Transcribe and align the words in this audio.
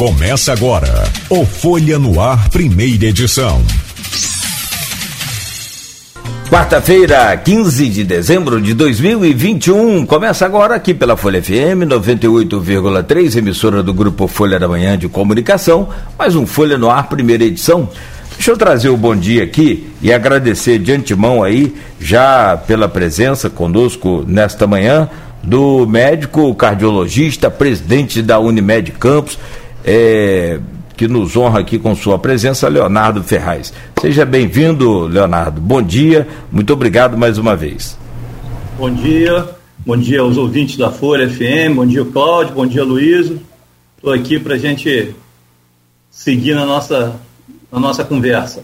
Começa 0.00 0.54
agora 0.54 1.04
o 1.28 1.44
Folha 1.44 1.98
no 1.98 2.18
Ar, 2.18 2.48
primeira 2.48 3.04
edição. 3.04 3.60
Quarta-feira, 6.48 7.36
15 7.36 7.86
de 7.90 8.04
dezembro 8.04 8.62
de 8.62 8.72
2021. 8.72 10.06
Começa 10.06 10.46
agora 10.46 10.74
aqui 10.74 10.94
pela 10.94 11.18
Folha 11.18 11.42
FM 11.42 11.84
98,3, 11.86 13.36
emissora 13.36 13.82
do 13.82 13.92
grupo 13.92 14.26
Folha 14.26 14.58
da 14.58 14.66
Manhã 14.66 14.96
de 14.96 15.06
Comunicação. 15.06 15.90
Mais 16.18 16.34
um 16.34 16.46
Folha 16.46 16.78
no 16.78 16.88
Ar, 16.88 17.06
primeira 17.06 17.44
edição. 17.44 17.86
Deixa 18.36 18.52
eu 18.52 18.56
trazer 18.56 18.88
o 18.88 18.96
bom 18.96 19.14
dia 19.14 19.44
aqui 19.44 19.86
e 20.00 20.10
agradecer 20.10 20.78
de 20.78 20.92
antemão 20.92 21.42
aí, 21.42 21.74
já 22.00 22.56
pela 22.56 22.88
presença 22.88 23.50
conosco 23.50 24.24
nesta 24.26 24.66
manhã, 24.66 25.10
do 25.42 25.86
médico 25.86 26.54
cardiologista, 26.54 27.50
presidente 27.50 28.22
da 28.22 28.38
Unimed 28.38 28.92
Campos, 28.92 29.38
é, 29.84 30.60
que 30.96 31.08
nos 31.08 31.36
honra 31.36 31.60
aqui 31.60 31.78
com 31.78 31.94
sua 31.94 32.18
presença, 32.18 32.68
Leonardo 32.68 33.22
Ferraz. 33.22 33.72
Seja 34.00 34.24
bem-vindo, 34.24 35.06
Leonardo. 35.06 35.60
Bom 35.60 35.82
dia, 35.82 36.28
muito 36.52 36.72
obrigado 36.72 37.16
mais 37.16 37.38
uma 37.38 37.56
vez. 37.56 37.96
Bom 38.78 38.90
dia, 38.90 39.48
bom 39.78 39.96
dia 39.96 40.20
aos 40.20 40.36
ouvintes 40.36 40.76
da 40.76 40.90
Folha 40.90 41.28
FM, 41.28 41.74
bom 41.76 41.86
dia, 41.86 42.04
Cláudio, 42.04 42.54
bom 42.54 42.66
dia, 42.66 42.84
Luiz. 42.84 43.32
Estou 43.96 44.12
aqui 44.12 44.38
para 44.38 44.54
a 44.54 44.58
gente 44.58 45.14
seguir 46.10 46.54
na 46.54 46.66
nossa, 46.66 47.16
na 47.70 47.78
nossa 47.78 48.04
conversa. 48.04 48.62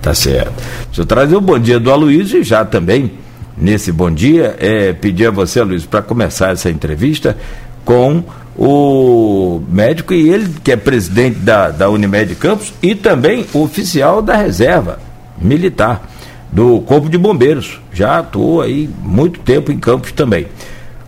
Tá 0.00 0.12
certo. 0.14 0.52
Deixa 0.86 1.02
eu 1.02 1.06
trazer 1.06 1.36
o 1.36 1.40
bom 1.40 1.58
dia 1.58 1.78
do 1.78 1.90
Aloysio 1.90 2.40
e 2.40 2.42
já 2.42 2.64
também, 2.64 3.12
nesse 3.56 3.92
bom 3.92 4.10
dia, 4.10 4.56
é, 4.58 4.92
pedir 4.92 5.26
a 5.26 5.30
você, 5.30 5.62
Luiz, 5.62 5.86
para 5.86 6.02
começar 6.02 6.50
essa 6.50 6.68
entrevista 6.68 7.36
com 7.84 8.22
o 8.56 9.62
médico 9.68 10.12
e 10.12 10.28
ele 10.28 10.48
que 10.62 10.72
é 10.72 10.76
presidente 10.76 11.38
da, 11.38 11.70
da 11.70 11.88
Unimed 11.88 12.34
Campos 12.34 12.72
e 12.82 12.94
também 12.94 13.46
oficial 13.52 14.20
da 14.20 14.36
reserva 14.36 14.98
militar 15.38 16.08
do 16.50 16.80
Corpo 16.82 17.08
de 17.08 17.16
Bombeiros. 17.16 17.80
Já 17.92 18.18
atuou 18.18 18.60
aí 18.60 18.88
muito 19.02 19.40
tempo 19.40 19.72
em 19.72 19.78
Campos 19.78 20.12
também. 20.12 20.46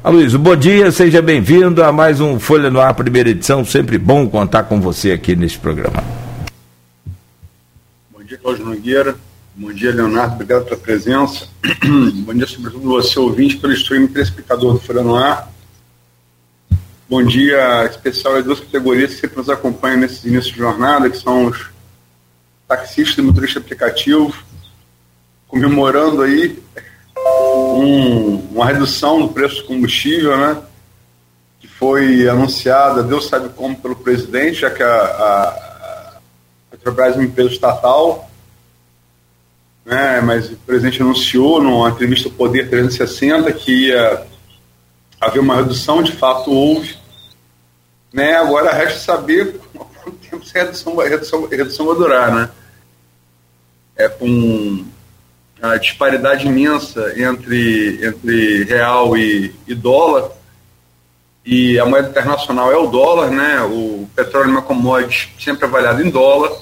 Aloysio, 0.02 0.38
bom 0.38 0.56
dia, 0.56 0.90
seja 0.90 1.22
bem-vindo 1.22 1.82
a 1.82 1.90
mais 1.90 2.20
um 2.20 2.38
Folha 2.38 2.70
no 2.70 2.80
Ar, 2.80 2.94
primeira 2.94 3.30
edição. 3.30 3.64
Sempre 3.64 3.98
bom 3.98 4.28
contar 4.28 4.64
com 4.64 4.80
você 4.80 5.12
aqui 5.12 5.34
neste 5.34 5.58
programa. 5.58 6.02
Bom 8.12 8.22
dia, 8.22 8.38
Cláudio 8.38 8.66
Nogueira. 8.66 9.16
Bom 9.56 9.72
dia, 9.72 9.92
Leonardo. 9.92 10.34
Obrigado 10.34 10.64
pela 10.64 10.76
presença. 10.76 11.46
bom 12.26 12.34
dia, 12.34 12.46
sobretudo, 12.46 12.82
você, 12.82 13.18
ouvinte, 13.18 13.56
pelo 13.56 13.72
streaming 13.72 14.08
telespectador 14.08 14.74
do 14.74 14.80
Folha 14.80 15.02
no 15.02 15.14
Ar. 15.14 15.53
Bom 17.06 17.22
dia 17.22 17.84
especial 17.84 18.36
às 18.36 18.44
duas 18.46 18.60
categorias 18.60 19.12
que 19.12 19.20
sempre 19.20 19.36
nos 19.36 19.50
acompanham 19.50 19.98
nesse 19.98 20.26
início 20.26 20.50
de 20.52 20.58
jornada, 20.58 21.10
que 21.10 21.18
são 21.18 21.44
os 21.46 21.66
taxistas 22.66 23.18
e 23.18 23.22
motoristas 23.22 23.62
aplicativos, 23.62 24.34
comemorando 25.46 26.22
aí 26.22 26.58
um, 27.14 28.36
uma 28.52 28.64
redução 28.64 29.20
no 29.20 29.28
preço 29.28 29.56
do 29.56 29.64
combustível, 29.64 30.34
né? 30.38 30.62
Que 31.60 31.68
foi 31.68 32.26
anunciada, 32.26 33.02
Deus 33.02 33.28
sabe 33.28 33.50
como, 33.50 33.76
pelo 33.76 33.96
presidente, 33.96 34.60
já 34.60 34.70
que 34.70 34.82
a, 34.82 34.88
a, 34.88 35.48
a 35.48 36.20
Petrobras 36.70 37.16
é 37.16 37.18
uma 37.18 37.24
empresa 37.24 37.50
estatal, 37.50 38.30
né? 39.84 40.22
Mas 40.22 40.50
o 40.50 40.56
presidente 40.56 41.02
anunciou 41.02 41.62
numa 41.62 41.90
entrevista 41.90 42.30
ao 42.30 42.34
Poder 42.34 42.70
360 42.70 43.52
que 43.52 43.88
ia 43.88 44.26
haver 45.26 45.40
uma 45.40 45.56
redução, 45.56 46.02
de 46.02 46.12
fato 46.12 46.50
houve. 46.50 46.96
Né? 48.12 48.34
Agora 48.34 48.72
resta 48.72 49.00
saber 49.00 49.60
quanto 49.72 50.18
tempo 50.18 50.44
essa 50.44 50.58
redução, 50.58 50.96
redução, 50.96 51.48
redução 51.48 51.86
vai 51.86 51.96
durar. 51.96 52.34
Né? 52.34 52.50
É 53.96 54.08
com 54.08 54.84
a 55.60 55.76
disparidade 55.76 56.46
imensa 56.46 57.14
entre, 57.16 58.04
entre 58.04 58.64
real 58.64 59.16
e, 59.16 59.54
e 59.66 59.74
dólar, 59.74 60.30
e 61.44 61.78
a 61.78 61.84
moeda 61.84 62.08
internacional 62.08 62.72
é 62.72 62.76
o 62.76 62.86
dólar, 62.86 63.30
né? 63.30 63.60
o 63.62 64.08
petróleo 64.14 64.48
é 64.48 64.52
uma 64.52 64.62
commodity 64.62 65.34
sempre 65.38 65.66
avaliado 65.66 66.02
em 66.02 66.10
dólar, 66.10 66.52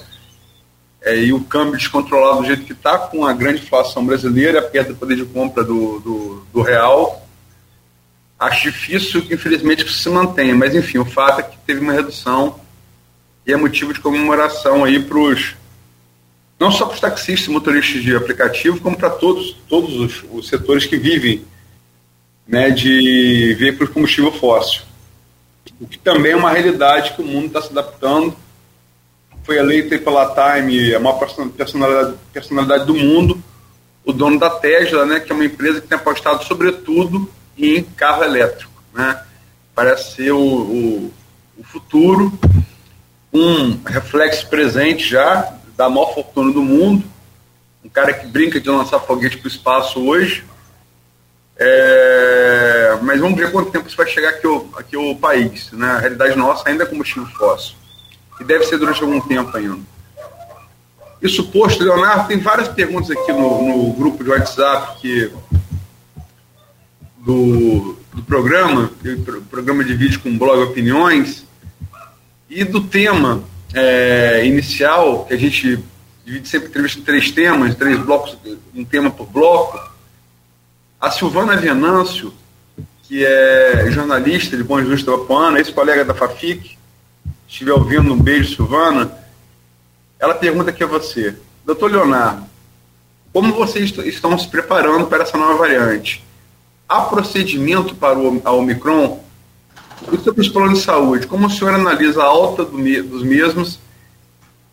é, 1.01 1.17
e 1.17 1.33
o 1.33 1.43
câmbio 1.43 1.77
descontrolado 1.77 2.39
do 2.39 2.45
jeito 2.45 2.63
que 2.63 2.71
está, 2.71 2.97
com 2.97 3.25
a 3.25 3.33
grande 3.33 3.61
inflação 3.61 4.05
brasileira, 4.05 4.59
a 4.59 4.63
perda 4.63 4.93
do 4.93 4.99
poder 4.99 5.17
de 5.17 5.25
compra 5.25 5.63
do, 5.63 5.99
do, 5.99 6.47
do 6.53 6.61
real, 6.61 7.22
Acho 8.43 8.69
difícil, 8.69 9.25
infelizmente, 9.31 9.85
que 9.85 9.89
isso 9.89 9.99
se 9.99 10.09
mantenha, 10.09 10.53
mas 10.53 10.75
enfim, 10.75 10.97
o 10.97 11.05
fato 11.05 11.39
é 11.39 11.43
que 11.43 11.55
teve 11.65 11.79
uma 11.79 11.93
redução 11.93 12.59
e 13.47 13.53
é 13.53 13.55
motivo 13.55 13.93
de 13.93 14.01
comemoração 14.01 14.83
aí 14.83 14.99
para 14.99 15.17
os. 15.17 15.55
Não 16.59 16.69
só 16.69 16.85
para 16.85 16.95
os 16.95 16.99
taxistas 16.99 17.47
e 17.47 17.49
motoristas 17.49 18.03
de 18.03 18.13
aplicativo, 18.13 18.81
como 18.81 18.97
para 18.97 19.09
todos, 19.09 19.55
todos 19.69 19.95
os, 19.95 20.25
os, 20.29 20.49
setores 20.49 20.85
que 20.85 20.97
vivem 20.97 21.45
né, 22.45 22.69
de 22.69 23.55
veículos 23.57 23.87
de 23.87 23.93
combustível 23.93 24.31
fóssil. 24.33 24.81
O 25.79 25.87
que 25.87 25.97
também 25.97 26.33
é 26.33 26.35
uma 26.35 26.51
realidade 26.51 27.13
que 27.13 27.21
o 27.21 27.25
mundo 27.25 27.47
está 27.47 27.61
se 27.61 27.71
adaptando. 27.71 28.35
Foi 29.43 29.57
eleito 29.57 29.97
pela 29.99 30.33
Time 30.35 30.93
a 30.93 30.99
maior 30.99 31.17
personalidade, 31.55 32.17
personalidade 32.33 32.85
do 32.85 32.93
mundo, 32.93 33.41
o 34.03 34.11
dono 34.11 34.37
da 34.37 34.49
Tesla, 34.49 35.05
né, 35.05 35.21
que 35.21 35.31
é 35.31 35.35
uma 35.35 35.45
empresa 35.45 35.79
que 35.79 35.87
tem 35.87 35.97
apostado 35.97 36.43
sobretudo 36.43 37.31
em 37.57 37.83
carro 37.83 38.23
elétrico. 38.23 38.71
Né? 38.93 39.21
Parece 39.75 40.15
ser 40.15 40.31
o, 40.31 40.39
o, 40.39 41.13
o 41.57 41.63
futuro, 41.63 42.31
um 43.31 43.81
reflexo 43.83 44.47
presente 44.47 45.07
já 45.07 45.53
da 45.75 45.89
maior 45.89 46.13
fortuna 46.13 46.51
do 46.51 46.61
mundo, 46.61 47.03
um 47.83 47.89
cara 47.89 48.13
que 48.13 48.27
brinca 48.27 48.59
de 48.59 48.69
lançar 48.69 48.99
foguete 48.99 49.37
para 49.37 49.47
o 49.47 49.51
espaço 49.51 49.99
hoje. 50.05 50.45
É, 51.57 52.97
mas 53.01 53.19
vamos 53.19 53.37
ver 53.37 53.51
quanto 53.51 53.71
tempo 53.71 53.87
isso 53.87 53.97
vai 53.97 54.07
chegar 54.07 54.29
aqui 54.29 54.47
aqui 54.77 54.97
o 54.97 55.15
país. 55.15 55.71
Né? 55.71 55.87
A 55.87 55.99
realidade 55.99 56.35
nossa 56.37 56.67
ainda 56.67 56.83
é 56.83 56.87
combustível 56.87 57.27
fóssil. 57.37 57.75
E 58.39 58.43
deve 58.43 58.65
ser 58.65 58.77
durante 58.77 59.01
algum 59.01 59.19
tempo 59.21 59.55
ainda. 59.55 59.79
Isso 61.21 61.49
posto, 61.51 61.83
Leonardo, 61.83 62.27
tem 62.27 62.37
várias 62.37 62.67
perguntas 62.67 63.09
aqui 63.11 63.31
no, 63.31 63.61
no 63.61 63.93
grupo 63.93 64.23
de 64.23 64.29
WhatsApp 64.29 64.99
que 64.99 65.31
do, 67.23 67.95
do 68.13 68.21
programa, 68.23 68.91
programa 69.49 69.83
de 69.83 69.93
vídeo 69.95 70.19
com 70.19 70.37
blog 70.37 70.61
Opiniões, 70.63 71.45
e 72.49 72.63
do 72.63 72.81
tema 72.81 73.43
é, 73.73 74.45
inicial, 74.45 75.25
que 75.25 75.33
a 75.33 75.37
gente 75.37 75.79
divide 76.25 76.47
sempre 76.47 76.67
entrevista 76.67 76.99
em 76.99 77.03
três 77.03 77.31
temas, 77.31 77.75
três 77.75 77.97
blocos, 77.99 78.37
um 78.75 78.83
tema 78.83 79.09
por 79.09 79.25
bloco. 79.27 79.79
A 80.99 81.09
Silvana 81.09 81.55
Venâncio, 81.55 82.33
que 83.03 83.25
é 83.25 83.89
jornalista 83.89 84.55
de 84.55 84.63
Bom 84.63 84.79
Jesus 84.79 85.03
Papuana, 85.03 85.59
ex-colega 85.59 86.05
da 86.05 86.13
FAFIC, 86.13 86.77
estiver 87.47 87.73
ouvindo, 87.73 88.13
um 88.13 88.19
beijo, 88.19 88.55
Silvana. 88.55 89.11
Ela 90.19 90.35
pergunta 90.35 90.69
aqui 90.69 90.83
a 90.83 90.87
você, 90.87 91.35
doutor 91.65 91.91
Leonardo, 91.91 92.45
como 93.31 93.53
vocês 93.53 93.91
estão 94.05 94.37
se 94.37 94.47
preparando 94.47 95.07
para 95.07 95.23
essa 95.23 95.37
nova 95.37 95.55
variante? 95.55 96.23
Há 96.87 97.01
procedimento 97.01 97.95
para 97.95 98.17
o, 98.17 98.41
a 98.43 98.51
Omicron? 98.51 99.21
E 100.11 100.17
sobre 100.17 100.41
os 100.41 100.49
planos 100.49 100.79
de 100.79 100.85
saúde, 100.85 101.27
como 101.27 101.47
o 101.47 101.49
senhor 101.49 101.73
analisa 101.73 102.21
a 102.21 102.25
alta 102.25 102.65
do, 102.65 102.77
dos 102.77 103.23
mesmos, 103.23 103.79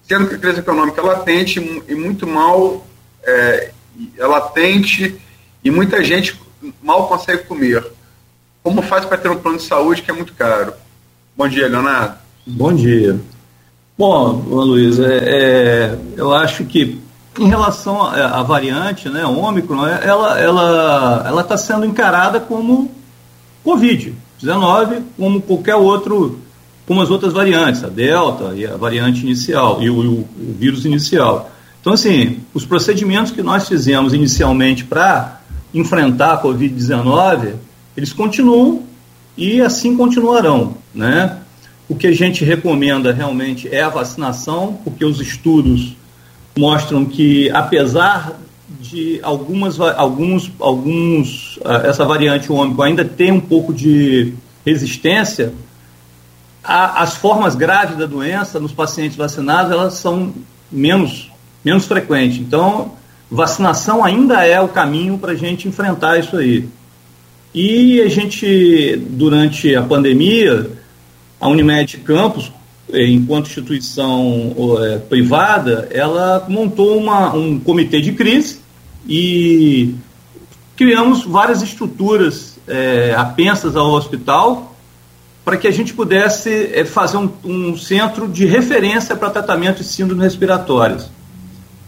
sendo 0.03 0.27
que 0.27 0.35
a 0.35 0.39
crise 0.39 0.59
econômica 0.59 1.01
é 1.01 1.05
latente 1.05 1.85
e 1.89 1.95
muito 1.95 2.27
mal 2.27 2.85
é, 3.23 3.71
é 4.19 4.27
latente 4.27 5.21
e 5.63 5.71
muita 5.71 6.03
gente 6.03 6.41
mal 6.83 7.07
consegue 7.07 7.45
comer. 7.45 7.87
Como 8.63 8.83
faz 8.83 9.05
para 9.05 9.19
ter 9.19 9.31
um 9.31 9.39
plano 9.39 9.59
de 9.59 9.65
saúde 9.65 10.03
que 10.03 10.11
é 10.11 10.15
muito 10.15 10.35
caro? 10.35 10.75
Bom 11.37 11.49
dia, 11.49 11.69
Leonardo. 11.69 12.19
Bom 12.47 12.75
dia. 12.75 13.19
Bom, 13.97 14.33
Luiz, 14.33 14.99
é, 14.99 15.19
é, 15.19 15.99
eu 16.17 16.35
acho 16.35 16.65
que 16.65 17.01
em 17.41 17.49
relação 17.49 18.03
à 18.03 18.43
variante, 18.43 19.09
né, 19.09 19.25
Ômicron, 19.25 19.87
é, 19.87 20.07
ela 20.07 20.39
ela 20.39 21.25
ela 21.27 21.41
está 21.41 21.57
sendo 21.57 21.87
encarada 21.87 22.39
como 22.39 22.91
Covid-19, 23.65 25.03
como 25.17 25.41
qualquer 25.41 25.75
outro, 25.75 26.39
como 26.87 27.01
as 27.01 27.11
outras 27.11 27.33
variantes, 27.33 27.83
a 27.83 27.89
Delta 27.89 28.53
e 28.55 28.67
a 28.67 28.77
variante 28.77 29.23
inicial, 29.23 29.83
e 29.83 29.89
o, 29.89 29.95
o, 29.99 30.19
o 30.21 30.57
vírus 30.59 30.85
inicial. 30.85 31.51
Então, 31.81 31.95
assim, 31.95 32.41
os 32.53 32.67
procedimentos 32.67 33.33
que 33.33 33.43
nós 33.43 33.67
fizemos 33.67 34.13
inicialmente 34.13 34.85
para 34.85 35.41
enfrentar 35.73 36.35
a 36.35 36.43
Covid-19, 36.43 37.55
eles 37.97 38.13
continuam 38.13 38.83
e 39.35 39.63
assim 39.63 39.97
continuarão, 39.97 40.75
né? 40.95 41.39
O 41.89 41.97
que 41.97 42.07
a 42.07 42.13
gente 42.13 42.45
recomenda 42.45 43.13
realmente 43.13 43.67
é 43.67 43.83
a 43.83 43.89
vacinação, 43.89 44.79
porque 44.85 45.05
os 45.05 45.21
estudos 45.21 45.97
mostram 46.57 47.05
que, 47.05 47.51
apesar 47.51 48.39
de 48.81 49.21
algumas, 49.23 49.79
alguns, 49.81 50.51
alguns, 50.59 51.59
ah, 51.65 51.83
essa 51.85 52.05
variante 52.05 52.51
ômico 52.53 52.83
ainda 52.83 53.05
ter 53.05 53.33
um 53.33 53.41
pouco 53.41 53.73
de 53.73 54.35
resistência, 54.65 55.53
a, 56.63 57.03
as 57.03 57.17
formas 57.17 57.55
graves 57.55 57.97
da 57.97 58.07
doença 58.07 58.61
nos 58.61 58.73
pacientes 58.73 59.17
vacinados 59.17 59.73
elas 59.73 59.95
são 59.95 60.33
menos, 60.71 61.31
menos 61.65 61.87
frequentes. 61.87 62.39
Então, 62.39 62.93
vacinação 63.31 64.05
ainda 64.05 64.45
é 64.45 64.61
o 64.61 64.69
caminho 64.69 65.19
para 65.19 65.33
a 65.33 65.37
gente 65.37 65.69
enfrentar 65.69 66.19
isso 66.19 66.37
aí. 66.37 66.69
E 67.55 68.01
a 68.01 68.09
gente, 68.09 68.97
durante 69.11 69.75
a 69.75 69.83
pandemia, 69.83 70.71
a 71.41 71.49
Unimed 71.49 71.97
Campus, 71.99 72.45
eh, 72.47 72.53
enquanto 72.95 73.47
instituição 73.47 74.55
é, 74.83 74.99
privada, 74.99 75.89
ela 75.91 76.47
montou 76.49 76.97
uma, 76.97 77.35
um 77.35 77.59
comitê 77.59 78.01
de 78.01 78.13
crise 78.13 78.61
e 79.09 79.95
criamos 80.77 81.25
várias 81.25 81.63
estruturas 81.63 82.59
é, 82.67 83.15
apensas 83.17 83.77
ao 83.77 83.91
hospital 83.91 84.75
para 85.45 85.57
que 85.57 85.67
a 85.67 85.71
gente 85.71 85.93
pudesse 85.95 86.71
é, 86.73 86.85
fazer 86.85 87.17
um, 87.17 87.31
um, 87.45 87.77
centro 87.77 88.29
de 88.29 88.45
referência 88.47 89.17
para 89.17 89.31
tratamento 89.31 89.79
de 89.79 89.85
síndromes 89.85 90.25
respiratórias. 90.25 91.11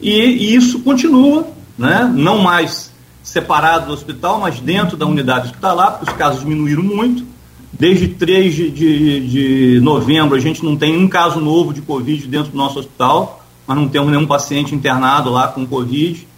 E, 0.00 0.10
e, 0.10 0.54
isso 0.54 0.80
continua, 0.80 1.46
né? 1.78 2.10
não 2.12 2.38
mais 2.38 2.92
separado 3.22 3.86
do 3.86 3.92
hospital, 3.92 4.40
mas 4.40 4.58
dentro 4.58 4.96
da 4.96 5.06
unidade 5.06 5.46
hospitalar, 5.46 5.92
porque 5.92 6.10
os 6.10 6.16
casos 6.16 6.40
diminuíram 6.40 6.82
muito. 6.82 7.24
Desde 7.72 8.08
3 8.08 8.54
de, 8.54 8.70
de, 8.70 9.28
de 9.28 9.80
novembro, 9.80 10.36
a 10.36 10.40
gente 10.40 10.62
não 10.64 10.76
tem 10.76 10.96
um 10.96 11.08
caso 11.08 11.40
novo 11.40 11.72
de 11.72 11.80
Covid 11.80 12.26
dentro 12.28 12.52
do 12.52 12.56
nosso 12.56 12.78
hospital, 12.78 13.42
mas 13.66 13.76
não 13.76 13.88
temos 13.88 14.10
nenhum 14.10 14.26
paciente 14.26 14.74
internado 14.74 15.30
lá 15.30 15.48
com 15.48 15.66
Covid. 15.66 16.28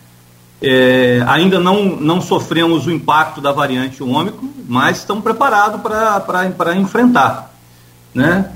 É, 0.63 1.23
ainda 1.27 1.59
não, 1.59 1.97
não 1.97 2.21
sofremos 2.21 2.87
o 2.87 2.91
impacto 2.91 3.41
da 3.41 3.51
variante 3.51 4.03
ômicron, 4.03 4.49
mas 4.69 4.99
estamos 4.99 5.25
preparados 5.25 5.81
para 5.81 6.77
enfrentar. 6.77 7.53
Né? 8.15 8.51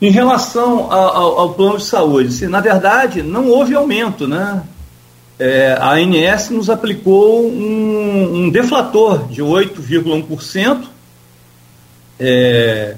Em 0.00 0.10
relação 0.10 0.92
ao, 0.92 1.38
ao, 1.40 1.54
plano 1.54 1.78
de 1.78 1.84
saúde, 1.84 2.32
se, 2.32 2.46
na 2.46 2.60
verdade, 2.60 3.22
não 3.22 3.48
houve 3.48 3.74
aumento. 3.74 4.28
Né? 4.28 4.62
É, 5.38 5.76
a 5.80 5.94
ANS 5.94 6.50
nos 6.50 6.68
aplicou 6.68 7.48
um, 7.48 8.44
um 8.44 8.50
deflator 8.50 9.26
de 9.28 9.42
8,1% 9.42 10.93
é, 12.18 12.96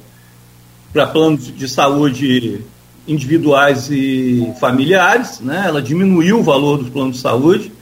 para 0.92 1.06
planos 1.06 1.54
de 1.54 1.68
saúde 1.68 2.64
individuais 3.06 3.90
e 3.90 4.52
familiares. 4.60 5.40
Né? 5.40 5.64
Ela 5.66 5.80
diminuiu 5.80 6.40
o 6.40 6.42
valor 6.42 6.78
dos 6.78 6.88
planos 6.90 7.16
de 7.16 7.22
saúde 7.22 7.72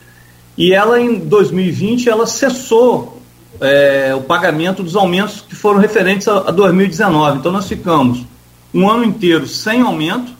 e 0.56 0.72
ela 0.72 1.00
em 1.00 1.18
2020 1.18 2.08
ela 2.08 2.26
cessou 2.26 3.20
é, 3.60 4.14
o 4.14 4.22
pagamento 4.22 4.82
dos 4.82 4.96
aumentos 4.96 5.40
que 5.40 5.54
foram 5.54 5.80
referentes 5.80 6.28
a, 6.28 6.48
a 6.48 6.50
2019. 6.50 7.38
Então 7.38 7.52
nós 7.52 7.68
ficamos 7.68 8.24
um 8.72 8.88
ano 8.88 9.04
inteiro 9.04 9.46
sem 9.46 9.80
aumento 9.80 10.32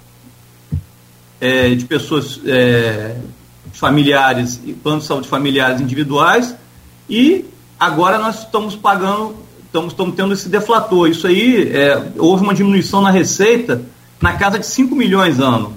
é, 1.41 1.75
de 1.75 1.85
pessoas 1.85 2.41
é, 2.47 3.17
familiares 3.73 4.61
e 4.65 4.73
planos 4.73 5.03
de 5.03 5.09
saúde 5.09 5.29
familiares 5.29 5.81
individuais 5.81 6.55
e 7.09 7.45
agora 7.79 8.19
nós 8.19 8.41
estamos 8.41 8.75
pagando, 8.75 9.37
estamos, 9.75 9.93
estamos 9.93 10.15
tendo 10.15 10.33
esse 10.33 10.49
deflator. 10.49 11.09
Isso 11.09 11.27
aí 11.27 11.69
é, 11.73 12.13
houve 12.17 12.45
uma 12.45 12.55
diminuição 12.55 13.03
na 13.03 13.11
receita 13.11 13.83
na 14.21 14.35
casa 14.35 14.59
de 14.59 14.67
5 14.67 14.95
milhões 14.95 15.41
ano, 15.41 15.75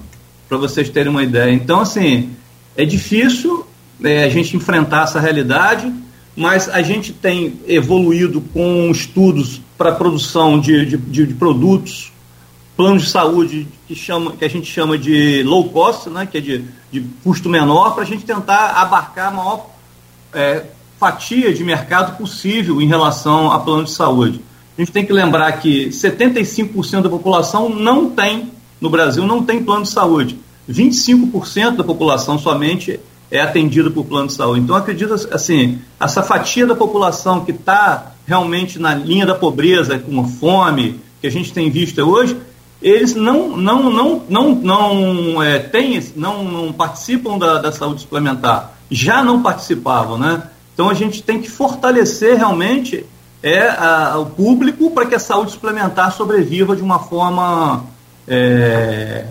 para 0.48 0.56
vocês 0.56 0.88
terem 0.88 1.10
uma 1.10 1.22
ideia. 1.22 1.52
Então, 1.52 1.80
assim, 1.80 2.30
é 2.76 2.84
difícil 2.84 3.66
é, 4.02 4.24
a 4.24 4.28
gente 4.28 4.56
enfrentar 4.56 5.04
essa 5.04 5.18
realidade, 5.18 5.92
mas 6.36 6.68
a 6.68 6.80
gente 6.80 7.12
tem 7.12 7.60
evoluído 7.66 8.40
com 8.40 8.88
estudos 8.90 9.60
para 9.76 9.90
produção 9.92 10.60
de, 10.60 10.86
de, 10.86 10.96
de, 10.96 11.26
de, 11.26 11.34
produtos, 11.34 12.12
planos 12.76 13.02
de 13.02 13.10
saúde 13.10 13.66
que, 13.88 13.96
chama, 13.96 14.32
que 14.32 14.44
a 14.44 14.48
gente 14.48 14.70
chama 14.70 14.96
de 14.96 15.42
low 15.42 15.68
cost, 15.70 16.08
né, 16.08 16.26
que 16.30 16.38
é 16.38 16.40
de, 16.40 16.64
de 16.92 17.00
custo 17.24 17.48
menor, 17.48 17.94
para 17.94 18.04
a 18.04 18.06
gente 18.06 18.24
tentar 18.24 18.80
abarcar 18.80 19.28
a 19.28 19.30
maior 19.32 19.66
é, 20.32 20.64
fatia 20.98 21.54
de 21.54 21.62
mercado 21.62 22.16
possível 22.16 22.80
em 22.80 22.86
relação 22.86 23.50
a 23.52 23.60
plano 23.60 23.84
de 23.84 23.90
saúde. 23.90 24.40
A 24.76 24.80
gente 24.80 24.92
tem 24.92 25.04
que 25.04 25.12
lembrar 25.12 25.52
que 25.52 25.88
75% 25.88 27.02
da 27.02 27.08
população 27.08 27.68
não 27.68 28.10
tem, 28.10 28.52
no 28.80 28.90
Brasil, 28.90 29.26
não 29.26 29.42
tem 29.42 29.62
plano 29.62 29.82
de 29.82 29.90
saúde. 29.90 30.38
25% 30.68 31.76
da 31.76 31.84
população 31.84 32.38
somente 32.38 33.00
é 33.30 33.40
atendida 33.40 33.90
por 33.90 34.04
plano 34.04 34.28
de 34.28 34.34
saúde. 34.34 34.60
Então, 34.60 34.76
acredito 34.76 35.14
assim, 35.32 35.78
essa 35.98 36.22
fatia 36.22 36.66
da 36.66 36.74
população 36.74 37.44
que 37.44 37.50
está 37.50 38.12
realmente 38.26 38.78
na 38.78 38.94
linha 38.94 39.26
da 39.26 39.34
pobreza, 39.34 39.98
com 39.98 40.28
fome, 40.28 41.00
que 41.20 41.26
a 41.26 41.30
gente 41.30 41.52
tem 41.52 41.70
visto 41.70 42.00
hoje, 42.00 42.36
eles 42.80 43.14
não 43.14 43.56
não 43.56 43.90
não 43.90 44.22
não 44.28 44.54
não 44.54 45.42
é, 45.42 45.58
tem, 45.58 46.00
não, 46.14 46.44
não 46.44 46.72
participam 46.72 47.36
da, 47.36 47.60
da 47.60 47.72
saúde 47.72 48.02
suplementar, 48.02 48.78
já 48.90 49.24
não 49.24 49.42
participavam, 49.42 50.16
né? 50.16 50.42
Então 50.78 50.88
a 50.88 50.94
gente 50.94 51.24
tem 51.24 51.42
que 51.42 51.50
fortalecer 51.50 52.36
realmente 52.36 53.04
é 53.42 53.68
a, 53.68 54.16
o 54.16 54.26
público 54.26 54.92
para 54.92 55.06
que 55.06 55.14
a 55.16 55.18
saúde 55.18 55.50
suplementar 55.50 56.12
sobreviva 56.12 56.76
de 56.76 56.82
uma 56.82 57.00
forma 57.00 57.84
é, 58.28 59.24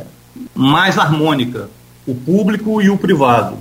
mais 0.54 0.98
harmônica, 0.98 1.70
o 2.06 2.14
público 2.14 2.82
e 2.82 2.90
o 2.90 2.98
privado. 2.98 3.60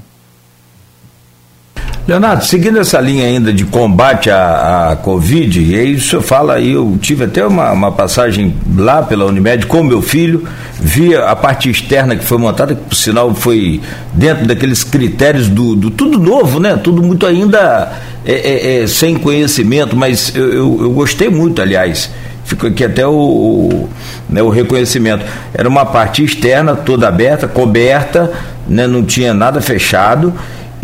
Leonardo, 2.07 2.45
seguindo 2.45 2.79
essa 2.79 3.01
linha 3.01 3.27
ainda 3.27 3.53
de 3.53 3.65
combate 3.65 4.31
à, 4.31 4.93
à 4.93 4.97
Covid, 4.97 5.61
e 5.61 5.75
aí 5.75 5.95
o 5.97 6.01
senhor 6.01 6.23
fala 6.23 6.61
eu 6.61 6.97
tive 7.01 7.25
até 7.25 7.45
uma, 7.45 7.73
uma 7.73 7.91
passagem 7.91 8.55
lá 8.77 9.03
pela 9.03 9.25
Unimed 9.25 9.67
com 9.67 9.83
meu 9.83 10.01
filho, 10.01 10.47
via 10.79 11.25
a 11.25 11.35
parte 11.35 11.69
externa 11.69 12.15
que 12.15 12.25
foi 12.25 12.39
montada, 12.39 12.77
que 12.77 12.83
por 12.83 12.95
sinal 12.95 13.35
foi 13.35 13.81
dentro 14.13 14.47
daqueles 14.47 14.85
critérios 14.85 15.49
do, 15.49 15.75
do 15.75 15.91
tudo 15.91 16.17
novo, 16.17 16.61
né? 16.61 16.77
Tudo 16.77 17.03
muito 17.03 17.27
ainda 17.27 17.93
é, 18.25 18.33
é, 18.35 18.83
é, 18.83 18.87
sem 18.87 19.17
conhecimento, 19.17 19.97
mas 19.97 20.33
eu, 20.37 20.53
eu, 20.53 20.79
eu, 20.83 20.91
gostei 20.93 21.29
muito, 21.29 21.61
aliás. 21.61 22.09
Ficou 22.45 22.71
aqui 22.71 22.85
até 22.85 23.05
o, 23.05 23.11
o, 23.11 23.89
né, 24.31 24.41
o 24.41 24.49
reconhecimento. 24.49 25.25
Era 25.53 25.69
uma 25.69 25.85
parte 25.85 26.23
externa, 26.23 26.77
toda 26.77 27.09
aberta, 27.09 27.49
coberta, 27.49 28.33
né, 28.69 28.87
não 28.87 29.03
tinha 29.03 29.35
nada 29.35 29.61
fechado 29.61 30.33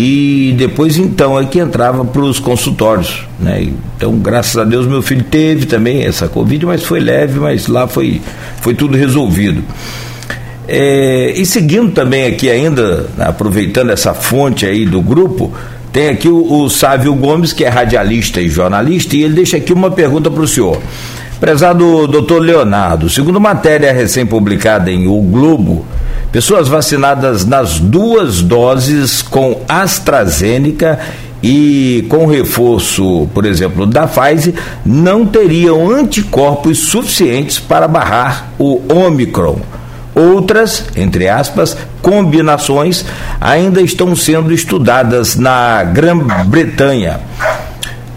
e 0.05 0.53
depois 0.55 0.99
então 0.99 1.39
é 1.39 1.45
que 1.45 1.61
entrava 1.61 2.05
para 2.05 2.23
os 2.23 2.41
consultórios. 2.41 3.25
Né? 3.39 3.69
Então, 3.97 4.19
graças 4.19 4.57
a 4.57 4.65
Deus, 4.65 4.85
meu 4.85 5.01
filho 5.01 5.23
teve 5.23 5.65
também 5.65 6.03
essa 6.03 6.27
Covid, 6.27 6.67
mas 6.67 6.83
foi 6.83 6.99
leve, 6.99 7.39
mas 7.39 7.69
lá 7.69 7.87
foi, 7.87 8.21
foi 8.61 8.75
tudo 8.75 8.97
resolvido. 8.97 9.63
É, 10.67 11.33
e 11.37 11.47
seguindo 11.47 11.93
também 11.93 12.27
aqui 12.27 12.51
ainda, 12.51 13.07
aproveitando 13.17 13.91
essa 13.91 14.13
fonte 14.13 14.67
aí 14.67 14.85
do 14.85 15.01
grupo, 15.01 15.53
tem 15.93 16.09
aqui 16.09 16.27
o, 16.27 16.65
o 16.65 16.69
Sávio 16.69 17.15
Gomes, 17.15 17.53
que 17.53 17.65
é 17.65 17.69
radialista 17.69 18.41
e 18.41 18.49
jornalista, 18.49 19.15
e 19.15 19.23
ele 19.23 19.35
deixa 19.35 19.57
aqui 19.57 19.73
uma 19.73 19.93
pergunta 19.93 20.29
para 20.29 20.43
o 20.43 20.49
senhor. 20.49 20.83
Prezado 21.39 22.09
doutor 22.09 22.43
Leonardo, 22.43 23.09
segundo 23.09 23.41
matéria 23.41 23.93
recém-publicada 23.93 24.91
em 24.91 25.07
O 25.07 25.21
Globo, 25.23 25.87
Pessoas 26.33 26.67
vacinadas 26.67 27.45
nas 27.45 27.79
duas 27.79 28.41
doses 28.41 29.21
com 29.21 29.61
AstraZeneca 29.69 30.99
e 31.43 32.07
com 32.09 32.25
reforço, 32.27 33.29
por 33.35 33.45
exemplo, 33.45 33.85
da 33.85 34.07
Pfizer, 34.07 34.55
não 34.85 35.27
teriam 35.27 35.91
anticorpos 35.91 36.79
suficientes 36.79 37.59
para 37.59 37.87
barrar 37.87 38.49
o 38.59 38.81
Omicron. 38.91 39.61
Outras, 40.15 40.87
entre 40.97 41.29
aspas, 41.29 41.77
combinações 42.01 43.05
ainda 43.39 43.83
estão 43.83 44.17
sendo 44.17 44.55
estudadas 44.55 45.37
na 45.37 45.85
Grã-Bretanha. 45.85 47.21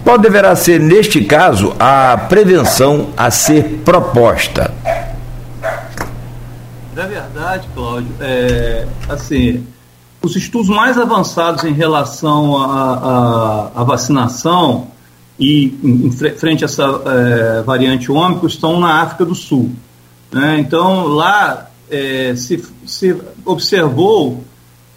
Qual 0.06 0.18
deverá 0.18 0.56
ser, 0.56 0.80
neste 0.80 1.22
caso, 1.22 1.76
a 1.78 2.18
prevenção 2.30 3.08
a 3.18 3.30
ser 3.30 3.82
proposta? 3.84 4.72
Na 6.96 7.06
verdade, 7.08 7.68
Cláudio, 7.74 8.16
é, 8.22 8.88
assim, 9.10 9.68
os 10.24 10.34
estudos 10.38 10.70
mais 10.70 10.98
avançados 10.98 11.66
em 11.66 11.74
relação 11.74 12.56
à 12.58 13.84
vacinação 13.84 14.88
e 15.38 15.78
em, 15.84 16.08
em, 16.08 16.12
frente 16.12 16.64
a 16.64 16.66
essa 16.66 16.84
é, 17.06 17.62
variante 17.64 18.10
ômicron 18.10 18.48
estão 18.48 18.80
na 18.80 19.02
África 19.02 19.26
do 19.26 19.36
Sul. 19.36 19.74
Né? 20.32 20.58
Então, 20.60 21.08
lá 21.08 21.70
é, 21.92 22.34
se, 22.38 22.64
se 22.86 23.14
observou 23.44 24.46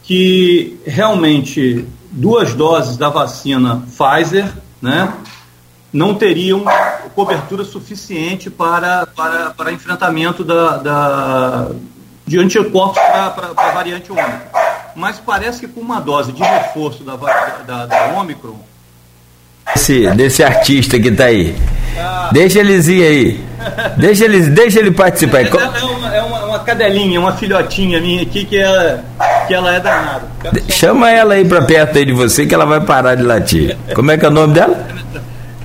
que 0.04 0.78
realmente 0.86 1.84
duas 2.12 2.54
doses 2.54 2.96
da 2.96 3.08
vacina 3.08 3.82
Pfizer, 3.86 4.52
né, 4.80 5.12
não 5.92 6.14
teriam 6.14 6.64
cobertura 7.18 7.64
suficiente 7.64 8.48
para, 8.48 9.04
para, 9.04 9.50
para 9.50 9.72
enfrentamento 9.72 10.44
da, 10.44 10.76
da 10.76 11.68
de 12.24 12.38
anticorpos 12.38 13.02
para 13.02 13.50
a 13.56 13.70
variante 13.72 14.12
Ômicron. 14.12 14.38
Mas 14.94 15.18
parece 15.18 15.58
que 15.58 15.66
com 15.66 15.80
uma 15.80 15.98
dose 15.98 16.30
de 16.30 16.40
reforço 16.40 17.02
da, 17.02 17.16
da, 17.66 17.86
da 17.86 18.04
Ômicron. 18.16 18.60
Esse, 19.74 20.08
desse 20.10 20.44
artista 20.44 20.96
que 21.00 21.08
está 21.08 21.24
aí. 21.24 21.56
Deixa 22.30 22.60
eles 22.60 22.86
ir 22.86 23.02
aí. 23.02 23.44
Deixa, 23.96 24.24
eles, 24.24 24.46
deixa 24.46 24.78
ele 24.78 24.92
participar. 24.92 25.40
É, 25.40 25.48
é, 25.48 25.84
uma, 25.84 26.16
é 26.16 26.22
uma, 26.22 26.44
uma, 26.44 26.58
cadelinha, 26.60 27.18
uma 27.18 27.32
filhotinha 27.32 28.00
minha 28.00 28.22
aqui 28.22 28.44
que 28.44 28.56
ela, 28.56 29.04
que 29.48 29.54
ela 29.54 29.74
é 29.74 29.80
danada. 29.80 30.22
Chama 30.68 31.10
ela 31.10 31.34
aí 31.34 31.44
pra 31.44 31.62
perto 31.62 31.98
aí 31.98 32.04
de 32.04 32.12
você 32.12 32.46
que 32.46 32.54
ela 32.54 32.64
vai 32.64 32.80
parar 32.80 33.16
de 33.16 33.24
latir. 33.24 33.76
Como 33.92 34.08
é 34.12 34.16
que 34.16 34.24
é 34.24 34.28
o 34.28 34.30
nome 34.30 34.54
dela? 34.54 34.97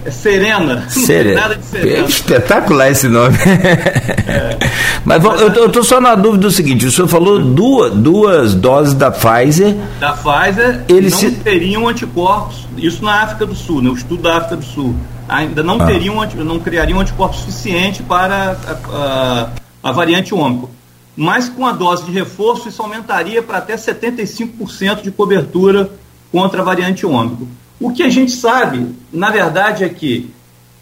É 0.05 0.11
Serena. 0.11 0.89
Serena. 0.89 1.41
Nada 1.41 1.55
de 1.55 1.65
Serena. 1.65 2.07
espetacular 2.07 2.91
esse 2.91 3.07
nome. 3.07 3.37
É. 3.37 4.57
Mas 5.05 5.23
eu 5.23 5.67
estou 5.67 5.83
só 5.83 5.99
na 5.99 6.15
dúvida 6.15 6.43
do 6.43 6.51
seguinte: 6.51 6.85
o 6.85 6.91
senhor 6.91 7.07
falou 7.07 7.39
duas, 7.39 7.93
duas 7.93 8.53
doses 8.53 8.93
da 8.93 9.11
Pfizer. 9.11 9.75
Da 9.99 10.13
Pfizer, 10.13 10.83
eles 10.87 11.13
não 11.13 11.19
se... 11.19 11.31
teriam 11.31 11.87
anticorpos. 11.87 12.67
Isso 12.77 13.03
na 13.03 13.23
África 13.23 13.45
do 13.45 13.55
Sul, 13.55 13.81
né? 13.81 13.89
o 13.89 13.93
estudo 13.93 14.23
da 14.23 14.37
África 14.37 14.57
do 14.57 14.65
Sul. 14.65 14.95
Ainda 15.27 15.63
não 15.63 15.81
ah. 15.81 15.85
teriam, 15.85 16.15
não 16.37 16.59
criariam 16.59 16.99
anticorpos 16.99 17.39
suficiente 17.39 18.03
para 18.03 18.57
a, 18.67 19.49
a, 19.83 19.89
a 19.89 19.91
variante 19.91 20.33
ômicron. 20.33 20.69
Mas 21.15 21.47
com 21.47 21.65
a 21.65 21.71
dose 21.71 22.05
de 22.05 22.11
reforço, 22.11 22.67
isso 22.67 22.81
aumentaria 22.81 23.41
para 23.41 23.59
até 23.59 23.75
75% 23.75 25.01
de 25.01 25.11
cobertura 25.11 25.89
contra 26.31 26.61
a 26.61 26.65
variante 26.65 27.05
ômicron. 27.05 27.47
O 27.83 27.91
que 27.91 28.01
a 28.01 28.09
gente 28.09 28.31
sabe, 28.31 28.95
na 29.11 29.29
verdade, 29.29 29.83
é 29.83 29.89
que 29.89 30.33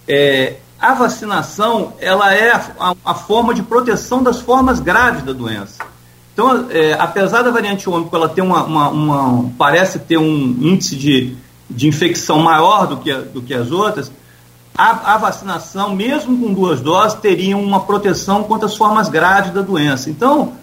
é, 0.08 0.58
a 0.80 0.94
vacinação 0.94 1.94
ela 2.00 2.32
é 2.32 2.52
a, 2.52 2.96
a, 3.04 3.16
forma 3.16 3.56
de 3.56 3.64
proteção 3.64 4.22
das 4.22 4.40
formas 4.40 4.80
graves 4.80 5.24
da 5.24 5.34
doença. 5.34 5.84
Então, 6.32 6.68
é, 6.70 6.94
apesar 6.94 7.42
da 7.42 7.50
variante 7.50 7.90
ômicron 7.90 8.20
ela 8.20 8.30
ter 8.30 8.44
uma, 8.44 8.64
uma, 8.66 8.90
uma, 8.90 9.52
parece 9.58 9.98
ter 9.98 10.20
um 10.20 10.56
índice 10.62 10.96
de, 10.96 11.36
de 11.68 11.88
infecção 11.88 12.38
maior 12.38 12.86
do 12.86 12.98
que, 12.98 13.12
do 13.12 13.42
que 13.42 13.56
as 13.56 13.72
outras, 13.72 14.12
a, 14.78 15.16
a, 15.16 15.18
vacinação, 15.18 15.96
mesmo 15.96 16.38
com 16.38 16.54
duas 16.54 16.82
doses, 16.82 17.20
teria 17.20 17.58
uma 17.58 17.80
proteção 17.80 18.44
contra 18.44 18.68
as 18.68 18.78
formas 18.78 19.10
graves 19.10 19.52
da 19.52 19.64
doença. 19.64 20.08
Então, 20.08 20.54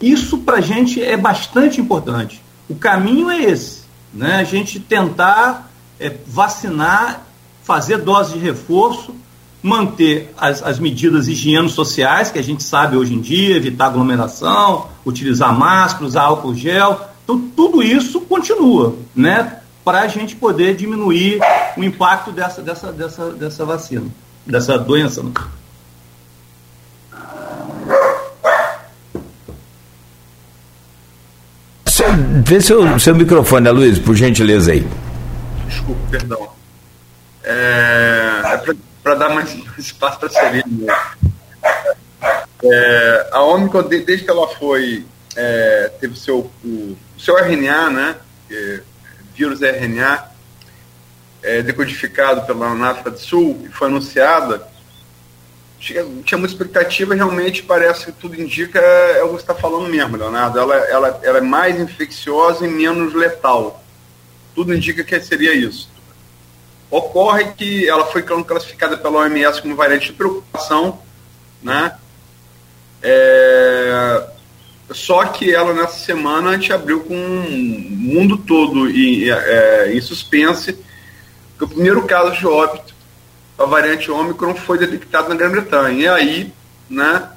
isso 0.00 0.38
para 0.38 0.58
a 0.58 0.60
gente 0.60 1.02
é 1.02 1.16
bastante 1.16 1.80
importante. 1.80 2.40
O 2.68 2.76
caminho 2.76 3.28
é 3.28 3.42
esse, 3.42 3.82
né? 4.14 4.36
A 4.36 4.44
gente 4.44 4.78
tentar 4.78 5.68
é, 6.00 6.14
vacinar, 6.26 7.26
fazer 7.62 7.98
dose 7.98 8.34
de 8.34 8.38
reforço, 8.38 9.14
manter 9.62 10.32
as, 10.36 10.62
as 10.62 10.78
medidas 10.78 11.28
higiênico-sociais, 11.28 12.30
que 12.30 12.38
a 12.38 12.42
gente 12.42 12.62
sabe 12.62 12.96
hoje 12.96 13.14
em 13.14 13.20
dia, 13.20 13.56
evitar 13.56 13.86
aglomeração, 13.86 14.86
utilizar 15.04 15.56
máscara, 15.56 16.06
usar 16.06 16.22
álcool 16.22 16.54
gel. 16.54 17.00
Então, 17.24 17.38
tudo 17.54 17.82
isso 17.82 18.20
continua, 18.22 18.96
né? 19.14 19.58
Para 19.84 20.00
a 20.00 20.08
gente 20.08 20.36
poder 20.36 20.76
diminuir 20.76 21.40
o 21.76 21.82
impacto 21.82 22.30
dessa, 22.30 22.62
dessa, 22.62 22.92
dessa, 22.92 23.30
dessa 23.30 23.64
vacina, 23.64 24.06
dessa 24.46 24.78
doença. 24.78 25.22
Né? 25.22 25.32
Vê 32.44 32.60
seu, 32.60 32.98
seu 32.98 33.14
microfone, 33.14 33.70
Luiz, 33.70 33.98
por 33.98 34.14
gentileza 34.14 34.72
aí 34.72 34.86
desculpa, 35.68 36.00
perdão. 36.10 36.52
É, 37.44 38.42
é 38.44 38.74
para 39.02 39.14
dar 39.14 39.28
mais 39.30 39.56
espaço 39.78 40.18
para 40.18 40.48
a 40.48 40.52
mesmo. 40.52 40.86
É, 42.62 43.28
a 43.30 43.42
Omicron, 43.42 43.82
desde 43.84 44.24
que 44.24 44.30
ela 44.30 44.48
foi, 44.48 45.06
é, 45.36 45.92
teve 46.00 46.18
seu, 46.18 46.50
o, 46.64 46.96
seu 47.16 47.38
RNA, 47.38 47.90
né, 47.90 48.16
é, 48.50 48.80
vírus 49.34 49.62
RNA, 49.62 50.24
é, 51.42 51.62
decodificado 51.62 52.42
pela 52.42 52.72
África 52.90 53.12
do 53.12 53.18
Sul 53.18 53.64
e 53.64 53.68
foi 53.68 53.86
anunciada, 53.86 54.66
tinha, 55.78 56.04
tinha 56.24 56.36
muita 56.36 56.52
expectativa 56.52 57.14
realmente 57.14 57.62
parece 57.62 58.06
que 58.06 58.12
tudo 58.12 58.40
indica 58.40 58.80
é, 58.80 59.20
é 59.20 59.22
o 59.22 59.28
que 59.28 59.34
você 59.34 59.42
está 59.42 59.54
falando 59.54 59.88
mesmo, 59.88 60.16
Leonardo. 60.16 60.58
Ela, 60.58 60.74
ela, 60.74 61.20
ela 61.22 61.38
é 61.38 61.42
mais 61.42 61.80
infecciosa 61.80 62.66
e 62.66 62.68
menos 62.68 63.14
letal 63.14 63.84
tudo 64.58 64.74
indica 64.74 65.04
que 65.04 65.20
seria 65.20 65.54
isso. 65.54 65.88
Ocorre 66.90 67.52
que 67.52 67.88
ela 67.88 68.06
foi 68.06 68.22
classificada 68.22 68.98
pela 68.98 69.20
OMS 69.20 69.62
como 69.62 69.76
variante 69.76 70.06
de 70.06 70.14
preocupação, 70.14 70.98
né? 71.62 71.94
É... 73.00 74.26
Só 74.90 75.26
que 75.26 75.54
ela 75.54 75.72
nessa 75.72 76.04
semana 76.04 76.50
a 76.50 76.52
gente 76.54 76.72
abriu 76.72 77.04
com 77.04 77.14
o 77.14 77.50
mundo 77.96 78.36
todo 78.36 78.90
em, 78.90 79.30
é, 79.30 79.92
em 79.94 80.00
suspense, 80.00 80.76
que 81.56 81.62
o 81.62 81.68
primeiro 81.68 82.02
caso 82.02 82.36
de 82.36 82.44
óbito 82.44 82.92
a 83.56 83.64
variante 83.64 84.10
Ômicron 84.10 84.56
foi 84.56 84.76
detectado 84.76 85.28
na 85.28 85.36
Grã-Bretanha. 85.36 86.00
E 86.00 86.08
aí, 86.08 86.52
né, 86.90 87.28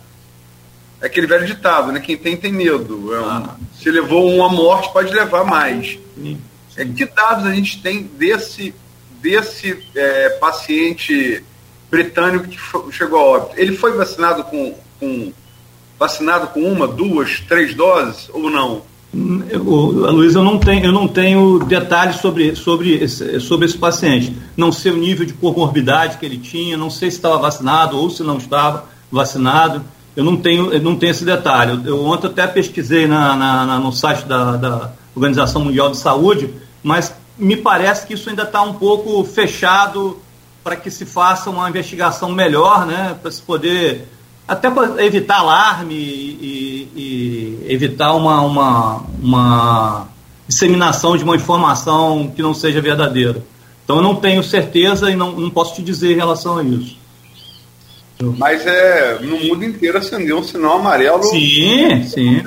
é 0.99 1.05
aquele 1.05 1.27
velho 1.27 1.45
ditado, 1.45 1.91
né? 1.91 1.99
Quem 1.99 2.17
tem, 2.17 2.35
tem 2.35 2.51
medo. 2.51 3.13
É 3.13 3.19
um, 3.19 3.29
ah. 3.29 3.55
Se 3.79 3.91
levou 3.91 4.27
uma 4.33 4.49
morte, 4.49 4.91
pode 4.91 5.13
levar 5.13 5.43
mais. 5.43 5.99
Sim. 6.15 6.41
É, 6.75 6.85
que 6.85 7.05
dados 7.05 7.45
a 7.45 7.53
gente 7.53 7.81
tem 7.81 8.03
desse, 8.03 8.73
desse 9.21 9.77
é, 9.95 10.29
paciente 10.39 11.43
britânico 11.89 12.47
que 12.47 12.57
chegou 12.91 13.19
a 13.19 13.23
óbito? 13.23 13.59
Ele 13.59 13.75
foi 13.75 13.93
vacinado 13.93 14.43
com, 14.45 14.73
com, 14.99 15.33
vacinado 15.99 16.47
com 16.47 16.61
uma, 16.61 16.87
duas, 16.87 17.39
três 17.41 17.73
doses 17.73 18.29
ou 18.33 18.49
não? 18.49 18.83
Luiz, 19.13 20.35
eu 20.35 20.43
não 20.43 20.57
tenho, 20.57 20.85
eu 20.85 20.91
não 20.91 21.05
tenho 21.05 21.59
detalhes 21.59 22.17
sobre, 22.17 22.55
sobre, 22.55 22.95
esse, 22.95 23.41
sobre 23.41 23.65
esse 23.65 23.77
paciente. 23.77 24.33
Não 24.55 24.71
sei 24.71 24.93
o 24.93 24.97
nível 24.97 25.25
de 25.25 25.33
comorbidade 25.33 26.17
que 26.17 26.25
ele 26.25 26.37
tinha, 26.37 26.77
não 26.77 26.89
sei 26.89 27.11
se 27.11 27.17
estava 27.17 27.37
vacinado 27.37 27.97
ou 27.97 28.09
se 28.09 28.23
não 28.23 28.37
estava 28.37 28.85
vacinado. 29.11 29.83
Eu 30.15 30.23
não 30.23 30.37
tenho, 30.37 30.71
eu 30.71 30.81
não 30.81 30.95
tenho 30.95 31.11
esse 31.11 31.25
detalhe. 31.25 31.71
Eu, 31.71 31.97
eu 31.97 32.05
ontem 32.05 32.27
até 32.27 32.47
pesquisei 32.47 33.05
na, 33.05 33.35
na, 33.35 33.65
na 33.65 33.79
no 33.79 33.91
site 33.91 34.25
da, 34.25 34.55
da 34.55 34.93
Organização 35.15 35.63
Mundial 35.63 35.89
de 35.91 35.97
Saúde, 35.97 36.53
mas 36.83 37.13
me 37.37 37.57
parece 37.57 38.05
que 38.05 38.13
isso 38.13 38.29
ainda 38.29 38.43
está 38.43 38.61
um 38.61 38.73
pouco 38.73 39.23
fechado 39.23 40.19
para 40.63 40.75
que 40.75 40.91
se 40.91 41.05
faça 41.05 41.49
uma 41.49 41.69
investigação 41.69 42.31
melhor, 42.31 42.85
né, 42.85 43.17
para 43.21 43.31
se 43.31 43.41
poder 43.41 44.07
até 44.47 44.69
para 44.69 45.03
evitar 45.05 45.37
alarme 45.37 45.95
e, 45.95 46.89
e, 46.95 47.61
e 47.65 47.73
evitar 47.73 48.13
uma, 48.13 48.41
uma, 48.41 49.03
uma 49.21 50.07
disseminação 50.47 51.15
de 51.15 51.23
uma 51.23 51.35
informação 51.35 52.31
que 52.35 52.41
não 52.41 52.53
seja 52.53 52.81
verdadeira. 52.81 53.41
Então 53.83 53.97
eu 53.97 54.01
não 54.01 54.15
tenho 54.15 54.43
certeza 54.43 55.09
e 55.09 55.15
não, 55.15 55.31
não 55.31 55.49
posso 55.49 55.75
te 55.75 55.81
dizer 55.81 56.11
em 56.11 56.17
relação 56.17 56.57
a 56.57 56.63
isso. 56.63 56.97
Mas 58.37 58.65
é 58.67 59.19
no 59.21 59.39
mundo 59.39 59.63
inteiro 59.63 59.97
acendeu 59.97 60.37
um 60.37 60.43
sinal 60.43 60.77
amarelo. 60.77 61.23
Sim, 61.23 62.03
sim. 62.03 62.43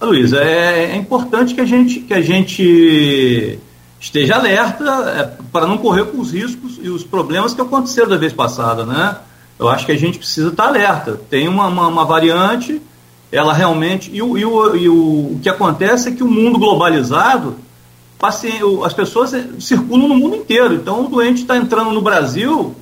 Luiz, 0.00 0.32
é, 0.32 0.92
é, 0.92 0.96
importante 0.96 1.54
que 1.54 1.60
a 1.60 1.64
gente, 1.64 2.00
que 2.00 2.14
a 2.14 2.20
gente 2.20 3.58
esteja 4.00 4.36
alerta 4.36 4.84
é, 4.84 5.42
para 5.50 5.66
não 5.66 5.76
correr 5.78 6.04
com 6.04 6.20
os 6.20 6.32
riscos 6.32 6.78
e 6.80 6.88
os 6.88 7.02
problemas 7.02 7.52
que 7.52 7.60
aconteceram 7.60 8.08
da 8.08 8.16
vez 8.16 8.32
passada, 8.32 8.86
né? 8.86 9.16
Eu 9.58 9.68
acho 9.68 9.84
que 9.84 9.90
a 9.90 9.98
gente 9.98 10.18
precisa 10.18 10.50
estar 10.50 10.68
alerta. 10.68 11.20
Tem 11.28 11.48
uma, 11.48 11.66
uma, 11.66 11.88
uma 11.88 12.04
variante, 12.04 12.80
ela 13.32 13.52
realmente. 13.52 14.08
E, 14.14 14.22
o, 14.22 14.38
e, 14.38 14.44
o, 14.44 14.76
e 14.76 14.88
o, 14.88 14.94
o 15.32 15.40
que 15.42 15.48
acontece 15.48 16.10
é 16.10 16.12
que 16.12 16.22
o 16.22 16.30
mundo 16.30 16.60
globalizado, 16.60 17.56
as 18.84 18.94
pessoas 18.94 19.32
circulam 19.58 20.08
no 20.08 20.14
mundo 20.14 20.36
inteiro. 20.36 20.74
Então 20.74 21.06
o 21.06 21.08
doente 21.08 21.42
está 21.42 21.56
entrando 21.56 21.90
no 21.90 22.00
Brasil 22.00 22.76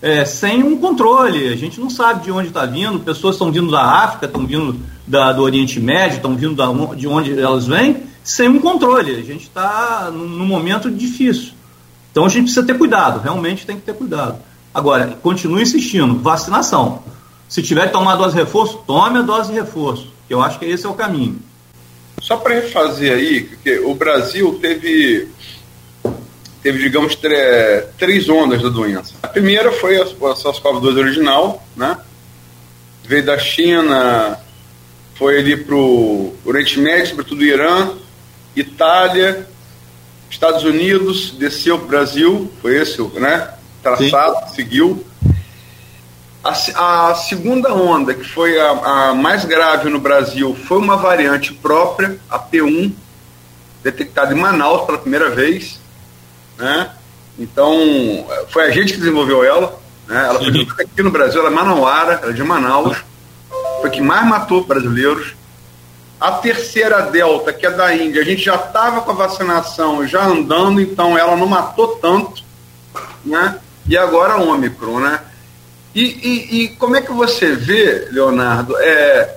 é, 0.00 0.24
sem 0.24 0.62
um 0.62 0.78
controle. 0.78 1.48
A 1.48 1.56
gente 1.56 1.78
não 1.78 1.90
sabe 1.90 2.24
de 2.24 2.32
onde 2.32 2.48
está 2.48 2.64
vindo. 2.64 2.98
Pessoas 3.00 3.34
estão 3.34 3.52
vindo 3.52 3.70
da 3.70 3.82
África, 3.82 4.24
estão 4.24 4.46
vindo 4.46 4.80
da, 5.06 5.32
do 5.32 5.42
Oriente 5.42 5.80
Médio, 5.80 6.16
estão 6.16 6.36
vindo 6.36 6.54
da, 6.54 6.66
de 6.94 7.06
onde 7.06 7.38
elas 7.38 7.66
vêm, 7.66 8.04
sem 8.22 8.48
um 8.48 8.60
controle. 8.60 9.16
A 9.16 9.22
gente 9.22 9.42
está 9.42 10.10
num, 10.12 10.46
momento 10.46 10.90
difícil. 10.90 11.52
Então 12.10 12.24
a 12.24 12.28
gente 12.28 12.44
precisa 12.44 12.66
ter 12.66 12.76
cuidado, 12.76 13.20
realmente 13.20 13.66
tem 13.66 13.76
que 13.76 13.82
ter 13.82 13.94
cuidado. 13.94 14.38
Agora, 14.72 15.18
continue 15.22 15.62
insistindo, 15.62 16.18
vacinação. 16.18 17.02
Se 17.48 17.62
tiver 17.62 17.86
que 17.86 17.92
tomar 17.92 18.12
a 18.12 18.16
dose 18.16 18.34
de 18.34 18.40
reforço, 18.40 18.82
tome 18.86 19.18
a 19.18 19.22
dose 19.22 19.52
de 19.52 19.58
reforço, 19.58 20.08
que 20.26 20.32
eu 20.32 20.40
acho 20.40 20.58
que 20.58 20.64
esse 20.64 20.86
é 20.86 20.88
o 20.88 20.94
caminho. 20.94 21.38
Só 22.20 22.36
para 22.36 22.54
refazer 22.54 23.12
aí, 23.12 23.42
que 23.62 23.80
o 23.80 23.94
Brasil 23.94 24.58
teve, 24.60 25.28
teve 26.62 26.78
digamos, 26.78 27.18
três 27.98 28.28
ondas 28.28 28.62
da 28.62 28.68
doença. 28.68 29.14
A 29.22 29.28
primeira 29.28 29.72
foi 29.72 30.00
a, 30.00 30.04
a 30.04 30.34
SARS-CoV-2 30.34 30.96
original, 30.98 31.62
né? 31.76 31.98
Veio 33.04 33.26
da 33.26 33.38
China, 33.38 34.38
foi 35.22 35.38
ali 35.38 35.56
para 35.56 35.76
o 35.76 36.34
Oriente 36.44 36.80
Médio, 36.80 37.10
sobretudo 37.10 37.44
Irã, 37.44 37.90
Itália, 38.56 39.46
Estados 40.28 40.64
Unidos, 40.64 41.30
desceu 41.38 41.78
para 41.78 41.84
o 41.84 41.88
Brasil, 41.88 42.52
foi 42.60 42.74
esse 42.76 43.00
né, 43.20 43.50
traçado, 43.80 44.48
Sim. 44.48 44.54
seguiu. 44.56 45.06
A, 46.42 47.10
a, 47.10 47.14
segunda 47.14 47.72
onda, 47.72 48.14
que 48.14 48.28
foi 48.28 48.58
a, 48.58 48.70
a, 48.70 49.14
mais 49.14 49.44
grave 49.44 49.88
no 49.88 50.00
Brasil, 50.00 50.56
foi 50.66 50.78
uma 50.78 50.96
variante 50.96 51.54
própria, 51.54 52.18
a 52.28 52.40
P1, 52.40 52.90
detectada 53.80 54.34
em 54.34 54.36
Manaus 54.36 54.86
pela 54.86 54.98
primeira 54.98 55.30
vez. 55.30 55.78
Né? 56.58 56.90
Então, 57.38 58.26
foi 58.48 58.64
a 58.64 58.70
gente 58.72 58.94
que 58.94 58.98
desenvolveu 58.98 59.44
ela, 59.44 59.78
Né? 60.08 60.26
Ela 60.26 60.40
foi 60.40 60.84
aqui 60.84 61.00
no 61.00 61.12
Brasil, 61.12 61.38
ela 61.38 61.48
é 61.48 61.54
manauara, 61.54 62.18
ela 62.24 62.32
é 62.32 62.34
de 62.34 62.42
Manaus, 62.42 62.96
foi 63.82 63.90
que 63.90 64.00
mais 64.00 64.26
matou 64.26 64.64
brasileiros. 64.64 65.34
A 66.20 66.32
terceira 66.32 67.02
delta, 67.02 67.52
que 67.52 67.66
é 67.66 67.70
da 67.70 67.94
Índia, 67.94 68.22
a 68.22 68.24
gente 68.24 68.42
já 68.42 68.54
estava 68.54 69.00
com 69.00 69.10
a 69.10 69.14
vacinação 69.14 70.06
já 70.06 70.24
andando, 70.24 70.80
então 70.80 71.18
ela 71.18 71.36
não 71.36 71.48
matou 71.48 71.96
tanto, 71.96 72.44
né? 73.24 73.58
E 73.88 73.98
agora 73.98 74.34
a 74.34 74.40
Ômicron, 74.40 75.00
né? 75.00 75.20
E, 75.92 76.02
e, 76.02 76.62
e, 76.62 76.68
como 76.76 76.94
é 76.94 77.02
que 77.02 77.12
você 77.12 77.56
vê, 77.56 78.08
Leonardo, 78.12 78.74
é, 78.78 79.36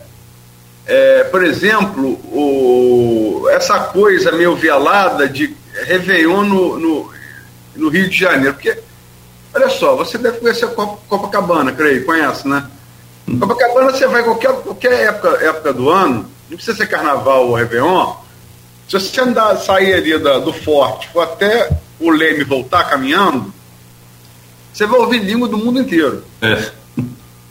é, 0.86 1.24
por 1.25 1.44
exemplo, 1.44 2.14
o, 2.32 3.48
essa 3.50 3.80
coisa 3.80 4.32
meio 4.32 4.56
velada 4.56 5.28
de 5.28 5.58
Réveillon 5.86 6.44
no, 6.44 6.80
no, 6.80 7.14
no, 7.75 7.90
Rio 7.90 8.08
de 8.08 8.18
Janeiro? 8.18 8.54
Porque, 8.54 8.78
olha 9.54 9.70
só, 9.70 9.96
você 9.96 10.20
deve 10.20 10.38
conhecer 10.38 10.68
Copacabana, 10.68 11.74
creio, 11.74 12.06
conhece, 12.06 12.48
né? 12.48 12.70
Copacabana 13.25 13.91
você 13.91 14.08
vai 14.08 14.24
qualquer, 14.24 14.53
qualquer 14.53 15.08
época, 15.08 15.29
época 15.44 15.74
do 15.74 15.89
ano, 15.89 16.29
não 16.50 16.58
precisa 16.58 16.77
ser 16.77 16.88
carnaval 16.88 17.48
ou 17.48 17.55
Réveillon, 17.55 18.15
se 18.88 19.00
você 19.00 19.22
andar, 19.22 19.55
sair 19.58 19.94
ali 19.94 20.17
da, 20.20 20.38
do 20.39 20.53
forte, 20.53 21.10
for 21.10 21.22
até 21.22 21.70
o 22.00 22.12
Leme 22.12 22.44
voltar 22.44 22.84
caminhando, 22.84 23.51
você 24.72 24.86
vai 24.86 25.00
ouvir 25.00 25.20
língua 25.20 25.48
do 25.48 25.58
mundo 25.58 25.79
inteiro. 25.79 26.24
É. 26.41 26.72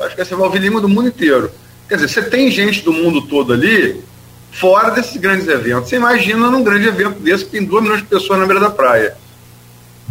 Acho 0.00 0.14
que 0.14 0.24
você 0.24 0.34
vai 0.34 0.46
ouvir 0.46 0.60
língua 0.60 0.80
do 0.80 0.88
mundo 0.88 1.08
inteiro. 1.08 1.50
Quer 1.88 1.96
dizer, 1.96 2.08
você 2.08 2.22
tem 2.22 2.50
gente 2.50 2.82
do 2.82 2.92
mundo 2.92 3.22
todo 3.22 3.52
ali, 3.52 4.02
fora 4.52 4.90
desses 4.90 5.16
grandes 5.16 5.48
eventos. 5.48 5.88
Você 5.88 5.96
imagina 5.96 6.50
num 6.50 6.62
grande 6.62 6.86
evento 6.86 7.18
desse 7.20 7.44
que 7.46 7.50
tem 7.50 7.64
duas 7.64 7.82
milhões 7.82 8.02
de 8.02 8.06
pessoas 8.06 8.38
na 8.38 8.46
beira 8.46 8.60
da 8.60 8.70
praia. 8.70 9.16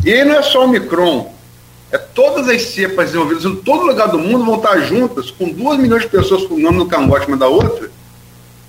E 0.03 0.11
aí 0.11 0.25
não 0.25 0.35
é 0.35 0.41
só 0.41 0.65
o 0.65 0.67
Micron, 0.67 1.32
é 1.93 1.97
todas 1.99 2.49
as 2.49 2.63
cepas 2.63 3.11
desenvolvidas 3.11 3.45
em 3.45 3.55
todo 3.57 3.85
lugar 3.85 4.07
do 4.09 4.17
mundo 4.17 4.43
vão 4.43 4.55
estar 4.55 4.79
juntas, 4.79 5.29
com 5.29 5.47
duas 5.49 5.77
milhões 5.77 6.01
de 6.01 6.09
pessoas 6.09 6.43
com 6.47 6.55
o 6.55 6.59
nome 6.59 6.79
no 6.79 6.87
cangote 6.87 7.27
uma 7.27 7.37
da 7.37 7.47
outra, 7.47 7.87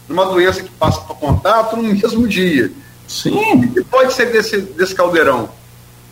numa 0.06 0.26
doença 0.26 0.62
que 0.62 0.68
passa 0.68 1.00
por 1.00 1.16
contato 1.16 1.74
no 1.74 1.84
mesmo 1.84 2.28
dia. 2.28 2.70
Sim. 3.08 3.72
E 3.74 3.82
pode 3.84 4.12
ser 4.12 4.26
desse, 4.30 4.58
desse 4.58 4.94
caldeirão. 4.94 5.48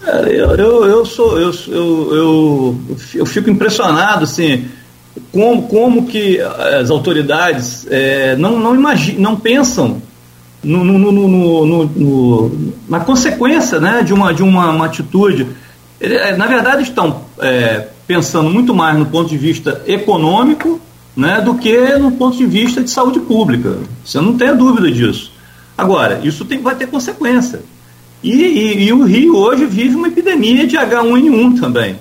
É, 0.03 0.29
eu, 0.29 0.57
eu, 0.57 0.85
eu, 0.87 1.05
sou, 1.05 1.39
eu, 1.39 1.53
eu, 1.69 2.15
eu, 2.15 2.81
eu 3.17 3.27
fico 3.27 3.51
impressionado, 3.51 4.25
assim, 4.25 4.69
como, 5.31 5.69
como 5.69 6.07
que 6.07 6.41
as 6.41 6.91
autoridades 6.91 7.87
é, 7.91 8.37
não, 8.37 8.59
não, 8.59 8.75
imagine, 8.75 9.19
não 9.21 9.37
pensam 9.37 10.01
no, 10.65 10.83
no, 10.83 11.13
no, 11.13 11.87
no, 11.87 12.73
na 12.89 13.01
consequência 13.01 13.79
né, 13.79 14.03
de, 14.03 14.15
uma, 14.15 14.33
de 14.33 14.43
uma, 14.43 14.71
uma 14.71 14.87
atitude. 14.87 15.47
É, 16.03 16.37
na 16.37 16.47
verdade, 16.47 16.83
estão 16.83 17.23
é, 17.39 17.87
pensando 18.07 18.51
muito 18.51 18.75
mais 18.75 18.99
no 18.99 19.07
ponto 19.07 19.31
de 19.31 19.39
vista 19.39 19.83
econômico 19.87 20.81
né, 21.17 21.41
do 21.41 21.55
que 21.55 21.77
no 21.97 22.11
ponto 22.13 22.37
de 22.37 22.45
vista 22.45 22.83
de 22.83 22.91
saúde 22.91 23.21
pública. 23.21 23.79
Você 24.05 24.21
não 24.21 24.37
tem 24.37 24.55
dúvida 24.57 24.91
disso. 24.91 25.31
Agora, 25.79 26.21
isso 26.25 26.45
tem, 26.45 26.61
vai 26.61 26.75
ter 26.75 26.89
consequência. 26.89 27.63
E, 28.23 28.33
e, 28.33 28.85
e, 28.85 28.93
o 28.93 29.05
Rio 29.05 29.37
hoje 29.37 29.65
vive 29.65 29.95
uma 29.95 30.09
epidemia 30.09 30.67
de 30.67 30.77
H1N1 30.77 31.61
também. 31.61 31.97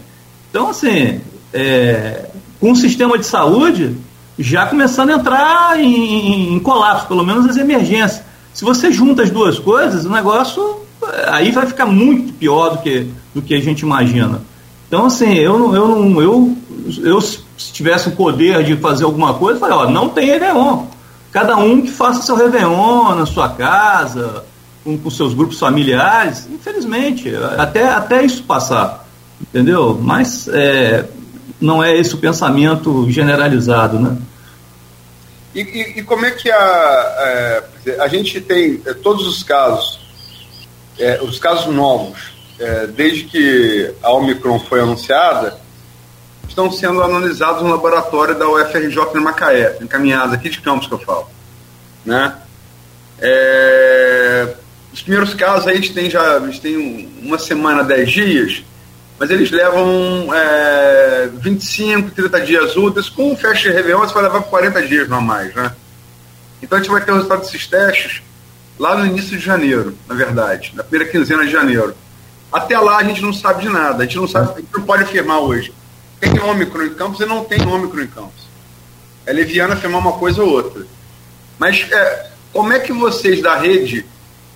Então, 0.49 0.69
assim, 0.69 1.21
é, 1.53 2.25
com 2.59 2.71
o 2.71 2.75
sistema 2.75 3.17
de 3.17 3.25
saúde 3.25 3.95
já 4.37 4.65
começando 4.65 5.11
a 5.11 5.13
entrar 5.13 5.79
em, 5.79 6.55
em, 6.55 6.59
colapso, 6.59 7.07
pelo 7.07 7.23
menos 7.23 7.45
as 7.45 7.57
emergências. 7.57 8.23
Se 8.53 8.63
você 8.63 8.91
junta 8.91 9.23
as 9.23 9.29
duas 9.29 9.59
coisas, 9.59 10.05
o 10.05 10.09
negócio 10.09 10.80
aí 11.27 11.51
vai 11.51 11.65
ficar 11.65 11.85
muito 11.85 12.33
pior 12.33 12.69
do 12.69 12.77
que, 12.79 13.07
do 13.33 13.41
que 13.41 13.53
a 13.53 13.61
gente 13.61 13.81
imagina. 13.81 14.41
Então, 14.87 15.05
assim, 15.05 15.33
eu 15.35 15.57
não, 15.57 15.75
eu 15.75 15.87
não, 15.87 16.21
eu, 16.21 16.57
eu 17.03 17.21
se 17.21 17.41
tivesse 17.71 18.09
o 18.09 18.11
poder 18.11 18.63
de 18.63 18.75
fazer 18.77 19.05
alguma 19.05 19.33
coisa, 19.33 19.57
eu 19.57 19.59
falei, 19.59 19.75
ó, 19.75 19.89
não 19.89 20.09
tem 20.09 20.27
Réveillon. 20.27 20.85
Cada 21.31 21.55
um 21.55 21.81
que 21.81 21.89
faça 21.89 22.21
seu 22.21 22.35
Réveillon 22.35 23.15
na 23.15 23.25
sua 23.25 23.49
casa, 23.49 24.43
com, 24.83 24.97
com 24.97 25.09
seus 25.09 25.33
grupos 25.33 25.59
familiares, 25.59 26.47
infelizmente, 26.51 27.31
até, 27.57 27.87
até 27.87 28.23
isso 28.23 28.43
passar, 28.43 29.07
entendeu? 29.39 29.97
Mas 30.01 30.47
é, 30.49 31.05
não 31.59 31.83
é 31.83 31.95
esse 31.95 32.13
o 32.15 32.17
pensamento 32.17 33.09
generalizado, 33.09 33.99
né? 33.99 34.17
E, 35.53 35.61
e, 35.61 35.99
e 35.99 36.03
como 36.03 36.25
é 36.25 36.31
que 36.31 36.49
a, 36.49 36.57
a, 36.57 37.63
é, 37.85 37.99
a 37.99 38.07
gente 38.07 38.39
tem 38.41 38.81
é, 38.85 38.93
todos 38.93 39.27
os 39.27 39.43
casos, 39.43 40.00
é, 41.01 41.19
os 41.21 41.39
casos 41.39 41.73
novos, 41.73 42.31
é, 42.59 42.85
desde 42.85 43.23
que 43.23 43.91
a 44.03 44.11
Omicron 44.11 44.59
foi 44.59 44.81
anunciada, 44.81 45.59
estão 46.47 46.71
sendo 46.71 47.01
analisados 47.01 47.63
no 47.63 47.69
laboratório 47.69 48.37
da 48.37 48.47
UFRJ 48.47 48.97
em 49.15 49.19
Macaé, 49.19 49.77
encaminhados 49.81 50.33
aqui 50.33 50.49
de 50.49 50.61
Campos 50.61 50.87
que 50.87 50.93
eu 50.93 50.99
falo, 50.99 51.27
né? 52.05 52.35
É, 53.19 54.53
os 54.93 55.01
primeiros 55.01 55.33
casos 55.33 55.67
a 55.67 55.73
gente 55.73 55.93
tem 55.93 56.09
já, 56.09 56.37
a 56.37 56.39
gente 56.45 56.61
tem 56.61 57.09
uma 57.21 57.39
semana, 57.39 57.83
dez 57.83 58.11
dias, 58.11 58.63
mas 59.17 59.29
eles 59.31 59.49
levam 59.49 60.29
é, 60.33 61.29
25, 61.33 62.11
30 62.11 62.41
dias 62.41 62.75
úteis. 62.75 63.07
Com 63.07 63.31
o 63.31 63.37
festa 63.37 63.69
de 63.69 63.69
Réveillon, 63.69 63.99
você 63.99 64.13
vai 64.13 64.23
levar 64.23 64.41
40 64.41 64.87
dias, 64.87 65.07
não 65.07 65.21
mais, 65.21 65.53
né? 65.53 65.71
Então 66.61 66.77
a 66.77 66.81
gente 66.81 66.91
vai 66.91 67.03
ter 67.03 67.11
o 67.11 67.15
resultado 67.15 67.41
desses 67.41 67.67
testes 67.67 68.21
lá 68.81 68.97
no 68.97 69.05
início 69.05 69.37
de 69.37 69.45
janeiro, 69.45 69.95
na 70.07 70.15
verdade, 70.15 70.71
na 70.73 70.83
primeira 70.83 71.11
quinzena 71.11 71.45
de 71.45 71.51
janeiro. 71.51 71.93
Até 72.51 72.79
lá 72.79 72.97
a 72.97 73.03
gente 73.03 73.21
não 73.21 73.31
sabe 73.31 73.61
de 73.61 73.69
nada, 73.69 74.01
a 74.01 74.05
gente 74.07 74.17
não 74.17 74.27
sabe, 74.27 74.53
a 74.53 74.59
gente 74.59 74.73
não 74.73 74.81
pode 74.81 75.03
afirmar 75.03 75.37
hoje. 75.37 75.71
Tem 76.19 76.39
ômicron 76.39 76.85
em 76.85 76.93
campos 76.95 77.19
e 77.19 77.25
não 77.27 77.43
tem 77.43 77.61
ômicron 77.63 78.01
em 78.01 78.07
campos. 78.07 78.47
É 79.23 79.31
leviano 79.31 79.73
afirmar 79.73 79.99
uma 79.99 80.13
coisa 80.13 80.41
ou 80.41 80.49
outra. 80.49 80.83
Mas 81.59 81.87
é, 81.91 82.31
como 82.51 82.73
é 82.73 82.79
que 82.79 82.91
vocês 82.91 83.39
da 83.39 83.55
rede 83.55 84.03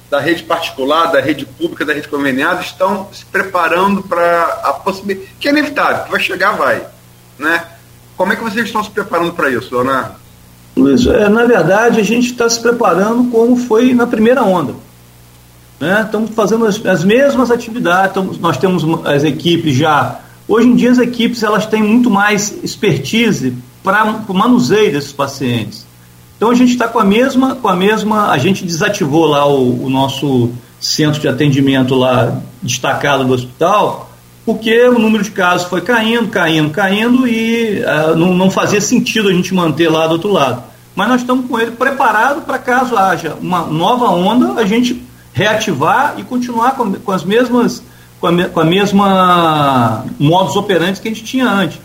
da 0.10 0.20
rede 0.20 0.44
particular, 0.44 1.12
da 1.12 1.22
rede 1.22 1.46
pública, 1.46 1.86
da 1.86 1.94
rede 1.94 2.08
conveniada 2.08 2.62
estão 2.62 3.12
se 3.14 3.26
preparando 3.26 4.02
para 4.02 4.44
a 4.64 4.74
possibilidade, 4.74 5.30
que 5.40 5.48
é 5.48 5.52
inevitável, 5.52 6.06
que 6.06 6.12
vai 6.12 6.20
chegar, 6.20 6.52
vai. 6.54 6.86
Né? 7.38 7.64
Como 8.18 8.34
é 8.34 8.36
que 8.36 8.44
vocês 8.44 8.66
estão 8.66 8.84
se 8.84 8.90
preparando 8.90 9.34
para 9.34 9.52
isso, 9.52 9.74
Leonardo? 9.74 10.25
Luiz, 10.76 11.06
é, 11.08 11.30
na 11.30 11.46
verdade, 11.46 12.00
a 12.00 12.04
gente 12.04 12.32
está 12.32 12.50
se 12.50 12.60
preparando 12.60 13.32
como 13.32 13.56
foi 13.56 13.94
na 13.94 14.06
primeira 14.06 14.44
onda. 14.44 14.74
Né? 15.80 16.02
Estamos 16.06 16.32
fazendo 16.32 16.66
as, 16.66 16.84
as 16.86 17.04
mesmas 17.04 17.52
atividades, 17.52 18.40
nós 18.40 18.58
temos 18.58 18.84
as 19.06 19.24
equipes 19.24 19.76
já. 19.76 20.20
Hoje 20.48 20.68
em 20.68 20.76
dia, 20.76 20.92
as 20.92 21.00
equipes 21.00 21.44
elas 21.44 21.66
têm 21.66 21.82
muito 21.82 22.10
mais 22.10 22.56
expertise 22.64 23.54
para 23.84 24.24
o 24.28 24.34
manuseio 24.34 24.92
desses 24.92 25.12
pacientes. 25.12 25.86
Então 26.38 26.50
a 26.50 26.56
gente 26.56 26.72
está 26.72 26.88
com 26.88 27.00
a 27.00 27.06
mesma, 27.06 27.56
com 27.56 27.68
a 27.68 27.76
mesma, 27.76 28.32
a 28.32 28.38
gente 28.38 28.66
desativou 28.66 29.26
lá 29.26 29.48
o, 29.48 29.86
o, 29.86 29.90
nosso 29.90 30.52
centro 30.82 31.22
de 31.22 31.28
atendimento 31.28 31.96
lá 31.96 32.42
destacado 32.62 33.24
do 33.24 33.34
hospital, 33.34 34.05
porque 34.45 34.88
o 34.88 34.99
número 34.99 35.23
de 35.23 35.31
casos 35.31 35.67
foi 35.67 35.81
caindo, 35.81 36.27
caindo, 36.27 36.69
caindo 36.69 37.27
e 37.27 37.81
uh, 37.81 38.15
não, 38.15 38.34
não 38.34 38.51
fazia 38.51 38.79
sentido 38.79 39.29
a 39.29 39.34
gente 39.34 39.53
manter 39.53 39.89
lá 39.89 40.05
do 40.05 40.13
outro 40.13 40.31
lado. 40.31 40.63
Mas 40.95 41.10
nós 41.10 41.21
estamos 41.21 41.47
com 41.49 41.60
ele 41.60 41.71
preparado 41.71 42.41
para 42.41 42.60
caso 42.60 42.95
haja 42.95 43.36
uma 43.41 43.62
nova 43.62 44.05
onda, 44.12 44.60
a 44.62 44.65
gente 44.65 45.03
reativar 45.34 46.15
e 46.17 46.23
continuar 46.23 46.71
com, 46.75 46.93
com 46.93 47.12
as 47.12 47.23
mesmas 47.23 47.84
com 48.19 48.27
a, 48.27 48.45
com 48.45 48.60
a 48.60 48.65
mesma 48.65 50.05
modus 50.17 50.55
operandi 50.55 51.01
que 51.01 51.08
a 51.08 51.12
gente 51.12 51.23
tinha 51.23 51.47
antes. 51.49 51.79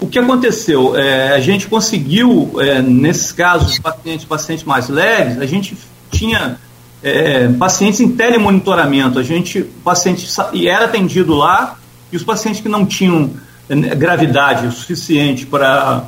O 0.00 0.06
que 0.06 0.18
aconteceu? 0.18 0.96
É, 0.96 1.34
a 1.34 1.40
gente 1.40 1.66
conseguiu, 1.66 2.54
é, 2.58 2.82
nesses 2.82 3.32
casos, 3.32 3.78
pacientes, 3.78 4.26
pacientes 4.26 4.64
mais 4.64 4.88
leves, 4.88 5.40
a 5.40 5.46
gente 5.46 5.78
tinha 6.10 6.58
é, 7.02 7.48
pacientes 7.48 8.00
em 8.00 8.10
telemonitoramento. 8.10 9.18
A 9.18 9.22
gente, 9.22 9.62
paciente 9.82 10.28
e 10.52 10.68
era 10.68 10.84
atendido 10.84 11.34
lá, 11.34 11.78
e 12.14 12.16
os 12.16 12.22
pacientes 12.22 12.60
que 12.60 12.68
não 12.68 12.86
tinham 12.86 13.30
é, 13.68 13.74
gravidade 13.74 14.72
suficiente 14.74 15.44
para 15.44 16.04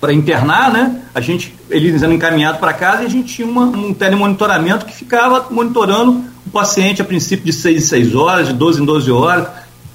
para 0.00 0.12
internar, 0.12 0.70
né? 0.72 1.02
A 1.12 1.20
gente, 1.20 1.52
eles 1.68 2.04
eram 2.04 2.12
encaminhados 2.12 2.60
para 2.60 2.72
casa 2.72 3.02
e 3.02 3.06
a 3.06 3.10
gente 3.10 3.34
tinha 3.34 3.48
uma, 3.48 3.64
um 3.64 3.92
telemonitoramento 3.92 4.86
que 4.86 4.94
ficava 4.94 5.48
monitorando 5.50 6.22
o 6.46 6.50
paciente 6.50 7.02
a 7.02 7.04
princípio 7.04 7.44
de 7.44 7.52
6 7.52 7.76
em 7.76 7.84
6 7.84 8.14
horas, 8.14 8.46
de 8.46 8.52
12 8.52 8.80
em 8.80 8.84
12 8.84 9.10
horas 9.10 9.48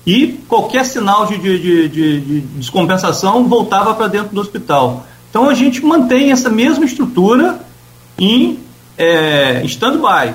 e 0.05 0.39
qualquer 0.49 0.83
sinal 0.83 1.25
de, 1.25 1.37
de, 1.37 1.87
de, 1.87 2.19
de 2.19 2.39
descompensação 2.57 3.47
voltava 3.47 3.93
para 3.93 4.07
dentro 4.07 4.35
do 4.35 4.41
hospital. 4.41 5.05
Então 5.29 5.49
a 5.49 5.53
gente 5.53 5.83
mantém 5.83 6.31
essa 6.31 6.49
mesma 6.49 6.83
estrutura 6.83 7.59
em 8.19 8.59
é, 8.97 9.61
stand-by. 9.63 10.33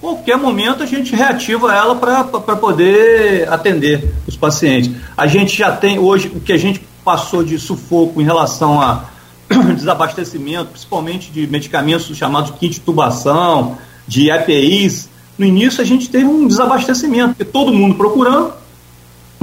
Qualquer 0.00 0.36
momento 0.36 0.82
a 0.82 0.86
gente 0.86 1.14
reativa 1.14 1.74
ela 1.74 1.96
para 1.96 2.24
poder 2.56 3.48
atender 3.52 4.14
os 4.26 4.36
pacientes. 4.36 4.92
A 5.16 5.26
gente 5.26 5.56
já 5.56 5.72
tem 5.72 5.98
hoje 5.98 6.30
o 6.34 6.40
que 6.40 6.52
a 6.52 6.56
gente 6.56 6.80
passou 7.04 7.42
de 7.42 7.58
sufoco 7.58 8.20
em 8.20 8.24
relação 8.24 8.80
a 8.80 9.06
desabastecimento, 9.74 10.66
principalmente 10.66 11.30
de 11.32 11.46
medicamentos 11.46 12.16
chamados 12.16 12.52
kit 12.52 12.74
de 12.74 12.80
tubação, 12.80 13.76
de 14.06 14.30
EPIs. 14.30 15.08
No 15.36 15.44
início 15.44 15.80
a 15.82 15.84
gente 15.84 16.08
teve 16.08 16.26
um 16.26 16.46
desabastecimento, 16.46 17.34
porque 17.34 17.44
todo 17.44 17.72
mundo 17.72 17.96
procurando, 17.96 18.52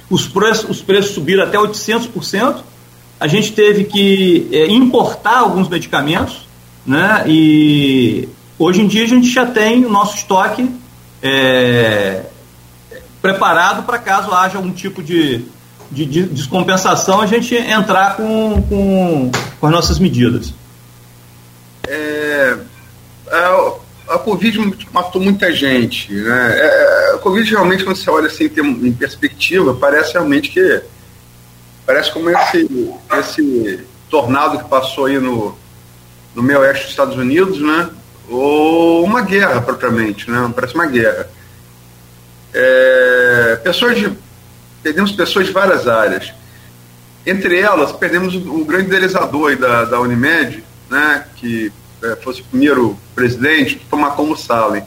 os 0.10 0.28
preços, 0.28 0.70
os 0.70 0.82
preços 0.82 1.12
subiram 1.12 1.44
até 1.44 1.58
800%, 1.58 2.62
a 3.20 3.28
gente 3.28 3.52
teve 3.54 3.86
que 3.86 4.48
é, 4.52 4.68
importar 4.68 5.40
alguns 5.40 5.68
medicamentos, 5.68 6.48
né? 6.86 7.24
E 7.28 8.30
hoje 8.58 8.82
em 8.82 8.88
dia 8.88 9.04
a 9.04 9.08
gente 9.08 9.30
já 9.30 9.46
tem 9.46 9.86
o 9.86 9.90
nosso 9.90 10.18
estoque 10.18 10.70
é, 11.22 12.24
preparado 13.22 13.84
para 13.84 13.98
caso 13.98 14.32
haja 14.32 14.58
algum 14.58 14.72
tipo 14.72 15.02
de, 15.02 15.46
de, 15.90 16.06
de, 16.06 16.24
descompensação, 16.24 17.22
a 17.22 17.26
gente 17.26 17.56
entrar 17.56 18.16
com, 18.16 18.62
com, 18.70 19.32
com 19.60 19.68
as 19.68 19.72
nossas 19.72 20.00
medidas. 20.00 20.54
É, 21.88 22.58
a, 23.28 23.74
a 24.16 24.20
Covid 24.20 24.88
matou 24.92 25.22
muita 25.22 25.52
gente. 25.52 26.14
Né? 26.14 26.54
É, 26.58 27.14
a 27.16 27.18
Covid 27.18 27.50
realmente, 27.50 27.84
quando 27.84 27.98
você 27.98 28.10
olha 28.10 28.28
assim 28.28 28.46
em 28.46 28.94
perspectiva, 28.94 29.74
parece 29.74 30.14
realmente 30.14 30.50
que 30.50 30.82
parece 31.86 32.12
como 32.12 32.30
esse, 32.30 32.68
esse 33.20 33.80
tornado 34.10 34.58
que 34.58 34.70
passou 34.70 35.06
aí 35.06 35.20
no, 35.20 35.56
no 36.34 36.44
meio 36.44 36.60
oeste 36.60 36.84
dos 36.84 36.92
Estados 36.92 37.16
Unidos, 37.16 37.60
né? 37.60 37.90
Ou 38.30 39.04
uma 39.04 39.22
guerra 39.22 39.62
propriamente, 39.62 40.30
né? 40.30 40.52
parece 40.56 40.76
uma 40.76 40.86
guerra. 40.86 41.30
É, 42.54 43.60
pessoas 43.64 43.98
de, 43.98 44.12
perdemos 44.82 45.12
pessoas 45.12 45.48
de 45.48 45.52
várias 45.52 45.88
áreas. 45.88 46.34
Entre 47.26 47.60
elas, 47.60 47.92
perdemos 47.92 48.36
o 48.36 48.64
grande 48.64 48.88
idealizador 48.88 49.58
da, 49.58 49.84
da 49.86 50.00
Unimed, 50.00 50.64
né, 50.90 51.26
que 51.36 51.72
é, 52.04 52.16
fosse 52.18 52.42
o 52.42 52.46
primeiro 52.46 52.98
presidente, 53.16 53.76
que 53.76 53.86
foi 53.86 54.00
Macomo 54.00 54.38
Salem. 54.38 54.84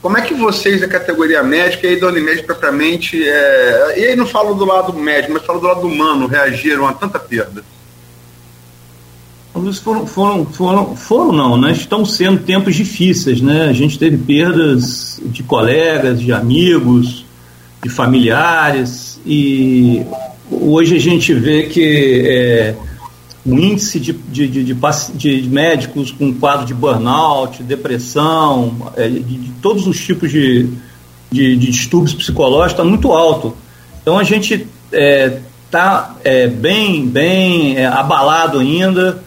Como 0.00 0.18
é 0.18 0.22
que 0.22 0.34
vocês, 0.34 0.80
da 0.80 0.88
categoria 0.88 1.42
médica 1.42 1.86
e 1.86 2.00
da 2.00 2.08
Unimed 2.08 2.42
propriamente, 2.42 3.22
é, 3.22 3.94
e 3.98 4.04
aí 4.06 4.16
não 4.16 4.26
falo 4.26 4.54
do 4.54 4.64
lado 4.64 4.92
médico, 4.94 5.34
mas 5.34 5.44
falo 5.44 5.60
do 5.60 5.66
lado 5.66 5.86
humano, 5.86 6.26
reagiram 6.26 6.88
a 6.88 6.92
tanta 6.92 7.20
perda? 7.20 7.62
Foram, 9.52 10.06
foram, 10.06 10.46
foram, 10.46 10.96
foram 10.96 11.32
não, 11.32 11.58
né? 11.58 11.72
Estão 11.72 12.06
sendo 12.06 12.40
tempos 12.40 12.74
difíceis, 12.74 13.42
né? 13.42 13.66
A 13.68 13.72
gente 13.74 13.98
teve 13.98 14.16
perdas 14.16 15.20
de 15.26 15.42
colegas, 15.42 16.20
de 16.20 16.32
amigos, 16.32 17.26
de 17.82 17.90
familiares 17.90 19.20
e 19.26 20.06
hoje 20.50 20.96
a 20.96 20.98
gente 20.98 21.34
vê 21.34 21.64
que 21.64 22.22
é, 22.26 22.74
o 23.44 23.54
índice 23.54 24.00
de, 24.00 24.12
de, 24.12 24.48
de, 24.48 24.74
de, 25.14 25.48
médicos 25.48 26.10
com 26.10 26.32
quadro 26.32 26.64
de 26.64 26.72
burnout, 26.72 27.62
depressão, 27.62 28.90
é, 28.96 29.08
de, 29.08 29.52
todos 29.60 29.86
os 29.86 30.00
tipos 30.00 30.30
de, 30.30 30.70
de, 31.30 31.56
distúrbios 31.56 32.14
psicológicos 32.14 32.72
está 32.72 32.84
muito 32.84 33.12
alto. 33.12 33.54
Então 34.00 34.18
a 34.18 34.24
gente 34.24 34.66
está 34.90 36.16
é, 36.24 36.44
é, 36.44 36.46
bem, 36.46 37.06
bem 37.06 37.76
é, 37.76 37.86
abalado 37.86 38.58
ainda 38.58 39.22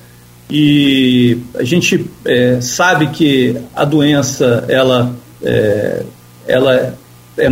e 0.50 1.38
a 1.56 1.64
gente 1.64 2.10
é, 2.26 2.60
sabe 2.62 3.08
que 3.08 3.58
a 3.76 3.84
doença 3.84 4.66
ela, 4.68 5.16
é, 5.42 6.04
ela 6.48 6.96
é, 7.38 7.50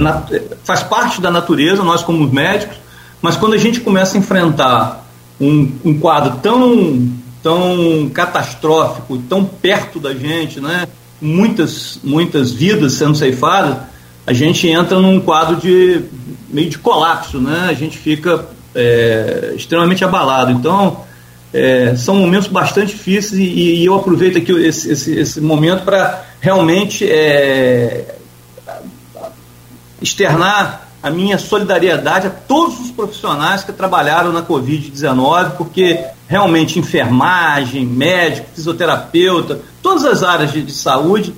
faz 0.63 0.84
parte 0.84 1.19
da 1.19 1.32
natureza, 1.32 1.84
nós 1.84 2.03
como 2.03 2.27
médicos, 2.32 2.77
mas 3.21 3.36
quando 3.36 3.53
a 3.53 3.58
gente 3.58 3.79
começa 3.79 4.17
a 4.17 4.19
enfrentar 4.19 5.08
um, 5.39 5.71
um 5.84 5.99
quadro 5.99 6.39
tão, 6.41 7.10
tão 7.41 8.10
catastrófico, 8.13 9.17
tão 9.29 9.43
perto 9.43 9.99
da 9.99 10.13
gente, 10.13 10.60
né, 10.60 10.88
muitas, 11.19 11.99
muitas 12.03 12.51
vidas 12.51 12.93
sendo 12.93 13.15
ceifadas, 13.15 13.77
a 14.25 14.34
gente 14.34 14.67
entra 14.67 14.99
num 14.99 15.19
quadro 15.19 15.56
de 15.56 16.03
meio 16.49 16.69
de 16.69 16.77
colapso, 16.77 17.39
né? 17.39 17.67
A 17.69 17.73
gente 17.73 17.97
fica 17.97 18.45
é, 18.73 19.53
extremamente 19.56 20.03
abalado. 20.06 20.51
Então, 20.51 21.01
é, 21.54 21.96
são 21.96 22.16
momentos 22.16 22.48
bastante 22.48 22.94
difíceis 22.94 23.39
e, 23.39 23.44
e 23.44 23.86
eu 23.86 23.94
aproveito 23.94 24.38
aqui 24.38 24.52
esse, 24.52 24.92
esse, 24.92 25.18
esse 25.18 25.39
momento 25.39 25.84
para 25.84 26.26
realmente 26.42 27.10
é, 27.10 28.16
externar 30.02 30.89
a 31.02 31.10
minha 31.12 31.38
solidariedade 31.38 32.28
a 32.28 32.30
todos 32.30 32.80
os 32.80 32.89
profissionais 32.89 33.63
que 33.63 33.74
trabalharam 33.74 34.32
na 34.32 34.42
Covid-19, 34.42 35.52
porque 35.58 36.00
realmente 36.28 36.80
enfermagem, 36.80 37.86
médico, 37.86 38.48
fisioterapeuta, 38.56 39.60
todas 39.82 40.06
as 40.06 40.24
áreas 40.24 40.52
de, 40.52 40.63
de 40.63 40.72
saúde, 40.72 41.34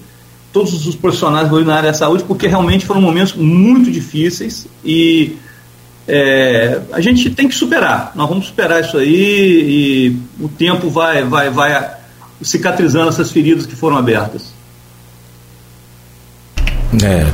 todos 0.54 0.86
os 0.88 0.96
profissionais 0.96 1.50
na 1.52 1.76
área 1.76 1.92
da 1.92 1.98
saúde, 1.98 2.24
porque 2.24 2.48
realmente 2.48 2.86
foram 2.86 3.02
momentos 3.02 3.34
muito 3.34 3.92
difíceis 3.92 4.68
e 4.86 5.36
é, 6.08 6.82
a 6.94 7.02
gente 7.02 7.30
tem 7.30 7.48
que 7.48 7.56
superar. 7.56 8.12
Nós 8.16 8.30
vamos 8.30 8.48
superar 8.48 8.82
isso 8.82 8.98
aí 8.98 9.10
e 9.10 10.44
o 10.44 10.48
tempo 10.48 10.90
vai, 10.90 11.24
vai, 11.24 11.50
vai 11.50 11.92
cicatrizando 12.42 13.10
essas 13.10 13.32
feridas 13.32 13.66
que 13.66 13.76
foram 13.76 13.98
abertas. 13.98 14.54
É, 17.04 17.28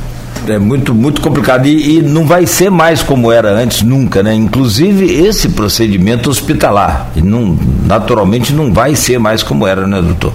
é 0.48 0.58
muito, 0.58 0.94
muito 0.94 1.20
complicado 1.20 1.66
e, 1.66 1.98
e, 1.98 2.02
não 2.02 2.26
vai 2.26 2.46
ser 2.46 2.70
mais 2.70 3.02
como 3.02 3.30
era 3.30 3.50
antes 3.50 3.82
nunca, 3.82 4.22
né? 4.22 4.34
Inclusive 4.34 5.04
esse 5.04 5.50
procedimento 5.50 6.30
hospitalar, 6.30 7.10
e 7.14 7.22
não, 7.22 7.56
naturalmente 7.84 8.52
não 8.52 8.72
vai 8.72 8.96
ser 8.96 9.18
mais 9.18 9.42
como 9.42 9.66
era, 9.66 9.86
né, 9.86 10.00
doutor? 10.00 10.32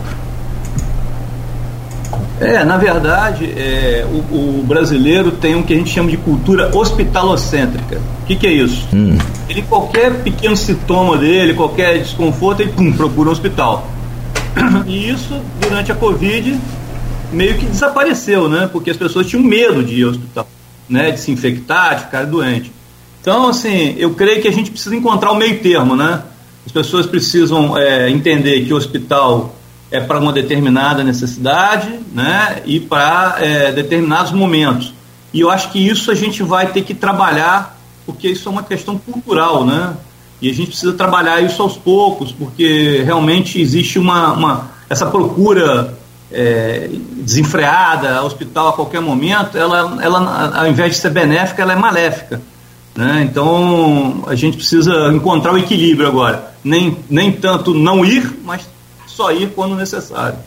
É, 2.40 2.64
na 2.64 2.78
verdade, 2.78 3.46
é, 3.46 4.06
o, 4.10 4.60
o, 4.60 4.64
brasileiro 4.64 5.32
tem 5.32 5.56
um 5.56 5.64
que 5.64 5.74
a 5.74 5.78
gente 5.78 5.90
chama 5.90 6.10
de 6.10 6.18
cultura 6.18 6.70
hospitalocêntrica. 6.76 8.00
O 8.28 8.30
que, 8.30 8.36
que 8.36 8.48
é 8.48 8.52
isso? 8.52 8.86
Hum. 8.94 9.18
Ele, 9.48 9.62
qualquer 9.62 10.22
pequeno 10.22 10.58
sintoma 10.58 11.18
dele, 11.18 11.54
qualquer 11.54 12.00
desconforto, 12.00 12.60
ele 12.60 12.74
pum, 12.74 12.92
procura 12.92 13.30
um 13.30 13.32
hospital. 13.32 13.88
E 14.86 15.10
isso, 15.10 15.40
durante 15.62 15.94
a 15.94 15.96
Covid, 15.96 16.60
meio 17.32 17.58
que 17.58 17.66
desapareceu, 17.66 18.50
né? 18.50 18.68
Porque 18.70 18.90
as 18.90 18.98
pessoas 18.98 19.28
tinham 19.28 19.42
medo 19.42 19.82
de 19.82 20.02
ir 20.02 20.04
ao 20.04 20.10
hospital, 20.10 20.50
né? 20.90 21.12
De 21.12 21.22
se 21.22 21.32
infectar, 21.32 21.96
de 21.96 22.02
ficar 22.04 22.26
doente. 22.26 22.70
Então, 23.22 23.48
assim, 23.48 23.96
eu 23.98 24.14
creio 24.14 24.42
que 24.42 24.48
a 24.50 24.52
gente 24.52 24.72
precisa 24.72 24.94
encontrar 24.94 25.32
o 25.32 25.36
meio 25.36 25.60
termo, 25.60 25.96
né? 25.96 26.22
As 26.66 26.72
pessoas 26.74 27.06
precisam 27.06 27.78
é, 27.78 28.10
entender 28.10 28.66
que 28.66 28.74
o 28.74 28.76
hospital 28.76 29.56
é 29.90 30.02
para 30.02 30.20
uma 30.20 30.34
determinada 30.34 31.02
necessidade 31.02 31.98
né, 32.14 32.62
e 32.66 32.78
para 32.78 33.38
é, 33.40 33.72
determinados 33.72 34.34
momentos. 34.34 34.94
E 35.34 35.40
eu 35.40 35.50
acho 35.50 35.72
que 35.72 35.80
isso 35.80 36.12
a 36.12 36.16
gente 36.16 36.44
vai 36.44 36.68
ter 36.68 36.82
que 36.82 36.94
trabalhar, 36.94 37.77
porque 38.08 38.30
isso 38.30 38.48
é 38.48 38.52
uma 38.52 38.64
questão 38.64 38.98
cultural, 38.98 39.66
né? 39.66 39.96
E 40.42 40.50
a 40.50 40.54
gente 40.54 40.70
precisa 40.70 40.94
trabalhar 40.94 41.42
isso 41.42 41.62
aos 41.62 41.76
poucos, 41.76 42.32
porque 42.32 43.04
realmente 43.04 43.60
existe 43.60 44.00
uma, 44.00 44.32
uma 44.32 44.72
essa 44.90 45.06
procura 45.06 45.98
é, 46.32 46.90
desenfreada, 47.18 48.24
hospital 48.24 48.70
a 48.70 48.74
qualquer 48.74 49.02
momento, 49.02 49.58
ela, 49.58 49.98
ela, 50.02 50.60
ao 50.60 50.68
invés 50.68 50.94
de 50.94 50.98
ser 51.00 51.10
benéfica, 51.10 51.62
ela 51.62 51.74
é 51.74 51.76
maléfica. 51.76 52.42
Né? 52.96 53.28
Então 53.30 54.24
a 54.28 54.36
gente 54.36 54.58
precisa 54.58 55.12
encontrar 55.14 55.54
o 55.54 55.58
equilíbrio 55.58 56.08
agora. 56.08 56.56
Nem, 56.64 56.98
nem 57.10 57.32
tanto 57.32 57.74
não 57.74 58.06
ir, 58.06 58.40
mas 58.44 58.68
só 59.06 59.32
ir 59.32 59.50
quando 59.50 59.76
necessário. 59.76 60.40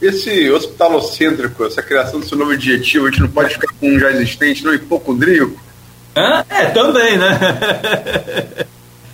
Esse 0.00 0.50
hospitalocêntrico, 0.50 1.64
essa 1.64 1.82
criação 1.82 2.20
desse 2.20 2.34
novo 2.34 2.50
adjetivo, 2.50 3.06
a 3.06 3.10
gente 3.10 3.20
não 3.20 3.28
pode 3.28 3.54
ficar 3.54 3.72
com 3.80 3.88
um 3.88 3.98
já 3.98 4.10
existente, 4.10 4.64
não 4.64 4.74
hipocondríaco? 4.74 5.58
É, 6.14 6.44
é 6.48 6.64
também, 6.66 7.18
né? 7.18 7.38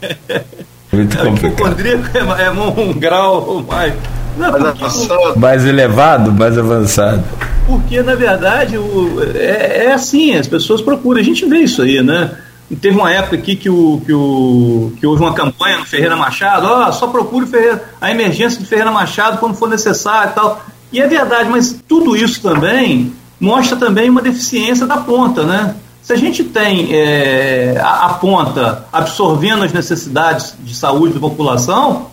Muito 0.92 1.18
é, 1.18 1.28
hipocondríaco 1.28 2.06
é, 2.14 2.44
é 2.44 2.50
um 2.50 2.92
grau 2.92 3.64
mais. 3.68 3.94
Não, 4.36 4.52
mais, 4.58 4.78
porque, 4.78 5.38
mais 5.38 5.64
elevado, 5.64 6.32
mais 6.32 6.58
avançado. 6.58 7.22
Porque, 7.66 8.02
na 8.02 8.14
verdade, 8.14 8.78
o, 8.78 9.22
é, 9.34 9.86
é 9.86 9.92
assim, 9.92 10.36
as 10.36 10.46
pessoas 10.46 10.80
procuram, 10.80 11.20
a 11.20 11.24
gente 11.24 11.44
vê 11.46 11.58
isso 11.58 11.82
aí, 11.82 12.02
né? 12.02 12.30
teve 12.76 12.96
uma 12.96 13.12
época 13.12 13.36
aqui 13.36 13.56
que, 13.56 13.68
o, 13.68 14.00
que, 14.04 14.12
o, 14.12 14.92
que 14.98 15.06
houve 15.06 15.22
uma 15.22 15.34
campanha 15.34 15.78
no 15.78 15.84
Ferreira 15.84 16.16
Machado, 16.16 16.66
ó, 16.66 16.88
oh, 16.88 16.92
só 16.92 17.08
procure 17.08 17.46
Ferreira, 17.46 17.82
a 18.00 18.10
emergência 18.10 18.60
de 18.60 18.66
Ferreira 18.66 18.92
Machado 18.92 19.38
quando 19.38 19.56
for 19.56 19.68
necessário 19.68 20.30
e 20.30 20.34
tal. 20.34 20.64
E 20.92 21.00
é 21.00 21.06
verdade, 21.06 21.48
mas 21.48 21.80
tudo 21.88 22.16
isso 22.16 22.40
também 22.40 23.12
mostra 23.40 23.76
também 23.76 24.08
uma 24.08 24.22
deficiência 24.22 24.86
da 24.86 24.98
ponta, 24.98 25.42
né? 25.42 25.74
Se 26.10 26.14
a 26.14 26.16
gente 26.16 26.42
tem 26.42 26.92
é, 26.92 27.78
a, 27.80 28.06
a, 28.06 28.14
ponta 28.14 28.84
absorvendo 28.92 29.62
as 29.62 29.72
necessidades 29.72 30.56
de 30.58 30.74
saúde 30.74 31.14
da 31.14 31.20
população, 31.20 32.06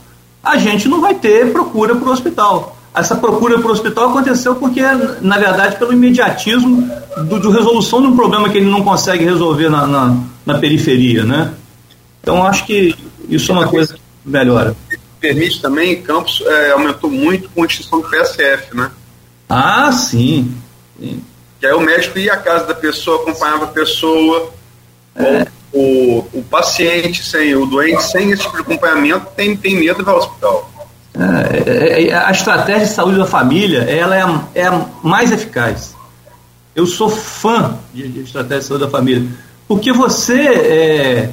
a 0.44 0.56
gente 0.60 0.88
não 0.88 1.02
vai 1.02 1.16
ter 1.16 1.52
procura 1.52 1.96
para 1.96 2.08
o 2.08 2.12
hospital 2.12 2.78
essa 2.94 3.16
procura 3.16 3.58
para 3.60 3.68
o 3.68 3.72
hospital 3.72 4.10
aconteceu 4.10 4.56
porque, 4.56 4.82
na 5.22 5.38
verdade, 5.40 5.78
pelo 5.78 5.94
imediatismo 5.94 6.88
do, 7.28 7.40
de 7.40 7.48
resolução 7.50 8.02
de 8.02 8.08
um 8.08 8.16
problema 8.16 8.50
que 8.50 8.58
ele 8.58 8.70
não 8.70 8.84
consegue 8.84 9.24
resolver 9.24 9.70
na, 9.70 9.88
na, 9.88 10.24
na 10.46 10.60
periferia, 10.60 11.24
né? 11.24 11.54
Então, 12.22 12.46
acho 12.46 12.66
que 12.66 12.96
isso 13.28 13.52
é 13.52 13.56
uma 13.56 13.68
coisa 13.68 13.96
que 13.96 14.02
melhora. 14.26 14.76
Permite 15.20 15.60
também, 15.60 16.02
Campos 16.04 16.44
é, 16.46 16.72
aumentou 16.72 17.10
muito 17.10 17.50
com 17.50 17.64
a 17.64 17.66
extinção 17.66 18.02
do 18.02 18.10
PSF, 18.10 18.76
né? 18.76 18.92
Ah, 19.50 19.92
sim. 19.92 20.54
sim. 21.00 21.22
Que 21.68 21.72
aí 21.72 21.74
o 21.74 21.82
médico 21.82 22.18
ia 22.18 22.34
à 22.34 22.38
casa 22.38 22.66
da 22.66 22.74
pessoa, 22.74 23.22
acompanhava 23.22 23.66
a 23.66 23.68
pessoa, 23.68 24.54
é. 25.14 25.46
o, 25.74 26.20
o 26.34 26.44
paciente, 26.50 27.22
sem 27.22 27.54
o 27.56 27.66
doente, 27.66 28.02
sem 28.04 28.32
esse 28.32 28.44
tipo 28.44 28.56
de 28.56 28.62
acompanhamento, 28.62 29.28
tem, 29.36 29.56
tem 29.58 29.76
medo 29.76 30.10
ao 30.10 30.18
hospital. 30.18 30.72
É, 31.14 31.70
é, 31.70 32.08
é, 32.08 32.16
a 32.16 32.32
estratégia 32.32 32.86
de 32.86 32.94
saúde 32.94 33.18
da 33.18 33.26
família 33.26 33.80
ela 33.80 34.16
é 34.16 34.22
a, 34.22 34.44
é 34.56 34.66
a 34.66 34.86
mais 35.04 35.34
eficaz. 35.34 35.94
Eu 36.74 36.86
sou 36.86 37.10
fã 37.10 37.78
de, 37.94 38.08
de, 38.08 38.22
estratégia 38.22 38.60
de 38.60 38.66
saúde 38.66 38.86
da 38.86 38.90
família, 38.90 39.28
porque 39.68 39.92
você 39.92 40.40
é, 40.40 41.30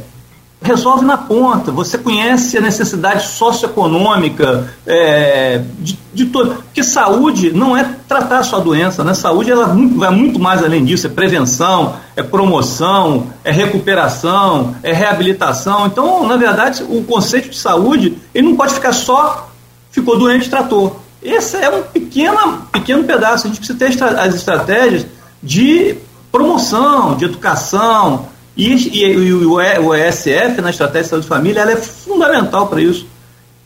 resolve 0.64 1.04
na 1.04 1.16
ponta, 1.16 1.70
você 1.70 1.98
conhece 1.98 2.56
a 2.56 2.60
necessidade 2.60 3.26
socioeconômica 3.26 4.74
é, 4.86 5.62
de, 5.78 5.98
de 6.12 6.24
todo. 6.26 6.54
Porque 6.54 6.82
saúde 6.82 7.52
não 7.52 7.76
é 7.76 7.84
tratar 8.08 8.38
a 8.38 8.42
sua 8.42 8.60
doença, 8.60 9.04
né? 9.04 9.14
Saúde 9.14 9.50
ela 9.50 9.66
vai 9.66 10.10
muito 10.10 10.38
mais 10.40 10.64
além 10.64 10.84
disso, 10.84 11.06
é 11.06 11.10
prevenção, 11.10 11.96
é 12.16 12.22
promoção, 12.22 13.26
é 13.44 13.52
recuperação, 13.52 14.74
é 14.82 14.92
reabilitação. 14.92 15.86
Então, 15.86 16.26
na 16.26 16.36
verdade, 16.36 16.82
o 16.82 17.04
conceito 17.04 17.50
de 17.50 17.58
saúde 17.58 18.18
ele 18.34 18.48
não 18.48 18.56
pode 18.56 18.74
ficar 18.74 18.92
só 18.92 19.50
ficou 19.94 20.18
doente, 20.18 20.50
tratou. 20.50 21.00
Esse 21.22 21.56
é 21.56 21.70
um 21.70 21.82
pequeno, 21.84 22.62
pequeno 22.72 23.04
pedaço. 23.04 23.46
A 23.46 23.48
gente 23.48 23.58
precisa 23.58 23.78
ter 23.78 24.18
as 24.18 24.34
estratégias 24.34 25.06
de 25.40 25.96
promoção, 26.32 27.14
de 27.14 27.24
educação. 27.24 28.26
E, 28.56 28.72
e, 28.72 29.04
e 29.04 29.32
o, 29.32 29.54
o 29.54 29.94
ESF, 29.94 30.60
na 30.60 30.70
Estratégia 30.70 31.02
de 31.02 31.08
Saúde 31.08 31.26
Família, 31.26 31.60
ela 31.60 31.72
é 31.72 31.76
fundamental 31.76 32.68
para 32.68 32.80
isso. 32.80 33.06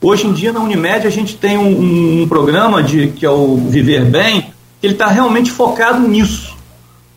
Hoje 0.00 0.26
em 0.26 0.32
dia, 0.32 0.52
na 0.52 0.60
Unimed, 0.60 1.06
a 1.06 1.10
gente 1.10 1.36
tem 1.36 1.58
um, 1.58 2.22
um, 2.22 2.28
programa 2.28 2.82
de, 2.82 3.08
que 3.08 3.26
é 3.26 3.30
o 3.30 3.56
Viver 3.56 4.04
Bem, 4.04 4.52
que 4.80 4.86
ele 4.86 4.94
está 4.94 5.08
realmente 5.08 5.50
focado 5.50 6.06
nisso. 6.06 6.56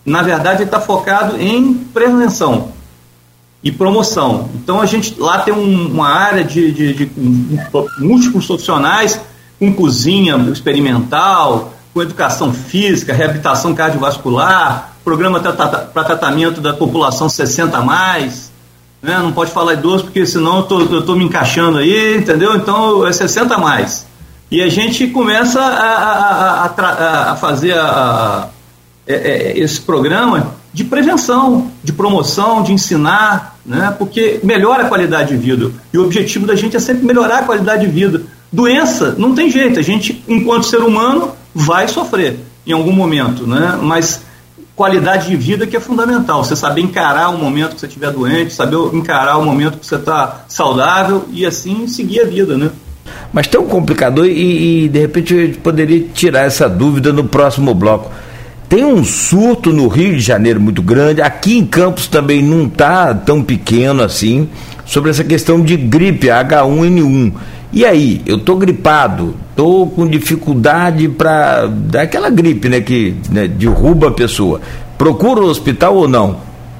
Na 0.03 0.23
verdade, 0.23 0.57
ele 0.57 0.63
está 0.63 0.81
focado 0.81 1.39
em 1.39 1.75
prevenção 1.75 2.73
e 3.63 3.71
promoção. 3.71 4.49
Então 4.55 4.81
a 4.81 4.85
gente 4.85 5.19
lá 5.19 5.39
tem 5.39 5.53
um, 5.53 5.87
uma 5.91 6.09
área 6.09 6.43
de, 6.43 6.71
de, 6.71 6.93
de, 6.93 7.11
múltiplos 7.99 8.47
profissionais 8.47 9.19
com 9.59 9.71
cozinha 9.73 10.35
experimental, 10.51 11.73
com 11.93 12.01
educação 12.01 12.51
física, 12.51 13.13
reabilitação 13.13 13.75
cardiovascular, 13.75 14.90
programa 15.03 15.39
para 15.39 16.03
tratamento 16.03 16.61
da 16.61 16.73
população 16.73 17.27
60 17.27 17.77
a 17.77 17.81
mais. 17.81 18.51
Né? 19.01 19.17
Não 19.17 19.31
pode 19.31 19.51
falar 19.51 19.73
idoso 19.73 20.05
porque 20.05 20.25
senão 20.25 20.57
eu 20.57 20.63
tô, 20.63 21.01
tô 21.01 21.15
me 21.15 21.25
encaixando 21.25 21.79
aí, 21.79 22.17
entendeu? 22.17 22.55
Então 22.55 23.05
é 23.05 23.11
60 23.11 23.55
a 23.55 23.57
mais. 23.57 24.05
E 24.51 24.61
a 24.61 24.67
gente 24.67 25.07
começa 25.07 25.61
a, 25.61 26.65
a, 26.65 26.65
a, 26.65 27.31
a 27.31 27.35
fazer 27.37 27.73
é, 29.07 29.15
é, 29.15 29.59
esse 29.59 29.79
programa 29.79 30.55
de 30.73 30.83
prevenção, 30.83 31.71
de 31.83 31.91
promoção, 31.91 32.61
de 32.61 32.71
ensinar, 32.71 33.57
né? 33.65 33.93
porque 33.97 34.39
melhora 34.43 34.83
a 34.83 34.87
qualidade 34.87 35.29
de 35.29 35.37
vida. 35.37 35.71
E 35.93 35.97
o 35.97 36.03
objetivo 36.03 36.45
da 36.45 36.55
gente 36.55 36.77
é 36.77 36.79
sempre 36.79 37.05
melhorar 37.05 37.39
a 37.39 37.43
qualidade 37.43 37.85
de 37.85 37.91
vida. 37.91 38.21
Doença, 38.51 39.15
não 39.17 39.33
tem 39.33 39.49
jeito, 39.49 39.79
a 39.79 39.81
gente, 39.81 40.23
enquanto 40.27 40.65
ser 40.65 40.81
humano, 40.81 41.31
vai 41.53 41.87
sofrer 41.87 42.39
em 42.65 42.73
algum 42.73 42.91
momento, 42.91 43.47
né? 43.47 43.79
mas 43.81 44.21
qualidade 44.81 45.27
de 45.27 45.35
vida 45.35 45.67
que 45.67 45.77
é 45.77 45.79
fundamental. 45.79 46.43
Você 46.43 46.55
saber 46.55 46.81
encarar 46.81 47.29
o 47.29 47.37
momento 47.37 47.75
que 47.75 47.79
você 47.79 47.85
estiver 47.85 48.09
doente, 48.09 48.51
saber 48.51 48.77
encarar 48.93 49.37
o 49.37 49.45
momento 49.45 49.77
que 49.77 49.85
você 49.85 49.93
está 49.93 50.43
saudável 50.47 51.25
e 51.31 51.45
assim 51.45 51.87
seguir 51.87 52.21
a 52.21 52.25
vida, 52.25 52.57
né? 52.57 52.71
Mas 53.31 53.45
tem 53.45 53.61
um 53.61 53.67
complicador 53.67 54.25
e, 54.25 54.85
e 54.85 54.89
de 54.89 54.99
repente 54.99 55.35
eu 55.35 55.53
poderia 55.61 56.07
tirar 56.15 56.47
essa 56.47 56.67
dúvida 56.67 57.13
no 57.13 57.25
próximo 57.25 57.75
bloco. 57.75 58.11
Tem 58.67 58.83
um 58.83 59.03
surto 59.03 59.71
no 59.71 59.87
Rio 59.87 60.15
de 60.15 60.19
Janeiro 60.19 60.59
muito 60.59 60.81
grande, 60.81 61.21
aqui 61.21 61.59
em 61.59 61.65
Campos 61.65 62.07
também 62.07 62.41
não 62.41 62.65
está 62.65 63.13
tão 63.13 63.43
pequeno 63.43 64.01
assim, 64.01 64.49
sobre 64.83 65.11
essa 65.11 65.23
questão 65.23 65.61
de 65.61 65.77
gripe 65.77 66.25
H1N1. 66.25 67.33
E 67.73 67.85
aí, 67.85 68.21
eu 68.25 68.37
tô 68.37 68.57
gripado, 68.57 69.33
tô 69.55 69.87
com 69.87 70.05
dificuldade 70.05 71.07
para 71.07 71.67
daquela 71.67 72.29
gripe, 72.29 72.67
né, 72.67 72.81
que 72.81 73.15
né, 73.29 73.47
derruba 73.47 74.09
a 74.09 74.11
pessoa. 74.11 74.59
Procura 74.97 75.39
o 75.39 75.45
hospital 75.45 75.95
ou 75.95 76.07
não? 76.07 76.37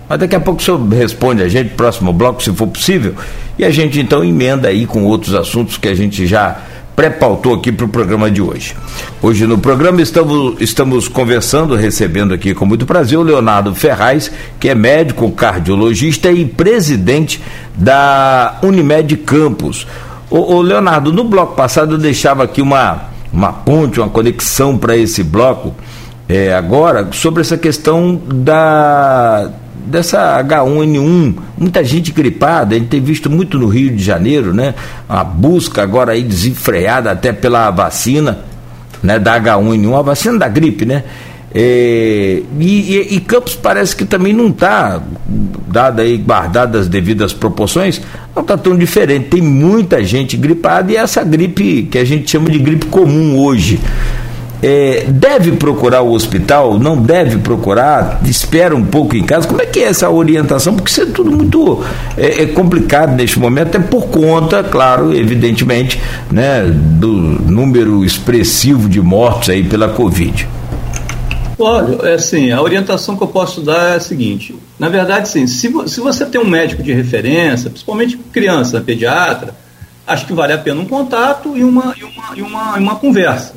Mas 0.09 0.19
daqui 0.19 0.35
a 0.35 0.39
pouco 0.41 0.59
o 0.59 0.63
senhor 0.63 0.85
responde 0.89 1.41
a 1.41 1.47
gente, 1.47 1.69
próximo 1.69 2.11
bloco, 2.11 2.43
se 2.43 2.51
for 2.51 2.67
possível, 2.67 3.15
e 3.57 3.63
a 3.63 3.69
gente 3.69 3.97
então 4.01 4.21
emenda 4.21 4.67
aí 4.67 4.85
com 4.85 5.05
outros 5.05 5.33
assuntos 5.33 5.77
que 5.77 5.87
a 5.87 5.95
gente 5.95 6.27
já 6.27 6.57
pré-pautou 6.93 7.53
aqui 7.53 7.71
para 7.71 7.85
o 7.85 7.89
programa 7.89 8.29
de 8.29 8.41
hoje. 8.41 8.75
Hoje 9.21 9.47
no 9.47 9.57
programa 9.57 10.01
estamos, 10.01 10.59
estamos 10.59 11.07
conversando, 11.07 11.75
recebendo 11.75 12.33
aqui 12.33 12.53
com 12.53 12.65
muito 12.65 12.85
prazer 12.85 13.17
o 13.17 13.23
Leonardo 13.23 13.73
Ferraz, 13.73 14.29
que 14.59 14.67
é 14.67 14.75
médico 14.75 15.31
cardiologista 15.31 16.29
e 16.29 16.45
presidente 16.45 17.41
da 17.73 18.59
Unimed 18.61 19.15
Campos. 19.17 19.87
O, 20.31 20.55
o 20.55 20.61
Leonardo, 20.61 21.11
no 21.11 21.25
bloco 21.25 21.55
passado 21.55 21.95
eu 21.95 21.97
deixava 21.97 22.43
aqui 22.43 22.61
uma, 22.61 23.09
uma 23.33 23.51
ponte, 23.51 23.99
uma 23.99 24.09
conexão 24.09 24.77
para 24.77 24.95
esse 24.95 25.23
bloco. 25.23 25.75
É, 26.27 26.55
agora, 26.55 27.09
sobre 27.11 27.41
essa 27.41 27.57
questão 27.57 28.15
da, 28.15 29.51
dessa 29.85 30.41
H1N1, 30.41 31.35
muita 31.57 31.83
gente 31.83 32.13
gripada, 32.13 32.73
a 32.73 32.79
gente 32.79 32.87
tem 32.87 33.01
visto 33.01 33.29
muito 33.29 33.59
no 33.59 33.67
Rio 33.67 33.93
de 33.93 34.01
Janeiro, 34.01 34.53
né? 34.53 34.73
A 35.09 35.21
busca 35.21 35.83
agora 35.83 36.13
aí 36.13 36.23
desenfreada 36.23 37.11
até 37.11 37.33
pela 37.33 37.69
vacina, 37.69 38.39
né, 39.03 39.19
da 39.19 39.37
H1N1, 39.37 39.99
a 39.99 40.01
vacina 40.01 40.37
da 40.39 40.47
gripe, 40.47 40.85
né? 40.85 41.03
É, 41.53 42.43
e, 42.59 42.95
e, 42.95 43.15
e, 43.15 43.19
Campos 43.19 43.55
parece 43.55 43.93
que 43.93 44.05
também 44.05 44.31
não 44.31 44.47
está, 44.47 45.01
dada 45.71 46.01
aí, 46.01 46.17
guardadas 46.17 46.81
as 46.81 46.87
devidas 46.87 47.33
proporções, 47.33 48.01
não 48.35 48.41
está 48.41 48.57
tão 48.57 48.77
diferente. 48.77 49.29
Tem 49.29 49.41
muita 49.41 50.03
gente 50.03 50.35
gripada 50.37 50.91
e 50.91 50.95
essa 50.95 51.23
gripe 51.23 51.83
que 51.83 51.97
a 51.97 52.05
gente 52.05 52.29
chama 52.29 52.49
de 52.49 52.59
gripe 52.59 52.85
comum 52.87 53.37
hoje 53.37 53.79
é, 54.61 55.05
deve 55.07 55.53
procurar 55.53 56.01
o 56.01 56.11
hospital, 56.11 56.77
não 56.77 56.95
deve 56.95 57.37
procurar, 57.39 58.21
espera 58.25 58.75
um 58.75 58.85
pouco 58.85 59.15
em 59.15 59.23
casa. 59.23 59.47
Como 59.47 59.61
é 59.61 59.65
que 59.65 59.79
é 59.79 59.83
essa 59.83 60.09
orientação? 60.09 60.75
Porque 60.75 60.91
isso 60.91 61.01
é 61.01 61.05
tudo 61.07 61.31
muito 61.31 61.83
é, 62.15 62.43
é 62.43 62.45
complicado 62.47 63.15
neste 63.15 63.39
momento, 63.39 63.69
até 63.69 63.79
por 63.79 64.07
conta, 64.07 64.63
claro, 64.63 65.15
evidentemente, 65.15 65.99
né, 66.29 66.63
do 66.63 67.11
número 67.11 68.05
expressivo 68.05 68.87
de 68.87 69.01
mortes 69.01 69.49
aí 69.49 69.63
pela 69.63 69.89
Covid. 69.89 70.47
Olha, 71.57 72.09
é 72.09 72.13
assim, 72.13 72.51
a 72.51 72.61
orientação 72.61 73.15
que 73.15 73.23
eu 73.23 73.27
posso 73.27 73.61
dar 73.61 73.93
é 73.93 73.95
a 73.95 73.99
seguinte: 73.99 74.55
na 74.81 74.89
verdade, 74.89 75.29
sim, 75.29 75.45
se, 75.45 75.71
se 75.85 75.99
você 75.99 76.25
tem 76.25 76.41
um 76.41 76.47
médico 76.47 76.81
de 76.81 76.91
referência, 76.91 77.69
principalmente 77.69 78.17
criança, 78.17 78.81
pediatra, 78.81 79.53
acho 80.07 80.25
que 80.25 80.33
vale 80.33 80.53
a 80.53 80.57
pena 80.57 80.81
um 80.81 80.87
contato 80.87 81.55
e 81.55 81.63
uma, 81.63 81.93
e 81.95 82.03
uma, 82.03 82.37
e 82.37 82.41
uma, 82.41 82.77
uma 82.77 82.95
conversa 82.95 83.53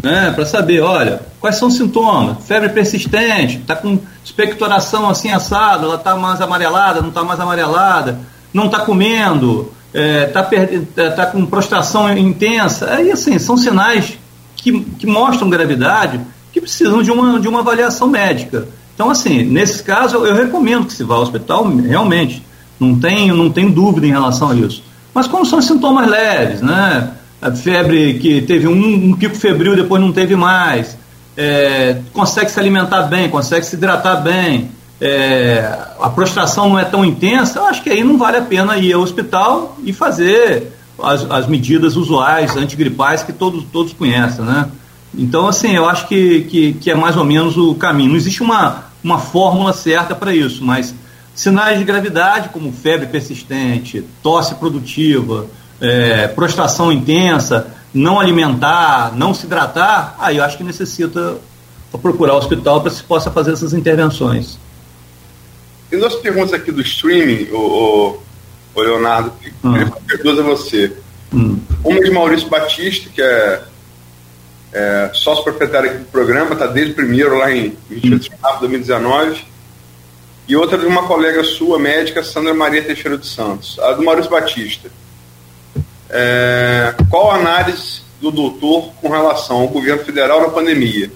né, 0.00 0.30
para 0.30 0.46
saber, 0.46 0.80
olha, 0.80 1.20
quais 1.40 1.56
são 1.56 1.66
os 1.66 1.74
sintomas? 1.74 2.46
Febre 2.46 2.68
persistente, 2.68 3.56
está 3.56 3.74
com 3.74 3.98
expectoração 4.24 5.10
assim 5.10 5.32
assada, 5.32 5.84
ela 5.84 5.96
está 5.96 6.14
mais 6.14 6.40
amarelada, 6.40 7.00
não 7.00 7.08
está 7.08 7.24
mais 7.24 7.40
amarelada, 7.40 8.20
não 8.54 8.66
está 8.66 8.78
comendo, 8.78 9.72
está 9.92 10.48
é, 10.52 10.80
tá, 10.94 11.10
tá 11.10 11.26
com 11.26 11.44
prostração 11.44 12.16
intensa. 12.16 12.88
Aí, 12.92 13.10
assim, 13.10 13.36
são 13.40 13.56
sinais 13.56 14.16
que, 14.54 14.80
que 14.80 15.08
mostram 15.08 15.50
gravidade 15.50 16.20
que 16.52 16.60
precisam 16.60 17.02
de 17.02 17.10
uma, 17.10 17.40
de 17.40 17.48
uma 17.48 17.58
avaliação 17.58 18.06
médica. 18.06 18.68
Então, 18.98 19.10
assim, 19.12 19.44
nesse 19.44 19.80
caso, 19.84 20.26
eu, 20.26 20.34
recomendo 20.34 20.84
que 20.84 20.92
se 20.92 21.04
vá 21.04 21.14
ao 21.14 21.22
hospital, 21.22 21.64
realmente. 21.68 22.42
Não 22.80 22.98
tenho, 22.98 23.36
não 23.36 23.48
tenho 23.48 23.70
dúvida 23.70 24.04
em 24.08 24.10
relação 24.10 24.50
a 24.50 24.56
isso. 24.56 24.82
Mas 25.14 25.28
como 25.28 25.46
são 25.46 25.62
sintomas 25.62 26.08
leves, 26.08 26.60
né? 26.60 27.12
a 27.40 27.52
febre 27.52 28.14
que 28.14 28.42
teve 28.42 28.66
um, 28.66 29.10
um 29.10 29.12
pico 29.14 29.36
febril, 29.36 29.76
depois 29.76 30.02
não 30.02 30.10
teve 30.10 30.34
mais, 30.34 30.98
é, 31.36 31.98
consegue 32.12 32.50
se 32.50 32.58
alimentar 32.58 33.02
bem, 33.02 33.30
consegue 33.30 33.64
se 33.64 33.76
hidratar 33.76 34.16
bem, 34.16 34.68
é, 35.00 35.78
a 36.00 36.10
prostração 36.10 36.70
não 36.70 36.76
é 36.76 36.84
tão 36.84 37.04
intensa, 37.04 37.60
eu 37.60 37.66
acho 37.66 37.80
que 37.84 37.90
aí 37.90 38.02
não 38.02 38.18
vale 38.18 38.38
a 38.38 38.42
pena 38.42 38.78
ir 38.78 38.92
ao 38.92 39.00
hospital 39.00 39.76
e 39.84 39.92
fazer 39.92 40.72
as, 41.00 41.24
as 41.30 41.46
medidas 41.46 41.94
usuais, 41.94 42.56
antigripais, 42.56 43.22
que 43.22 43.32
todos, 43.32 43.62
todos 43.72 43.92
conhecem, 43.92 44.44
né? 44.44 44.68
Então, 45.16 45.48
assim, 45.48 45.74
eu 45.74 45.88
acho 45.88 46.06
que, 46.06 46.42
que, 46.42 46.72
que 46.74 46.90
é 46.90 46.94
mais 46.94 47.16
ou 47.16 47.24
menos 47.24 47.56
o 47.56 47.74
caminho. 47.74 48.10
Não 48.10 48.16
existe 48.16 48.42
uma, 48.42 48.84
uma 49.02 49.18
fórmula 49.18 49.72
certa 49.72 50.14
para 50.14 50.34
isso, 50.34 50.64
mas 50.64 50.94
sinais 51.34 51.78
de 51.78 51.84
gravidade, 51.84 52.48
como 52.50 52.72
febre 52.72 53.06
persistente, 53.06 54.04
tosse 54.22 54.54
produtiva, 54.56 55.46
é, 55.80 56.28
prostração 56.28 56.92
intensa, 56.92 57.74
não 57.94 58.20
alimentar, 58.20 59.12
não 59.14 59.32
se 59.32 59.46
hidratar, 59.46 60.16
aí 60.18 60.36
eu 60.36 60.44
acho 60.44 60.56
que 60.56 60.64
necessita 60.64 61.38
procurar 62.02 62.34
o 62.34 62.38
hospital 62.38 62.80
para 62.80 62.90
que 62.90 62.96
se 62.96 63.02
possa 63.02 63.30
fazer 63.30 63.52
essas 63.52 63.72
intervenções. 63.72 64.58
E 65.90 65.96
duas 65.96 66.16
perguntas 66.16 66.52
aqui 66.52 66.70
do 66.70 66.82
streaming, 66.82 67.48
o, 67.50 68.18
o 68.74 68.80
Leonardo, 68.80 69.32
que 69.40 69.50
hum. 69.64 69.74
fazer 69.86 70.22
duas 70.22 70.38
a 70.38 70.42
você. 70.42 70.92
Hum. 71.32 71.58
Uma 71.82 72.00
de 72.00 72.10
Maurício 72.10 72.48
Batista, 72.48 73.08
que 73.14 73.22
é, 73.22 73.62
é 74.72 75.10
sócio 75.14 75.44
proprietário 75.44 75.90
aqui 75.90 75.98
do 76.00 76.04
programa, 76.06 76.52
está 76.52 76.66
desde 76.66 76.92
o 76.92 76.94
primeiro 76.94 77.36
lá 77.36 77.50
em 77.50 77.76
28 77.88 78.22
de 78.22 78.30
março 78.30 78.54
de 78.54 78.60
2019. 78.60 79.44
E 80.46 80.56
outra 80.56 80.78
de 80.78 80.86
uma 80.86 81.06
colega 81.06 81.44
sua, 81.44 81.78
médica, 81.78 82.22
Sandra 82.22 82.54
Maria 82.54 82.82
Teixeira 82.82 83.18
dos 83.18 83.34
Santos. 83.34 83.78
A 83.80 83.92
do 83.92 84.02
Maurício 84.02 84.30
Batista. 84.30 84.90
É, 86.08 86.94
qual 87.10 87.30
a 87.30 87.36
análise 87.36 88.00
do 88.20 88.30
doutor 88.30 88.92
com 88.94 89.08
relação 89.08 89.58
ao 89.58 89.68
governo 89.68 90.04
federal 90.04 90.40
na 90.40 90.48
pandemia? 90.48 91.10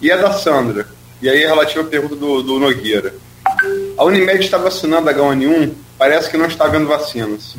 E 0.00 0.10
a 0.10 0.16
da 0.16 0.32
Sandra. 0.32 0.86
E 1.22 1.28
aí, 1.28 1.38
relativa 1.40 1.82
à 1.82 1.84
pergunta 1.84 2.16
do, 2.16 2.42
do 2.42 2.58
Nogueira. 2.58 3.14
A 3.96 4.04
Unimed 4.04 4.42
está 4.42 4.58
vacinando 4.58 5.08
a 5.08 5.14
H1N1, 5.14 5.72
parece 5.98 6.30
que 6.30 6.36
não 6.36 6.46
está 6.46 6.66
vendo 6.66 6.88
vacinas. 6.88 7.56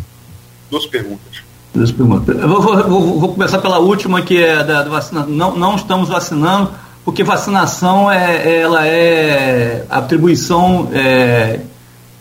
Duas 0.70 0.86
perguntas. 0.86 1.51
Duas 1.74 1.92
perguntas. 1.92 2.38
Eu 2.38 2.50
vou, 2.50 2.62
vou, 2.62 3.20
vou 3.20 3.34
começar 3.34 3.60
pela 3.60 3.80
última, 3.80 4.22
que 4.22 4.44
é 4.44 4.64
da, 4.64 4.84
vacina. 4.84 5.26
Não, 5.26 5.56
não 5.56 5.76
estamos 5.76 6.10
vacinando, 6.10 6.72
porque 7.06 7.24
vacinação 7.24 8.12
é, 8.12 8.60
ela 8.60 8.86
é 8.86 9.86
atribuição 9.90 10.90
é, 10.92 11.62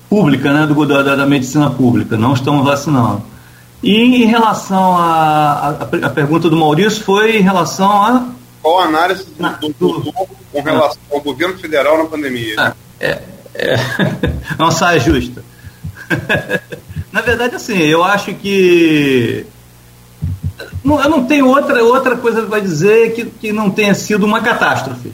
pública, 0.09 0.53
né, 0.53 0.67
do, 0.67 0.87
da, 0.87 1.17
da 1.17 1.27
medicina 1.27 1.69
pública. 1.69 2.17
Não 2.17 2.33
estamos 2.33 2.65
vacinando. 2.65 3.23
E 3.83 4.23
em 4.23 4.27
relação 4.27 4.97
à 4.97 5.77
a, 5.81 6.07
a, 6.07 6.11
pergunta 6.11 6.49
do 6.49 6.57
Maurício, 6.57 7.03
foi 7.03 7.39
em 7.39 7.43
relação 7.43 7.91
a. 7.91 8.29
Qual 8.63 8.79
a 8.79 8.85
análise 8.85 9.25
do, 9.25 9.69
do, 9.79 10.01
do, 10.01 10.13
com 10.53 10.61
relação 10.63 11.01
ao 11.11 11.21
governo 11.21 11.59
federal 11.59 11.99
na 11.99 12.05
pandemia? 12.05 12.75
É, 13.01 13.21
é, 13.55 13.75
é 14.59 14.63
uma 14.63 14.71
saia 14.71 15.01
justa. 15.01 15.43
na 17.13 17.21
verdade, 17.21 17.57
assim, 17.57 17.79
eu 17.79 18.05
acho 18.05 18.35
que. 18.35 19.45
Não, 20.85 21.01
eu 21.03 21.09
não 21.09 21.25
tenho 21.25 21.49
outra, 21.49 21.83
outra 21.83 22.17
coisa 22.17 22.43
para 22.43 22.61
dizer 22.61 23.15
que, 23.15 23.25
que 23.25 23.53
não 23.53 23.71
tenha 23.71 23.95
sido 23.95 24.25
uma 24.25 24.41
catástrofe. 24.41 25.13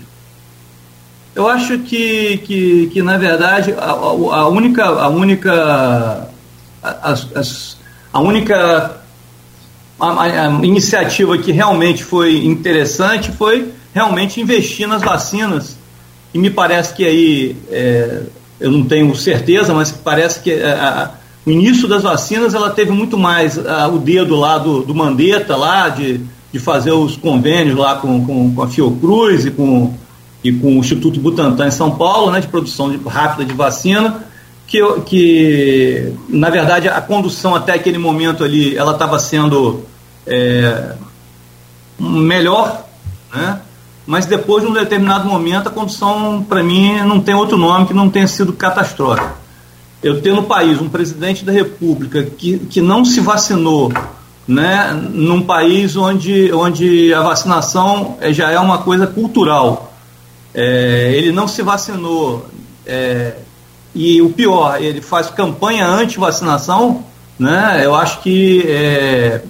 Eu 1.34 1.48
acho 1.48 1.78
que, 1.80 2.38
que, 2.38 2.90
que 2.92 3.02
na 3.02 3.18
verdade, 3.18 3.74
a, 3.78 3.90
a 3.90 4.48
única. 4.48 4.84
A 4.84 5.08
única 5.08 6.28
as, 6.82 7.76
a 8.12 8.20
única 8.20 9.00
a, 9.98 10.22
a 10.22 10.46
iniciativa 10.64 11.36
que 11.38 11.52
realmente 11.52 12.04
foi 12.04 12.44
interessante 12.44 13.32
foi 13.32 13.72
realmente 13.94 14.40
investir 14.40 14.86
nas 14.86 15.02
vacinas. 15.02 15.76
E 16.34 16.38
me 16.38 16.50
parece 16.50 16.94
que 16.94 17.04
aí, 17.04 17.56
é, 17.70 18.22
eu 18.60 18.70
não 18.70 18.84
tenho 18.84 19.14
certeza, 19.16 19.72
mas 19.72 19.90
parece 19.90 20.40
que 20.40 20.52
é, 20.52 20.70
a, 20.70 21.10
o 21.46 21.50
início 21.50 21.86
das 21.88 22.02
vacinas 22.02 22.52
ela 22.52 22.70
teve 22.70 22.90
muito 22.90 23.16
mais 23.16 23.58
a, 23.64 23.88
o 23.88 23.98
dedo 23.98 24.36
lá 24.36 24.58
do, 24.58 24.82
do 24.82 24.94
Mandetta, 24.94 25.56
lá 25.56 25.88
de, 25.88 26.20
de 26.52 26.58
fazer 26.58 26.90
os 26.90 27.16
convênios 27.16 27.78
lá 27.78 27.96
com, 27.96 28.24
com, 28.26 28.54
com 28.54 28.62
a 28.62 28.68
Fiocruz 28.68 29.46
e 29.46 29.50
com, 29.50 29.94
e 30.42 30.52
com 30.52 30.76
o 30.76 30.78
Instituto 30.80 31.20
Butantan 31.20 31.68
em 31.68 31.70
São 31.70 31.92
Paulo, 31.92 32.32
né, 32.32 32.40
de 32.40 32.48
produção 32.48 32.90
de, 32.90 32.98
rápida 33.08 33.44
de 33.44 33.54
vacina 33.54 34.26
que, 34.66 34.80
que 35.06 36.12
na 36.28 36.50
verdade 36.50 36.88
a 36.88 37.00
condução 37.00 37.54
até 37.54 37.72
aquele 37.72 37.98
momento 37.98 38.42
ali 38.42 38.76
ela 38.76 38.92
estava 38.92 39.18
sendo 39.18 39.84
é, 40.26 40.94
melhor, 41.98 42.84
né? 43.32 43.60
mas 44.06 44.26
depois 44.26 44.64
de 44.64 44.70
um 44.70 44.72
determinado 44.72 45.28
momento 45.28 45.68
a 45.68 45.70
condução 45.70 46.44
para 46.48 46.62
mim 46.62 47.00
não 47.02 47.20
tem 47.20 47.34
outro 47.34 47.56
nome 47.56 47.86
que 47.86 47.94
não 47.94 48.10
tenha 48.10 48.26
sido 48.26 48.52
catastrófica. 48.52 49.45
Eu 50.02 50.20
tenho 50.20 50.36
no 50.36 50.42
país 50.44 50.80
um 50.80 50.88
presidente 50.88 51.44
da 51.44 51.52
República 51.52 52.22
que, 52.22 52.58
que 52.58 52.80
não 52.80 53.04
se 53.04 53.20
vacinou, 53.20 53.92
né, 54.46 54.92
num 55.12 55.42
país 55.42 55.96
onde, 55.96 56.52
onde 56.52 57.12
a 57.12 57.20
vacinação 57.22 58.16
é, 58.20 58.32
já 58.32 58.50
é 58.50 58.58
uma 58.58 58.78
coisa 58.78 59.06
cultural. 59.06 59.92
É, 60.54 61.12
ele 61.14 61.32
não 61.32 61.48
se 61.48 61.62
vacinou 61.62 62.46
é, 62.86 63.34
e 63.94 64.20
o 64.20 64.30
pior, 64.30 64.80
ele 64.80 65.00
faz 65.00 65.30
campanha 65.30 65.86
anti-vacinação, 65.86 67.02
né? 67.38 67.80
Eu 67.82 67.94
acho 67.94 68.20
que 68.20 68.62
é, 68.66 69.42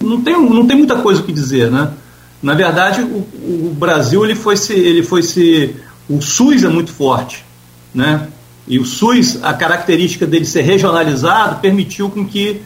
não, 0.00 0.22
tem, 0.22 0.40
não 0.40 0.66
tem 0.66 0.76
muita 0.76 0.96
coisa 0.96 1.20
o 1.20 1.24
que 1.24 1.32
dizer, 1.32 1.70
né? 1.70 1.90
Na 2.42 2.54
verdade, 2.54 3.02
o, 3.02 3.18
o, 3.68 3.76
Brasil 3.78 4.24
ele 4.24 4.34
foi 4.34 4.56
se, 4.56 4.72
ele 4.72 5.02
foi 5.02 5.22
se, 5.22 5.76
o 6.08 6.20
SUS 6.20 6.64
é 6.64 6.68
muito 6.68 6.92
forte, 6.92 7.44
né? 7.94 8.28
E 8.66 8.78
o 8.78 8.84
SUS, 8.84 9.42
a 9.42 9.52
característica 9.52 10.26
dele 10.26 10.44
ser 10.44 10.62
regionalizado, 10.62 11.60
permitiu 11.60 12.08
com 12.08 12.24
que 12.24 12.62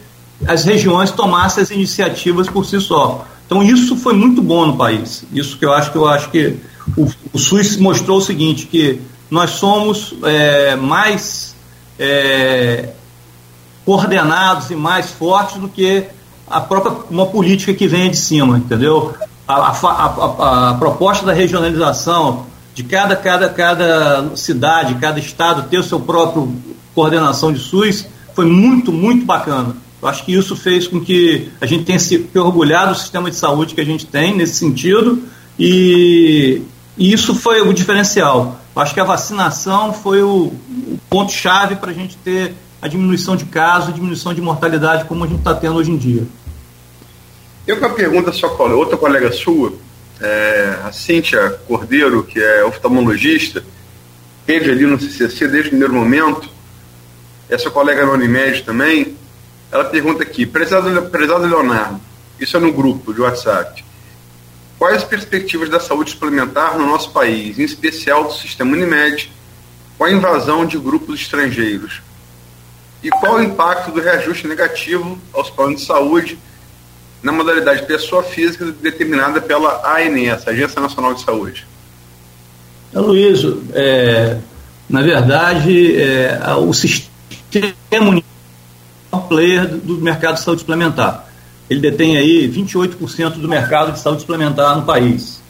as 0.46 0.64
regiões 0.64 1.10
tomassem 1.10 1.62
as 1.62 1.70
iniciativas 1.70 2.48
por 2.48 2.64
si 2.64 2.80
só. 2.80 3.26
Então 3.46 3.62
isso 3.62 3.96
foi 3.96 4.14
muito 4.14 4.42
bom 4.42 4.66
no 4.66 4.76
país. 4.76 5.24
Isso 5.32 5.56
que 5.56 5.64
eu 5.64 5.72
acho 5.72 5.92
que 5.92 5.96
eu 5.96 6.06
acho 6.06 6.30
que 6.30 6.56
o, 6.96 7.08
o 7.32 7.38
SUS 7.38 7.76
mostrou 7.76 8.18
o 8.18 8.20
seguinte 8.20 8.66
que 8.66 9.00
nós 9.30 9.50
somos 9.50 10.14
é, 10.22 10.76
mais 10.76 11.54
é, 11.98 12.90
coordenados 13.84 14.70
e 14.70 14.76
mais 14.76 15.10
fortes 15.10 15.56
do 15.58 15.68
que 15.68 16.04
a 16.48 16.60
própria 16.60 16.92
uma 17.10 17.26
política 17.26 17.72
que 17.74 17.88
vem 17.88 18.10
de 18.10 18.16
cima, 18.16 18.58
entendeu? 18.58 19.14
A, 19.48 19.54
a, 19.54 19.70
a, 19.70 20.70
a, 20.70 20.74
proposta 20.74 21.24
da 21.24 21.32
regionalização 21.32 22.46
de 22.76 22.84
cada, 22.84 23.16
cada, 23.16 23.48
cada 23.48 24.36
cidade, 24.36 24.96
cada 24.96 25.18
estado 25.18 25.66
ter 25.70 25.78
o 25.78 25.82
seu 25.82 25.98
próprio 25.98 26.54
coordenação 26.94 27.50
de 27.50 27.58
SUS 27.58 28.06
foi 28.34 28.44
muito, 28.44 28.92
muito 28.92 29.24
bacana. 29.24 29.74
Eu 30.00 30.06
acho 30.06 30.22
que 30.26 30.34
isso 30.34 30.54
fez 30.54 30.86
com 30.86 31.00
que 31.00 31.50
a 31.58 31.64
gente 31.64 31.84
tenha 31.84 31.98
se 31.98 32.28
orgulhado 32.34 32.92
do 32.92 32.98
sistema 32.98 33.30
de 33.30 33.36
saúde 33.36 33.74
que 33.74 33.80
a 33.80 33.84
gente 33.84 34.04
tem 34.04 34.36
nesse 34.36 34.56
sentido 34.56 35.22
e, 35.58 36.60
e 36.98 37.14
isso 37.14 37.34
foi 37.34 37.62
o 37.62 37.72
diferencial. 37.72 38.60
Acho 38.76 38.92
que 38.92 39.00
a 39.00 39.04
vacinação 39.04 39.94
foi 39.94 40.22
o, 40.22 40.52
o 40.52 40.98
ponto-chave 41.08 41.76
para 41.76 41.92
a 41.92 41.94
gente 41.94 42.14
ter 42.18 42.52
a 42.82 42.88
diminuição 42.88 43.36
de 43.36 43.46
casos, 43.46 43.88
a 43.88 43.92
diminuição 43.92 44.34
de 44.34 44.42
mortalidade 44.42 45.06
como 45.06 45.24
a 45.24 45.26
gente 45.26 45.38
está 45.38 45.54
tendo 45.54 45.76
hoje 45.76 45.90
em 45.90 45.96
dia. 45.96 46.26
Eu 47.66 47.78
com 47.78 47.86
a 47.86 47.88
pergunta 47.88 48.30
sua 48.32 48.50
outra 48.74 48.98
colega 48.98 49.32
sua, 49.32 49.72
é, 50.20 50.78
a 50.84 50.92
Cíntia 50.92 51.50
Cordeiro, 51.66 52.22
que 52.24 52.40
é 52.40 52.64
oftalmologista, 52.64 53.64
teve 54.44 54.70
ali 54.70 54.86
no 54.86 54.98
CCC 55.00 55.48
desde 55.48 55.68
o 55.68 55.70
primeiro 55.70 55.94
momento, 55.94 56.48
essa 57.48 57.70
colega 57.70 58.04
na 58.04 58.12
Unimed 58.12 58.62
também, 58.62 59.16
ela 59.70 59.84
pergunta 59.84 60.22
aqui, 60.22 60.46
prezado, 60.46 61.10
prezado 61.10 61.46
Leonardo, 61.46 62.00
isso 62.40 62.56
é 62.56 62.60
no 62.60 62.72
grupo 62.72 63.12
de 63.12 63.20
WhatsApp, 63.20 63.84
Quais 64.78 64.98
as 64.98 65.04
perspectivas 65.04 65.70
da 65.70 65.80
saúde 65.80 66.10
suplementar 66.10 66.78
no 66.78 66.86
nosso 66.86 67.10
país, 67.10 67.58
em 67.58 67.62
especial 67.62 68.24
do 68.24 68.34
sistema 68.34 68.72
Unimed, 68.72 69.32
com 69.96 70.04
a 70.04 70.12
invasão 70.12 70.66
de 70.66 70.78
grupos 70.78 71.20
estrangeiros? 71.20 72.02
E 73.02 73.08
qual 73.08 73.36
o 73.36 73.42
impacto 73.42 73.90
do 73.90 74.00
reajuste 74.00 74.46
negativo 74.46 75.18
aos 75.32 75.48
planos 75.48 75.80
de 75.80 75.86
saúde 75.86 76.38
na 77.22 77.32
modalidade 77.32 77.84
pessoa 77.86 78.22
física 78.22 78.66
determinada 78.80 79.40
pela 79.40 79.82
ANS, 79.96 80.46
Agência 80.46 80.80
Nacional 80.80 81.14
de 81.14 81.22
Saúde? 81.22 81.66
Luiz, 82.92 83.40
é, 83.74 84.38
na 84.88 85.02
verdade, 85.02 86.00
é, 86.00 86.40
o 86.58 86.72
sistema 86.72 87.74
é 87.90 89.18
player 89.28 89.66
do 89.66 89.98
mercado 89.98 90.34
de 90.34 90.42
saúde 90.42 90.60
suplementar 90.60 91.26
ele 91.68 91.80
detém 91.80 92.16
aí 92.16 92.48
28% 92.48 93.34
do 93.34 93.48
mercado 93.48 93.92
de 93.92 93.98
saúde 93.98 94.20
suplementar 94.20 94.76
no 94.76 94.82
país. 94.82 95.42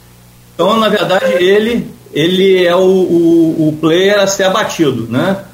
Então, 0.54 0.78
na 0.78 0.88
verdade, 0.88 1.32
ele, 1.34 1.90
ele 2.12 2.64
é 2.64 2.74
o, 2.74 2.80
o, 2.80 3.68
o 3.68 3.76
player 3.78 4.18
a 4.18 4.26
ser 4.26 4.44
abatido, 4.44 5.06
né? 5.10 5.44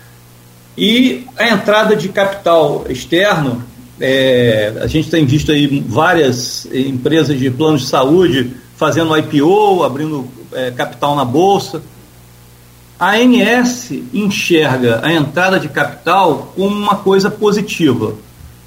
E 0.79 1.27
a 1.37 1.49
entrada 1.49 1.97
de 1.97 2.09
capital 2.09 2.87
externo, 2.89 3.63
é, 4.01 4.75
a 4.81 4.87
gente 4.87 5.11
tem 5.11 5.25
visto 5.25 5.53
aí 5.53 5.85
várias 5.87 6.67
empresas 6.73 7.39
de 7.39 7.51
planos 7.51 7.83
de 7.83 7.89
saúde 7.89 8.51
fazendo 8.77 9.17
IPO, 9.17 9.85
abrindo 9.85 10.29
é, 10.53 10.71
capital 10.71 11.15
na 11.15 11.25
bolsa. 11.25 11.83
A 12.99 13.17
ANS 13.17 13.91
enxerga 14.13 15.01
a 15.03 15.13
entrada 15.13 15.59
de 15.59 15.69
capital 15.69 16.53
como 16.55 16.75
uma 16.75 16.97
coisa 16.97 17.31
positiva. 17.31 18.15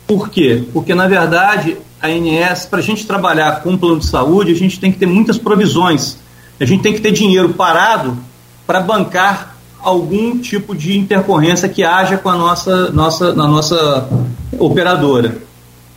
Por 0.06 0.30
quê? 0.30 0.64
Porque, 0.72 0.94
na 0.94 1.08
verdade, 1.08 1.78
a 2.02 2.08
ANS, 2.08 2.66
para 2.66 2.80
a 2.80 2.82
gente 2.82 3.08
trabalhar 3.08 3.64
com 3.64 3.78
plano 3.78 4.00
de 4.00 4.06
saúde, 4.06 4.52
a 4.52 4.56
gente 4.56 4.80
tem 4.80 4.92
que 4.92 4.98
ter 4.98 5.06
muitas 5.06 5.38
provisões. 5.38 6.18
A 6.60 6.66
gente 6.66 6.84
tem 6.84 6.94
que 6.94 7.02
ter 7.02 7.12
dinheiro 7.12 7.50
parado 7.50 8.18
para 8.66 8.80
bancar 8.80 9.55
algum 9.86 10.40
tipo 10.40 10.76
de 10.76 10.98
intercorrência 10.98 11.70
que 11.70 11.84
haja 11.84 12.18
com 12.18 12.28
a 12.28 12.36
nossa, 12.36 12.90
nossa, 12.90 13.34
na 13.36 13.48
nossa 13.48 14.10
operadora. 14.58 15.38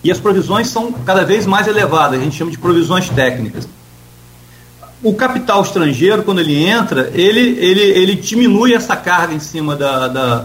E 0.05 0.13
as 0.13 0.21
provisões 0.21 0.69
são 0.69 0.93
cada 0.93 1.25
vez 1.25 1.47
mais 1.47 1.67
elevadas, 1.67 2.21
a 2.21 2.23
gente 2.23 2.37
chama 2.37 2.51
de 2.51 2.59
provisões 2.59 3.09
técnicas. 3.09 3.67
O 5.03 5.15
capital 5.15 5.63
estrangeiro, 5.63 6.23
quando 6.23 6.41
ele 6.41 6.67
entra, 6.67 7.11
ele, 7.15 7.41
ele, 7.41 7.81
ele 7.81 8.15
diminui 8.15 8.75
essa 8.75 8.95
carga 8.95 9.33
em 9.33 9.41
cima 9.41 9.75
da, 9.75 10.07
da, 10.09 10.45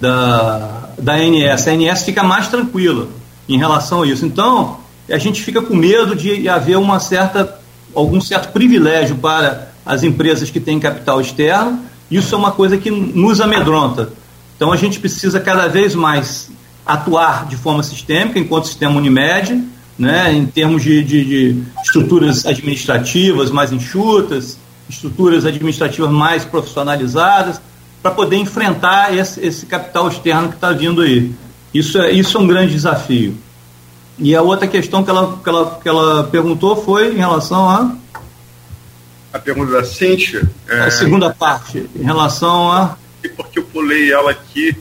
da, 0.00 0.90
da 0.96 1.14
ANS. 1.14 1.66
A 1.66 1.72
ANS 1.72 2.04
fica 2.04 2.22
mais 2.22 2.46
tranquila 2.46 3.08
em 3.48 3.58
relação 3.58 4.02
a 4.02 4.06
isso. 4.06 4.24
Então, 4.24 4.78
a 5.10 5.18
gente 5.18 5.42
fica 5.42 5.60
com 5.60 5.74
medo 5.74 6.14
de 6.14 6.48
haver 6.48 6.78
uma 6.78 7.00
certa, 7.00 7.58
algum 7.92 8.20
certo 8.20 8.52
privilégio 8.52 9.16
para 9.16 9.72
as 9.84 10.04
empresas 10.04 10.50
que 10.50 10.60
têm 10.60 10.78
capital 10.78 11.20
externo 11.20 11.80
Isso 12.10 12.34
é 12.34 12.38
uma 12.38 12.52
coisa 12.52 12.76
que 12.76 12.90
nos 12.90 13.40
amedronta. 13.40 14.12
Então 14.56 14.72
a 14.72 14.76
gente 14.76 14.98
precisa 15.00 15.40
cada 15.40 15.66
vez 15.66 15.94
mais 15.94 16.50
atuar 16.84 17.46
de 17.46 17.56
forma 17.56 17.82
sistêmica 17.82 18.38
enquanto 18.38 18.68
sistema 18.68 18.96
Unimed, 18.96 19.64
né, 19.98 20.32
em 20.32 20.46
termos 20.46 20.82
de, 20.82 21.02
de, 21.02 21.24
de 21.24 21.62
estruturas 21.82 22.46
administrativas 22.46 23.50
mais 23.50 23.72
enxutas, 23.72 24.58
estruturas 24.88 25.44
administrativas 25.44 26.10
mais 26.10 26.44
profissionalizadas, 26.44 27.60
para 28.02 28.10
poder 28.12 28.36
enfrentar 28.36 29.16
esse, 29.16 29.44
esse, 29.44 29.66
capital 29.66 30.08
externo 30.08 30.48
que 30.48 30.54
está 30.54 30.70
vindo 30.70 31.00
aí. 31.02 31.32
Isso 31.74 31.98
é, 31.98 32.12
isso 32.12 32.36
é 32.36 32.40
um 32.40 32.46
grande 32.46 32.72
desafio. 32.72 33.36
E 34.18 34.34
a 34.34 34.42
outra 34.42 34.68
questão 34.68 35.02
que 35.02 35.10
ela, 35.10 35.38
que 35.42 35.48
ela, 35.48 35.80
que 35.82 35.88
ela 35.88 36.24
perguntou 36.24 36.76
foi 36.76 37.12
em 37.12 37.18
relação 37.18 37.68
a. 37.68 37.90
A 39.36 39.38
pergunta 39.38 39.70
da 39.70 39.84
Cíntia. 39.84 40.48
É... 40.66 40.80
A 40.80 40.90
segunda 40.90 41.28
parte, 41.32 41.86
em 41.94 42.02
relação 42.02 42.72
a. 42.72 42.96
E 43.22 43.28
porque 43.28 43.58
eu 43.58 43.64
pulei 43.64 44.10
ela 44.10 44.30
aqui 44.30 44.74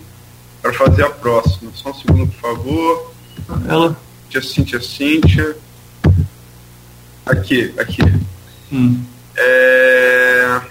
para 0.61 0.71
fazer 0.71 1.03
a 1.03 1.09
próxima. 1.09 1.71
Só 1.73 1.89
um 1.89 1.93
segundo, 1.93 2.31
por 2.31 2.39
favor. 2.39 3.13
Ela. 3.67 3.97
Cíntia, 4.31 4.41
Cíntia, 4.41 4.81
Cíntia. 4.81 5.57
Aqui, 7.25 7.73
aqui. 7.77 8.01
Hum. 8.71 9.03
É... 9.35 10.61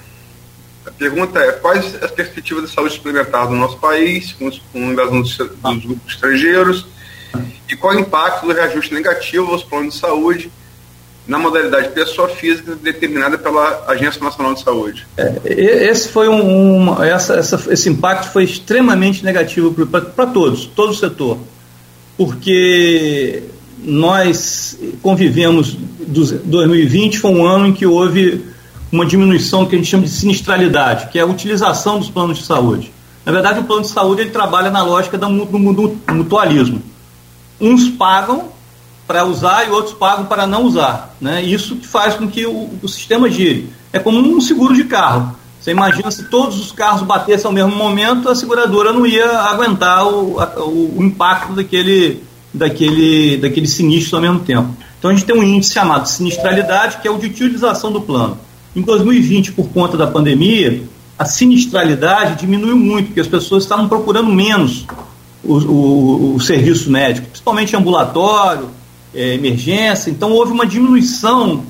A 0.86 0.90
pergunta 0.92 1.38
é: 1.38 1.52
quais 1.52 2.02
as 2.02 2.10
perspectivas 2.10 2.64
de 2.64 2.74
saúde 2.74 2.94
suplementar 2.94 3.50
no 3.50 3.56
nosso 3.56 3.76
país, 3.76 4.32
com, 4.32 4.50
com 4.72 4.78
invasão 4.78 5.20
dos, 5.20 5.36
dos 5.36 5.84
grupos 5.84 6.14
estrangeiros? 6.14 6.86
E 7.68 7.76
qual 7.76 7.94
o 7.94 8.00
impacto 8.00 8.46
do 8.46 8.52
reajuste 8.54 8.94
negativo 8.94 9.52
aos 9.52 9.62
planos 9.62 9.92
de 9.92 10.00
saúde 10.00 10.50
na 11.26 11.38
modalidade 11.38 11.88
pessoa 11.88 12.28
física 12.28 12.76
determinada 12.76 13.38
pela 13.38 13.84
Agência 13.88 14.22
Nacional 14.22 14.54
de 14.54 14.62
Saúde? 14.62 15.06
É, 15.16 15.40
esse 15.46 16.08
foi 16.08 16.28
um, 16.28 16.82
um 16.82 17.02
essa, 17.02 17.34
essa, 17.34 17.72
esse 17.72 17.88
impacto 17.88 18.30
foi 18.30 18.44
extremamente 18.44 19.24
negativo 19.24 19.86
para 19.86 20.26
todos, 20.26 20.66
todo 20.66 20.90
o 20.90 20.94
setor, 20.94 21.38
porque 22.16 23.42
nós 23.78 24.78
convivemos, 25.02 25.76
2020 26.06 27.18
foi 27.18 27.30
um 27.30 27.46
ano 27.46 27.68
em 27.68 27.72
que 27.72 27.86
houve 27.86 28.44
uma 28.92 29.04
diminuição 29.04 29.66
que 29.66 29.74
a 29.74 29.78
gente 29.78 29.90
chama 29.90 30.04
de 30.04 30.10
sinistralidade, 30.10 31.08
que 31.10 31.18
é 31.18 31.22
a 31.22 31.26
utilização 31.26 31.98
dos 31.98 32.08
planos 32.08 32.38
de 32.38 32.44
saúde. 32.44 32.92
Na 33.24 33.32
verdade, 33.32 33.60
o 33.60 33.64
plano 33.64 33.82
de 33.82 33.88
saúde 33.88 34.20
ele 34.20 34.30
trabalha 34.30 34.70
na 34.70 34.82
lógica 34.82 35.16
do 35.16 35.28
mutualismo. 35.28 36.82
Uns 37.60 37.88
pagam 37.88 38.53
para 39.06 39.24
usar 39.24 39.66
e 39.66 39.70
outros 39.70 39.94
pagam 39.94 40.26
para 40.26 40.46
não 40.46 40.64
usar. 40.64 41.14
Né? 41.20 41.42
Isso 41.42 41.76
que 41.76 41.86
faz 41.86 42.14
com 42.14 42.26
que 42.26 42.46
o, 42.46 42.70
o 42.82 42.88
sistema 42.88 43.30
gire. 43.30 43.68
É 43.92 43.98
como 43.98 44.18
um 44.18 44.40
seguro 44.40 44.74
de 44.74 44.84
carro. 44.84 45.36
Você 45.60 45.70
imagina 45.70 46.10
se 46.10 46.24
todos 46.24 46.60
os 46.60 46.72
carros 46.72 47.02
batessem 47.02 47.46
ao 47.46 47.52
mesmo 47.52 47.74
momento, 47.74 48.28
a 48.28 48.34
seguradora 48.34 48.92
não 48.92 49.06
ia 49.06 49.26
aguentar 49.26 50.06
o, 50.06 50.38
o, 50.38 50.98
o 50.98 51.02
impacto 51.02 51.54
daquele, 51.54 52.22
daquele, 52.52 53.38
daquele 53.38 53.66
sinistro 53.66 54.16
ao 54.16 54.22
mesmo 54.22 54.40
tempo. 54.40 54.68
Então 54.98 55.10
a 55.10 55.14
gente 55.14 55.24
tem 55.24 55.36
um 55.36 55.42
índice 55.42 55.72
chamado 55.72 56.06
sinistralidade, 56.06 56.98
que 57.00 57.08
é 57.08 57.10
o 57.10 57.18
de 57.18 57.26
utilização 57.26 57.90
do 57.90 58.00
plano. 58.00 58.38
Em 58.76 58.82
2020, 58.82 59.52
por 59.52 59.68
conta 59.68 59.96
da 59.96 60.06
pandemia, 60.06 60.82
a 61.18 61.24
sinistralidade 61.24 62.40
diminuiu 62.40 62.76
muito, 62.76 63.06
porque 63.06 63.20
as 63.20 63.26
pessoas 63.26 63.62
estavam 63.62 63.88
procurando 63.88 64.30
menos 64.30 64.84
o, 65.42 65.54
o, 65.54 66.34
o 66.34 66.40
serviço 66.40 66.90
médico, 66.90 67.28
principalmente 67.28 67.76
ambulatório, 67.76 68.68
é, 69.14 69.34
emergência. 69.34 70.10
Então 70.10 70.32
houve 70.32 70.52
uma 70.52 70.66
diminuição. 70.66 71.64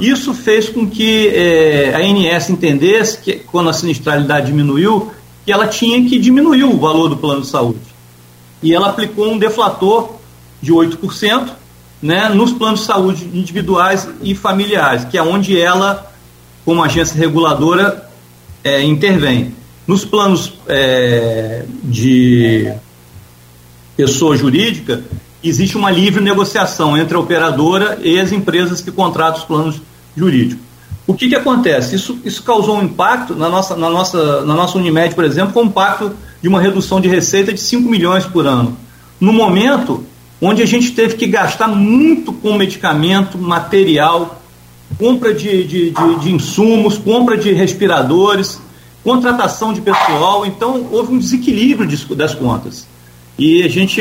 Isso 0.00 0.32
fez 0.32 0.68
com 0.68 0.88
que 0.88 1.28
é, 1.28 1.94
a 1.94 1.98
ANS 1.98 2.50
entendesse 2.50 3.18
que, 3.18 3.34
quando 3.34 3.68
a 3.68 3.72
sinistralidade 3.72 4.46
diminuiu, 4.46 5.12
que 5.44 5.52
ela 5.52 5.66
tinha 5.66 6.02
que 6.08 6.18
diminuir 6.18 6.64
o 6.64 6.78
valor 6.78 7.08
do 7.08 7.16
plano 7.16 7.42
de 7.42 7.48
saúde. 7.48 7.80
E 8.62 8.74
ela 8.74 8.88
aplicou 8.88 9.30
um 9.30 9.38
deflator 9.38 10.16
de 10.60 10.72
8% 10.72 11.50
né, 12.02 12.28
nos 12.30 12.52
planos 12.52 12.80
de 12.80 12.86
saúde 12.86 13.24
individuais 13.34 14.08
e 14.22 14.34
familiares, 14.34 15.04
que 15.04 15.18
é 15.18 15.22
onde 15.22 15.58
ela, 15.58 16.10
como 16.64 16.82
agência 16.82 17.16
reguladora, 17.16 18.08
é, 18.64 18.82
intervém. 18.82 19.54
Nos 19.86 20.04
planos 20.04 20.52
é, 20.66 21.64
de 21.82 22.72
pessoa 23.96 24.36
jurídica, 24.36 25.02
existe 25.42 25.76
uma 25.76 25.90
livre 25.90 26.22
negociação 26.22 26.96
entre 26.96 27.16
a 27.16 27.20
operadora 27.20 27.98
e 28.02 28.18
as 28.18 28.32
empresas 28.32 28.80
que 28.80 28.90
contratam 28.90 29.40
os 29.40 29.44
planos 29.44 29.80
jurídicos. 30.16 30.64
O 31.06 31.14
que, 31.14 31.28
que 31.28 31.34
acontece? 31.34 31.96
Isso, 31.96 32.18
isso 32.24 32.42
causou 32.42 32.76
um 32.76 32.82
impacto 32.82 33.34
na 33.34 33.48
nossa, 33.48 33.74
na, 33.76 33.90
nossa, 33.90 34.44
na 34.44 34.54
nossa 34.54 34.78
Unimed, 34.78 35.14
por 35.14 35.24
exemplo, 35.24 35.52
com 35.52 35.62
um 35.62 35.66
impacto 35.66 36.12
de 36.40 36.48
uma 36.48 36.60
redução 36.60 37.00
de 37.00 37.08
receita 37.08 37.52
de 37.52 37.60
5 37.60 37.88
milhões 37.88 38.24
por 38.24 38.46
ano. 38.46 38.76
No 39.20 39.32
momento 39.32 40.04
onde 40.40 40.62
a 40.62 40.66
gente 40.66 40.92
teve 40.92 41.16
que 41.16 41.26
gastar 41.26 41.68
muito 41.68 42.32
com 42.32 42.54
medicamento, 42.54 43.36
material, 43.36 44.40
compra 44.98 45.34
de, 45.34 45.64
de, 45.64 45.90
de, 45.90 46.14
de 46.20 46.32
insumos, 46.32 46.96
compra 46.96 47.36
de 47.36 47.52
respiradores, 47.52 48.60
contratação 49.02 49.72
de 49.72 49.80
pessoal, 49.80 50.46
então 50.46 50.86
houve 50.90 51.12
um 51.12 51.18
desequilíbrio 51.18 51.88
das 52.14 52.34
contas. 52.34 52.86
E 53.38 53.62
a 53.62 53.68
gente 53.68 54.00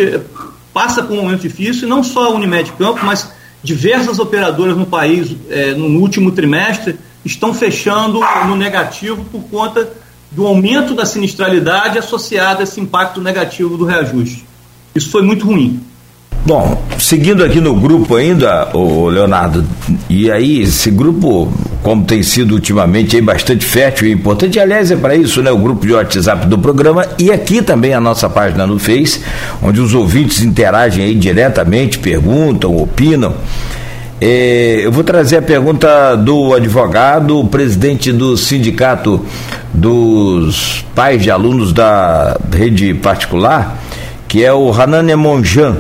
passa 0.74 1.04
por 1.04 1.14
um 1.14 1.24
momento 1.24 1.42
difícil, 1.42 1.88
não 1.88 2.04
só 2.04 2.26
a 2.26 2.30
Unimed 2.30 2.72
Campo, 2.74 3.06
mas 3.06 3.32
diversas 3.64 4.20
operadoras 4.20 4.78
no 4.78 4.86
país, 4.86 5.36
é, 5.50 5.74
no 5.74 6.00
último 6.00 6.32
trimestre, 6.32 6.98
estão 7.26 7.54
fechando 7.54 8.20
no 8.48 8.56
negativo 8.56 9.26
por 9.26 9.42
conta 9.44 9.92
do 10.32 10.46
aumento 10.46 10.94
da 10.94 11.06
sinistralidade 11.06 11.98
associada 11.98 12.62
a 12.62 12.64
esse 12.64 12.80
impacto 12.80 13.20
negativo 13.20 13.78
do 13.78 13.86
reajuste. 13.86 14.46
Isso 14.96 15.10
foi 15.10 15.22
muito 15.22 15.46
ruim. 15.46 15.84
Bom, 16.46 16.82
seguindo 16.98 17.44
aqui 17.44 17.60
no 17.60 17.76
grupo 17.76 18.16
ainda, 18.16 18.70
o 18.74 19.08
Leonardo, 19.10 19.64
e 20.10 20.32
aí 20.32 20.62
esse 20.62 20.90
grupo, 20.90 21.52
como 21.84 22.06
tem 22.06 22.24
sido 22.24 22.54
ultimamente 22.54 23.18
aí 23.18 23.22
bastante 23.22 23.66
fértil 23.66 24.08
e 24.08 24.14
importante, 24.14 24.58
aliás 24.58 24.90
é 24.90 24.96
para 24.96 25.16
isso, 25.16 25.44
né, 25.44 25.52
o 25.52 25.58
grupo 25.58 25.86
de 25.86 25.94
WhatsApp 25.94 26.48
do 26.48 26.58
programa 26.58 27.06
e 27.20 27.30
aqui 27.30 27.62
também 27.62 27.94
a 27.94 28.00
nossa 28.00 28.30
página 28.30 28.66
no 28.66 28.80
Face, 28.80 29.22
onde 29.62 29.82
os 29.82 29.94
ouvintes 29.94 30.42
interagem 30.42 31.04
aí 31.04 31.14
diretamente, 31.14 32.00
perguntam, 32.00 32.76
opinam. 32.76 33.34
É, 34.22 34.82
eu 34.84 34.92
vou 34.92 35.04
trazer 35.04 35.38
a 35.38 35.42
pergunta 35.42 36.16
do 36.16 36.54
advogado, 36.54 37.46
presidente 37.52 38.12
do 38.12 38.36
sindicato 38.38 39.24
dos 39.74 40.84
pais 40.96 41.22
de 41.22 41.30
alunos 41.30 41.74
da 41.74 42.38
rede 42.52 42.94
particular, 42.94 43.78
que 44.28 44.44
é 44.44 44.54
o 44.54 44.74
Hanania 44.74 45.16
Monjan 45.16 45.78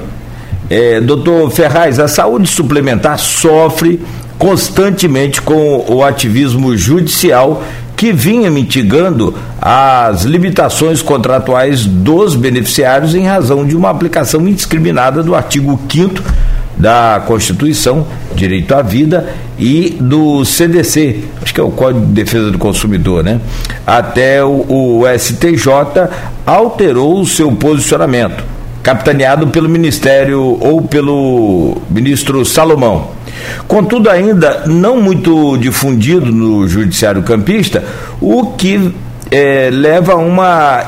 é, 0.69 1.01
doutor 1.01 1.49
Ferraz, 1.49 1.99
a 1.99 2.07
saúde 2.07 2.47
suplementar 2.47 3.17
sofre 3.17 3.99
constantemente 4.37 5.41
com 5.41 5.83
o 5.89 6.03
ativismo 6.03 6.77
judicial 6.77 7.63
que 7.97 8.13
vinha 8.13 8.49
mitigando 8.49 9.35
as 9.61 10.23
limitações 10.23 11.01
contratuais 11.01 11.85
dos 11.85 12.35
beneficiários 12.35 13.13
em 13.13 13.25
razão 13.25 13.65
de 13.65 13.75
uma 13.75 13.89
aplicação 13.89 14.47
indiscriminada 14.47 15.21
do 15.21 15.35
artigo 15.35 15.77
5 15.91 16.23
da 16.77 17.21
Constituição, 17.27 18.07
Direito 18.33 18.73
à 18.73 18.81
Vida, 18.81 19.27
e 19.57 19.97
do 19.99 20.45
CDC, 20.45 21.25
acho 21.41 21.53
que 21.53 21.59
é 21.59 21.63
o 21.63 21.71
Código 21.71 22.05
de 22.05 22.13
Defesa 22.13 22.49
do 22.49 22.57
Consumidor, 22.57 23.21
né? 23.21 23.41
Até 23.85 24.41
o, 24.45 24.65
o 24.69 25.03
STJ 25.17 26.07
alterou 26.45 27.19
o 27.19 27.25
seu 27.25 27.51
posicionamento 27.51 28.58
capitaneado 28.89 29.45
pelo 29.49 29.69
Ministério 29.69 30.57
ou 30.59 30.81
pelo 30.81 31.77
ministro 31.91 32.43
Salomão. 32.43 33.11
Contudo, 33.67 34.09
ainda 34.09 34.63
não 34.65 34.99
muito 34.99 35.57
difundido 35.57 36.31
no 36.31 36.67
judiciário 36.67 37.21
campista, 37.21 37.83
o 38.19 38.47
que 38.47 38.91
é, 39.29 39.69
leva 39.71 40.13
a 40.13 40.15
uma 40.15 40.85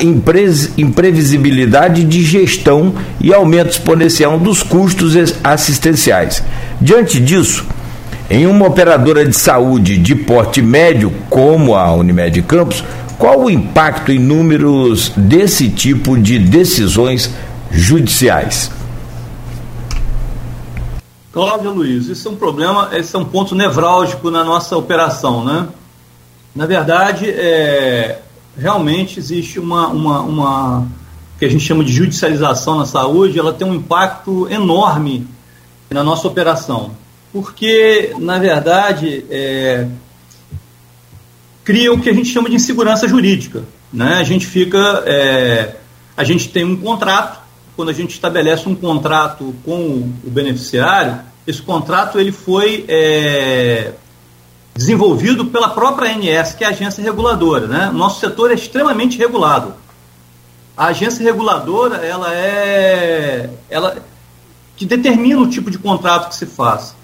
imprevisibilidade 0.77 2.03
de 2.03 2.23
gestão 2.23 2.91
e 3.19 3.31
aumento 3.31 3.69
exponencial 3.69 4.39
dos 4.39 4.63
custos 4.63 5.15
assistenciais. 5.43 6.43
Diante 6.81 7.19
disso, 7.19 7.67
em 8.31 8.47
uma 8.47 8.65
operadora 8.65 9.23
de 9.23 9.37
saúde 9.37 9.99
de 9.99 10.15
porte 10.15 10.59
médio 10.59 11.13
como 11.29 11.75
a 11.75 11.93
Unimed 11.93 12.41
Campos, 12.41 12.83
qual 13.19 13.43
o 13.43 13.51
impacto 13.51 14.11
em 14.11 14.17
números 14.17 15.13
desse 15.15 15.69
tipo 15.69 16.17
de 16.17 16.39
decisões 16.39 17.29
judiciais. 17.71 18.71
Cláudio 21.31 21.71
Luiz, 21.71 22.07
isso 22.07 22.27
é 22.27 22.31
um 22.31 22.35
problema, 22.35 22.89
esse 22.93 23.15
é 23.15 23.19
um 23.19 23.25
ponto 23.25 23.55
nevrálgico 23.55 24.29
na 24.29 24.43
nossa 24.43 24.75
operação, 24.75 25.45
né? 25.45 25.67
Na 26.53 26.65
verdade, 26.65 27.29
é, 27.29 28.19
realmente 28.57 29.17
existe 29.17 29.57
uma, 29.57 29.87
uma, 29.87 30.19
uma 30.21 30.87
que 31.39 31.45
a 31.45 31.49
gente 31.49 31.63
chama 31.63 31.83
de 31.83 31.93
judicialização 31.93 32.77
na 32.77 32.85
saúde, 32.85 33.39
ela 33.39 33.53
tem 33.53 33.65
um 33.65 33.73
impacto 33.73 34.49
enorme 34.49 35.25
na 35.89 36.03
nossa 36.03 36.27
operação, 36.27 36.91
porque 37.31 38.13
na 38.19 38.37
verdade 38.37 39.25
é, 39.29 39.87
cria 41.63 41.93
o 41.93 41.99
que 41.99 42.09
a 42.09 42.13
gente 42.13 42.29
chama 42.29 42.49
de 42.49 42.55
insegurança 42.55 43.07
jurídica. 43.07 43.63
Né? 43.91 44.15
A 44.15 44.23
gente 44.23 44.45
fica. 44.45 45.03
É, 45.05 45.75
a 46.15 46.23
gente 46.23 46.49
tem 46.49 46.63
um 46.63 46.75
contrato, 46.75 47.40
quando 47.75 47.89
a 47.89 47.93
gente 47.93 48.11
estabelece 48.11 48.67
um 48.67 48.75
contrato 48.75 49.55
com 49.65 50.11
o 50.23 50.29
beneficiário, 50.29 51.19
esse 51.47 51.61
contrato 51.61 52.19
ele 52.19 52.31
foi 52.31 52.85
é, 52.87 53.93
desenvolvido 54.75 55.45
pela 55.45 55.69
própria 55.69 56.11
ANS, 56.15 56.53
que 56.53 56.63
é 56.63 56.67
a 56.67 56.71
agência 56.71 57.03
reguladora. 57.03 57.67
Né? 57.67 57.91
Nosso 57.93 58.19
setor 58.19 58.51
é 58.51 58.53
extremamente 58.53 59.17
regulado. 59.17 59.73
A 60.75 60.87
agência 60.87 61.23
reguladora, 61.23 61.97
ela 61.97 62.33
é. 62.33 63.49
Ela, 63.69 64.03
que 64.75 64.85
determina 64.85 65.39
o 65.39 65.47
tipo 65.47 65.69
de 65.69 65.77
contrato 65.77 66.29
que 66.29 66.35
se 66.35 66.45
faz. 66.45 66.95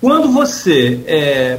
Quando 0.00 0.28
você, 0.32 1.00
é, 1.06 1.58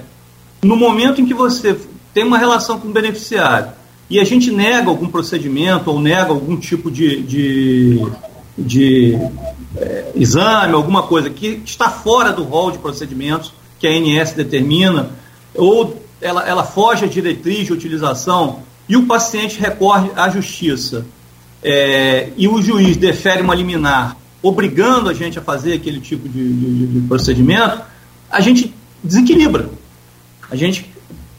no 0.62 0.76
momento 0.76 1.22
em 1.22 1.26
que 1.26 1.34
você 1.34 1.80
tem 2.14 2.26
uma 2.26 2.38
relação 2.38 2.80
com 2.80 2.88
o 2.88 2.92
beneficiário 2.92 3.72
e 4.10 4.20
a 4.20 4.24
gente 4.24 4.52
nega 4.52 4.90
algum 4.90 5.08
procedimento 5.08 5.90
ou 5.90 6.00
nega 6.00 6.30
algum 6.30 6.58
tipo 6.58 6.92
de, 6.92 7.22
de, 7.22 8.06
de 8.62 9.18
é, 9.78 10.12
exame, 10.16 10.74
alguma 10.74 11.04
coisa 11.04 11.30
que 11.30 11.62
está 11.66 11.90
fora 11.90 12.32
do 12.32 12.44
rol 12.44 12.72
de 12.72 12.78
procedimentos 12.78 13.54
que 13.80 13.88
a 13.88 13.92
ANS 13.92 14.34
determina, 14.34 15.10
ou 15.56 16.02
ela, 16.22 16.48
ela 16.48 16.64
foge 16.64 17.06
à 17.06 17.08
diretriz 17.08 17.66
de 17.66 17.74
utilização 17.74 18.60
e 18.88 18.96
o 18.96 19.06
paciente 19.06 19.60
recorre 19.60 20.12
à 20.16 20.30
justiça 20.30 21.06
é, 21.64 22.30
e 22.38 22.48
o 22.48 22.62
juiz 22.62 22.98
defere 22.98 23.42
uma 23.42 23.56
liminar 23.56 24.18
obrigando 24.42 25.10
a 25.10 25.14
gente 25.14 25.38
a 25.38 25.42
fazer 25.42 25.74
aquele 25.74 26.00
tipo 26.00 26.28
de, 26.28 26.54
de, 26.54 26.88
de 26.88 27.08
procedimento, 27.08 27.82
a 28.30 28.42
gente 28.42 28.74
desequilibra. 29.04 29.70
A 30.50 30.56
gente 30.56 30.90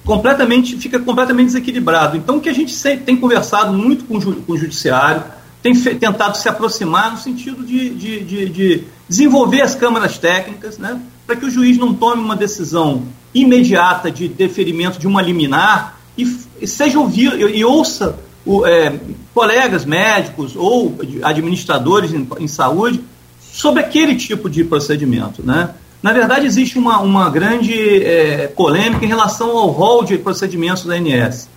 completamente 0.04 0.76
fica 0.76 0.98
completamente 0.98 1.46
desequilibrado. 1.46 2.16
Então, 2.16 2.36
o 2.36 2.40
que 2.40 2.48
a 2.48 2.52
gente 2.52 2.74
tem 3.04 3.16
conversado 3.16 3.72
muito 3.72 4.04
com, 4.04 4.20
com 4.20 4.52
o 4.52 4.56
judiciário, 4.56 5.22
tem 5.62 5.74
tentado 5.74 6.36
se 6.36 6.48
aproximar 6.48 7.12
no 7.12 7.18
sentido 7.18 7.64
de, 7.64 7.90
de, 7.90 8.20
de, 8.24 8.48
de 8.48 8.84
desenvolver 9.08 9.62
as 9.62 9.74
câmaras 9.74 10.18
técnicas, 10.18 10.76
né, 10.76 11.00
para 11.26 11.36
que 11.36 11.46
o 11.46 11.50
juiz 11.50 11.78
não 11.78 11.94
tome 11.94 12.20
uma 12.20 12.34
decisão 12.34 13.04
imediata 13.32 14.10
de 14.10 14.28
deferimento 14.28 14.98
de 14.98 15.06
uma 15.06 15.22
liminar 15.22 15.98
e, 16.18 16.24
e 16.60 16.66
seja 16.66 16.98
ouvido 16.98 17.36
e, 17.48 17.58
e 17.58 17.64
ouça 17.64 18.18
o, 18.44 18.66
é, 18.66 18.98
colegas 19.32 19.84
médicos 19.84 20.54
ou 20.56 20.98
administradores 21.22 22.12
em, 22.12 22.28
em, 22.40 22.48
saúde 22.48 23.00
sobre 23.40 23.80
aquele 23.80 24.16
tipo 24.16 24.50
de 24.50 24.64
procedimento. 24.64 25.42
Né? 25.44 25.70
Na 26.02 26.12
verdade, 26.12 26.46
existe 26.46 26.78
uma, 26.78 27.00
uma 27.00 27.30
grande 27.30 28.02
é, 28.02 28.48
polêmica 28.48 29.04
em 29.04 29.08
relação 29.08 29.56
ao 29.56 29.68
rol 29.68 30.04
de 30.04 30.18
procedimentos 30.18 30.84
da 30.84 30.94
ANS. 30.94 31.48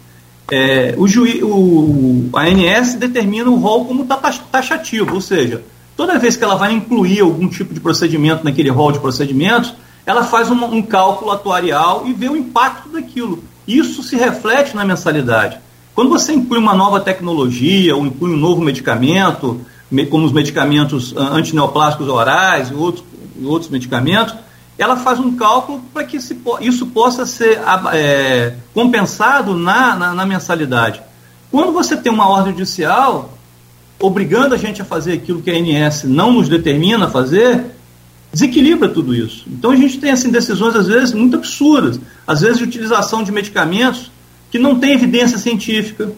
É, 0.52 0.94
o 0.98 1.08
juiz, 1.08 1.42
o, 1.42 2.30
ANS 2.34 2.96
determina 2.96 3.50
o 3.50 3.56
rol 3.56 3.86
como 3.86 4.06
taxativo, 4.06 5.16
ou 5.16 5.22
seja, 5.22 5.64
toda 5.98 6.20
vez 6.20 6.38
que 6.38 6.44
ela 6.44 6.56
vai 6.56 6.74
incluir 6.74 7.22
algum 7.22 7.48
tipo 7.48 7.74
de 7.74 7.80
procedimento 7.80 8.44
naquele 8.44 8.70
rol 8.70 8.92
de 8.92 9.00
procedimentos, 9.00 9.74
ela 10.06 10.24
faz 10.24 10.52
um, 10.52 10.66
um 10.66 10.82
cálculo 10.82 11.32
atuarial 11.32 12.04
e 12.06 12.14
vê 12.14 12.30
o 12.30 12.38
impacto 12.38 12.90
daquilo. 12.90 13.44
Isso 13.68 14.04
se 14.04 14.16
reflete 14.16 14.76
na 14.76 14.86
mensalidade. 14.86 15.58
Quando 15.96 16.10
você 16.10 16.34
inclui 16.34 16.60
uma 16.60 16.76
nova 16.76 17.00
tecnologia, 17.00 17.96
ou 17.96 18.06
inclui 18.06 18.34
um 18.34 18.38
novo 18.38 18.62
medicamento, 18.62 19.62
como 20.10 20.26
os 20.26 20.32
medicamentos 20.32 21.14
ah, 21.18 21.30
antineoplásicos 21.34 22.08
orais 22.08 22.70
e 22.70 22.74
outros, 22.74 23.04
outros 23.44 23.72
medicamentos, 23.72 24.36
ela 24.78 24.98
faz 24.98 25.20
um 25.20 25.36
cálculo 25.36 25.82
para 25.94 26.04
que 26.04 26.18
isso 26.18 26.86
possa 26.88 27.26
ser 27.26 27.60
é, 27.94 28.56
compensado 28.74 29.56
na, 29.56 29.96
na, 29.96 30.14
na, 30.14 30.26
mensalidade. 30.26 31.02
Quando 31.50 31.72
você 31.72 31.96
tem 31.96 32.12
uma 32.12 32.28
ordem 32.28 32.54
judicial 32.54 33.32
obrigando 34.00 34.54
a 34.54 34.58
gente 34.58 34.82
a 34.82 34.86
fazer 34.86 35.14
aquilo 35.14 35.42
que 35.42 35.50
a 35.50 35.54
ANS 35.54 36.04
não 36.04 36.34
nos 36.34 36.50
determina 36.50 37.06
a 37.06 37.10
fazer, 37.10 37.66
desequilibra 38.32 38.90
tudo 38.90 39.16
isso. 39.16 39.46
Então 39.48 39.72
a 39.72 39.76
gente 39.76 39.98
tem 39.98 40.12
assim, 40.12 40.30
decisões, 40.30 40.76
às 40.76 40.88
vezes, 40.88 41.14
muito 41.14 41.38
absurdas. 41.38 42.00
Às 42.28 42.42
vezes, 42.42 42.58
de 42.58 42.66
utilização 42.66 43.24
de 43.24 43.32
medicamentos 43.32 44.12
que 44.52 44.60
não 44.60 44.78
tem 44.78 44.92
evidência 44.94 45.38
científica, 45.38 46.12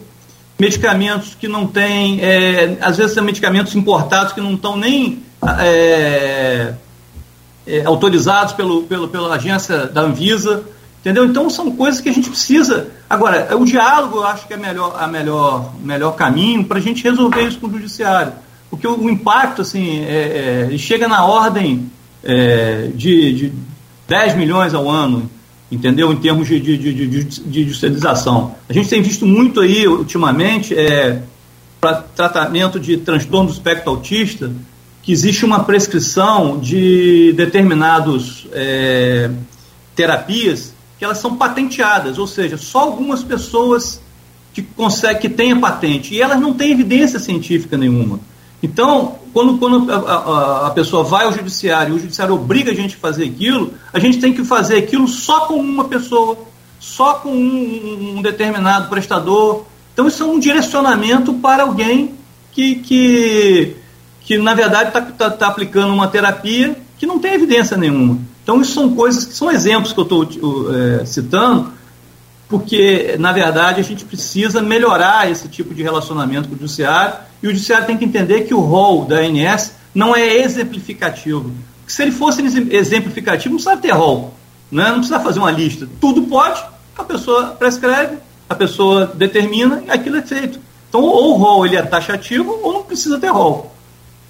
medicamentos 0.58 1.34
que 1.34 1.46
não 1.46 1.66
têm, 1.66 2.20
é, 2.20 2.76
às 2.80 2.96
vezes 2.96 3.14
são 3.14 3.22
medicamentos 3.22 3.74
importados 3.76 4.32
que 4.32 4.40
não 4.40 4.54
estão 4.54 4.76
nem 4.76 5.22
é, 5.60 6.74
é, 7.68 7.84
autorizados 7.84 8.52
pelo, 8.54 8.82
pelo, 8.84 9.08
pela 9.08 9.34
agência 9.34 9.86
da 9.86 10.00
Anvisa, 10.02 10.64
entendeu? 11.00 11.24
Então 11.24 11.48
são 11.50 11.70
coisas 11.70 12.00
que 12.00 12.08
a 12.08 12.12
gente 12.12 12.30
precisa. 12.30 12.88
Agora, 13.08 13.54
o 13.56 13.64
diálogo 13.64 14.18
eu 14.18 14.26
acho 14.26 14.46
que 14.46 14.54
é 14.54 14.56
melhor, 14.56 14.96
a 14.98 15.06
melhor, 15.06 15.74
melhor 15.82 16.12
caminho 16.12 16.64
para 16.64 16.78
a 16.78 16.80
gente 16.80 17.04
resolver 17.04 17.42
isso 17.42 17.58
com 17.58 17.66
o 17.66 17.72
judiciário, 17.72 18.32
porque 18.70 18.86
o, 18.86 18.98
o 18.98 19.10
impacto 19.10 19.62
assim 19.62 20.00
é, 20.04 20.70
é, 20.72 20.78
chega 20.78 21.06
na 21.06 21.24
ordem 21.24 21.90
é, 22.24 22.90
de, 22.94 23.32
de 23.32 23.52
10 24.08 24.36
milhões 24.36 24.74
ao 24.74 24.88
ano 24.88 25.30
entendeu? 25.70 26.10
Em 26.12 26.16
termos 26.16 26.48
de, 26.48 26.58
de, 26.58 26.78
de, 26.78 27.24
de, 27.24 27.62
judicialização. 27.64 28.54
A 28.68 28.72
gente 28.72 28.88
tem 28.88 29.02
visto 29.02 29.26
muito 29.26 29.60
aí, 29.60 29.86
ultimamente, 29.86 30.74
é, 30.74 31.22
para 31.80 32.02
tratamento 32.02 32.80
de 32.80 32.96
transtorno 32.96 33.48
do 33.48 33.52
espectro 33.52 33.90
autista, 33.90 34.50
que 35.08 35.12
existe 35.12 35.42
uma 35.42 35.64
prescrição 35.64 36.58
de 36.58 37.32
determinados 37.32 38.46
é, 38.52 39.30
terapias 39.96 40.74
que 40.98 41.04
elas 41.06 41.16
são 41.16 41.34
patenteadas, 41.34 42.18
ou 42.18 42.26
seja, 42.26 42.58
só 42.58 42.80
algumas 42.80 43.22
pessoas 43.22 44.02
que 44.52 44.60
conseguem, 44.60 45.18
que 45.18 45.30
têm 45.30 45.52
a 45.52 45.58
patente, 45.58 46.12
e 46.12 46.20
elas 46.20 46.38
não 46.38 46.52
têm 46.52 46.72
evidência 46.72 47.18
científica 47.18 47.74
nenhuma. 47.78 48.20
Então, 48.62 49.18
quando, 49.32 49.56
quando 49.56 49.90
a, 49.90 49.96
a, 49.96 50.66
a, 50.66 50.70
pessoa 50.72 51.02
vai 51.02 51.24
ao 51.24 51.32
judiciário 51.32 51.94
e 51.94 51.96
o 51.96 52.00
judiciário 52.00 52.34
obriga 52.34 52.70
a 52.70 52.74
gente 52.74 52.96
a 52.96 52.98
fazer 52.98 53.24
aquilo, 53.24 53.72
a 53.90 53.98
gente 53.98 54.18
tem 54.18 54.34
que 54.34 54.44
fazer 54.44 54.76
aquilo 54.76 55.08
só 55.08 55.46
com 55.46 55.54
uma 55.54 55.84
pessoa, 55.84 56.36
só 56.78 57.14
com 57.14 57.30
um, 57.30 58.18
um 58.18 58.20
determinado 58.20 58.90
prestador. 58.90 59.64
Então, 59.94 60.06
isso 60.06 60.22
é 60.22 60.26
um 60.26 60.38
direcionamento 60.38 61.32
para 61.32 61.62
alguém 61.62 62.14
que, 62.52 62.74
que, 62.74 63.76
que 64.28 64.36
na 64.36 64.52
verdade, 64.52 64.90
está 64.90 65.00
tá, 65.00 65.30
tá 65.30 65.46
aplicando 65.46 65.94
uma 65.94 66.06
terapia 66.06 66.76
que 66.98 67.06
não 67.06 67.18
tem 67.18 67.32
evidência 67.32 67.78
nenhuma. 67.78 68.18
Então, 68.42 68.60
isso 68.60 68.74
são 68.74 68.94
coisas 68.94 69.24
que 69.24 69.32
são 69.32 69.50
exemplos 69.50 69.94
que 69.94 69.98
eu 69.98 70.02
estou 70.02 70.28
é, 70.74 71.06
citando 71.06 71.72
porque, 72.46 73.16
na 73.18 73.32
verdade, 73.32 73.80
a 73.80 73.82
gente 73.82 74.04
precisa 74.04 74.60
melhorar 74.60 75.30
esse 75.30 75.48
tipo 75.48 75.74
de 75.74 75.82
relacionamento 75.82 76.46
com 76.46 76.56
o 76.56 76.58
judiciário 76.58 77.14
e 77.42 77.46
o 77.46 77.50
judiciário 77.50 77.86
tem 77.86 77.96
que 77.96 78.04
entender 78.04 78.42
que 78.42 78.52
o 78.52 78.60
rol 78.60 79.06
da 79.06 79.16
ANS 79.16 79.74
não 79.94 80.14
é 80.14 80.36
exemplificativo. 80.36 81.50
Porque 81.78 81.92
se 81.92 82.02
ele 82.02 82.12
fosse 82.12 82.42
exemplificativo, 82.70 83.54
não 83.54 83.62
precisa 83.62 83.80
ter 83.80 83.92
rol, 83.92 84.34
né? 84.70 84.88
não 84.90 84.98
precisa 84.98 85.20
fazer 85.20 85.38
uma 85.38 85.50
lista. 85.50 85.88
Tudo 85.98 86.20
pode, 86.24 86.62
a 86.98 87.02
pessoa 87.02 87.46
prescreve, 87.58 88.18
a 88.46 88.54
pessoa 88.54 89.06
determina 89.06 89.82
e 89.86 89.90
aquilo 89.90 90.16
é 90.16 90.22
feito. 90.22 90.60
Então, 90.86 91.00
ou 91.00 91.32
o 91.32 91.36
rol 91.38 91.64
ele 91.64 91.76
é 91.76 91.82
taxativo 91.82 92.60
ou 92.62 92.74
não 92.74 92.82
precisa 92.82 93.18
ter 93.18 93.28
rol. 93.28 93.77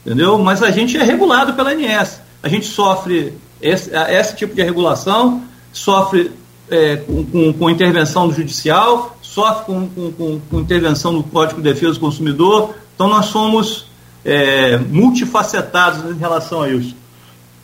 Entendeu? 0.08 0.38
Mas 0.38 0.62
a 0.62 0.70
gente 0.70 0.96
é 0.96 1.02
regulado 1.02 1.52
pela 1.52 1.70
ANS. 1.70 2.22
A 2.42 2.48
gente 2.48 2.64
sofre 2.64 3.34
esse, 3.60 3.90
esse 3.94 4.34
tipo 4.36 4.54
de 4.54 4.62
regulação, 4.62 5.44
sofre 5.70 6.32
é, 6.70 6.96
com, 6.96 7.26
com, 7.26 7.52
com, 7.52 7.68
intervenção 7.68 8.26
do 8.26 8.32
judicial, 8.32 9.18
sofre 9.20 9.66
com, 9.66 9.86
com, 9.86 10.40
com, 10.40 10.60
intervenção 10.60 11.12
do 11.12 11.22
Código 11.22 11.60
de 11.60 11.70
Defesa 11.70 11.92
do 11.92 12.00
Consumidor. 12.00 12.74
Então, 12.94 13.06
nós 13.06 13.26
somos 13.26 13.84
é, 14.24 14.78
multifacetados 14.78 16.10
em 16.10 16.18
relação 16.18 16.62
a 16.62 16.70
isso. 16.70 16.96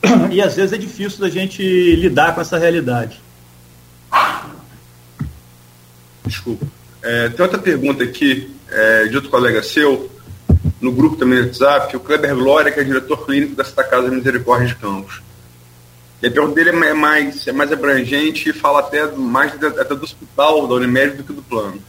E 0.31 0.39
às 0.39 0.55
vezes 0.55 0.71
é 0.71 0.77
difícil 0.77 1.19
da 1.19 1.29
gente 1.29 1.63
lidar 1.95 2.35
com 2.35 2.41
essa 2.41 2.59
realidade. 2.59 3.19
Desculpa. 6.23 6.67
É, 7.01 7.29
tem 7.29 7.41
outra 7.41 7.57
pergunta 7.57 8.03
aqui, 8.03 8.53
é, 8.69 9.05
de 9.07 9.15
outro 9.15 9.31
colega 9.31 9.63
seu, 9.63 10.11
no 10.85 10.91
grupo 10.91 11.15
também 11.15 11.41
do 11.41 11.47
WhatsApp, 11.47 11.97
o 11.97 11.99
Kleber 11.99 12.35
Glória, 12.35 12.71
que 12.71 12.79
é 12.79 12.83
diretor 12.83 13.25
clínico 13.25 13.55
da 13.55 13.63
Santa 13.63 13.83
Casa 13.83 14.07
Misericórdia 14.09 14.67
de 14.67 14.75
Campos. 14.75 15.19
E 16.21 16.27
a 16.27 16.31
pergunta 16.31 16.53
dele 16.53 16.69
é 16.69 16.93
mais, 16.93 17.47
é 17.47 17.51
mais 17.51 17.71
abrangente 17.71 18.49
e 18.49 18.53
fala 18.53 18.81
até 18.81 19.07
mais 19.11 19.51
até 19.55 19.95
do 19.95 20.03
hospital, 20.03 20.67
da 20.67 20.75
Unimed, 20.75 21.17
do 21.17 21.23
que 21.23 21.33
do 21.33 21.41
plano. 21.41 21.81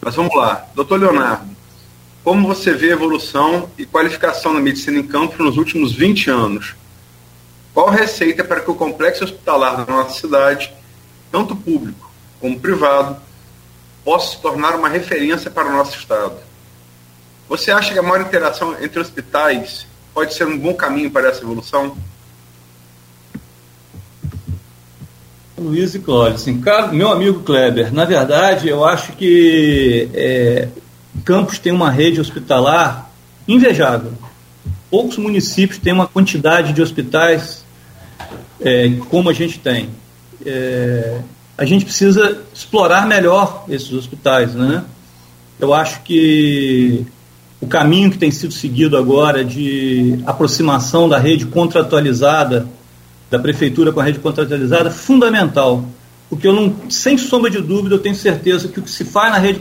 Mas 0.00 0.16
vamos 0.16 0.34
lá. 0.34 0.66
Doutor 0.74 0.98
Leonardo, 0.98 1.48
como 2.24 2.48
você 2.48 2.72
vê 2.72 2.90
a 2.90 2.94
evolução 2.94 3.70
e 3.78 3.86
qualificação 3.86 4.52
da 4.52 4.60
medicina 4.60 4.98
em 4.98 5.06
campo 5.06 5.40
nos 5.40 5.56
últimos 5.56 5.92
20 5.92 6.28
anos? 6.28 6.74
Qual 7.72 7.88
a 7.88 7.92
receita 7.92 8.42
para 8.42 8.60
que 8.60 8.70
o 8.70 8.74
complexo 8.74 9.22
hospitalar 9.22 9.84
da 9.84 9.92
nossa 9.92 10.18
cidade, 10.18 10.72
tanto 11.30 11.54
público 11.54 12.10
como 12.40 12.58
privado, 12.58 13.18
possa 14.04 14.34
se 14.34 14.42
tornar 14.42 14.74
uma 14.74 14.88
referência 14.88 15.48
para 15.48 15.68
o 15.68 15.72
nosso 15.72 15.96
Estado? 15.96 16.46
Você 17.48 17.70
acha 17.70 17.92
que 17.92 17.98
a 17.98 18.02
maior 18.02 18.20
interação 18.20 18.76
entre 18.82 18.98
hospitais 18.98 19.86
pode 20.12 20.34
ser 20.34 20.46
um 20.46 20.58
bom 20.58 20.74
caminho 20.74 21.10
para 21.10 21.28
essa 21.28 21.42
evolução? 21.42 21.96
Luiz 25.58 25.94
e 25.94 25.98
Cláudio, 25.98 26.34
assim, 26.34 26.62
meu 26.92 27.10
amigo 27.10 27.42
Kleber, 27.42 27.92
na 27.92 28.04
verdade, 28.04 28.68
eu 28.68 28.84
acho 28.84 29.12
que 29.12 30.08
é, 30.12 30.68
Campos 31.24 31.58
tem 31.58 31.72
uma 31.72 31.90
rede 31.90 32.20
hospitalar 32.20 33.10
invejável. 33.48 34.12
Poucos 34.90 35.16
municípios 35.16 35.78
têm 35.78 35.92
uma 35.92 36.06
quantidade 36.06 36.72
de 36.72 36.82
hospitais 36.82 37.64
é, 38.60 38.90
como 39.08 39.30
a 39.30 39.32
gente 39.32 39.58
tem. 39.58 39.90
É, 40.44 41.20
a 41.56 41.64
gente 41.64 41.84
precisa 41.84 42.42
explorar 42.52 43.06
melhor 43.06 43.64
esses 43.68 43.92
hospitais, 43.92 44.54
né? 44.54 44.84
Eu 45.58 45.72
acho 45.72 46.02
que 46.02 47.06
o 47.60 47.66
caminho 47.66 48.10
que 48.10 48.18
tem 48.18 48.30
sido 48.30 48.52
seguido 48.52 48.96
agora 48.96 49.44
de 49.44 50.20
aproximação 50.26 51.08
da 51.08 51.18
rede 51.18 51.46
contratualizada 51.46 52.66
da 53.30 53.38
prefeitura 53.38 53.92
com 53.92 54.00
a 54.00 54.04
rede 54.04 54.18
contratualizada 54.18 54.90
fundamental. 54.90 55.84
Porque 56.28 56.46
eu 56.46 56.52
não, 56.52 56.90
sem 56.90 57.16
sombra 57.16 57.50
de 57.50 57.60
dúvida, 57.60 57.94
eu 57.94 57.98
tenho 57.98 58.14
certeza 58.14 58.68
que 58.68 58.80
o 58.80 58.82
que 58.82 58.90
se 58.90 59.04
faz 59.04 59.32
na 59.32 59.38
rede, 59.38 59.60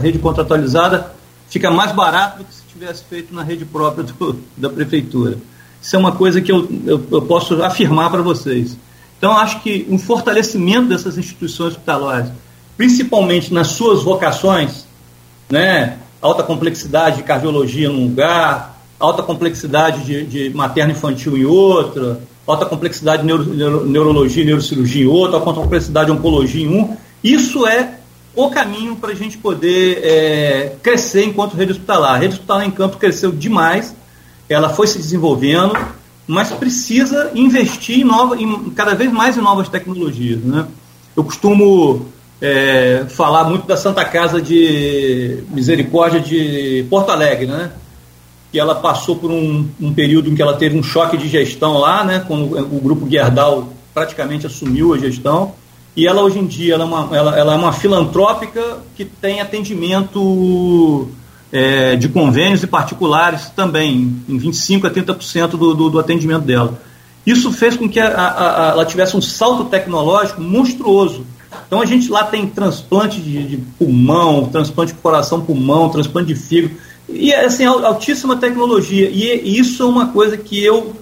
rede 0.00 0.18
contratualizada 0.18 1.12
fica 1.48 1.70
mais 1.70 1.92
barato 1.92 2.38
do 2.38 2.44
que 2.44 2.54
se 2.54 2.62
tivesse 2.72 3.04
feito 3.04 3.34
na 3.34 3.42
rede 3.42 3.64
própria 3.64 4.04
do, 4.04 4.40
da 4.56 4.68
prefeitura. 4.68 5.38
Isso 5.80 5.96
é 5.96 5.98
uma 5.98 6.12
coisa 6.12 6.40
que 6.40 6.52
eu, 6.52 6.68
eu, 6.86 7.06
eu 7.10 7.22
posso 7.22 7.62
afirmar 7.62 8.10
para 8.10 8.20
vocês. 8.20 8.76
Então, 9.16 9.36
acho 9.36 9.60
que 9.60 9.86
um 9.88 9.98
fortalecimento 9.98 10.88
dessas 10.88 11.16
instituições 11.16 11.72
hospitalares, 11.72 12.30
principalmente 12.76 13.52
nas 13.52 13.68
suas 13.68 14.02
vocações, 14.02 14.86
né, 15.48 15.98
alta 16.20 16.42
complexidade 16.42 17.18
de 17.18 17.22
cardiologia 17.22 17.88
num 17.88 18.04
lugar, 18.04 18.80
alta 18.98 19.22
complexidade 19.22 20.04
de, 20.04 20.24
de 20.24 20.56
materno-infantil 20.56 21.36
em 21.36 21.44
outra, 21.44 22.20
alta 22.46 22.66
complexidade 22.66 23.22
de 23.22 23.26
neuro, 23.26 23.44
neuro, 23.44 23.86
neurologia 23.86 24.42
e 24.42 24.46
neurocirurgia 24.46 25.04
em 25.04 25.08
outro, 25.08 25.36
alta 25.36 25.60
complexidade 25.60 26.06
de 26.06 26.12
oncologia 26.12 26.64
em 26.64 26.68
um. 26.68 26.96
Isso 27.22 27.66
é 27.66 27.94
o 28.34 28.50
caminho 28.50 28.96
para 28.96 29.12
a 29.12 29.14
gente 29.14 29.38
poder 29.38 30.00
é, 30.04 30.76
crescer 30.82 31.24
enquanto 31.24 31.56
rede 31.56 31.72
hospitalar. 31.72 32.14
A 32.14 32.18
rede 32.18 32.34
hospitalar 32.34 32.66
em 32.66 32.70
campo 32.70 32.98
cresceu 32.98 33.32
demais, 33.32 33.94
ela 34.48 34.68
foi 34.68 34.86
se 34.86 34.98
desenvolvendo, 34.98 35.76
mas 36.26 36.50
precisa 36.50 37.30
investir 37.34 38.00
em, 38.00 38.04
nova, 38.04 38.40
em 38.40 38.70
cada 38.70 38.94
vez 38.94 39.10
mais 39.10 39.36
em 39.36 39.40
novas 39.40 39.68
tecnologias. 39.68 40.40
Né? 40.40 40.66
Eu 41.16 41.24
costumo 41.24 42.06
é, 42.40 43.04
falar 43.08 43.44
muito 43.44 43.66
da 43.66 43.76
Santa 43.76 44.04
Casa 44.04 44.40
de 44.40 45.44
Misericórdia 45.50 46.20
de 46.20 46.86
Porto 46.88 47.10
Alegre, 47.10 47.46
né? 47.46 47.72
que 48.50 48.58
ela 48.58 48.74
passou 48.74 49.16
por 49.16 49.30
um, 49.30 49.68
um, 49.80 49.92
período 49.94 50.28
em 50.28 50.34
que 50.34 50.42
ela 50.42 50.54
teve 50.54 50.76
um 50.76 50.82
choque 50.82 51.16
de 51.16 51.28
gestão 51.28 51.78
lá, 51.78 52.02
né, 52.02 52.24
quando 52.26 52.58
o 52.58 52.80
grupo 52.80 53.08
Gerdau 53.08 53.72
praticamente 53.94 54.46
assumiu 54.46 54.92
a 54.92 54.98
gestão, 54.98 55.52
e 55.96 56.06
ela 56.06 56.22
hoje 56.22 56.38
em 56.38 56.46
dia 56.46 56.74
ela 56.74 56.84
é 56.84 56.86
uma, 56.86 57.16
ela, 57.16 57.38
ela 57.38 57.54
é 57.54 57.56
uma 57.56 57.72
filantrópica 57.72 58.78
que 58.96 59.04
tem 59.04 59.40
atendimento 59.40 61.08
é, 61.52 61.96
de 61.96 62.08
convênios 62.08 62.62
e 62.62 62.66
particulares 62.66 63.50
também, 63.50 64.22
em 64.28 64.38
25% 64.38 64.84
a 64.84 64.90
30% 64.90 65.50
do, 65.50 65.74
do, 65.74 65.90
do 65.90 65.98
atendimento 65.98 66.42
dela. 66.42 66.80
Isso 67.24 67.52
fez 67.52 67.76
com 67.76 67.88
que 67.88 68.00
a, 68.00 68.08
a, 68.08 68.68
a, 68.68 68.70
ela 68.70 68.84
tivesse 68.84 69.16
um 69.16 69.20
salto 69.20 69.64
tecnológico 69.64 70.40
monstruoso. 70.40 71.24
Então 71.66 71.80
a 71.80 71.86
gente 71.86 72.08
lá 72.08 72.24
tem 72.24 72.46
transplante 72.46 73.20
de, 73.20 73.42
de 73.44 73.56
pulmão, 73.78 74.48
transplante 74.48 74.92
de 74.92 74.98
coração-pulmão, 74.98 75.88
transplante 75.88 76.28
de 76.28 76.34
fígado 76.34 76.74
e 77.08 77.32
assim, 77.34 77.64
altíssima 77.64 78.36
tecnologia. 78.36 79.08
E 79.10 79.58
isso 79.58 79.82
é 79.82 79.86
uma 79.86 80.08
coisa 80.08 80.36
que 80.36 80.62
eu 80.62 80.94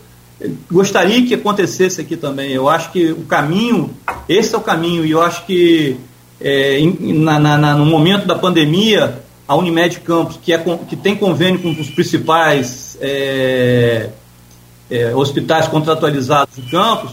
gostaria 0.70 1.24
que 1.26 1.34
acontecesse 1.34 2.01
aqui 2.01 2.16
também. 2.16 2.53
Eu 2.53 2.68
acho 2.68 2.92
que 2.92 3.12
o 3.12 3.24
caminho, 3.24 3.90
esse 4.28 4.55
é 4.55 4.59
o 4.59 4.61
caminho, 4.61 5.05
e 5.05 5.11
eu 5.11 5.20
acho 5.20 5.44
que 5.44 5.96
é, 6.40 6.80
na, 7.01 7.38
na, 7.38 7.74
no 7.74 7.84
momento 7.84 8.26
da 8.26 8.36
pandemia, 8.36 9.20
a 9.46 9.57
Unimed 9.57 10.01
Campos, 10.01 10.38
que, 10.42 10.53
é, 10.53 10.59
que 10.88 10.96
tem 10.96 11.16
convênio 11.16 11.61
com 11.61 11.70
os 11.70 11.90
principais 11.90 12.96
é, 13.01 14.11
é, 14.90 15.14
hospitais 15.14 15.66
contratualizados 15.68 16.57
de 16.57 16.62
campos, 16.70 17.12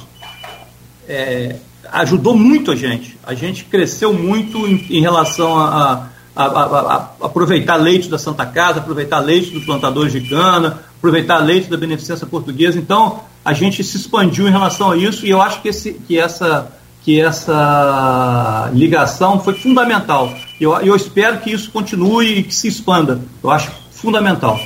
ajudou 1.92 2.36
muito 2.36 2.72
a 2.72 2.76
gente. 2.76 3.18
A 3.24 3.34
gente 3.34 3.66
cresceu 3.66 4.14
muito 4.14 4.68
em, 4.68 4.86
em 4.90 5.02
relação 5.02 5.58
a, 5.58 5.94
a 5.94 6.08
a, 6.36 6.46
a, 6.46 6.96
aproveitar 7.22 7.78
leite 7.78 8.10
da 8.10 8.18
Santa 8.18 8.46
Casa, 8.46 8.80
aproveitar 8.80 9.20
leite 9.20 9.52
dos 9.52 9.64
plantadores 9.64 10.12
de 10.12 10.22
cana, 10.22 10.82
aproveitar 10.98 11.38
leite 11.38 11.70
da 11.70 11.78
beneficência 11.78 12.28
portuguesa. 12.28 12.78
Então, 12.78 13.24
a 13.44 13.54
gente 13.54 13.84
se 13.84 13.96
expandiu 13.96 14.48
em 14.48 14.52
relação 14.52 14.92
a 14.92 14.98
isso 14.98 15.26
e 15.26 15.30
eu 15.30 15.42
acho 15.42 15.62
que, 15.62 15.70
esse, 15.70 15.94
que, 15.94 16.20
essa, 16.20 16.72
que 17.04 17.22
essa 17.22 18.70
ligação 18.74 19.40
foi 19.40 19.54
fundamental. 19.54 20.34
Eu, 20.60 20.74
eu 20.82 20.96
espero 20.96 21.40
que 21.40 21.52
isso 21.52 21.72
continue 21.72 22.40
e 22.40 22.44
que 22.44 22.54
se 22.54 22.68
expanda. 22.68 23.22
Eu 23.42 23.50
acho 23.50 23.72
fundamental. 23.92 24.60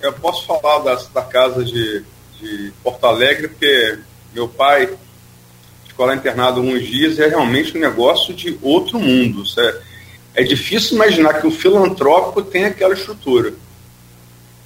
Eu 0.00 0.12
posso 0.12 0.46
falar 0.46 0.80
da, 0.80 0.98
da 1.14 1.22
casa 1.22 1.64
de, 1.64 2.04
de 2.38 2.72
Porto 2.82 3.04
Alegre, 3.06 3.48
porque 3.48 3.98
meu 4.34 4.46
pai 4.46 4.90
ficou 5.96 6.06
lá 6.06 6.14
internado 6.14 6.60
alguns 6.60 6.86
dias, 6.86 7.18
é 7.18 7.28
realmente 7.28 7.76
um 7.76 7.80
negócio 7.80 8.34
de 8.34 8.58
outro 8.62 8.98
mundo. 8.98 9.46
Certo? 9.46 9.86
é 10.36 10.42
difícil 10.42 10.96
imaginar 10.96 11.40
que 11.40 11.46
o 11.46 11.50
filantrópico 11.50 12.42
tem 12.42 12.66
aquela 12.66 12.92
estrutura. 12.92 13.54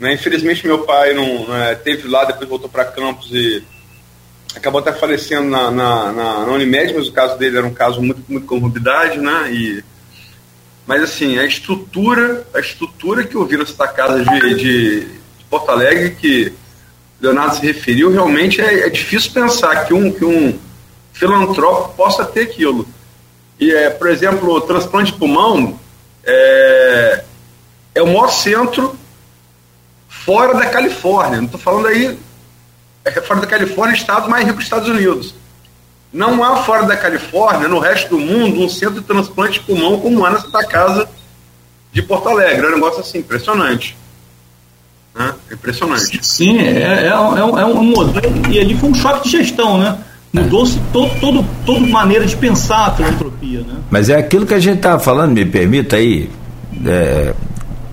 Né? 0.00 0.14
Infelizmente, 0.14 0.66
meu 0.66 0.80
pai 0.80 1.14
não, 1.14 1.46
não 1.46 1.56
é, 1.56 1.76
teve 1.76 2.08
lá, 2.08 2.24
depois 2.24 2.48
voltou 2.48 2.68
para 2.68 2.84
Campos 2.86 3.30
e 3.30 3.62
acabou 4.54 4.80
até 4.80 4.92
falecendo 4.92 5.48
na, 5.48 5.70
na, 5.70 6.12
na, 6.12 6.44
na, 6.44 6.52
Unimed, 6.52 6.92
mas 6.94 7.06
o 7.06 7.12
caso 7.12 7.38
dele 7.38 7.58
era 7.58 7.66
um 7.66 7.72
caso 7.72 8.02
muito, 8.02 8.20
muito 8.28 8.46
com 8.46 8.58
né? 8.58 9.52
E, 9.52 9.84
mas 10.84 11.04
assim, 11.04 11.38
a 11.38 11.44
estrutura, 11.44 12.44
a 12.52 12.58
estrutura 12.58 13.22
que 13.22 13.36
eu 13.36 13.46
vi 13.46 13.56
nessa 13.56 13.86
casa 13.86 14.24
de, 14.24 14.54
de, 14.56 15.00
de 15.04 15.44
Porto 15.48 15.70
Alegre, 15.70 16.16
que 16.20 16.52
Leonardo 17.20 17.54
se 17.54 17.62
referiu, 17.62 18.10
realmente 18.10 18.60
é, 18.60 18.86
é 18.86 18.90
difícil 18.90 19.30
pensar 19.30 19.84
que 19.86 19.94
um, 19.94 20.10
que 20.10 20.24
um 20.24 20.58
filantrópico 21.20 21.94
possa 21.94 22.24
ter 22.24 22.44
aquilo. 22.44 22.88
E, 23.58 23.70
é, 23.70 23.90
por 23.90 24.08
exemplo, 24.08 24.54
o 24.54 24.60
transplante 24.62 25.12
de 25.12 25.18
pulmão 25.18 25.78
é, 26.24 27.24
é 27.94 28.02
o 28.02 28.06
maior 28.06 28.28
centro 28.28 28.96
fora 30.08 30.54
da 30.54 30.66
Califórnia. 30.66 31.36
Não 31.36 31.44
estou 31.44 31.60
falando 31.60 31.88
aí, 31.88 32.18
é 33.04 33.10
fora 33.20 33.40
da 33.40 33.46
Califórnia, 33.46 33.94
estado 33.94 34.30
mais 34.30 34.46
rico 34.46 34.56
dos 34.56 34.64
Estados 34.64 34.88
Unidos. 34.88 35.34
Não 36.10 36.42
há 36.42 36.64
fora 36.64 36.84
da 36.84 36.96
Califórnia, 36.96 37.68
no 37.68 37.78
resto 37.78 38.08
do 38.08 38.18
mundo, 38.18 38.62
um 38.62 38.68
centro 38.68 39.00
de 39.00 39.06
transplante 39.06 39.60
de 39.60 39.66
pulmão 39.66 40.00
como 40.00 40.24
há 40.24 40.30
nessa 40.30 40.64
casa 40.64 41.08
de 41.92 42.02
Porto 42.02 42.30
Alegre. 42.30 42.66
É 42.66 42.68
um 42.70 42.74
negócio 42.74 43.00
assim, 43.00 43.18
impressionante. 43.18 43.96
Né? 45.14 45.34
Impressionante. 45.52 46.24
Sim, 46.24 46.58
é, 46.58 47.04
é, 47.04 47.06
é, 47.08 47.14
um, 47.14 47.58
é 47.58 47.64
um 47.66 47.84
modelo. 47.84 48.50
E 48.50 48.58
ali 48.58 48.74
foi 48.74 48.88
um 48.88 48.94
choque 48.94 49.28
de 49.28 49.36
gestão, 49.36 49.78
né? 49.78 49.98
Mudou-se 50.32 50.78
todo, 50.92 51.20
todo, 51.20 51.44
toda 51.66 51.86
maneira 51.86 52.24
de 52.24 52.36
pensar 52.36 52.86
a 52.86 52.90
filantropia. 52.92 53.60
Né? 53.60 53.74
Mas 53.90 54.08
é 54.08 54.16
aquilo 54.16 54.46
que 54.46 54.54
a 54.54 54.60
gente 54.60 54.76
estava 54.76 55.00
falando, 55.00 55.32
me 55.32 55.44
permita 55.44 55.96
aí 55.96 56.30
é, 56.86 57.34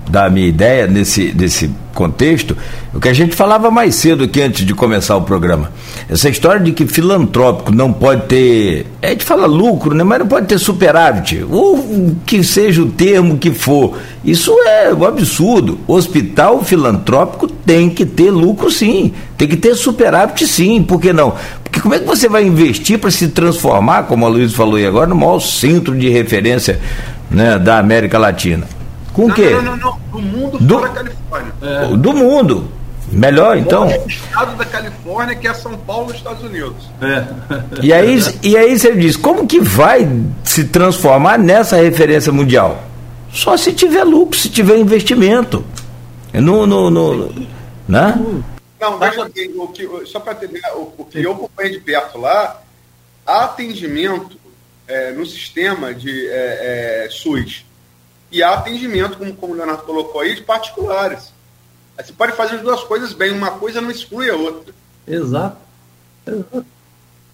dar 0.10 0.26
a 0.26 0.30
minha 0.30 0.48
ideia 0.48 0.88
nesse, 0.88 1.34
nesse 1.34 1.70
contexto, 1.98 2.56
o 2.94 3.00
que 3.00 3.10
a 3.10 3.14
gente 3.14 3.36
falava 3.36 3.72
mais 3.72 3.96
cedo 3.96 4.24
aqui 4.24 4.40
antes 4.40 4.64
de 4.64 4.74
começar 4.76 5.18
o 5.18 5.24
programa. 5.24 5.72
Essa 6.08 6.30
história 6.30 6.62
de 6.62 6.72
que 6.72 6.86
filantrópico 6.86 7.72
não 7.72 7.92
pode 7.92 8.28
ter. 8.28 8.86
É 9.02 9.16
de 9.16 9.26
falar 9.26 9.48
lucro, 9.48 9.96
né? 9.96 10.04
Mas 10.04 10.20
não 10.20 10.28
pode 10.28 10.46
ter 10.46 10.60
superávit. 10.60 11.44
Ou 11.50 12.16
que 12.26 12.44
seja 12.44 12.84
o 12.84 12.90
termo 12.90 13.38
que 13.40 13.52
for. 13.52 13.98
Isso 14.24 14.52
é 14.68 14.94
um 14.94 15.04
absurdo. 15.04 15.80
Hospital 15.88 16.64
filantrópico 16.64 17.48
tem 17.48 17.90
que 17.90 18.06
ter 18.06 18.30
lucro 18.30 18.70
sim. 18.70 19.12
Tem 19.36 19.48
que 19.48 19.58
ter 19.58 19.76
superávit 19.76 20.46
sim. 20.46 20.84
Por 20.84 21.02
que 21.02 21.12
não? 21.12 21.34
Porque 21.64 21.82
como 21.82 21.96
é 21.96 22.00
que 22.00 22.06
você 22.06 22.30
vai 22.30 22.46
investir 22.46 23.00
para 23.00 23.12
se 23.12 23.30
transformar, 23.30 24.04
como 24.04 24.26
a 24.26 24.30
Luiz 24.30 24.54
falou 24.54 24.76
aí 24.76 24.86
agora, 24.86 25.08
no 25.08 25.16
maior 25.16 25.40
centro 25.40 25.98
de 25.98 26.10
referência 26.10 26.80
né, 27.30 27.58
da 27.58 27.80
América 27.80 28.18
Latina? 28.20 28.77
Com 29.18 29.26
o 29.26 29.34
quê? 29.34 29.50
Não, 29.50 29.64
não, 29.64 29.78
não, 29.78 30.00
do 30.12 30.22
mundo 30.22 30.60
do, 30.60 30.76
fora 30.76 30.90
da 30.90 30.94
Califórnia. 30.94 31.54
É. 31.60 31.98
Do 31.98 32.14
mundo. 32.14 32.72
Melhor, 33.12 33.58
então. 33.58 33.88
O 33.88 34.08
estado 34.08 34.56
da 34.56 34.64
Califórnia, 34.64 35.36
que 35.36 35.48
é 35.48 35.54
São 35.56 35.76
Paulo, 35.76 36.14
Estados 36.14 36.44
Unidos. 36.44 36.88
É. 37.02 37.26
E, 37.82 37.92
aí, 37.92 38.20
e 38.44 38.56
aí 38.56 38.78
você 38.78 38.96
diz, 38.96 39.18
como 39.18 39.48
que 39.48 39.60
vai 39.60 40.08
se 40.44 40.66
transformar 40.66 41.40
nessa 41.40 41.78
referência 41.78 42.32
mundial? 42.32 42.84
Só 43.34 43.58
se 43.58 43.74
tiver 43.74 44.04
lucro, 44.04 44.38
se 44.38 44.52
tiver 44.52 44.78
investimento. 44.78 45.66
No, 46.32 46.68
no, 46.68 46.92
no, 46.92 47.34
né? 47.88 48.24
Não, 48.80 49.00
veja 49.00 49.24
aqui, 49.24 49.52
o 49.58 49.68
que, 49.70 49.90
só 50.06 50.20
para 50.20 50.36
terminar, 50.36 50.76
o, 50.76 50.94
o, 50.96 51.06
que 51.06 51.24
eu 51.24 51.32
acompanhei 51.32 51.72
de 51.72 51.80
perto 51.80 52.20
lá, 52.20 52.62
há 53.26 53.46
atendimento 53.46 54.38
é, 54.88 55.12
no 55.12 55.26
sistema 55.26 55.92
de 55.92 56.28
é, 56.28 57.06
é, 57.06 57.10
SUS 57.10 57.66
e 58.32 58.44
há 58.44 58.54
atendimento, 58.54 59.18
como, 59.18 59.34
como 59.36 59.54
o 59.54 59.56
Leonardo 59.56 59.84
colocou 59.84 60.22
aí, 60.22 60.36
de 60.36 60.42
particulares. 60.42 61.32
Você 61.98 62.14
pode 62.14 62.34
fazer 62.34 62.58
as 62.58 62.62
duas 62.62 62.84
coisas 62.84 63.14
bem, 63.14 63.32
uma 63.32 63.52
coisa 63.52 63.82
não 63.82 63.90
exclui 63.90 64.30
a 64.30 64.36
outra. 64.36 64.74
Exato. 65.08 65.58
Exato. 66.26 66.66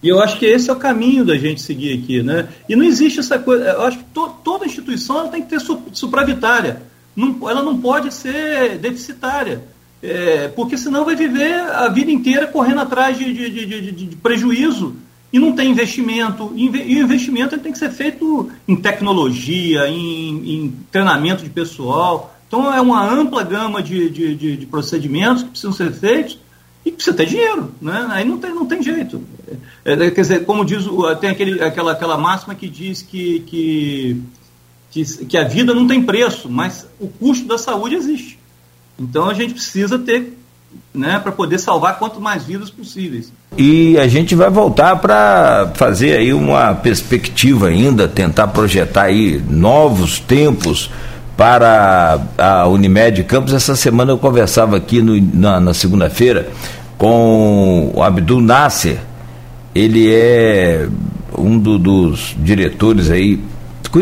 E 0.01 0.09
eu 0.09 0.21
acho 0.21 0.37
que 0.37 0.45
esse 0.45 0.69
é 0.69 0.73
o 0.73 0.77
caminho 0.77 1.23
da 1.23 1.37
gente 1.37 1.61
seguir 1.61 1.97
aqui, 1.97 2.21
né? 2.21 2.49
E 2.67 2.75
não 2.75 2.83
existe 2.83 3.19
essa 3.19 3.39
coisa. 3.39 3.63
Eu 3.63 3.83
acho 3.83 3.99
que 3.99 4.03
to, 4.05 4.35
toda 4.43 4.65
instituição 4.65 5.29
tem 5.29 5.41
que 5.41 5.49
ter 5.49 5.61
su, 5.61 5.81
supravitária. 5.93 6.81
Não, 7.15 7.49
ela 7.49 7.63
não 7.63 7.79
pode 7.79 8.13
ser 8.13 8.77
deficitária. 8.77 9.63
É, 10.01 10.49
porque 10.49 10.77
senão 10.77 11.05
vai 11.05 11.15
viver 11.15 11.53
a 11.53 11.87
vida 11.87 12.11
inteira 12.11 12.47
correndo 12.47 12.81
atrás 12.81 13.17
de, 13.17 13.33
de, 13.33 13.65
de, 13.65 13.91
de 13.91 14.15
prejuízo 14.17 14.97
e 15.33 15.39
não 15.39 15.53
tem 15.53 15.71
investimento. 15.71 16.53
E 16.55 16.69
o 16.69 17.03
investimento 17.03 17.57
tem 17.57 17.73
que 17.73 17.79
ser 17.79 17.91
feito 17.91 18.49
em 18.67 18.75
tecnologia, 18.75 19.87
em, 19.89 20.53
em, 20.53 20.75
treinamento 20.91 21.43
de 21.43 21.49
pessoal. 21.49 22.33
Então 22.47 22.71
é 22.71 22.79
uma 22.79 23.03
ampla 23.03 23.43
gama 23.43 23.81
de, 23.81 24.09
de 24.57 24.65
procedimentos 24.67 25.43
que 25.43 25.49
precisam 25.49 25.73
ser 25.73 25.91
feitos 25.91 26.37
e 26.85 26.91
precisa 26.91 27.15
ter 27.15 27.25
dinheiro, 27.25 27.73
né? 27.81 28.07
Aí 28.09 28.25
não 28.25 28.37
tem, 28.37 28.53
não 28.53 28.65
tem 28.65 28.83
jeito. 28.83 29.21
É, 29.85 29.93
é, 29.93 30.11
quer 30.11 30.21
dizer, 30.21 30.45
como 30.45 30.65
diz, 30.65 30.85
tem 31.19 31.29
aquele, 31.29 31.61
aquela, 31.61 31.93
aquela 31.93 32.17
máxima 32.17 32.53
que 32.53 32.67
diz 32.67 33.01
que, 33.01 33.39
que, 33.41 34.21
que, 34.91 35.25
que 35.25 35.37
a 35.37 35.45
vida 35.45 35.73
não 35.73 35.87
tem 35.87 36.03
preço, 36.03 36.49
mas 36.49 36.87
o 36.99 37.07
custo 37.07 37.47
da 37.47 37.57
saúde 37.57 37.95
existe. 37.95 38.37
Então 38.99 39.29
a 39.29 39.33
gente 39.33 39.53
precisa 39.53 39.97
ter, 39.97 40.37
né, 40.93 41.19
para 41.19 41.31
poder 41.31 41.57
salvar 41.57 41.97
quanto 41.97 42.21
mais 42.21 42.43
vidas 42.43 42.69
possíveis. 42.69 43.31
E 43.57 43.97
a 43.97 44.07
gente 44.07 44.35
vai 44.35 44.49
voltar 44.49 44.95
para 44.97 45.71
fazer 45.75 46.17
aí 46.17 46.33
uma 46.33 46.73
perspectiva 46.75 47.67
ainda, 47.67 48.07
tentar 48.07 48.47
projetar 48.47 49.03
aí 49.03 49.41
novos 49.49 50.19
tempos 50.19 50.89
para 51.35 52.19
a 52.37 52.67
Unimed 52.67 53.23
Campos. 53.23 53.53
Essa 53.53 53.75
semana 53.75 54.11
eu 54.11 54.17
conversava 54.17 54.77
aqui 54.77 55.01
no, 55.01 55.19
na, 55.33 55.59
na 55.59 55.73
segunda-feira 55.73 56.49
com 56.97 57.91
o 57.93 58.03
Abdul 58.03 58.41
Nasser. 58.41 58.97
Ele 59.73 60.13
é 60.13 60.87
um 61.37 61.57
do, 61.57 61.79
dos 61.79 62.35
diretores 62.37 63.09
aí. 63.09 63.39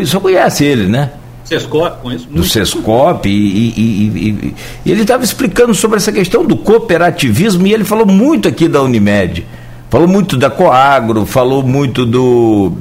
Só 0.04 0.20
conhece 0.20 0.64
ele, 0.64 0.86
né? 0.86 1.10
Sescop, 1.44 2.02
conheço 2.02 2.24
muito. 2.24 2.36
Do 2.36 2.44
Sescop, 2.44 3.28
e, 3.28 3.32
e, 3.32 4.54
e, 4.84 4.90
ele 4.90 5.02
estava 5.02 5.24
explicando 5.24 5.74
sobre 5.74 5.96
essa 5.96 6.12
questão 6.12 6.44
do 6.44 6.56
cooperativismo 6.56 7.66
e 7.66 7.72
ele 7.72 7.84
falou 7.84 8.06
muito 8.06 8.48
aqui 8.48 8.68
da 8.68 8.82
Unimed. 8.82 9.44
Falou 9.90 10.08
muito 10.08 10.38
da 10.38 10.48
Coagro, 10.48 11.26
falou 11.26 11.62
muito 11.62 12.06
do, 12.06 12.72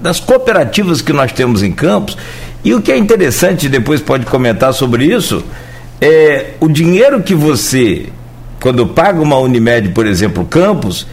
das 0.00 0.20
cooperativas 0.20 1.02
que 1.02 1.12
nós 1.12 1.32
temos 1.32 1.60
em 1.60 1.72
Campos 1.72 2.16
e 2.64 2.74
o 2.74 2.82
que 2.82 2.92
é 2.92 2.96
interessante, 2.96 3.68
depois 3.68 4.00
pode 4.00 4.26
comentar 4.26 4.72
sobre 4.74 5.04
isso, 5.04 5.42
é 6.00 6.54
o 6.60 6.68
dinheiro 6.68 7.22
que 7.22 7.34
você, 7.34 8.06
quando 8.60 8.86
paga 8.86 9.20
uma 9.20 9.38
Unimed, 9.38 9.90
por 9.90 10.06
exemplo, 10.06 10.44
Campos, 10.44 11.06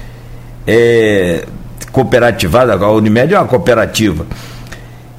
é, 0.67 1.45
cooperativada, 1.91 2.73
a 2.73 2.91
Unimed 2.91 3.33
é 3.33 3.39
uma 3.39 3.47
cooperativa, 3.47 4.25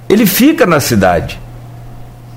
ele 0.09 0.27
fica 0.27 0.67
na 0.67 0.81
cidade. 0.81 1.39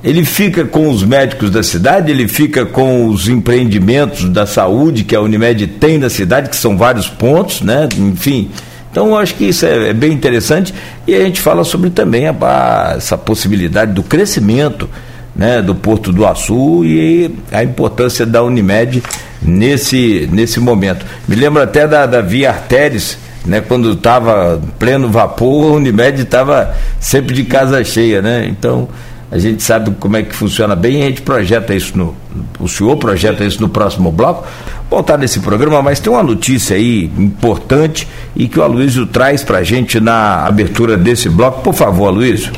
Ele 0.01 0.23
fica 0.23 0.63
com 0.63 0.89
os 0.89 1.03
médicos 1.03 1.49
da 1.49 1.61
cidade, 1.61 2.09
ele 2.09 2.27
fica 2.27 2.65
com 2.65 3.07
os 3.07 3.27
empreendimentos 3.27 4.29
da 4.29 4.45
saúde 4.45 5.03
que 5.03 5.13
a 5.13 5.19
Unimed 5.19 5.67
tem 5.67 5.97
na 5.97 6.09
cidade, 6.09 6.49
que 6.49 6.55
são 6.55 6.77
vários 6.77 7.09
pontos, 7.09 7.61
né? 7.61 7.89
Enfim, 7.97 8.49
então, 8.91 9.07
eu 9.07 9.17
acho 9.17 9.35
que 9.35 9.45
isso 9.45 9.65
é, 9.65 9.89
é, 9.89 9.93
bem 9.93 10.11
interessante 10.11 10.73
e 11.05 11.13
a 11.13 11.19
gente 11.19 11.39
fala 11.39 11.63
sobre 11.63 11.89
também 11.89 12.27
a, 12.27 12.35
a, 12.41 12.93
essa 12.97 13.17
possibilidade 13.17 13.93
do 13.93 14.01
crescimento 14.01 14.89
né, 15.35 15.61
do 15.61 15.75
Porto 15.75 16.11
do 16.11 16.25
Açu 16.25 16.83
e 16.83 17.33
a 17.51 17.63
importância 17.63 18.25
da 18.25 18.43
Unimed 18.43 19.03
nesse, 19.41 20.27
nesse 20.31 20.59
momento. 20.59 21.05
Me 21.27 21.35
lembro 21.35 21.61
até 21.61 21.87
da, 21.87 22.05
da 22.05 22.19
Via 22.19 22.49
Artéries, 22.49 23.17
né, 23.45 23.61
quando 23.61 23.93
estava 23.93 24.61
pleno 24.77 25.09
vapor, 25.09 25.71
a 25.71 25.75
Unimed 25.75 26.21
estava 26.21 26.75
sempre 26.99 27.33
de 27.33 27.43
casa 27.43 27.83
cheia. 27.83 28.21
Né? 28.21 28.47
Então, 28.47 28.87
a 29.31 29.37
gente 29.37 29.61
sabe 29.61 29.91
como 29.99 30.17
é 30.17 30.23
que 30.23 30.35
funciona 30.35 30.75
bem 30.75 30.99
e 30.99 31.03
a 31.03 31.05
gente 31.05 31.21
projeta 31.21 31.73
isso 31.73 31.97
no. 31.97 32.17
O 32.59 32.67
senhor 32.67 32.97
projeta 32.97 33.43
isso 33.43 33.61
no 33.61 33.69
próximo 33.69 34.11
bloco. 34.11 34.47
Voltar 34.89 35.17
nesse 35.17 35.39
programa, 35.39 35.81
mas 35.83 35.99
tem 35.99 36.11
uma 36.11 36.23
notícia 36.23 36.75
aí 36.75 37.05
importante 37.17 38.07
e 38.35 38.47
que 38.47 38.59
o 38.59 38.63
Aloysio 38.63 39.05
traz 39.05 39.43
para 39.43 39.59
a 39.59 39.63
gente 39.63 39.99
na 39.99 40.45
abertura 40.45 40.97
desse 40.97 41.29
bloco. 41.29 41.61
Por 41.61 41.75
favor, 41.75 42.07
Aloysio. 42.07 42.51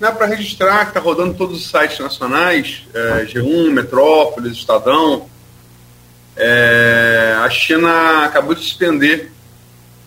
Não, 0.00 0.12
para 0.12 0.26
registrar, 0.26 0.80
que 0.80 0.88
está 0.88 1.00
rodando 1.00 1.34
todos 1.34 1.58
os 1.58 1.70
sites 1.70 1.98
nacionais, 2.00 2.82
é, 2.92 3.24
G1, 3.24 3.70
Metrópolis, 3.70 4.52
Estadão. 4.52 5.26
É, 6.36 7.36
a 7.40 7.50
China 7.50 8.24
acabou 8.24 8.54
de 8.54 8.62
suspender 8.62 9.30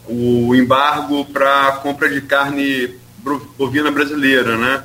o 0.08 0.56
embargo 0.56 1.26
para 1.26 1.74
compra 1.84 2.10
de 2.10 2.22
carne 2.22 2.96
bovina 3.58 3.92
brasileira, 3.92 4.58
né? 4.58 4.84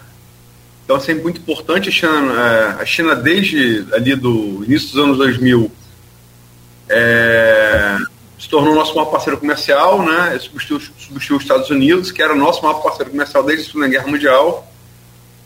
Então, 0.85 0.97
assim, 0.97 1.13
é 1.13 1.15
muito 1.15 1.41
importante 1.41 1.89
a 1.89 1.93
China, 1.93 2.33
é, 2.79 2.83
a 2.83 2.85
China 2.85 3.15
desde 3.15 3.87
ali 3.93 4.15
do 4.17 4.65
início 4.65 4.89
dos 4.93 4.99
anos 4.99 5.19
2000, 5.19 5.71
é, 6.89 7.99
se 8.39 8.49
tornou 8.49 8.75
nosso 8.75 8.95
maior 8.95 9.07
parceiro 9.07 9.39
comercial, 9.39 10.03
né? 10.03 10.37
Substituiu, 10.41 10.81
substituiu 10.81 11.37
os 11.37 11.43
Estados 11.45 11.71
Unidos, 11.71 12.11
que 12.11 12.21
era 12.21 12.35
nosso 12.35 12.63
maior 12.63 12.83
parceiro 12.83 13.11
comercial 13.11 13.45
desde 13.45 13.65
a 13.65 13.67
Segunda 13.69 13.89
Guerra 13.89 14.09
Mundial. 14.09 14.72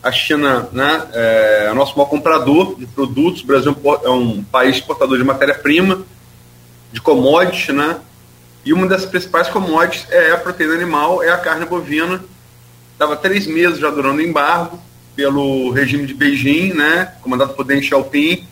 A 0.01 0.11
China 0.11 0.69
né, 0.71 1.07
é 1.13 1.69
o 1.71 1.75
nosso 1.75 1.97
maior 1.97 2.09
comprador 2.09 2.75
de 2.77 2.85
produtos. 2.85 3.41
O 3.41 3.47
Brasil 3.47 3.75
é 4.03 4.09
um 4.09 4.43
país 4.43 4.75
exportador 4.75 5.17
de 5.17 5.23
matéria-prima, 5.23 6.01
de 6.91 7.01
commodities, 7.01 7.75
né? 7.75 7.99
E 8.63 8.73
uma 8.73 8.87
das 8.87 9.05
principais 9.05 9.47
commodities 9.47 10.07
é 10.09 10.31
a 10.31 10.37
proteína 10.37 10.73
animal, 10.73 11.23
é 11.23 11.29
a 11.29 11.37
carne 11.37 11.65
bovina. 11.65 12.23
Estava 12.93 13.15
três 13.15 13.47
meses 13.47 13.79
já 13.79 13.89
durando 13.89 14.21
embargo 14.21 14.81
pelo 15.15 15.71
regime 15.71 16.05
de 16.05 16.13
Beijing, 16.13 16.73
né, 16.73 17.13
comandado 17.23 17.53
por 17.53 17.65
Deng 17.65 17.81
Xiaoping, 17.81 18.47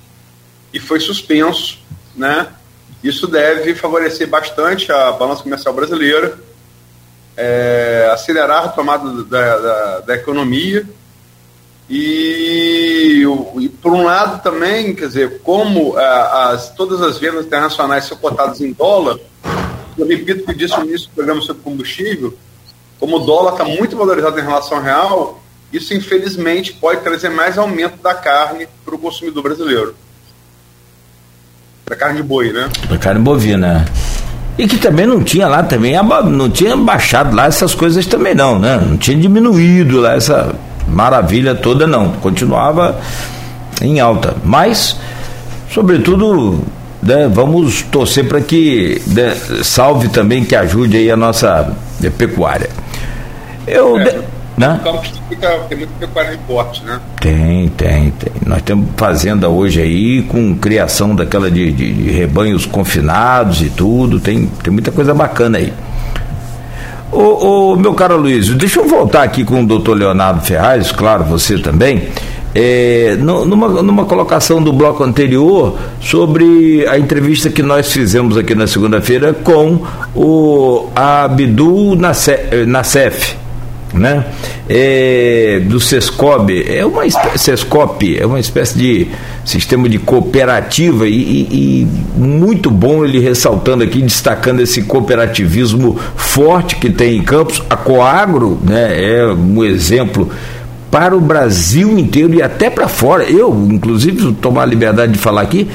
e 0.74 0.80
foi 0.80 1.00
suspenso, 1.00 1.78
né? 2.16 2.48
Isso 3.04 3.28
deve 3.28 3.76
favorecer 3.76 4.28
bastante 4.28 4.92
a 4.92 5.12
balança 5.12 5.44
comercial 5.44 5.76
brasileira, 5.76 6.40
é, 7.38 8.10
acelerar 8.12 8.64
a 8.64 8.68
retomada 8.68 9.24
da, 9.26 9.58
da, 9.58 10.00
da 10.00 10.16
economia 10.16 10.88
e, 11.90 13.24
e, 13.60 13.70
por 13.70 13.94
um 13.94 14.04
lado 14.04 14.42
também, 14.42 14.96
quer 14.96 15.08
dizer, 15.08 15.42
como 15.44 15.96
as, 15.98 16.72
todas 16.72 17.02
as 17.02 17.20
vendas 17.20 17.46
internacionais 17.46 18.06
são 18.06 18.18
cotadas 18.18 18.60
em 18.60 18.72
dólar, 18.74 19.20
eu 19.98 20.08
repito 20.08 20.44
o 20.44 20.46
que 20.48 20.56
disse 20.56 20.78
no 20.78 20.86
início 20.86 21.08
do 21.08 21.14
programa 21.14 21.42
sobre 21.42 21.62
combustível, 21.62 22.36
como 23.00 23.18
o 23.18 23.20
dólar 23.20 23.54
está 23.54 23.66
muito 23.66 23.96
valorizado 23.96 24.40
em 24.40 24.44
relação 24.44 24.78
ao 24.78 24.84
real, 24.84 25.44
isso, 25.72 25.94
infelizmente, 25.94 26.74
pode 26.74 27.02
trazer 27.02 27.30
mais 27.30 27.58
aumento 27.58 28.02
da 28.02 28.14
carne 28.14 28.68
para 28.84 28.96
o 28.96 28.98
consumidor 28.98 29.44
brasileiro. 29.44 29.96
Da 31.86 31.96
carne 31.96 32.18
de 32.18 32.24
boi, 32.24 32.52
né? 32.52 32.70
Da 32.90 32.98
carne 32.98 33.22
bovina. 33.22 33.86
E 34.58 34.68
que 34.68 34.78
também 34.78 35.06
não 35.06 35.24
tinha 35.24 35.48
lá 35.48 35.62
também, 35.62 35.94
não 36.32 36.50
tinha 36.50 36.76
baixado 36.78 37.36
lá 37.36 37.46
essas 37.46 37.76
coisas 37.76 38.06
também 38.06 38.34
não, 38.34 38.58
né? 38.58 38.78
Não 38.78 38.98
tinha 38.98 39.18
diminuído 39.18 40.00
lá 40.00 40.16
essa 40.16 40.56
maravilha 40.88 41.56
toda 41.56 41.88
não. 41.88 42.12
Continuava 42.14 43.00
em 43.82 44.00
alta. 44.00 44.36
Mas, 44.44 44.98
sobretudo, 45.72 46.60
né, 47.02 47.30
vamos 47.32 47.84
torcer 47.84 48.28
para 48.28 48.42
que 48.42 49.02
né, 49.08 49.36
salve 49.64 50.10
também, 50.10 50.44
que 50.44 50.56
ajude 50.56 50.98
aí 50.98 51.12
a 51.12 51.18
nossa 51.18 51.74
pecuária. 52.18 52.70
Eu. 53.68 53.98
É. 54.00 54.04
De 54.04 54.36
né? 54.58 54.80
Campos 54.84 55.12
fica, 55.28 55.50
tem 55.68 55.78
muito 55.80 55.92
pecuária 56.00 56.32
de 56.32 56.38
porte, 56.40 56.84
né? 56.86 57.00
Tem, 57.20 57.68
tem, 57.70 58.12
tem. 58.12 58.32
Nós 58.46 58.62
temos 58.62 58.88
fazenda 58.96 59.50
hoje 59.50 59.82
aí 59.82 60.24
com 60.24 60.56
criação 60.56 61.14
daquela 61.14 61.52
de, 61.52 61.74
de, 61.74 61.94
de 61.94 62.10
rebanhos 62.12 62.66
confinados 62.66 63.62
e 63.62 63.70
tudo. 63.70 64.18
Tem, 64.20 64.48
tem 64.64 64.72
muita 64.72 64.92
coisa 64.92 65.14
bacana 65.14 65.58
aí. 65.58 65.74
Ô, 67.12 67.72
ô, 67.72 67.76
meu 67.76 67.94
caro 67.94 68.18
Luiz, 68.18 68.50
deixa 68.50 68.80
eu 68.80 68.88
voltar 68.88 69.24
aqui 69.24 69.44
com 69.44 69.64
o 69.64 69.68
doutor 69.68 69.96
Leonardo 69.96 70.42
Ferraz, 70.42 70.92
claro, 70.92 71.24
você 71.24 71.58
também. 71.58 72.10
É, 72.54 73.18
numa, 73.20 73.68
numa 73.84 74.06
colocação 74.06 74.64
do 74.64 74.72
bloco 74.72 75.04
anterior 75.04 75.78
sobre 76.00 76.88
a 76.88 76.98
entrevista 76.98 77.50
que 77.50 77.62
nós 77.62 77.92
fizemos 77.92 78.38
aqui 78.38 78.56
na 78.56 78.66
segunda-feira 78.66 79.34
com 79.34 79.82
o 80.16 80.88
Abdul 80.96 81.98
Nassef, 81.98 83.36
né? 83.98 84.26
É, 84.70 85.62
do 85.66 85.80
Sescob, 85.80 86.52
é 86.68 86.86
uma 86.86 87.04
Sescop, 87.38 88.18
é 88.18 88.26
uma 88.26 88.40
espécie 88.40 88.78
de 88.78 89.08
sistema 89.44 89.88
de 89.88 90.00
cooperativa 90.00 91.08
e, 91.08 91.14
e, 91.14 91.48
e, 91.52 91.88
muito 92.20 92.72
bom 92.72 93.06
ele 93.06 93.20
ressaltando 93.20 93.84
aqui, 93.84 94.02
destacando 94.02 94.60
esse 94.60 94.84
cooperativismo 94.84 95.98
forte 96.16 96.76
que 96.78 96.90
tem 96.90 97.18
em 97.18 97.24
Campos. 97.24 97.62
A 97.70 97.78
Coagro 97.78 98.60
né, 98.64 99.02
é 99.02 99.26
um 99.28 99.64
exemplo 99.64 100.30
para 100.90 101.16
o 101.16 101.20
Brasil 101.20 101.98
inteiro 101.98 102.34
e 102.34 102.42
até 102.42 102.70
para 102.70 102.88
fora. 102.88 103.24
Eu, 103.24 103.54
inclusive, 103.70 104.34
tomar 104.34 104.64
a 104.64 104.66
liberdade 104.66 105.12
de 105.12 105.20
falar 105.20 105.42
aqui, 105.42 105.68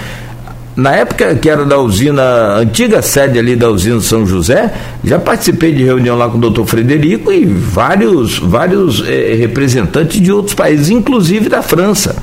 na 0.80 0.96
época 0.96 1.34
que 1.34 1.50
era 1.50 1.64
da 1.66 1.78
usina, 1.78 2.22
antiga 2.56 3.02
sede 3.02 3.38
ali 3.38 3.54
da 3.54 3.68
usina 3.68 4.00
São 4.00 4.26
José, 4.26 4.72
já 5.04 5.18
participei 5.18 5.72
de 5.72 5.84
reunião 5.84 6.16
lá 6.16 6.26
com 6.26 6.38
o 6.38 6.40
doutor 6.40 6.66
Frederico 6.66 7.30
e 7.30 7.44
vários, 7.44 8.38
vários 8.38 9.06
eh, 9.06 9.34
representantes 9.38 10.18
de 10.18 10.32
outros 10.32 10.54
países, 10.54 10.88
inclusive 10.88 11.50
da 11.50 11.60
França, 11.60 12.16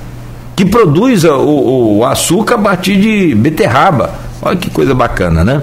que 0.56 0.66
produz 0.66 1.24
o, 1.24 1.98
o 2.00 2.06
açúcar 2.06 2.56
a 2.56 2.58
partir 2.58 3.00
de 3.00 3.36
beterraba. 3.36 4.12
Olha 4.42 4.58
que 4.58 4.72
coisa 4.72 4.96
bacana, 4.96 5.44
né? 5.44 5.62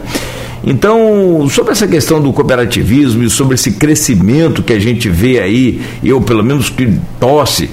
Então, 0.63 1.49
sobre 1.51 1.73
essa 1.73 1.89
questão 1.89 2.23
do 2.23 2.33
cooperativismo 2.33 3.25
e 3.25 3.29
sobre 3.29 3.57
esse 3.57 3.73
crescimento 3.73 4.63
que 4.63 4.73
a 4.73 4.79
gente 4.79 5.09
vê 5.09 5.41
aí, 5.41 5.81
eu 6.03 6.21
pelo 6.21 6.45
menos 6.45 6.71
que 6.71 6.97
torce 7.19 7.69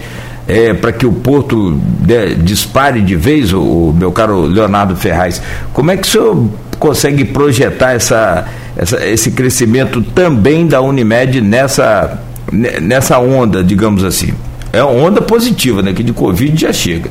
é, 0.48 0.74
para 0.74 0.92
que 0.92 1.06
o 1.06 1.12
Porto 1.12 1.80
de, 2.00 2.36
dispare 2.36 3.02
de 3.02 3.16
vez, 3.16 3.54
o, 3.54 3.62
o, 3.62 3.94
meu 3.94 4.12
caro 4.12 4.42
Leonardo 4.42 4.96
Ferraz, 4.96 5.42
como 5.74 5.92
é 5.92 5.98
que 5.98 6.08
o 6.08 6.12
senhor 6.12 6.50
consegue 6.80 7.26
projetar 7.26 7.94
essa, 7.94 8.48
essa, 8.76 9.06
esse 9.06 9.32
crescimento 9.32 10.02
também 10.02 10.68
da 10.68 10.82
Unimed 10.82 11.42
nessa, 11.42 12.22
nessa 12.52 13.20
onda, 13.20 13.64
digamos 13.64 14.04
assim? 14.04 14.34
É 14.74 14.84
uma 14.84 14.94
onda 14.94 15.22
positiva, 15.22 15.82
né? 15.82 15.94
Que 15.94 16.02
de 16.02 16.14
Covid 16.14 16.60
já 16.60 16.72
chega. 16.72 17.10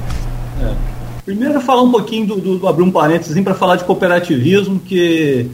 É. 0.62 0.72
Primeiro 1.24 1.60
falar 1.60 1.82
um 1.82 1.90
pouquinho 1.90 2.26
do, 2.26 2.36
do, 2.36 2.58
do 2.58 2.66
abrir 2.66 2.82
um 2.82 2.90
parênteses 2.90 3.38
para 3.44 3.54
falar 3.54 3.76
de 3.76 3.84
cooperativismo, 3.84 4.80
que 4.80 5.50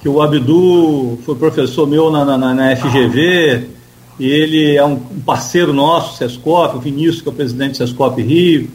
que 0.00 0.08
o 0.08 0.22
Abdu 0.22 1.18
foi 1.24 1.34
professor 1.34 1.86
meu 1.86 2.10
na, 2.10 2.24
na, 2.24 2.54
na 2.54 2.76
FGV, 2.76 3.68
ele 4.26 4.76
é 4.76 4.84
um 4.84 4.96
parceiro 4.96 5.72
nosso, 5.72 6.16
Sescop, 6.16 6.76
o 6.76 6.80
Vinícius, 6.80 7.22
que 7.22 7.28
é 7.28 7.32
o 7.32 7.34
presidente 7.34 7.72
do 7.72 7.76
Sescop 7.76 8.20
Rio, 8.20 8.70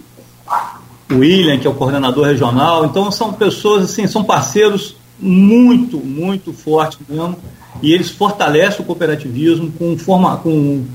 o 1.12 1.16
William, 1.16 1.58
que 1.58 1.68
é 1.68 1.70
o 1.70 1.74
coordenador 1.74 2.26
regional. 2.26 2.86
Então, 2.86 3.12
são 3.12 3.34
pessoas, 3.34 3.86
assim, 3.86 4.08
são 4.08 4.24
parceiros 4.24 4.96
muito, 5.20 5.98
muito 5.98 6.54
fortes 6.54 7.00
mesmo, 7.08 7.38
e 7.82 7.92
eles 7.94 8.10
fortalecem 8.10 8.82
o 8.82 8.84
cooperativismo 8.84 9.72
com, 9.72 9.98
forma, 9.98 10.38
com, 10.38 10.86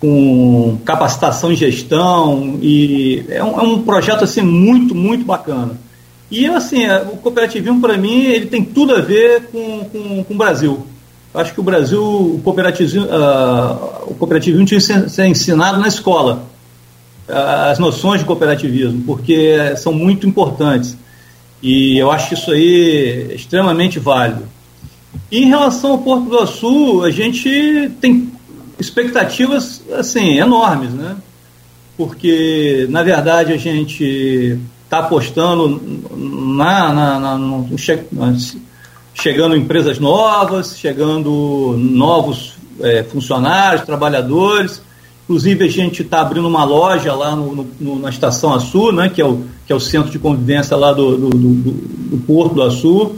com 0.00 0.78
capacitação 0.84 1.52
em 1.52 1.56
gestão, 1.56 2.58
e 2.62 3.24
é 3.28 3.42
um, 3.42 3.60
é 3.60 3.62
um 3.62 3.82
projeto, 3.82 4.24
assim, 4.24 4.42
muito, 4.42 4.94
muito 4.94 5.24
bacana. 5.24 5.78
E 6.30 6.46
assim, 6.46 6.84
é, 6.84 6.98
o 7.00 7.16
cooperativismo 7.16 7.80
para 7.80 7.96
mim 7.96 8.24
ele 8.24 8.46
tem 8.46 8.62
tudo 8.62 8.94
a 8.94 9.00
ver 9.00 9.48
com, 9.50 9.84
com, 9.84 10.24
com 10.24 10.34
o 10.34 10.36
Brasil. 10.36 10.86
Acho 11.34 11.52
que 11.52 11.60
o 11.60 11.62
Brasil, 11.62 12.02
o 12.02 12.40
cooperativismo, 12.42 13.04
uh, 13.04 14.10
o 14.10 14.14
cooperativismo 14.14 14.64
tinha 14.64 14.80
que 14.80 15.10
ser 15.10 15.26
ensinado 15.26 15.78
na 15.78 15.88
escola. 15.88 16.46
Uh, 17.28 17.70
as 17.70 17.78
noções 17.78 18.20
de 18.20 18.26
cooperativismo, 18.26 19.02
porque 19.04 19.76
são 19.76 19.92
muito 19.92 20.26
importantes. 20.26 20.96
E 21.62 21.98
eu 21.98 22.10
acho 22.10 22.34
isso 22.34 22.50
aí 22.50 23.34
extremamente 23.34 23.98
válido. 23.98 24.44
E 25.30 25.42
em 25.42 25.46
relação 25.46 25.92
ao 25.92 25.98
Porto 25.98 26.28
do 26.28 26.46
Sul, 26.46 27.04
a 27.04 27.10
gente 27.10 27.90
tem 28.00 28.32
expectativas 28.78 29.82
assim 29.92 30.38
enormes, 30.38 30.90
né? 30.92 31.16
Porque 31.96 32.86
na 32.88 33.02
verdade 33.02 33.52
a 33.52 33.56
gente 33.56 34.58
está 34.84 35.00
apostando 35.00 36.08
na, 36.16 36.94
na, 36.94 37.20
na 37.20 37.38
no, 37.38 37.68
chegando 39.20 39.56
empresas 39.56 39.98
novas, 39.98 40.78
chegando 40.78 41.76
novos 41.78 42.54
é, 42.80 43.02
funcionários, 43.02 43.82
trabalhadores. 43.82 44.80
Inclusive, 45.24 45.64
a 45.64 45.68
gente 45.68 46.02
está 46.02 46.20
abrindo 46.20 46.48
uma 46.48 46.64
loja 46.64 47.12
lá 47.14 47.36
no, 47.36 47.68
no, 47.78 47.98
na 47.98 48.08
Estação 48.08 48.54
Açu, 48.54 48.92
né, 48.92 49.10
que, 49.10 49.20
é 49.20 49.26
o, 49.26 49.44
que 49.66 49.72
é 49.72 49.76
o 49.76 49.80
centro 49.80 50.10
de 50.10 50.18
convivência 50.18 50.76
lá 50.76 50.92
do, 50.92 51.16
do, 51.16 51.30
do, 51.30 51.54
do 51.54 52.16
Porto 52.26 52.54
do 52.54 52.62
Açu. 52.62 53.16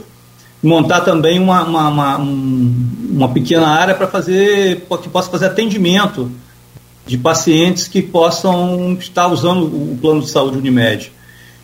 Montar 0.61 1.01
também 1.01 1.39
uma, 1.39 1.63
uma, 1.63 1.87
uma, 1.89 2.17
uma 2.17 3.29
pequena 3.29 3.67
área 3.67 3.95
para 3.95 4.07
fazer, 4.07 4.85
que 5.01 5.09
possa 5.09 5.29
fazer 5.29 5.47
atendimento 5.47 6.29
de 7.05 7.17
pacientes 7.17 7.87
que 7.87 8.01
possam 8.01 8.95
estar 8.99 9.27
usando 9.27 9.65
o 9.65 9.97
plano 9.99 10.21
de 10.21 10.29
saúde 10.29 10.57
Unimed 10.57 11.11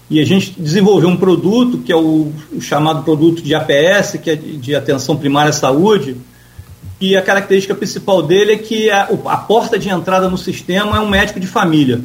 e 0.09 0.21
a 0.21 0.25
gente 0.25 0.55
desenvolveu 0.57 1.09
um 1.09 1.17
produto 1.17 1.79
que 1.79 1.91
é 1.91 1.95
o, 1.95 2.31
o 2.51 2.61
chamado 2.61 3.03
produto 3.03 3.41
de 3.41 3.53
APS, 3.53 4.17
que 4.21 4.29
é 4.29 4.35
de 4.35 4.73
atenção 4.73 5.17
primária 5.17 5.49
à 5.49 5.53
saúde, 5.53 6.15
e 6.99 7.15
a 7.15 7.21
característica 7.21 7.75
principal 7.75 8.23
dele 8.23 8.53
é 8.53 8.57
que 8.57 8.89
a, 8.89 9.03
a, 9.25 9.37
porta 9.37 9.77
de 9.77 9.89
entrada 9.89 10.29
no 10.29 10.37
sistema 10.37 10.97
é 10.97 10.99
um 10.99 11.09
médico 11.09 11.39
de 11.39 11.45
família. 11.45 12.01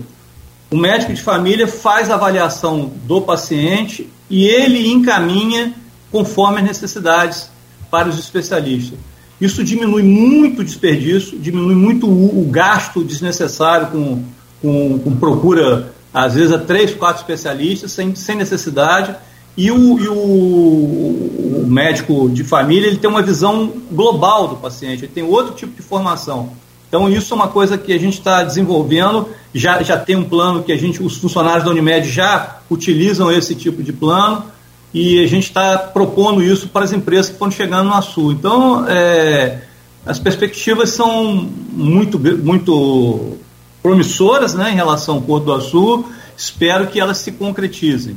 O 0.70 0.76
médico 0.76 1.14
de 1.14 1.22
família 1.22 1.66
faz 1.66 2.10
a 2.10 2.14
avaliação 2.14 2.92
do 3.06 3.20
paciente 3.20 4.08
e 4.28 4.46
ele 4.46 4.90
encaminha 4.90 5.72
conforme 6.10 6.58
as 6.58 6.66
necessidades 6.66 7.50
para 7.90 8.08
os 8.08 8.18
especialistas. 8.18 8.98
Isso 9.40 9.64
diminui 9.64 10.02
muito 10.02 10.60
o 10.60 10.64
desperdício, 10.64 11.38
diminui 11.38 11.74
muito 11.74 12.06
o, 12.06 12.42
o 12.42 12.50
gasto 12.50 13.02
desnecessário 13.02 13.88
com, 13.88 14.22
com, 14.60 14.98
com 14.98 15.16
procura 15.16 15.92
às 16.12 16.34
vezes 16.34 16.52
a 16.52 16.58
três, 16.58 16.94
quatro 16.94 17.22
especialistas, 17.22 17.92
sem, 17.92 18.14
sem 18.14 18.36
necessidade, 18.36 19.14
e, 19.56 19.70
o, 19.70 19.98
e 19.98 20.08
o, 20.08 20.14
o, 20.14 21.64
médico 21.66 22.28
de 22.30 22.42
família 22.42 22.86
ele 22.86 22.96
tem 22.96 23.08
uma 23.08 23.22
visão 23.22 23.72
global 23.90 24.48
do 24.48 24.56
paciente, 24.56 25.04
ele 25.04 25.12
tem 25.12 25.22
outro 25.22 25.54
tipo 25.54 25.74
de 25.74 25.82
formação. 25.82 26.50
Então, 26.88 27.08
isso 27.08 27.32
é 27.32 27.36
uma 27.36 27.48
coisa 27.48 27.78
que 27.78 27.92
a 27.92 27.98
gente 27.98 28.18
está 28.18 28.42
desenvolvendo, 28.42 29.28
já, 29.54 29.82
já 29.82 29.98
tem 29.98 30.16
um 30.16 30.24
plano 30.24 30.62
que 30.62 30.72
a 30.72 30.76
gente, 30.76 31.02
os 31.02 31.16
funcionários 31.16 31.64
da 31.64 31.70
Unimed 31.70 32.10
já 32.10 32.58
utilizam 32.70 33.32
esse 33.32 33.54
tipo 33.54 33.82
de 33.82 33.92
plano, 33.92 34.44
e 34.92 35.24
a 35.24 35.26
gente 35.26 35.44
está 35.44 35.78
propondo 35.78 36.42
isso 36.42 36.68
para 36.68 36.84
as 36.84 36.92
empresas 36.92 37.28
que 37.28 37.32
estão 37.32 37.50
chegando 37.50 37.88
no 37.88 38.02
Sul. 38.02 38.32
Então, 38.32 38.86
é, 38.86 39.62
as 40.04 40.18
perspectivas 40.18 40.90
são 40.90 41.48
muito, 41.72 42.18
muito 42.18 43.38
promissoras 43.82 44.54
né, 44.54 44.70
em 44.70 44.74
relação 44.74 45.16
ao 45.16 45.22
Porto 45.22 45.44
do 45.44 45.52
Açu, 45.52 46.04
espero 46.36 46.86
que 46.86 47.00
elas 47.00 47.18
se 47.18 47.32
concretizem. 47.32 48.16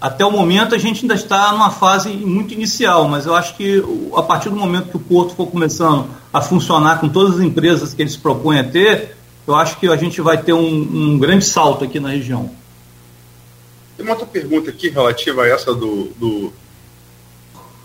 Até 0.00 0.24
o 0.24 0.30
momento 0.30 0.74
a 0.74 0.78
gente 0.78 1.02
ainda 1.02 1.14
está 1.14 1.50
numa 1.52 1.70
fase 1.70 2.10
muito 2.10 2.52
inicial, 2.52 3.08
mas 3.08 3.26
eu 3.26 3.34
acho 3.34 3.56
que 3.56 3.82
a 4.14 4.22
partir 4.22 4.50
do 4.50 4.56
momento 4.56 4.90
que 4.90 4.96
o 4.96 5.00
Porto 5.00 5.34
for 5.34 5.46
começando 5.46 6.06
a 6.32 6.40
funcionar 6.40 7.00
com 7.00 7.08
todas 7.08 7.36
as 7.36 7.40
empresas 7.40 7.94
que 7.94 8.02
ele 8.02 8.10
se 8.10 8.18
propõe 8.18 8.58
a 8.58 8.64
ter, 8.64 9.16
eu 9.46 9.54
acho 9.54 9.78
que 9.78 9.88
a 9.88 9.96
gente 9.96 10.20
vai 10.20 10.36
ter 10.36 10.52
um, 10.52 10.68
um 10.68 11.18
grande 11.18 11.44
salto 11.44 11.84
aqui 11.84 11.98
na 11.98 12.10
região. 12.10 12.50
Tem 13.96 14.04
uma 14.04 14.12
outra 14.12 14.26
pergunta 14.26 14.70
aqui 14.70 14.90
relativa 14.90 15.42
a 15.42 15.48
essa 15.48 15.74
do, 15.74 16.10
do, 16.18 16.52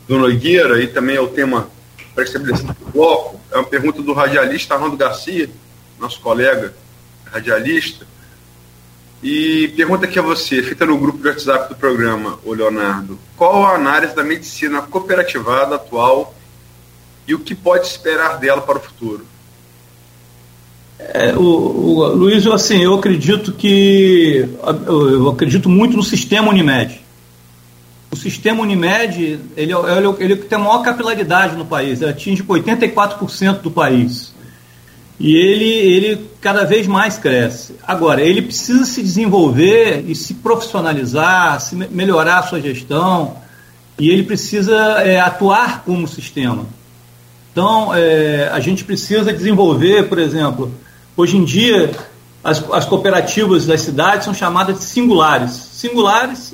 do 0.07 0.17
Nogueira 0.17 0.81
e 0.81 0.87
também 0.87 1.17
ao 1.17 1.27
tema 1.27 1.69
para 2.13 2.23
estabelecer 2.23 2.69
o 2.69 2.91
bloco. 2.91 3.39
É 3.51 3.55
uma 3.55 3.63
pergunta 3.63 4.01
do 4.01 4.13
radialista 4.13 4.73
Arnaldo 4.73 4.97
Garcia, 4.97 5.49
nosso 5.99 6.19
colega 6.19 6.73
radialista, 7.31 8.05
e 9.21 9.67
pergunta 9.75 10.05
aqui 10.05 10.17
a 10.17 10.21
você, 10.21 10.63
feita 10.63 10.85
no 10.85 10.97
grupo 10.97 11.21
de 11.21 11.27
WhatsApp 11.27 11.67
do 11.69 11.75
programa, 11.75 12.39
o 12.45 12.53
Leonardo, 12.53 13.19
qual 13.35 13.65
a 13.65 13.75
análise 13.75 14.15
da 14.15 14.23
medicina 14.23 14.81
cooperativada 14.81 15.75
atual 15.75 16.33
e 17.27 17.35
o 17.35 17.39
que 17.39 17.53
pode 17.53 17.85
esperar 17.85 18.39
dela 18.39 18.61
para 18.61 18.77
o 18.77 18.81
futuro? 18.81 19.25
É, 20.97 21.33
o, 21.35 21.41
o, 21.41 22.07
Luiz, 22.13 22.45
assim, 22.47 22.81
eu 22.81 22.93
acredito 22.93 23.51
que 23.51 24.47
eu 24.87 25.29
acredito 25.29 25.69
muito 25.69 25.97
no 25.97 26.03
sistema 26.03 26.49
Unimed. 26.49 27.01
O 28.11 28.15
sistema 28.15 28.61
Unimed 28.61 29.39
ele, 29.55 29.73
ele, 29.73 30.15
ele 30.19 30.35
tem 30.37 30.57
a 30.57 30.61
maior 30.61 30.81
capilaridade 30.81 31.55
no 31.55 31.65
país, 31.65 32.01
ele 32.01 32.11
atinge 32.11 32.43
84% 32.43 33.59
do 33.59 33.71
país 33.71 34.33
e 35.19 35.35
ele, 35.35 35.65
ele 35.65 36.29
cada 36.39 36.63
vez 36.63 36.87
mais 36.87 37.17
cresce. 37.17 37.75
Agora, 37.85 38.21
ele 38.21 38.41
precisa 38.41 38.85
se 38.85 39.03
desenvolver 39.03 40.05
e 40.07 40.15
se 40.15 40.35
profissionalizar, 40.35 41.59
se 41.59 41.75
melhorar 41.75 42.39
a 42.39 42.43
sua 42.43 42.61
gestão, 42.61 43.35
e 43.99 44.09
ele 44.09 44.23
precisa 44.23 44.75
é, 45.01 45.19
atuar 45.19 45.83
como 45.83 46.07
sistema. 46.07 46.65
Então, 47.51 47.93
é, 47.93 48.49
a 48.53 48.61
gente 48.61 48.85
precisa 48.85 49.33
desenvolver, 49.33 50.07
por 50.07 50.19
exemplo, 50.19 50.71
hoje 51.17 51.35
em 51.35 51.43
dia, 51.43 51.91
as, 52.41 52.63
as 52.71 52.85
cooperativas 52.85 53.65
das 53.65 53.81
cidades 53.81 54.23
são 54.23 54.33
chamadas 54.33 54.77
de 54.79 54.85
singulares. 54.85 55.51
Singulares, 55.51 56.53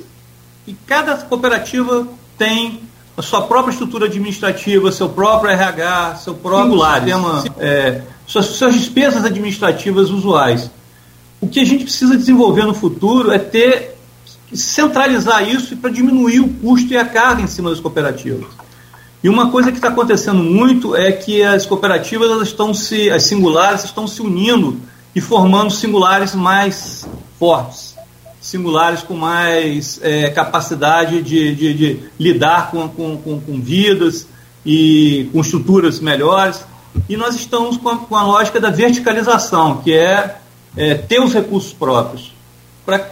e 0.66 0.74
cada 0.86 1.16
cooperativa 1.18 2.08
tem 2.36 2.80
a 3.16 3.22
sua 3.22 3.42
própria 3.42 3.70
estrutura 3.70 4.06
administrativa, 4.06 4.90
seu 4.90 5.08
próprio 5.08 5.52
RH, 5.52 6.16
seu 6.16 6.34
próprio 6.34 6.70
Singulares. 6.70 7.14
sistema. 7.14 7.44
É, 7.58 8.02
suas, 8.26 8.46
suas 8.46 8.74
despesas 8.74 9.24
administrativas 9.24 10.10
usuais. 10.10 10.70
O 11.40 11.48
que 11.48 11.60
a 11.60 11.64
gente 11.64 11.84
precisa 11.84 12.16
desenvolver 12.16 12.64
no 12.64 12.74
futuro 12.74 13.30
é 13.30 13.38
ter 13.38 13.96
centralizar 14.52 15.48
isso 15.48 15.76
para 15.76 15.90
diminuir 15.90 16.40
o 16.40 16.48
custo 16.48 16.92
e 16.92 16.96
a 16.96 17.04
carga 17.04 17.42
em 17.42 17.46
cima 17.46 17.70
das 17.70 17.80
cooperativas. 17.80 18.46
E 19.22 19.28
uma 19.28 19.50
coisa 19.50 19.70
que 19.70 19.78
está 19.78 19.88
acontecendo 19.88 20.42
muito 20.42 20.94
é 20.94 21.10
que 21.10 21.42
as 21.42 21.66
cooperativas 21.66 22.30
elas 22.30 22.48
estão 22.48 22.72
se, 22.72 23.10
as 23.10 23.24
singulares 23.24 23.84
estão 23.84 24.06
se 24.06 24.22
unindo 24.22 24.80
e 25.14 25.20
formando 25.20 25.70
singulares 25.70 26.34
mais 26.34 27.08
fortes, 27.38 27.96
singulares 28.40 29.02
com 29.02 29.14
mais 29.14 29.98
é, 30.02 30.30
capacidade 30.30 31.22
de, 31.22 31.54
de, 31.54 31.74
de 31.74 32.00
lidar 32.20 32.70
com, 32.70 32.88
com, 32.88 33.16
com, 33.16 33.40
com, 33.40 33.60
vidas 33.60 34.28
e 34.64 35.28
com 35.32 35.40
estruturas 35.40 35.98
melhores. 35.98 36.64
E 37.08 37.16
nós 37.16 37.34
estamos 37.34 37.76
com 37.76 37.88
a, 37.88 37.96
com 37.98 38.16
a 38.16 38.22
lógica 38.22 38.60
da 38.60 38.70
verticalização, 38.70 39.78
que 39.78 39.92
é, 39.92 40.36
é 40.76 40.94
ter 40.94 41.20
os 41.20 41.32
recursos 41.32 41.72
próprios, 41.72 42.32
para 42.84 43.08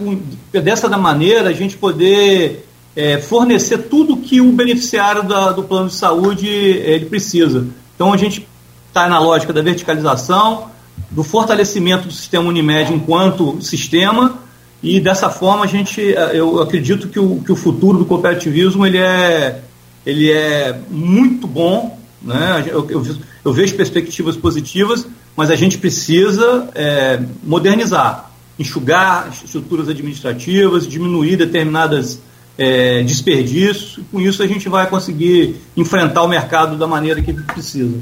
dessa 0.60 0.88
maneira 0.96 1.48
a 1.48 1.52
gente 1.52 1.76
poder 1.76 2.66
é, 2.94 3.18
fornecer 3.18 3.78
tudo 3.78 4.16
que 4.16 4.40
o 4.40 4.52
beneficiário 4.52 5.24
da, 5.24 5.52
do 5.52 5.64
plano 5.64 5.88
de 5.88 5.94
saúde 5.94 6.46
ele 6.48 7.06
precisa. 7.06 7.66
Então 7.94 8.12
a 8.12 8.16
gente 8.16 8.46
está 8.88 9.08
na 9.08 9.18
lógica 9.18 9.52
da 9.52 9.62
verticalização, 9.62 10.70
do 11.10 11.24
fortalecimento 11.24 12.06
do 12.06 12.12
sistema 12.12 12.48
Unimed 12.48 12.92
enquanto 12.92 13.60
sistema 13.60 14.38
e 14.84 15.00
dessa 15.00 15.30
forma 15.30 15.64
a 15.64 15.66
gente, 15.66 15.98
eu 16.34 16.60
acredito 16.60 17.08
que 17.08 17.18
o, 17.18 17.40
que 17.40 17.50
o 17.50 17.56
futuro 17.56 17.98
do 17.98 18.04
cooperativismo 18.04 18.86
ele 18.86 18.98
é, 18.98 19.62
ele 20.04 20.30
é 20.30 20.78
muito 20.90 21.46
bom, 21.46 21.98
né? 22.24 22.64
eu, 22.66 22.88
eu, 22.90 23.06
eu 23.44 23.52
vejo 23.52 23.76
perspectivas 23.76 24.36
positivas, 24.36 25.06
mas 25.36 25.50
a 25.50 25.56
gente 25.56 25.78
precisa 25.78 26.68
é, 26.74 27.20
modernizar, 27.42 28.30
enxugar 28.58 29.30
estruturas 29.44 29.88
administrativas, 29.88 30.86
diminuir 30.86 31.36
determinadas 31.36 32.20
é, 32.56 33.02
desperdícios, 33.02 33.98
e 33.98 34.02
com 34.04 34.20
isso 34.20 34.42
a 34.42 34.46
gente 34.46 34.68
vai 34.68 34.88
conseguir 34.88 35.56
enfrentar 35.76 36.22
o 36.22 36.28
mercado 36.28 36.76
da 36.76 36.86
maneira 36.86 37.20
que 37.20 37.32
precisa. 37.32 37.98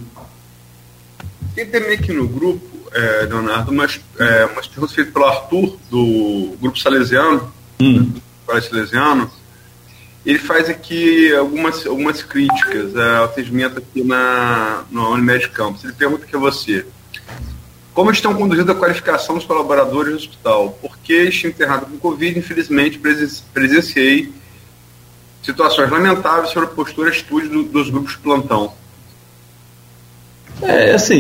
Tem 1.55 1.67
também 1.67 1.95
aqui 1.95 2.13
no 2.13 2.29
grupo, 2.29 2.65
é, 2.93 3.27
Leonardo, 3.29 3.71
umas, 3.71 4.01
é, 4.19 4.47
umas 4.47 4.67
perguntas 4.67 4.95
feitas 4.95 5.13
pelo 5.13 5.25
Arthur, 5.25 5.77
do 5.91 6.57
Grupo 6.61 6.79
Salesiano, 6.79 7.53
hum. 7.81 8.13
Colégio 8.47 8.71
Salesiano. 8.71 9.42
Ele 10.25 10.39
faz 10.39 10.69
aqui 10.69 11.35
algumas, 11.35 11.85
algumas 11.87 12.23
críticas 12.23 12.97
ao 12.97 13.25
atendimento 13.25 13.79
aqui 13.79 14.05
na, 14.05 14.85
no 14.91 15.11
Unimed 15.11 15.49
Campus. 15.49 15.83
Ele 15.83 15.93
pergunta 15.93 16.25
aqui 16.25 16.37
a 16.37 16.39
você. 16.39 16.87
Como 17.93 18.11
estão 18.11 18.33
conduzindo 18.35 18.71
a 18.73 18.75
qualificação 18.75 19.35
dos 19.35 19.45
colaboradores 19.45 20.13
do 20.13 20.17
hospital? 20.17 20.79
Porque 20.81 21.13
estou 21.25 21.51
internado 21.51 21.87
com 21.87 21.99
Covid, 21.99 22.39
infelizmente 22.39 23.01
presenciei 23.53 24.33
situações 25.43 25.91
lamentáveis 25.91 26.51
sobre 26.51 26.69
a 26.69 26.73
postura 26.73 27.09
e 27.09 27.13
atitude 27.13 27.49
do, 27.49 27.65
dos 27.65 27.91
grupos 27.91 28.13
de 28.13 28.19
plantão. 28.19 28.73
É, 30.63 30.93
assim, 30.95 31.17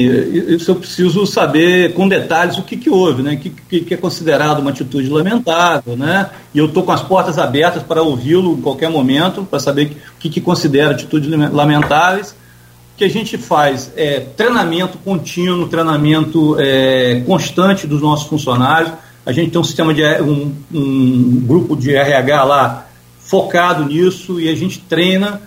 isso 0.48 0.70
eu 0.70 0.76
preciso 0.76 1.26
saber 1.26 1.94
com 1.94 2.08
detalhes 2.08 2.58
o 2.58 2.62
que, 2.62 2.76
que 2.76 2.88
houve, 2.88 3.22
né? 3.22 3.34
O 3.34 3.38
que, 3.38 3.50
que, 3.50 3.80
que 3.80 3.94
é 3.94 3.96
considerado 3.96 4.60
uma 4.60 4.70
atitude 4.70 5.08
lamentável, 5.08 5.96
né? 5.96 6.30
E 6.54 6.58
eu 6.58 6.66
estou 6.66 6.84
com 6.84 6.92
as 6.92 7.02
portas 7.02 7.38
abertas 7.38 7.82
para 7.82 8.02
ouvi-lo 8.02 8.52
em 8.52 8.60
qualquer 8.60 8.88
momento, 8.88 9.42
para 9.42 9.58
saber 9.58 9.96
o 10.16 10.18
que, 10.20 10.30
que 10.30 10.40
considera 10.40 10.92
atitudes 10.92 11.28
lamentáveis. 11.52 12.30
O 12.30 12.96
que 12.96 13.04
a 13.04 13.10
gente 13.10 13.36
faz 13.36 13.92
é 13.96 14.20
treinamento 14.20 14.96
contínuo, 14.98 15.66
treinamento 15.66 16.56
é, 16.60 17.22
constante 17.26 17.86
dos 17.86 18.00
nossos 18.00 18.28
funcionários. 18.28 18.92
A 19.26 19.32
gente 19.32 19.50
tem 19.50 19.60
um 19.60 19.64
sistema 19.64 19.92
de 19.92 20.04
um, 20.20 20.54
um 20.72 21.40
grupo 21.44 21.74
de 21.74 21.94
RH 21.94 22.44
lá 22.44 22.86
focado 23.18 23.84
nisso 23.84 24.40
e 24.40 24.48
a 24.48 24.54
gente 24.54 24.78
treina. 24.78 25.42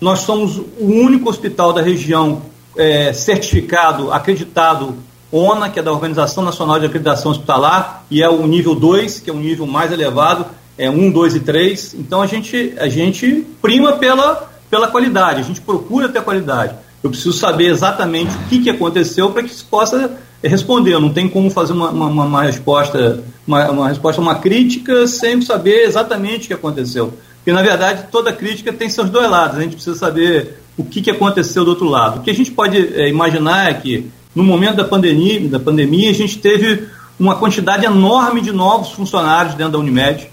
Nós 0.00 0.20
somos 0.20 0.56
o 0.56 0.86
único 0.86 1.28
hospital 1.28 1.72
da 1.72 1.82
região 1.82 2.42
é, 2.78 3.12
certificado, 3.12 4.12
acreditado 4.12 4.94
ONA, 5.30 5.68
que 5.68 5.78
é 5.78 5.82
da 5.82 5.92
Organização 5.92 6.42
Nacional 6.42 6.80
de 6.80 6.86
Acreditação 6.86 7.32
Hospitalar, 7.32 8.04
e 8.10 8.22
é 8.22 8.30
o 8.30 8.46
nível 8.46 8.74
2, 8.74 9.20
que 9.20 9.28
é 9.28 9.32
o 9.32 9.36
nível 9.36 9.66
mais 9.66 9.92
elevado, 9.92 10.46
é 10.78 10.88
1, 10.88 11.10
2 11.10 11.34
e 11.34 11.40
3. 11.40 11.94
Então 11.98 12.22
a 12.22 12.26
gente, 12.26 12.74
a 12.78 12.88
gente 12.88 13.46
prima 13.60 13.94
pela, 13.94 14.48
pela 14.70 14.88
qualidade, 14.88 15.40
a 15.40 15.44
gente 15.44 15.60
procura 15.60 16.08
ter 16.08 16.22
qualidade. 16.22 16.74
Eu 17.02 17.10
preciso 17.10 17.32
saber 17.32 17.66
exatamente 17.66 18.34
o 18.34 18.48
que, 18.48 18.60
que 18.60 18.70
aconteceu 18.70 19.30
para 19.30 19.42
que 19.42 19.54
se 19.54 19.64
possa 19.64 20.18
responder. 20.42 20.98
Não 20.98 21.10
tem 21.10 21.28
como 21.28 21.50
fazer 21.50 21.72
uma, 21.72 21.90
uma, 21.90 22.24
uma 22.24 22.42
resposta, 22.42 23.22
uma, 23.46 23.70
uma 23.70 23.88
resposta, 23.88 24.20
uma 24.20 24.36
crítica 24.36 25.06
sem 25.06 25.40
saber 25.42 25.84
exatamente 25.84 26.44
o 26.44 26.48
que 26.48 26.54
aconteceu. 26.54 27.12
Porque, 27.36 27.52
na 27.52 27.62
verdade, 27.62 28.06
toda 28.10 28.32
crítica 28.32 28.72
tem 28.72 28.88
seus 28.88 29.10
dois 29.10 29.30
lados. 29.30 29.58
A 29.58 29.60
gente 29.60 29.74
precisa 29.74 29.96
saber 29.96 30.58
o 30.78 30.84
que, 30.84 31.02
que 31.02 31.10
aconteceu 31.10 31.64
do 31.64 31.70
outro 31.70 31.88
lado. 31.88 32.20
O 32.20 32.22
que 32.22 32.30
a 32.30 32.34
gente 32.34 32.52
pode 32.52 32.76
é, 32.78 33.08
imaginar 33.08 33.68
é 33.68 33.74
que, 33.74 34.06
no 34.32 34.44
momento 34.44 34.76
da 34.76 34.84
pandemia, 34.84 35.48
da 35.48 35.58
pandemia, 35.58 36.08
a 36.08 36.14
gente 36.14 36.38
teve 36.38 36.86
uma 37.18 37.34
quantidade 37.34 37.84
enorme 37.84 38.40
de 38.40 38.52
novos 38.52 38.92
funcionários 38.92 39.56
dentro 39.56 39.72
da 39.72 39.78
Unimed. 39.80 40.30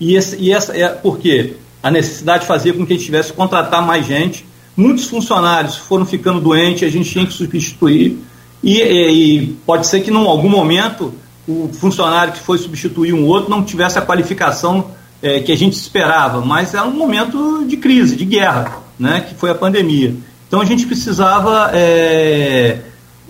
E, 0.00 0.16
esse, 0.16 0.36
e 0.36 0.50
essa 0.50 0.74
é 0.74 0.88
por 0.88 1.18
quê? 1.18 1.56
A 1.82 1.90
necessidade 1.90 2.46
fazia 2.46 2.72
com 2.72 2.86
que 2.86 2.94
a 2.94 2.96
gente 2.96 3.04
tivesse 3.04 3.30
que 3.30 3.36
contratar 3.36 3.86
mais 3.86 4.06
gente. 4.06 4.46
Muitos 4.74 5.04
funcionários 5.04 5.76
foram 5.76 6.06
ficando 6.06 6.40
doentes, 6.40 6.88
a 6.88 6.90
gente 6.90 7.10
tinha 7.10 7.26
que 7.26 7.34
substituir. 7.34 8.18
E, 8.62 8.80
e, 8.80 9.46
pode 9.66 9.86
ser 9.86 10.00
que, 10.00 10.10
em 10.10 10.16
algum 10.16 10.48
momento, 10.48 11.12
o 11.46 11.68
funcionário 11.74 12.32
que 12.32 12.40
foi 12.40 12.56
substituir 12.56 13.12
um 13.12 13.26
outro 13.26 13.50
não 13.50 13.62
tivesse 13.62 13.98
a 13.98 14.02
qualificação 14.02 14.92
é, 15.20 15.40
que 15.40 15.52
a 15.52 15.56
gente 15.56 15.74
esperava, 15.74 16.40
mas 16.40 16.72
era 16.72 16.84
um 16.84 16.96
momento 16.96 17.66
de 17.68 17.76
crise, 17.76 18.16
de 18.16 18.24
guerra 18.24 18.83
né, 18.98 19.20
que 19.28 19.34
foi 19.34 19.50
a 19.50 19.54
pandemia. 19.54 20.14
Então 20.46 20.60
a 20.60 20.64
gente 20.64 20.86
precisava 20.86 21.70
é, 21.72 22.78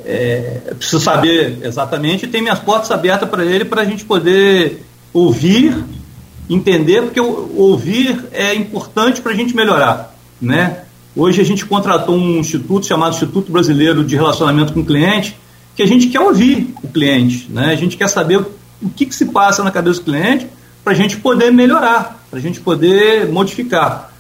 é, 0.05 0.75
precisa 0.77 1.01
saber 1.01 1.59
exatamente, 1.63 2.27
tem 2.27 2.43
minhas 2.43 2.59
portas 2.59 2.91
abertas 2.91 3.29
para 3.29 3.45
ele 3.45 3.65
para 3.65 3.83
a 3.83 3.85
gente 3.85 4.05
poder 4.05 4.85
ouvir, 5.13 5.85
entender, 6.49 7.03
porque 7.03 7.21
ouvir 7.21 8.23
é 8.33 8.55
importante 8.55 9.21
para 9.21 9.33
a 9.33 9.35
gente 9.35 9.55
melhorar. 9.57 10.15
Né? 10.41 10.83
Hoje 11.17 11.41
a 11.41 11.45
gente 11.45 11.65
contratou 11.65 12.17
um 12.17 12.39
instituto 12.39 12.87
chamado 12.87 13.15
Instituto 13.15 13.51
Brasileiro 13.51 14.05
de 14.05 14.17
Relacionamento 14.17 14.73
com 14.73 14.81
o 14.81 14.85
Cliente, 14.85 15.37
que 15.75 15.83
a 15.83 15.87
gente 15.87 16.09
quer 16.09 16.21
ouvir 16.21 16.75
o 16.83 16.89
cliente, 16.89 17.51
né? 17.51 17.73
a 17.73 17.77
gente 17.77 17.97
quer 17.97 18.09
saber 18.09 18.45
o 18.83 18.91
que, 18.95 19.07
que 19.07 19.15
se 19.15 19.27
passa 19.27 19.65
na 19.65 19.71
cabeça 19.71 20.01
do 20.01 20.05
cliente 20.05 20.47
para 20.85 20.93
a 20.93 20.97
gente 20.97 21.17
poder 21.17 21.51
melhorar, 21.51 22.25
para 22.31 22.39
a 22.39 22.43
gente 22.43 22.61
poder 22.61 23.29
modificar. 23.29 24.14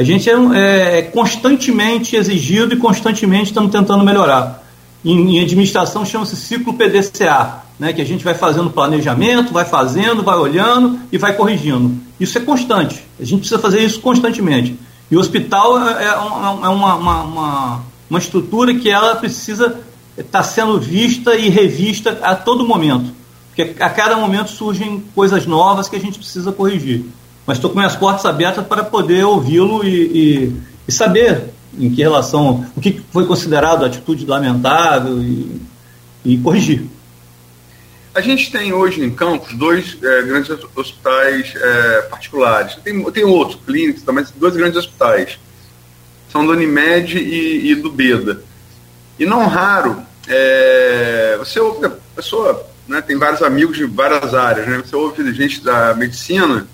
A 0.00 0.02
gente 0.02 0.30
é, 0.30 0.98
é 0.98 1.02
constantemente 1.02 2.16
exigido 2.16 2.72
e 2.72 2.78
constantemente 2.78 3.48
estamos 3.48 3.70
tentando 3.70 4.02
melhorar. 4.02 4.66
Em, 5.04 5.36
em 5.36 5.42
administração 5.42 6.06
chama-se 6.06 6.36
ciclo 6.36 6.72
PDCA, 6.72 7.64
né, 7.78 7.92
que 7.92 8.00
a 8.00 8.04
gente 8.06 8.24
vai 8.24 8.32
fazendo 8.32 8.70
planejamento, 8.70 9.52
vai 9.52 9.66
fazendo, 9.66 10.22
vai 10.22 10.38
olhando 10.38 10.98
e 11.12 11.18
vai 11.18 11.34
corrigindo. 11.34 11.94
Isso 12.18 12.38
é 12.38 12.40
constante. 12.40 13.04
A 13.20 13.24
gente 13.26 13.40
precisa 13.40 13.60
fazer 13.60 13.84
isso 13.84 14.00
constantemente. 14.00 14.74
E 15.10 15.16
o 15.18 15.20
hospital 15.20 15.78
é, 15.86 16.04
é, 16.04 16.06
é 16.06 16.16
uma, 16.16 16.94
uma, 16.94 16.94
uma, 16.94 17.82
uma 18.08 18.18
estrutura 18.18 18.74
que 18.74 18.88
ela 18.88 19.16
precisa 19.16 19.80
estar 20.16 20.44
sendo 20.44 20.80
vista 20.80 21.36
e 21.36 21.50
revista 21.50 22.18
a 22.22 22.34
todo 22.34 22.66
momento. 22.66 23.12
Porque 23.48 23.74
a 23.78 23.90
cada 23.90 24.16
momento 24.16 24.50
surgem 24.50 25.04
coisas 25.14 25.44
novas 25.44 25.90
que 25.90 25.96
a 25.96 26.00
gente 26.00 26.18
precisa 26.18 26.50
corrigir 26.52 27.04
mas 27.50 27.58
estou 27.58 27.68
com 27.68 27.78
minhas 27.78 27.96
portas 27.96 28.24
abertas 28.24 28.64
para 28.64 28.84
poder 28.84 29.24
ouvi-lo 29.24 29.84
e, 29.84 29.88
e, 29.90 30.56
e, 30.86 30.92
saber 30.92 31.46
em 31.76 31.92
que 31.92 32.00
relação, 32.00 32.64
o 32.76 32.80
que 32.80 33.02
foi 33.12 33.26
considerado 33.26 33.84
atitude 33.84 34.24
lamentável 34.24 35.20
e, 35.20 35.60
e 36.24 36.38
corrigir. 36.38 36.84
A 38.14 38.20
gente 38.20 38.52
tem 38.52 38.72
hoje 38.72 39.02
em 39.02 39.10
Campos 39.10 39.52
dois 39.54 39.98
é, 40.00 40.22
grandes 40.22 40.48
hospitais 40.76 41.52
é, 41.56 42.02
particulares. 42.02 42.76
Tem, 42.84 43.02
tem 43.10 43.24
outros, 43.24 43.58
clínicos 43.66 44.04
também, 44.04 44.24
dois 44.36 44.54
grandes 44.54 44.76
hospitais. 44.76 45.36
São 46.30 46.46
do 46.46 46.52
Unimed 46.52 47.18
e, 47.18 47.72
e 47.72 47.74
do 47.74 47.90
Beda. 47.90 48.44
E 49.18 49.26
não 49.26 49.48
raro, 49.48 50.00
é, 50.28 51.34
você 51.36 51.58
ouve, 51.58 51.86
a 51.86 51.90
pessoa 52.14 52.64
né, 52.86 53.00
tem 53.00 53.18
vários 53.18 53.42
amigos 53.42 53.76
de 53.76 53.86
várias 53.86 54.34
áreas, 54.34 54.68
né, 54.68 54.80
você 54.86 54.94
ouve 54.94 55.34
gente 55.34 55.64
da 55.64 55.92
medicina 55.94 56.68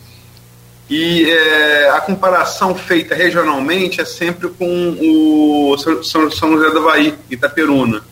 e 0.88 1.28
é, 1.28 1.90
a 1.90 2.00
comparação 2.00 2.74
feita 2.74 3.14
regionalmente 3.14 4.00
é 4.00 4.04
sempre 4.04 4.48
com 4.48 4.96
o 5.00 5.76
São, 5.78 6.30
São 6.30 6.56
José 6.56 6.70
do 6.70 6.78
Havaí, 6.78 7.14
Itaperuna. 7.28 8.02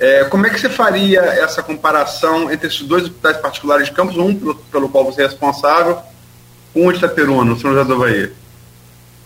É, 0.00 0.24
como 0.24 0.46
é 0.46 0.50
que 0.50 0.60
você 0.60 0.70
faria 0.70 1.20
essa 1.20 1.62
comparação 1.62 2.50
entre 2.50 2.68
esses 2.68 2.82
dois 2.82 3.02
hospitais 3.02 3.36
particulares 3.36 3.86
de 3.86 3.92
Campos, 3.92 4.16
um 4.16 4.34
pelo, 4.34 4.54
pelo 4.54 4.88
qual 4.88 5.04
você 5.04 5.22
é 5.22 5.26
responsável, 5.26 5.98
com 6.72 6.86
o 6.86 6.92
Itaperuna, 6.92 7.52
o 7.52 7.60
São 7.60 7.72
José 7.72 7.84
do 7.84 7.94
Havaí? 7.94 8.30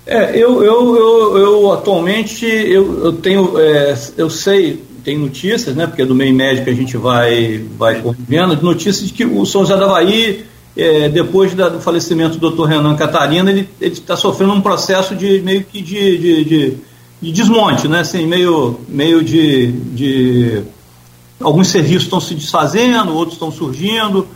É, 0.05 0.37
eu, 0.37 0.65
eu, 0.65 0.97
eu, 0.97 1.39
eu 1.39 1.73
atualmente 1.73 2.45
eu, 2.45 3.05
eu 3.05 3.13
tenho, 3.13 3.57
é, 3.57 3.97
eu 4.17 4.29
sei, 4.29 4.83
tem 5.05 5.17
notícias, 5.17 5.77
né, 5.77 5.87
porque 5.87 6.03
é 6.03 6.07
do 6.07 6.15
meio 6.15 6.35
médico 6.35 6.69
a 6.69 6.75
gente 6.75 6.97
vai, 6.97 7.65
vai 7.79 8.01
convivendo, 8.01 8.61
notícias 8.61 9.07
de 9.07 9.13
que 9.13 9.25
o 9.25 9.47
São 9.47 9.61
José 9.61 9.77
do 9.77 9.85
Havaí 9.85 10.45
é, 10.77 11.09
depois 11.09 11.55
da, 11.55 11.69
do 11.69 11.81
falecimento 11.81 12.39
do 12.39 12.51
Dr. 12.51 12.65
Renan 12.65 12.97
Catarina, 12.97 13.51
ele 13.51 13.69
está 13.81 14.17
sofrendo 14.17 14.53
um 14.53 14.61
processo 14.61 15.15
de 15.15 15.41
meio 15.43 15.65
que 15.65 15.83
de, 15.83 16.19
de, 16.19 16.45
de, 16.45 16.77
de, 17.21 17.33
desmonte, 17.33 17.89
né? 17.89 18.01
Assim, 18.01 18.27
meio, 18.27 18.81
meio 18.89 19.23
de, 19.23 19.73
de 19.73 20.63
alguns 21.41 21.69
serviços 21.69 22.05
estão 22.05 22.21
se 22.21 22.35
desfazendo, 22.35 23.15
outros 23.15 23.35
estão 23.35 23.53
surgindo. 23.53 24.27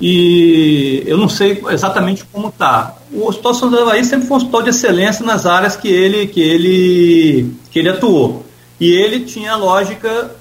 e 0.00 1.02
eu 1.06 1.18
não 1.18 1.28
sei 1.28 1.60
exatamente 1.70 2.24
como 2.32 2.48
está. 2.48 2.96
O 3.12 3.26
Hospital 3.26 3.54
São 3.54 3.70
José 3.70 3.82
Havaí 3.82 4.04
sempre 4.04 4.28
foi 4.28 4.36
um 4.36 4.38
hospital 4.38 4.62
de 4.62 4.70
excelência 4.70 5.26
nas 5.26 5.44
áreas 5.44 5.74
que 5.76 5.88
ele, 5.88 6.28
que 6.28 6.40
ele, 6.40 7.50
que 7.70 7.80
ele 7.80 7.88
atuou. 7.88 8.46
E 8.78 8.90
ele 8.90 9.20
tinha 9.20 9.52
a 9.52 9.56
lógica 9.56 10.36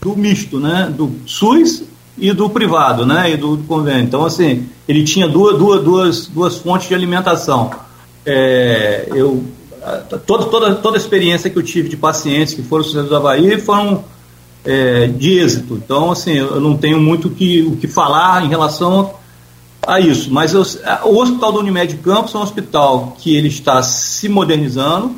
do 0.00 0.16
misto, 0.16 0.60
né? 0.60 0.92
do 0.96 1.12
SUS 1.26 1.89
e 2.20 2.32
do 2.32 2.50
privado, 2.50 3.06
né? 3.06 3.32
e 3.32 3.36
do, 3.36 3.56
do 3.56 3.64
convênio. 3.64 4.04
Então, 4.04 4.24
assim, 4.24 4.66
ele 4.86 5.02
tinha 5.04 5.26
duas, 5.26 5.58
duas, 5.58 5.82
duas, 5.82 6.26
duas 6.26 6.58
fontes 6.58 6.88
de 6.88 6.94
alimentação. 6.94 7.70
É, 8.24 9.06
eu, 9.08 9.42
toda, 10.26 10.44
toda, 10.44 10.74
toda 10.74 10.96
a 10.96 11.00
experiência 11.00 11.48
que 11.48 11.58
eu 11.58 11.62
tive 11.62 11.88
de 11.88 11.96
pacientes 11.96 12.54
que 12.54 12.62
foram 12.62 12.84
José 12.84 13.02
do 13.02 13.16
Havaí 13.16 13.58
foram 13.60 14.04
é, 14.64 15.06
de 15.06 15.38
êxito. 15.38 15.74
Então, 15.74 16.10
assim, 16.10 16.34
eu 16.34 16.60
não 16.60 16.76
tenho 16.76 17.00
muito 17.00 17.30
que, 17.30 17.62
o 17.62 17.76
que 17.76 17.88
falar 17.88 18.44
em 18.44 18.48
relação 18.48 19.14
a 19.86 19.98
isso. 20.00 20.32
Mas 20.32 20.52
eu, 20.52 20.62
o 21.04 21.16
Hospital 21.18 21.52
do 21.52 21.58
Unimed 21.60 21.96
Campos 21.96 22.34
é 22.34 22.38
um 22.38 22.42
hospital 22.42 23.16
que 23.18 23.34
ele 23.34 23.48
está 23.48 23.82
se 23.82 24.28
modernizando, 24.28 25.14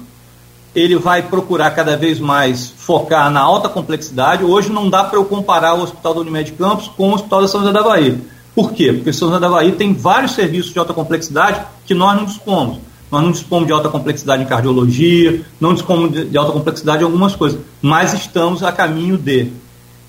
ele 0.75 0.97
vai 0.97 1.23
procurar 1.23 1.71
cada 1.73 1.97
vez 1.97 2.19
mais 2.19 2.73
focar 2.77 3.31
na 3.31 3.41
alta 3.41 3.69
complexidade. 3.69 4.43
Hoje 4.43 4.71
não 4.71 4.89
dá 4.89 5.05
para 5.05 5.19
eu 5.19 5.25
comparar 5.25 5.75
o 5.75 5.83
Hospital 5.83 6.15
do 6.15 6.21
Unimed 6.23 6.53
Campos 6.53 6.89
com 6.89 7.11
o 7.11 7.15
Hospital 7.15 7.43
da 7.43 7.49
São 7.49 7.61
José 7.61 7.73
da 7.73 7.83
Bahia. 7.83 8.19
Por 8.55 8.73
quê? 8.73 8.93
Porque 8.93 9.13
São 9.13 9.29
José 9.29 9.41
da 9.41 9.49
Bahia 9.49 9.73
tem 9.73 9.93
vários 9.93 10.33
serviços 10.33 10.73
de 10.73 10.79
alta 10.79 10.95
complexidade 10.95 11.61
que 11.87 11.95
nós 11.95 12.17
não 12.17 12.25
dispomos. 12.25 12.79
Nós 13.11 13.23
não 13.23 13.31
dispomos 13.31 13.67
de 13.67 13.73
alta 13.73 13.91
complexidade 13.91 14.43
em 14.43 14.47
cardiologia, 14.47 15.43
não 15.61 15.75
dispomos 15.75 16.31
de 16.31 16.37
alta 16.39 16.53
complexidade 16.53 17.03
em 17.03 17.05
algumas 17.05 17.37
coisas, 17.37 17.61
mas 17.83 18.15
estamos 18.15 18.63
a 18.63 18.73
caminho 18.73 19.19
de. 19.19 19.49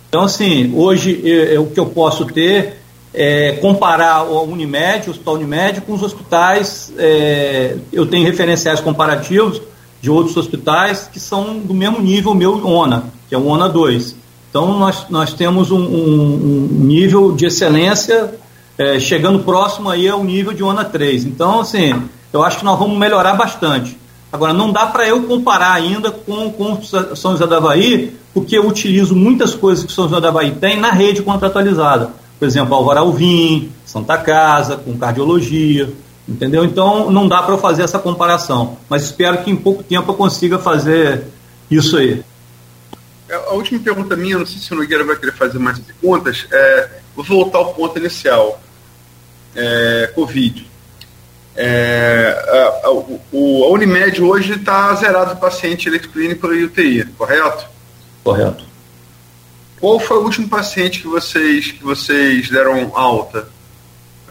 Então, 0.08 0.24
assim, 0.24 0.74
hoje 0.74 1.20
eu, 1.26 1.64
o 1.64 1.72
que 1.72 1.80
eu 1.80 1.88
posso 1.88 2.26
ter 2.26 2.80
é 3.14 3.54
comparar 3.54 4.24
o 4.24 4.44
Unimed, 4.44 5.08
o 5.08 5.12
Hospital 5.12 5.34
Unimed, 5.34 5.82
com 5.82 5.94
os 5.94 6.02
hospitais. 6.02 6.94
É, 6.98 7.76
eu 7.92 8.06
tenho 8.06 8.26
referenciais 8.26 8.80
comparativos 8.80 9.62
de 10.04 10.12
outros 10.12 10.36
hospitais 10.36 11.10
que 11.10 11.18
são 11.18 11.60
do 11.60 11.74
mesmo 11.74 12.02
nível 12.02 12.36
meu 12.36 12.68
ONA, 12.68 13.06
que 13.30 13.34
é 13.34 13.38
o 13.38 13.48
ONA 13.48 13.70
2. 13.70 14.18
Então, 14.50 14.78
nós, 14.78 15.06
nós 15.10 15.32
temos 15.32 15.72
um, 15.72 15.80
um, 15.80 16.68
um 16.74 16.84
nível 16.84 17.32
de 17.32 17.46
excelência 17.46 18.36
é, 18.78 19.00
chegando 19.00 19.40
próximo 19.40 19.90
aí 19.90 20.10
ao 20.10 20.22
nível 20.22 20.52
de 20.52 20.62
ONA 20.62 20.84
3. 20.84 21.24
Então, 21.24 21.62
assim, 21.62 21.94
eu 22.34 22.44
acho 22.44 22.60
que 22.60 22.66
nós 22.66 22.78
vamos 22.78 22.98
melhorar 22.98 23.36
bastante. 23.36 23.98
Agora, 24.30 24.52
não 24.52 24.74
dá 24.74 24.88
para 24.88 25.08
eu 25.08 25.24
comparar 25.24 25.72
ainda 25.72 26.12
com, 26.12 26.52
com 26.52 26.84
São 26.84 27.32
José 27.32 27.48
da 27.48 27.62
Bahia, 27.62 28.12
porque 28.34 28.58
eu 28.58 28.68
utilizo 28.68 29.16
muitas 29.16 29.56
coisas 29.56 29.86
que 29.86 29.94
São 29.94 30.10
José 30.10 30.20
da 30.20 30.34
Bahia 30.34 30.52
tem 30.60 30.78
na 30.78 30.92
rede 30.92 31.22
contratualizada. 31.22 32.10
Por 32.38 32.46
exemplo, 32.46 32.76
Alvar 32.76 32.98
Alvim, 32.98 33.72
Santa 33.86 34.18
Casa, 34.18 34.76
com 34.76 34.98
cardiologia, 34.98 35.90
entendeu? 36.28 36.64
Então, 36.64 37.12
não 37.12 37.28
dá 37.28 37.42
para 37.42 37.54
eu 37.54 37.58
fazer 37.58 37.84
essa 37.84 38.00
comparação. 38.00 38.78
Mas 38.90 39.04
espero 39.04 39.44
que 39.44 39.52
em 39.52 39.56
pouco 39.56 39.84
tempo 39.84 40.12
eu 40.12 40.16
consiga 40.16 40.58
fazer 40.58 41.24
isso 41.70 41.98
aí. 41.98 42.24
É, 43.30 43.36
a 43.36 43.54
última 43.54 43.80
pergunta 43.80 44.16
minha, 44.16 44.38
não 44.38 44.46
sei 44.46 44.60
se 44.60 44.74
o 44.74 44.76
Nogueira 44.76 45.04
vai 45.04 45.16
querer 45.16 45.34
fazer 45.34 45.60
mais 45.60 45.80
perguntas, 45.80 46.46
é, 46.52 46.90
vou 47.16 47.26
voltar 47.26 47.58
ao 47.60 47.74
ponto 47.74 47.98
inicial. 47.98 48.62
É, 49.56 50.12
Covid. 50.16 50.68
É, 51.56 52.82
a, 52.84 52.88
a, 52.88 52.92
o, 52.92 53.64
a 53.66 53.70
Unimed 53.70 54.22
hoje 54.22 54.54
está 54.54 54.94
zerado 54.96 55.34
o 55.34 55.38
paciente 55.38 55.90
leito 55.90 56.10
clínico 56.10 56.52
e 56.52 56.64
UTI, 56.64 57.06
correto? 57.18 57.68
Correto. 58.24 58.66
Qual 59.80 60.00
foi 60.00 60.18
o 60.18 60.24
último 60.24 60.48
paciente 60.48 61.02
que 61.02 61.08
vocês, 61.08 61.72
que 61.72 61.84
vocês 61.84 62.50
deram 62.50 62.92
alta? 62.96 63.48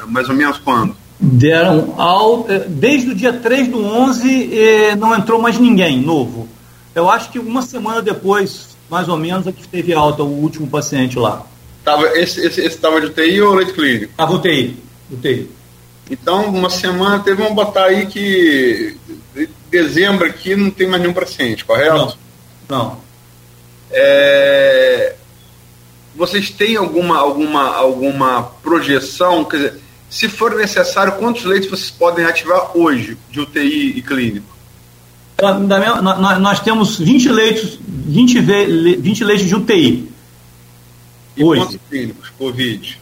Mais 0.09 0.29
ou 0.29 0.35
menos 0.35 0.59
quando? 0.59 0.97
Deram 1.25 1.95
alta. 2.01 2.67
Desde 2.69 3.11
o 3.11 3.15
dia 3.15 3.33
3 3.33 3.69
do 3.69 3.85
11 3.85 4.51
eh, 4.53 4.97
não 4.97 5.15
entrou 5.15 5.41
mais 5.41 5.57
ninguém 5.57 6.01
novo. 6.01 6.49
Eu 6.93 7.09
acho 7.09 7.31
que 7.31 7.39
uma 7.39 7.63
semana 7.63 8.03
depois, 8.03 8.77
mais 8.91 9.09
ou 9.09 9.17
menos, 9.17 9.47
é 9.47 9.53
que 9.53 9.67
teve 9.69 9.95
alta 9.95 10.25
o 10.25 10.43
último 10.43 10.67
paciente 10.67 11.17
lá. 11.17 11.47
Tava, 11.85 12.09
esse 12.19 12.45
estava 12.61 13.01
de 13.01 13.07
UTI 13.07 13.41
ou 13.41 13.55
leito 13.55 13.73
clínico? 13.73 14.11
Estava 14.11 14.33
UTI. 14.33 14.77
UTI. 15.13 15.49
Então, 16.11 16.47
uma 16.47 16.69
semana 16.69 17.21
teve, 17.21 17.41
vamos 17.41 17.55
botar 17.55 17.85
aí 17.85 18.07
que 18.07 18.97
dezembro 19.71 20.27
aqui 20.27 20.57
não 20.57 20.71
tem 20.71 20.89
mais 20.89 21.01
nenhum 21.01 21.15
paciente, 21.15 21.65
correto? 21.65 22.19
Não. 22.69 22.79
não. 22.79 23.01
É, 23.91 25.15
vocês 26.15 26.51
têm 26.51 26.77
alguma, 26.77 27.17
alguma, 27.19 27.75
alguma 27.77 28.43
projeção? 28.63 29.45
Quer 29.45 29.57
dizer, 29.57 29.82
se 30.13 30.29
for 30.29 30.55
necessário, 30.55 31.15
quantos 31.15 31.43
leitos 31.43 31.71
vocês 31.71 31.91
podem 31.91 32.27
ativar 32.27 32.77
hoje 32.77 33.17
de 33.31 33.41
UTI 33.41 33.95
e 33.97 34.03
clínico? 34.03 34.53
nós 36.39 36.61
temos 36.61 36.99
20 36.99 37.31
leitos, 37.31 37.79
20, 37.81 38.41
20 39.01 39.25
leitos 39.25 39.47
de 39.47 39.55
UTI. 39.55 40.13
E 41.35 41.43
hoje. 41.43 41.63
quantos 41.63 41.79
clínicos, 41.89 42.29
Covid? 42.39 43.01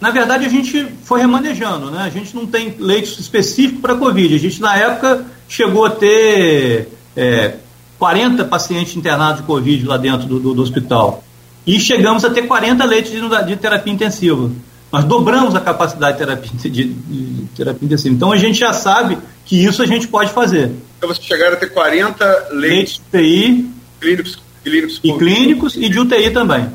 Na 0.00 0.10
verdade, 0.10 0.44
a 0.44 0.48
gente 0.48 0.84
foi 1.04 1.20
remanejando, 1.20 1.92
né? 1.92 2.02
A 2.02 2.10
gente 2.10 2.34
não 2.34 2.44
tem 2.44 2.74
leitos 2.80 3.20
específicos 3.20 3.80
para 3.80 3.94
Covid. 3.94 4.34
A 4.34 4.38
gente, 4.38 4.60
na 4.60 4.76
época, 4.76 5.24
chegou 5.48 5.86
a 5.86 5.90
ter 5.90 6.88
é, 7.16 7.54
40 8.00 8.44
pacientes 8.46 8.96
internados 8.96 9.42
de 9.42 9.46
Covid 9.46 9.86
lá 9.86 9.96
dentro 9.96 10.26
do, 10.26 10.40
do, 10.40 10.54
do, 10.54 10.62
hospital. 10.62 11.22
E 11.64 11.78
chegamos 11.78 12.24
a 12.24 12.30
ter 12.30 12.48
40 12.48 12.84
leitos 12.84 13.12
de, 13.12 13.20
de, 13.46 13.56
terapia 13.56 13.92
intensiva. 13.92 14.50
Nós 14.92 15.04
dobramos 15.04 15.54
a 15.54 15.60
capacidade 15.60 16.18
de 16.18 16.24
terapia, 16.24 16.50
de, 16.52 16.84
de 16.84 17.48
terapia 17.56 17.86
intensiva. 17.86 18.14
Então, 18.14 18.30
a 18.30 18.36
gente 18.36 18.58
já 18.58 18.74
sabe 18.74 19.18
que 19.46 19.64
isso 19.64 19.82
a 19.82 19.86
gente 19.86 20.06
pode 20.06 20.30
fazer. 20.30 20.70
Então, 20.98 21.08
vocês 21.08 21.26
chegaram 21.26 21.54
a 21.54 21.56
ter 21.56 21.70
40 21.70 22.48
leitos, 22.50 23.00
de 23.10 23.18
UTI 23.18 23.70
clínicos, 23.98 24.38
clínicos 24.62 25.00
e 25.02 25.12
clínicos 25.12 25.76
e 25.76 25.88
de 25.88 25.98
UTI 25.98 26.30
também. 26.30 26.68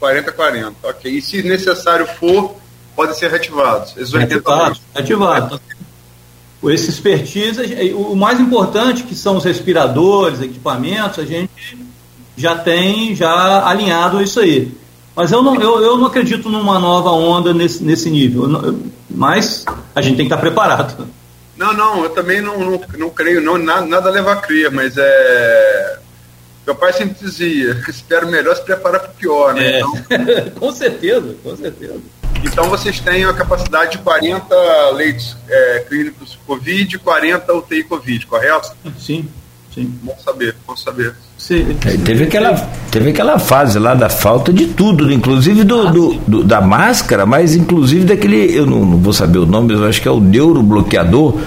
40-40. 0.00 0.72
Ok. 0.82 1.10
E 1.10 1.22
se 1.22 1.42
necessário 1.42 2.06
for, 2.06 2.56
podem 2.94 3.14
ser 3.14 3.30
reativados. 3.30 3.96
Esses 3.96 4.12
80 4.12 4.74
reativados. 4.94 5.60
Esse 6.64 6.90
expertise, 6.90 7.60
o 7.94 8.14
mais 8.14 8.38
importante 8.38 9.04
que 9.04 9.14
são 9.14 9.36
os 9.36 9.44
respiradores, 9.44 10.40
equipamentos, 10.40 11.18
a 11.18 11.24
gente 11.24 11.78
já 12.36 12.56
tem 12.56 13.16
já 13.16 13.66
alinhado 13.66 14.22
isso 14.22 14.38
aí. 14.38 14.72
Mas 15.14 15.30
eu 15.30 15.42
não, 15.42 15.60
eu, 15.60 15.82
eu 15.82 15.98
não 15.98 16.06
acredito 16.06 16.48
numa 16.48 16.78
nova 16.78 17.10
onda 17.10 17.52
nesse, 17.52 17.82
nesse 17.82 18.10
nível. 18.10 18.48
Não, 18.48 18.80
mas 19.10 19.64
a 19.94 20.00
gente 20.00 20.16
tem 20.16 20.26
que 20.26 20.32
estar 20.32 20.40
preparado. 20.40 21.06
Não, 21.56 21.72
não, 21.74 22.04
eu 22.04 22.10
também 22.10 22.40
não, 22.40 22.58
não, 22.58 22.80
não 22.98 23.10
creio, 23.10 23.40
não, 23.40 23.58
nada, 23.58 23.86
nada 23.86 24.10
leva 24.10 24.32
a 24.32 24.36
crer, 24.36 24.70
mas 24.70 24.94
é 24.96 25.98
meu 26.66 26.74
pai 26.76 26.92
sempre 26.92 27.16
dizia, 27.20 27.82
espero 27.88 28.28
melhor 28.28 28.54
se 28.56 28.62
preparar 28.62 29.00
para 29.00 29.10
o 29.10 29.14
pior, 29.14 29.54
né? 29.54 29.72
É. 29.72 29.80
Então, 29.80 30.50
com 30.58 30.72
certeza, 30.72 31.36
com 31.42 31.56
certeza. 31.56 32.00
Então 32.44 32.68
vocês 32.68 32.98
têm 32.98 33.24
a 33.24 33.32
capacidade 33.32 33.92
de 33.92 33.98
40 33.98 34.90
leitos 34.90 35.36
é, 35.48 35.84
clínicos 35.88 36.38
Covid 36.46 36.96
e 36.96 36.98
40 36.98 37.52
UTI 37.54 37.84
Covid, 37.84 38.26
correto? 38.26 38.72
Sim, 38.98 39.28
sim. 39.72 39.84
Bom 40.02 40.16
saber, 40.18 40.56
bom 40.66 40.76
saber. 40.76 41.14
Sim, 41.42 41.76
é, 41.84 41.96
teve, 41.96 42.22
aquela, 42.22 42.54
teve 42.88 43.10
aquela 43.10 43.36
fase 43.36 43.76
lá 43.76 43.94
da 43.94 44.08
falta 44.08 44.52
de 44.52 44.66
tudo, 44.66 45.08
né? 45.08 45.14
inclusive 45.14 45.64
do, 45.64 45.90
do, 45.90 46.14
do, 46.24 46.44
da 46.44 46.60
máscara, 46.60 47.26
mas 47.26 47.56
inclusive 47.56 48.04
daquele, 48.04 48.56
eu 48.56 48.64
não, 48.64 48.84
não, 48.84 48.96
vou 48.96 49.12
saber 49.12 49.38
o 49.38 49.46
nome, 49.46 49.72
mas 49.72 49.80
eu 49.80 49.88
acho 49.88 50.00
que 50.00 50.06
é 50.06 50.10
o 50.12 50.20
neurobloqueador, 50.20 51.40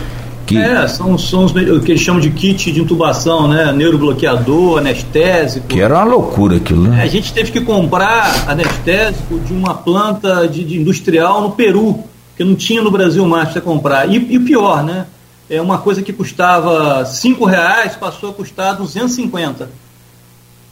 que... 0.46 0.58
É, 0.58 0.86
são, 0.90 1.18
são 1.18 1.46
os, 1.46 1.54
que 1.54 1.94
eles 1.94 2.02
chamam 2.02 2.20
de 2.20 2.30
kit 2.30 2.74
de 2.74 2.82
intubação, 2.82 3.48
né? 3.48 3.72
Neurobloqueador, 3.72 4.80
anestésico. 4.80 5.68
Que 5.68 5.80
era 5.80 5.96
uma 5.96 6.04
loucura 6.04 6.58
aquilo, 6.58 6.90
né? 6.90 7.00
É, 7.00 7.04
a 7.04 7.08
gente 7.08 7.32
teve 7.32 7.54
que 7.54 7.62
comprar 7.62 8.50
anestésico 8.50 9.40
de 9.40 9.54
uma 9.54 9.74
planta 9.76 10.46
de, 10.46 10.66
de 10.66 10.78
industrial 10.78 11.42
no 11.42 11.52
Peru, 11.52 12.04
que 12.36 12.44
não 12.44 12.54
tinha 12.54 12.82
no 12.82 12.92
Brasil 12.92 13.26
mais 13.26 13.48
para 13.48 13.62
comprar. 13.62 14.10
E, 14.10 14.18
e 14.18 14.40
pior, 14.40 14.84
né? 14.84 15.06
É 15.50 15.62
uma 15.62 15.78
coisa 15.78 16.02
que 16.02 16.12
custava 16.12 17.06
cinco 17.06 17.46
reais 17.46 17.96
passou 17.96 18.32
a 18.32 18.34
custar 18.34 18.76
250. 18.76 19.85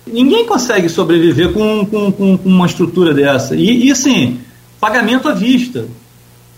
Ninguém 0.05 0.45
consegue 0.45 0.89
sobreviver 0.89 1.53
com, 1.53 1.85
com, 1.85 2.11
com 2.11 2.39
uma 2.43 2.65
estrutura 2.65 3.13
dessa. 3.13 3.55
E, 3.55 3.85
e 3.85 3.91
assim, 3.91 4.39
pagamento 4.79 5.29
à 5.29 5.33
vista. 5.33 5.87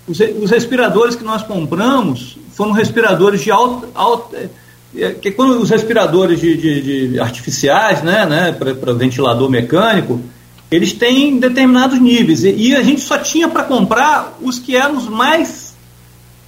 Os, 0.07 0.19
os 0.19 0.51
respiradores 0.51 1.15
que 1.15 1.23
nós 1.23 1.43
compramos 1.43 2.37
foram 2.51 2.71
respiradores 2.71 3.41
de 3.41 3.51
alta. 3.51 3.87
alta 3.93 4.37
é, 4.37 4.49
é, 4.97 5.11
que 5.11 5.31
quando 5.31 5.61
os 5.61 5.69
respiradores 5.69 6.39
de, 6.39 6.55
de, 6.57 7.09
de 7.09 7.19
artificiais, 7.19 8.01
né, 8.01 8.25
né, 8.25 8.51
para 8.51 8.93
ventilador 8.93 9.49
mecânico, 9.49 10.21
eles 10.71 10.93
têm 10.93 11.37
determinados 11.37 11.99
níveis. 11.99 12.43
E, 12.43 12.51
e 12.51 12.75
a 12.75 12.81
gente 12.81 13.01
só 13.01 13.17
tinha 13.17 13.47
para 13.47 13.63
comprar 13.63 14.37
os 14.41 14.57
que 14.57 14.75
eram 14.75 14.97
os 14.97 15.07
mais. 15.07 15.64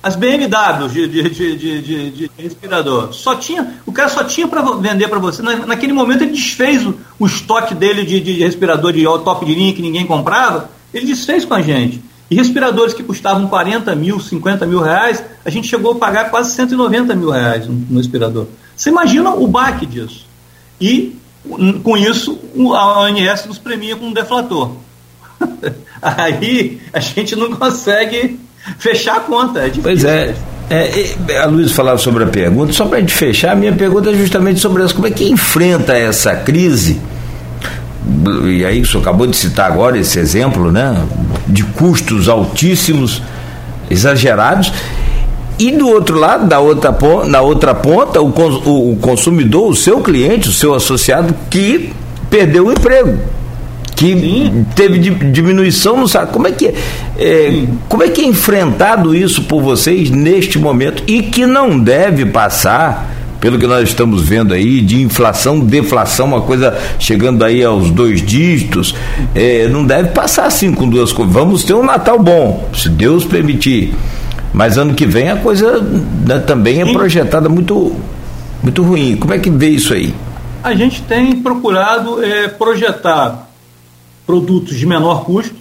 As 0.07 0.15
BMWs 0.15 0.93
de, 0.93 1.07
de, 1.07 1.55
de, 1.57 2.11
de, 2.11 2.31
respirador. 2.37 3.11
Só 3.13 3.35
tinha, 3.35 3.75
o 3.85 3.91
cara 3.91 4.07
só 4.07 4.23
tinha 4.23 4.47
para 4.47 4.61
vender 4.61 5.07
para 5.07 5.19
você. 5.19 5.41
naquele 5.41 5.91
momento 5.91 6.23
ele 6.23 6.31
desfez 6.31 6.85
o, 6.85 6.95
o 7.19 7.25
estoque 7.25 7.75
dele 7.75 8.05
de, 8.05 8.21
de 8.21 8.33
respirador 8.33 8.93
de 8.93 9.03
top 9.03 9.45
de 9.45 9.53
linha 9.53 9.73
que 9.73 9.81
ninguém 9.81 10.05
comprava 10.05 10.69
ele 10.93 11.05
desfez 11.05 11.45
com 11.45 11.53
a 11.53 11.61
gente. 11.61 12.01
E 12.29 12.35
respiradores 12.35 12.93
que 12.93 13.03
custavam 13.03 13.47
40 13.47 13.95
mil, 13.95 14.19
50 14.19 14.65
mil 14.65 14.81
reais, 14.81 15.23
a 15.45 15.49
gente 15.49 15.67
chegou 15.67 15.93
a 15.93 15.95
pagar 15.95 16.29
quase 16.29 16.51
190 16.51 17.15
mil 17.15 17.29
reais 17.29 17.67
no 17.67 17.97
respirador. 17.97 18.47
Você 18.75 18.89
imagina 18.89 19.31
o 19.31 19.47
baque 19.47 19.85
disso. 19.85 20.25
E, 20.79 21.17
com 21.83 21.95
isso, 21.95 22.37
a 22.75 22.99
ONS 23.01 23.45
nos 23.45 23.57
premia 23.57 23.95
com 23.95 24.07
um 24.07 24.13
deflator. 24.13 24.73
Aí 26.01 26.81
a 26.91 26.99
gente 26.99 27.35
não 27.35 27.53
consegue 27.55 28.39
fechar 28.79 29.17
a 29.17 29.19
conta. 29.21 29.59
É 29.59 29.71
pois 29.81 30.03
é. 30.03 30.33
É, 30.69 31.37
a 31.41 31.45
Luiz 31.45 31.71
falava 31.71 31.97
sobre 31.97 32.25
a 32.25 32.27
pergunta, 32.27 32.73
só 32.73 32.85
para 32.85 32.97
a 32.97 32.99
gente 32.99 33.13
fechar, 33.13 33.53
a 33.53 33.55
minha 33.55 33.71
pergunta 33.71 34.09
é 34.09 34.13
justamente 34.13 34.59
sobre 34.59 34.83
essa, 34.83 34.93
como 34.93 35.07
é 35.07 35.11
que 35.11 35.23
enfrenta 35.29 35.93
essa 35.93 36.35
crise, 36.35 36.99
e 38.43 38.65
aí 38.65 38.81
o 38.81 38.85
senhor 38.85 38.99
acabou 38.99 39.25
de 39.27 39.37
citar 39.37 39.71
agora 39.71 39.97
esse 39.97 40.19
exemplo, 40.19 40.69
né, 40.69 40.93
de 41.47 41.63
custos 41.63 42.27
altíssimos, 42.27 43.21
exagerados, 43.89 44.73
e 45.57 45.71
do 45.71 45.87
outro 45.87 46.19
lado, 46.19 46.45
da 46.47 46.59
outra, 46.59 46.93
na 47.27 47.39
outra 47.39 47.73
ponta, 47.73 48.21
o, 48.21 48.27
o 48.27 48.97
consumidor, 48.97 49.69
o 49.69 49.75
seu 49.75 50.01
cliente, 50.01 50.49
o 50.49 50.51
seu 50.51 50.73
associado, 50.73 51.33
que 51.49 51.93
perdeu 52.29 52.67
o 52.67 52.73
emprego 52.73 53.17
que 53.97 54.15
Sim. 54.15 54.65
teve 54.75 54.99
diminuição 54.99 55.97
no 55.97 56.07
salário. 56.07 56.31
Como 56.31 56.47
é 56.47 56.51
que 56.51 56.67
é, 57.17 57.63
como 57.89 58.03
é 58.03 58.09
que 58.09 58.21
é 58.21 58.25
enfrentado 58.25 59.13
isso 59.15 59.41
por 59.43 59.61
vocês 59.61 60.11
neste 60.11 60.59
momento 60.59 61.03
e 61.07 61.23
que 61.23 61.47
não 61.47 61.77
deve 61.79 62.27
passar 62.27 63.09
pelo 63.41 63.57
que 63.57 63.65
nós 63.65 63.89
estamos 63.89 64.21
vendo 64.21 64.53
aí 64.53 64.81
de 64.81 65.01
inflação, 65.01 65.59
deflação, 65.59 66.27
uma 66.27 66.41
coisa 66.41 66.77
chegando 66.99 67.43
aí 67.43 67.63
aos 67.63 67.89
dois 67.89 68.21
dígitos, 68.21 68.95
é, 69.33 69.67
não 69.67 69.83
deve 69.83 70.09
passar 70.09 70.45
assim 70.45 70.73
com 70.73 70.87
duas 70.87 71.11
coisas. 71.11 71.33
Vamos 71.33 71.63
ter 71.63 71.73
um 71.73 71.83
Natal 71.83 72.19
bom, 72.19 72.69
se 72.75 72.89
Deus 72.89 73.25
permitir. 73.25 73.95
Mas 74.53 74.77
ano 74.77 74.93
que 74.93 75.07
vem 75.07 75.29
a 75.29 75.37
coisa 75.37 75.81
né, 75.81 76.37
também 76.39 76.81
é 76.81 76.91
projetada 76.93 77.49
muito 77.49 77.95
muito 78.61 78.83
ruim. 78.83 79.15
Como 79.17 79.33
é 79.33 79.39
que 79.39 79.49
vê 79.49 79.69
isso 79.69 79.93
aí? 79.93 80.13
A 80.63 80.75
gente 80.75 81.01
tem 81.01 81.35
procurado 81.37 82.23
é, 82.23 82.47
projetar 82.47 83.46
produtos 84.27 84.77
de 84.77 84.85
menor 84.85 85.23
custo, 85.23 85.55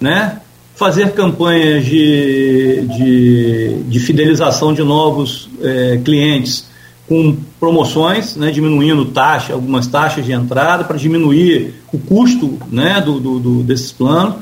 né? 0.00 0.40
fazer 0.78 1.12
campanhas 1.12 1.84
de, 1.84 2.86
de, 2.86 3.82
de 3.82 3.98
fidelização 3.98 4.72
de 4.72 4.84
novos 4.84 5.50
é, 5.60 6.00
clientes 6.04 6.68
com 7.08 7.36
promoções, 7.58 8.36
né, 8.36 8.52
diminuindo 8.52 9.06
taxa, 9.06 9.54
algumas 9.54 9.88
taxas 9.88 10.24
de 10.24 10.30
entrada 10.30 10.84
para 10.84 10.96
diminuir 10.96 11.74
o 11.92 11.98
custo 11.98 12.60
né, 12.70 13.00
do, 13.00 13.18
do, 13.18 13.38
do, 13.40 13.62
desses 13.64 13.90
planos. 13.90 14.36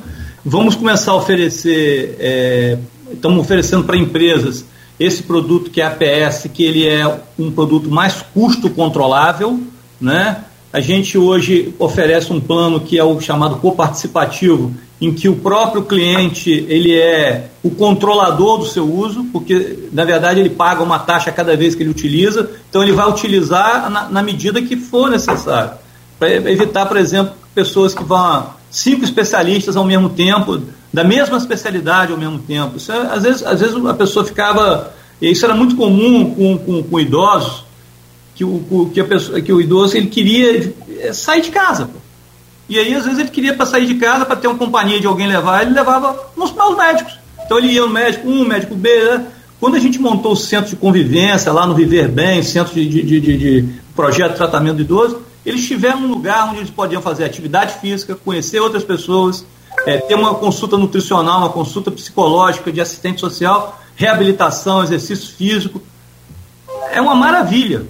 Vamos 0.44 0.74
começar 0.74 1.12
a 1.12 1.14
oferecer, 1.14 2.16
é, 2.18 2.76
estamos 3.10 3.38
oferecendo 3.38 3.84
para 3.84 3.96
empresas 3.96 4.66
esse 5.00 5.22
produto 5.22 5.70
que 5.70 5.80
é 5.80 5.84
a 5.84 5.88
APS, 5.88 6.50
que 6.52 6.64
ele 6.64 6.86
é 6.86 7.18
um 7.38 7.50
produto 7.50 7.88
mais 7.88 8.20
custo 8.34 8.68
controlável, 8.68 9.58
né, 9.98 10.44
a 10.72 10.80
gente 10.80 11.16
hoje 11.16 11.74
oferece 11.78 12.32
um 12.32 12.40
plano 12.40 12.80
que 12.80 12.98
é 12.98 13.04
o 13.04 13.20
chamado 13.20 13.56
coparticipativo, 13.56 14.74
em 15.00 15.12
que 15.12 15.28
o 15.28 15.36
próprio 15.36 15.82
cliente 15.84 16.50
ele 16.68 16.94
é 16.94 17.48
o 17.62 17.70
controlador 17.70 18.58
do 18.58 18.66
seu 18.66 18.90
uso, 18.90 19.24
porque 19.32 19.88
na 19.92 20.04
verdade 20.04 20.40
ele 20.40 20.50
paga 20.50 20.82
uma 20.82 20.98
taxa 20.98 21.30
cada 21.30 21.56
vez 21.56 21.74
que 21.74 21.82
ele 21.82 21.90
utiliza, 21.90 22.50
então 22.68 22.82
ele 22.82 22.92
vai 22.92 23.08
utilizar 23.08 23.90
na, 23.90 24.08
na 24.08 24.22
medida 24.22 24.62
que 24.62 24.76
for 24.76 25.10
necessário, 25.10 25.72
para 26.18 26.30
evitar, 26.30 26.86
por 26.86 26.96
exemplo, 26.96 27.34
pessoas 27.54 27.94
que 27.94 28.02
vão 28.02 28.46
cinco 28.70 29.04
especialistas 29.04 29.76
ao 29.76 29.84
mesmo 29.84 30.08
tempo, 30.08 30.60
da 30.92 31.04
mesma 31.04 31.36
especialidade 31.36 32.12
ao 32.12 32.18
mesmo 32.18 32.38
tempo. 32.38 32.78
Isso 32.78 32.90
é, 32.90 32.98
às 33.12 33.22
vezes, 33.22 33.42
às 33.42 33.60
vezes 33.60 33.76
a 33.84 33.94
pessoa 33.94 34.24
ficava, 34.24 34.94
isso 35.20 35.44
era 35.44 35.54
muito 35.54 35.76
comum 35.76 36.34
com, 36.34 36.58
com, 36.58 36.82
com 36.82 37.00
idosos 37.00 37.65
que 38.36 38.44
o, 38.44 38.90
que, 38.92 39.00
a 39.00 39.04
pessoa, 39.04 39.40
que 39.40 39.50
o 39.50 39.60
idoso 39.60 39.96
ele 39.96 40.08
queria 40.08 40.74
eh, 41.00 41.12
sair 41.14 41.40
de 41.40 41.50
casa. 41.50 41.86
Pô. 41.86 41.98
E 42.68 42.78
aí, 42.78 42.94
às 42.94 43.04
vezes, 43.04 43.18
ele 43.18 43.30
queria 43.30 43.54
para 43.54 43.64
sair 43.64 43.86
de 43.86 43.94
casa, 43.94 44.26
para 44.26 44.36
ter 44.36 44.46
uma 44.46 44.58
companhia 44.58 45.00
de 45.00 45.06
alguém 45.06 45.26
levar, 45.26 45.62
ele 45.62 45.72
levava 45.72 46.30
nos, 46.36 46.52
nos 46.52 46.76
médicos. 46.76 47.18
Então, 47.44 47.58
ele 47.58 47.68
ia 47.68 47.80
no 47.80 47.88
médico 47.88 48.28
1, 48.28 48.32
um, 48.32 48.44
médico 48.44 48.74
B. 48.74 48.90
Né? 48.90 49.26
Quando 49.58 49.76
a 49.76 49.78
gente 49.78 49.98
montou 49.98 50.32
o 50.32 50.36
centro 50.36 50.68
de 50.68 50.76
convivência, 50.76 51.50
lá 51.50 51.66
no 51.66 51.74
Viver 51.74 52.08
Bem, 52.08 52.42
centro 52.42 52.74
de, 52.74 52.86
de, 52.86 53.20
de, 53.20 53.38
de 53.38 53.68
projeto 53.94 54.32
de 54.32 54.36
tratamento 54.36 54.76
do 54.76 54.82
idoso, 54.82 55.22
eles 55.44 55.66
tiveram 55.66 56.00
um 56.00 56.08
lugar 56.08 56.50
onde 56.50 56.58
eles 56.58 56.70
podiam 56.70 57.00
fazer 57.00 57.24
atividade 57.24 57.80
física, 57.80 58.16
conhecer 58.16 58.60
outras 58.60 58.84
pessoas, 58.84 59.46
é, 59.86 59.96
ter 59.96 60.14
uma 60.14 60.34
consulta 60.34 60.76
nutricional, 60.76 61.38
uma 61.38 61.50
consulta 61.50 61.90
psicológica, 61.90 62.70
de 62.70 62.82
assistente 62.82 63.20
social, 63.20 63.80
reabilitação, 63.94 64.82
exercício 64.82 65.34
físico. 65.34 65.80
É 66.90 67.00
uma 67.00 67.14
maravilha 67.14 67.86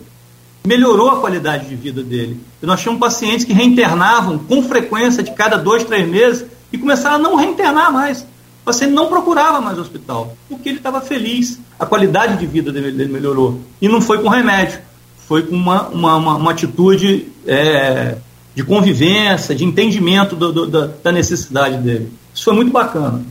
melhorou 0.66 1.10
a 1.10 1.20
qualidade 1.20 1.68
de 1.68 1.76
vida 1.76 2.02
dele. 2.02 2.40
E 2.60 2.66
nós 2.66 2.80
tínhamos 2.80 3.00
pacientes 3.00 3.44
que 3.44 3.52
reinternavam 3.52 4.38
com 4.38 4.62
frequência 4.64 5.22
de 5.22 5.30
cada 5.30 5.56
dois, 5.56 5.84
três 5.84 6.06
meses 6.08 6.44
e 6.72 6.76
começaram 6.76 7.16
a 7.16 7.18
não 7.18 7.36
reinternar 7.36 7.92
mais. 7.92 8.22
O 8.22 8.64
paciente 8.64 8.92
não 8.92 9.06
procurava 9.06 9.60
mais 9.60 9.78
o 9.78 9.80
hospital, 9.80 10.36
porque 10.48 10.68
ele 10.68 10.78
estava 10.78 11.00
feliz, 11.00 11.60
a 11.78 11.86
qualidade 11.86 12.36
de 12.36 12.46
vida 12.46 12.72
dele, 12.72 12.90
dele, 12.90 13.12
melhorou. 13.12 13.60
E 13.80 13.88
não 13.88 14.00
foi 14.00 14.20
com 14.20 14.28
remédio, 14.28 14.80
foi 15.28 15.44
com 15.44 15.54
uma, 15.54 15.86
uma, 15.88 16.16
uma, 16.16 16.36
uma 16.36 16.50
atitude 16.50 17.28
é, 17.46 18.16
de 18.52 18.64
convivência, 18.64 19.54
de 19.54 19.64
entendimento 19.64 20.34
do, 20.34 20.52
do, 20.52 20.66
da, 20.66 20.90
da, 21.00 21.12
necessidade 21.12 21.76
dele. 21.76 22.12
Isso 22.34 22.42
foi 22.42 22.54
muito 22.54 22.72
bacana. 22.72 23.22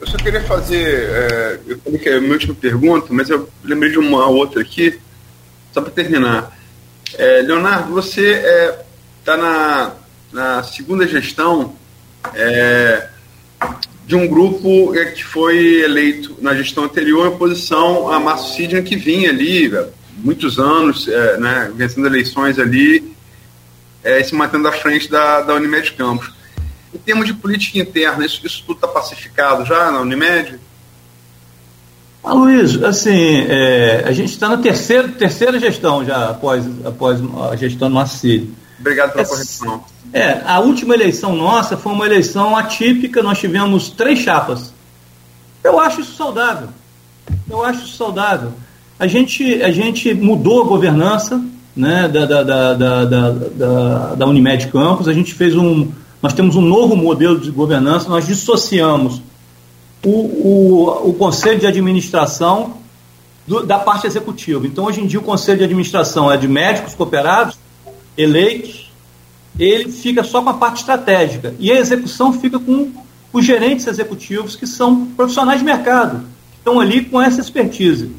Eu 0.00 0.06
só 0.06 0.16
queria 0.16 0.42
fazer, 0.42 0.86
é, 0.86 1.60
eu 1.66 1.78
falei 1.78 1.98
que 1.98 2.08
é 2.08 2.16
a 2.16 2.20
minha 2.20 2.32
última 2.32 2.54
pergunta, 2.54 3.08
mas 3.10 3.28
eu 3.28 3.46
lembrei 3.62 3.90
de 3.90 3.98
uma 3.98 4.26
outra 4.26 4.62
aqui 4.62 4.98
só 5.76 5.82
para 5.82 5.92
terminar. 5.92 6.56
É, 7.18 7.42
Leonardo, 7.42 7.92
você 7.92 8.42
está 9.20 9.34
é, 9.34 9.36
na, 9.36 9.92
na 10.32 10.62
segunda 10.62 11.06
gestão 11.06 11.76
é, 12.34 13.08
de 14.06 14.16
um 14.16 14.26
grupo 14.26 14.94
é, 14.94 15.04
que 15.04 15.22
foi 15.22 15.82
eleito 15.82 16.34
na 16.40 16.54
gestão 16.54 16.84
anterior 16.84 17.26
em 17.26 17.28
oposição 17.28 18.10
a 18.10 18.18
Márcio 18.18 18.54
Sidney, 18.56 18.82
que 18.82 18.96
vinha 18.96 19.28
ali 19.28 19.70
muitos 20.16 20.58
anos, 20.58 21.06
é, 21.08 21.36
né, 21.36 21.70
vencendo 21.74 22.06
eleições 22.06 22.58
ali, 22.58 23.14
é, 24.02 24.22
se 24.22 24.34
mantendo 24.34 24.66
à 24.68 24.72
frente 24.72 25.10
da, 25.10 25.42
da 25.42 25.54
Unimed 25.54 25.92
Campos. 25.92 26.32
Em 26.94 26.98
termos 26.98 27.26
de 27.26 27.34
política 27.34 27.78
interna, 27.78 28.24
isso, 28.24 28.40
isso 28.46 28.64
tudo 28.66 28.76
está 28.76 28.88
pacificado 28.88 29.66
já 29.66 29.90
na 29.90 30.00
Unimed? 30.00 30.58
Ah, 32.26 32.34
Luiz, 32.34 32.82
assim, 32.82 33.46
é, 33.48 34.02
a 34.04 34.10
gente 34.10 34.32
está 34.32 34.48
na 34.48 34.56
terceira, 34.56 35.06
terceira 35.06 35.60
gestão 35.60 36.04
já 36.04 36.30
após, 36.30 36.64
após 36.84 37.20
a 37.52 37.54
gestão 37.54 37.88
do 37.88 37.94
Marcílio. 37.94 38.50
Obrigado 38.80 39.12
pela 39.12 39.22
é, 39.22 39.28
correção. 39.28 39.84
É, 40.12 40.42
a 40.44 40.58
última 40.58 40.92
eleição 40.94 41.36
nossa 41.36 41.76
foi 41.76 41.92
uma 41.92 42.04
eleição 42.04 42.56
atípica, 42.56 43.22
nós 43.22 43.38
tivemos 43.38 43.90
três 43.90 44.18
chapas. 44.18 44.74
Eu 45.62 45.78
acho 45.78 46.00
isso 46.00 46.16
saudável. 46.16 46.68
Eu 47.48 47.64
acho 47.64 47.84
isso 47.84 47.96
saudável. 47.96 48.54
A 48.98 49.06
gente, 49.06 49.62
a 49.62 49.70
gente 49.70 50.12
mudou 50.12 50.62
a 50.62 50.66
governança 50.66 51.40
né, 51.76 52.08
da, 52.08 52.26
da, 52.26 52.42
da, 52.42 53.04
da, 53.04 54.14
da, 54.16 54.26
Unimed 54.26 54.66
Campos, 54.66 55.06
a 55.06 55.12
gente 55.12 55.32
fez 55.32 55.54
um. 55.54 55.92
Nós 56.20 56.32
temos 56.32 56.56
um 56.56 56.60
novo 56.60 56.96
modelo 56.96 57.38
de 57.38 57.52
governança, 57.52 58.08
nós 58.08 58.26
dissociamos 58.26 59.22
o, 60.04 60.10
o, 60.10 61.10
o 61.10 61.14
conselho 61.14 61.58
de 61.58 61.66
administração 61.66 62.74
do, 63.46 63.64
da 63.64 63.78
parte 63.78 64.06
executiva. 64.06 64.66
Então, 64.66 64.84
hoje 64.84 65.00
em 65.00 65.06
dia, 65.06 65.18
o 65.18 65.22
conselho 65.22 65.58
de 65.58 65.64
administração 65.64 66.30
é 66.30 66.36
de 66.36 66.48
médicos 66.48 66.94
cooperados, 66.94 67.58
eleitos, 68.16 68.90
ele 69.58 69.90
fica 69.90 70.22
só 70.22 70.42
com 70.42 70.50
a 70.50 70.54
parte 70.54 70.80
estratégica. 70.80 71.54
E 71.58 71.70
a 71.70 71.78
execução 71.78 72.32
fica 72.32 72.58
com 72.58 72.90
os 73.32 73.44
gerentes 73.44 73.86
executivos, 73.86 74.56
que 74.56 74.66
são 74.66 75.06
profissionais 75.06 75.60
de 75.60 75.64
mercado, 75.64 76.20
que 76.50 76.58
estão 76.58 76.80
ali 76.80 77.04
com 77.04 77.20
essa 77.20 77.40
expertise. 77.40 78.10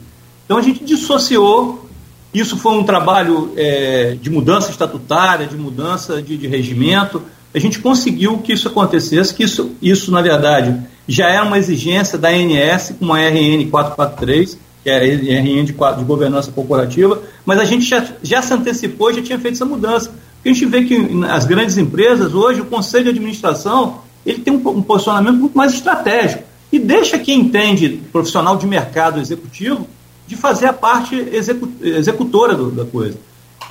Então, 0.46 0.58
a 0.58 0.62
gente 0.62 0.84
dissociou. 0.84 1.86
Isso 2.34 2.58
foi 2.58 2.74
um 2.74 2.84
trabalho 2.84 3.54
é, 3.56 4.18
de 4.22 4.30
mudança 4.30 4.70
estatutária, 4.70 5.48
de 5.48 5.56
mudança 5.56 6.22
de, 6.22 6.38
de 6.38 6.46
regimento. 6.46 7.24
A 7.54 7.60
gente 7.60 7.80
conseguiu 7.80 8.38
que 8.40 8.54
isso 8.54 8.68
acontecesse, 8.68 9.34
que 9.34 9.44
isso, 9.44 9.72
isso 9.82 10.12
na 10.12 10.22
verdade, 10.22 10.78
já 11.08 11.30
era 11.30 11.44
uma 11.44 11.58
exigência 11.58 12.18
da 12.18 12.30
ANS 12.30 12.94
com 13.00 13.14
a 13.14 13.20
RN 13.20 13.70
443, 13.70 14.58
que 14.84 14.90
é 14.90 14.96
a 14.96 15.00
RN 15.00 15.66
de, 15.66 15.74
de 15.74 16.04
governança 16.04 16.52
corporativa, 16.52 17.22
mas 17.46 17.60
a 17.60 17.66
gente 17.66 17.86
já, 17.86 18.06
já 18.22 18.42
se 18.42 18.54
antecipou, 18.54 19.14
já 19.14 19.22
tinha 19.22 19.40
feito 19.40 19.56
essa 19.56 19.66
mudança. 19.66 20.12
Porque 20.36 20.50
a 20.50 20.54
gente 20.54 20.66
vê 20.66 20.84
que 20.84 20.96
as 21.30 21.46
grandes 21.46 21.78
empresas, 21.78 22.34
hoje, 22.34 22.62
o 22.62 22.66
conselho 22.66 23.06
de 23.06 23.10
administração, 23.12 24.02
ele 24.26 24.40
tem 24.40 24.54
um, 24.54 24.70
um 24.70 24.82
posicionamento 24.82 25.36
muito 25.36 25.58
mais 25.58 25.74
estratégico 25.74 26.44
e 26.72 26.80
deixa 26.80 27.18
quem 27.18 27.40
entende, 27.40 28.02
profissional 28.12 28.58
de 28.58 28.68
mercado 28.68 29.20
executivo, 29.20 29.88
de 30.28 30.36
fazer 30.36 30.66
a 30.66 30.74
parte 30.74 31.16
execu 31.16 31.70
executora 31.82 32.54
do, 32.54 32.70
da 32.70 32.84
coisa. 32.86 33.18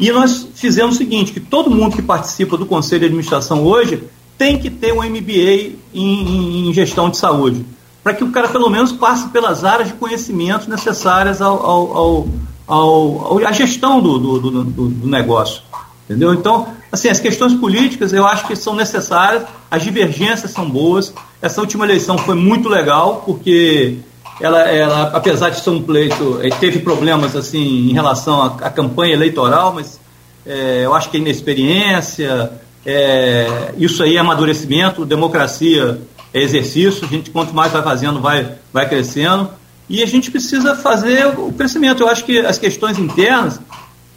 E 0.00 0.10
nós 0.10 0.48
fizemos 0.54 0.94
o 0.94 0.98
seguinte, 0.98 1.32
que 1.32 1.40
todo 1.40 1.70
mundo 1.70 1.96
que 1.96 2.02
participa 2.02 2.56
do 2.56 2.66
conselho 2.66 3.00
de 3.00 3.06
administração 3.06 3.62
hoje, 3.62 4.02
tem 4.38 4.58
que 4.58 4.70
ter 4.70 4.92
um 4.92 5.02
MBA 5.02 5.76
em, 5.94 5.94
em, 5.94 6.68
em 6.68 6.72
gestão 6.72 7.10
de 7.10 7.16
saúde, 7.16 7.64
para 8.02 8.14
que 8.14 8.22
o 8.22 8.30
cara 8.30 8.48
pelo 8.48 8.68
menos 8.70 8.92
passe 8.92 9.28
pelas 9.28 9.64
áreas 9.64 9.88
de 9.88 9.94
conhecimento 9.94 10.68
necessárias 10.68 11.40
ao, 11.40 11.64
ao, 11.64 11.96
ao, 11.96 12.28
ao 12.66 13.38
à 13.46 13.52
gestão 13.52 14.00
do, 14.00 14.18
do, 14.18 14.50
do, 14.50 14.88
do 14.88 15.08
negócio. 15.08 15.62
Entendeu? 16.04 16.32
Então, 16.32 16.68
assim, 16.92 17.08
as 17.08 17.18
questões 17.18 17.52
políticas 17.54 18.12
eu 18.12 18.24
acho 18.24 18.46
que 18.46 18.54
são 18.54 18.76
necessárias, 18.76 19.42
as 19.68 19.82
divergências 19.82 20.52
são 20.52 20.68
boas. 20.68 21.12
Essa 21.42 21.60
última 21.60 21.84
eleição 21.84 22.16
foi 22.16 22.36
muito 22.36 22.68
legal, 22.68 23.22
porque 23.26 23.98
ela, 24.40 24.60
ela 24.62 25.02
apesar 25.12 25.50
de 25.50 25.60
ser 25.60 25.70
um 25.70 25.82
pleito, 25.82 26.38
eh, 26.42 26.50
teve 26.60 26.78
problemas 26.78 27.34
assim 27.34 27.90
em 27.90 27.92
relação 27.92 28.40
à, 28.40 28.46
à 28.46 28.70
campanha 28.70 29.14
eleitoral, 29.14 29.72
mas 29.74 29.98
é, 30.46 30.82
eu 30.84 30.94
acho 30.94 31.10
que 31.10 31.16
a 31.16 31.20
inexperiência, 31.20 32.52
é, 32.86 33.74
isso 33.76 34.00
aí 34.04 34.16
é 34.16 34.20
amadurecimento, 34.20 35.04
democracia 35.04 36.00
é 36.32 36.40
exercício, 36.40 37.04
a 37.04 37.08
gente 37.08 37.30
quanto 37.30 37.52
mais 37.52 37.72
vai 37.72 37.82
fazendo, 37.82 38.20
vai, 38.20 38.54
vai 38.72 38.88
crescendo. 38.88 39.50
E 39.88 40.02
a 40.02 40.06
gente 40.06 40.30
precisa 40.30 40.76
fazer 40.76 41.26
o 41.26 41.52
crescimento. 41.52 42.02
Eu 42.02 42.08
acho 42.08 42.24
que 42.24 42.38
as 42.38 42.58
questões 42.58 42.96
internas, 42.98 43.60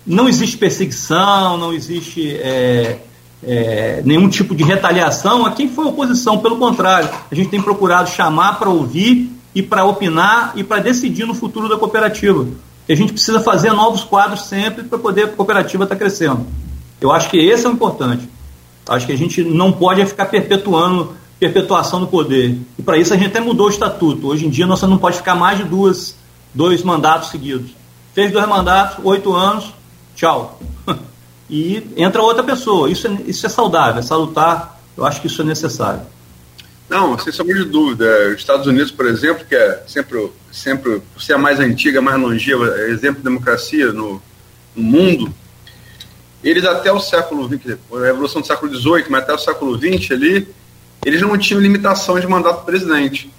não 0.06 0.30
existe 0.30 0.56
perseguição, 0.56 1.58
não 1.58 1.74
existe 1.74 2.36
é, 2.38 3.00
é, 3.44 4.02
nenhum 4.06 4.30
tipo 4.30 4.56
de 4.56 4.64
retaliação 4.64 5.46
a 5.46 5.52
quem 5.52 5.70
foi 5.70 5.86
oposição. 5.86 6.38
Pelo 6.38 6.58
contrário, 6.58 7.10
a 7.32 7.34
gente 7.34 7.50
tem 7.50 7.62
procurado 7.62 8.10
chamar 8.10 8.60
para 8.60 8.70
ouvir 8.70 9.32
e 9.56 9.64
para 9.64 9.84
opinar 9.84 10.54
e 10.56 10.64
para 10.64 10.80
decidir 10.80 11.26
no 11.26 11.34
futuro 11.34 11.68
da 11.68 11.78
cooperativa. 11.78 12.48
E 12.88 12.94
a 12.94 12.96
gente 12.96 13.14
precisa 13.14 13.40
fazer 13.40 13.72
novos 13.72 14.04
quadros 14.04 14.46
sempre 14.46 14.84
para 14.84 15.00
poder 15.00 15.26
a 15.26 15.28
cooperativa 15.30 15.86
estar 15.86 15.96
tá 15.96 16.00
crescendo. 16.00 16.46
Eu 17.02 17.12
acho 17.12 17.30
que 17.30 17.38
esse 17.38 17.66
é 17.66 17.70
o 17.70 17.74
importante. 17.74 18.28
Acho 18.90 19.06
que 19.06 19.12
a 19.12 19.18
gente 19.18 19.44
não 19.44 19.72
pode 19.72 20.06
ficar 20.06 20.26
perpetuando 20.26 21.16
perpetuação 21.40 22.02
do 22.02 22.08
poder. 22.08 22.58
E 22.78 22.82
para 22.82 22.98
isso 22.98 23.14
a 23.14 23.18
gente 23.18 23.28
até 23.28 23.40
mudou 23.40 23.68
o 23.68 23.70
estatuto. 23.70 24.28
Hoje 24.28 24.46
em 24.46 24.50
dia 24.50 24.68
nós 24.68 24.82
não 24.82 24.98
pode 24.98 25.18
ficar 25.18 25.36
mais 25.36 25.58
de 25.58 25.64
duas, 25.64 26.16
dois 26.54 26.84
mandatos 26.84 27.30
seguidos. 27.30 27.72
Fez 28.14 28.32
dois 28.32 28.48
mandatos, 28.48 29.04
oito 29.06 29.34
anos, 29.34 29.74
tchau. 30.16 30.60
E 31.52 31.84
entra 31.98 32.22
outra 32.22 32.44
pessoa. 32.44 32.92
Isso 32.92 33.08
é, 33.08 33.18
isso 33.26 33.44
é 33.44 33.50
saudável, 33.50 33.98
é 33.98 34.04
salutar. 34.04 34.80
Eu 34.96 35.04
acho 35.04 35.20
que 35.20 35.26
isso 35.26 35.42
é 35.42 35.46
necessário. 35.46 36.02
Não, 36.88 37.18
sem 37.18 37.34
sombra 37.34 37.56
de 37.56 37.66
dúvida. 37.66 38.06
Os 38.30 38.36
Estados 38.36 38.68
Unidos, 38.68 38.92
por 38.92 39.08
exemplo, 39.08 39.44
que 39.50 39.56
é 39.56 39.84
sempre, 39.88 40.32
sempre 40.52 41.02
por 41.12 41.24
ser 41.24 41.34
a 41.34 41.38
mais 41.40 41.60
antiga, 41.60 42.02
mais 42.02 42.22
longeva, 42.22 42.68
é 42.78 42.92
exemplo 42.92 43.18
de 43.18 43.24
democracia 43.24 43.92
no, 43.92 44.22
no 44.76 44.84
mundo, 44.84 45.34
eles 46.44 46.64
até 46.66 46.92
o 46.92 47.00
século 47.00 47.48
XX, 47.48 47.78
a 47.94 48.06
Revolução 48.06 48.42
do 48.42 48.48
século 48.48 48.74
XVIII, 48.74 49.06
mas 49.10 49.24
até 49.24 49.34
o 49.34 49.38
século 49.38 49.78
XX 49.78 50.12
ali, 50.12 50.48
eles 51.06 51.22
não 51.22 51.38
tinham 51.38 51.62
limitação 51.62 52.20
de 52.20 52.28
mandato 52.28 52.66
presidente. 52.66 53.32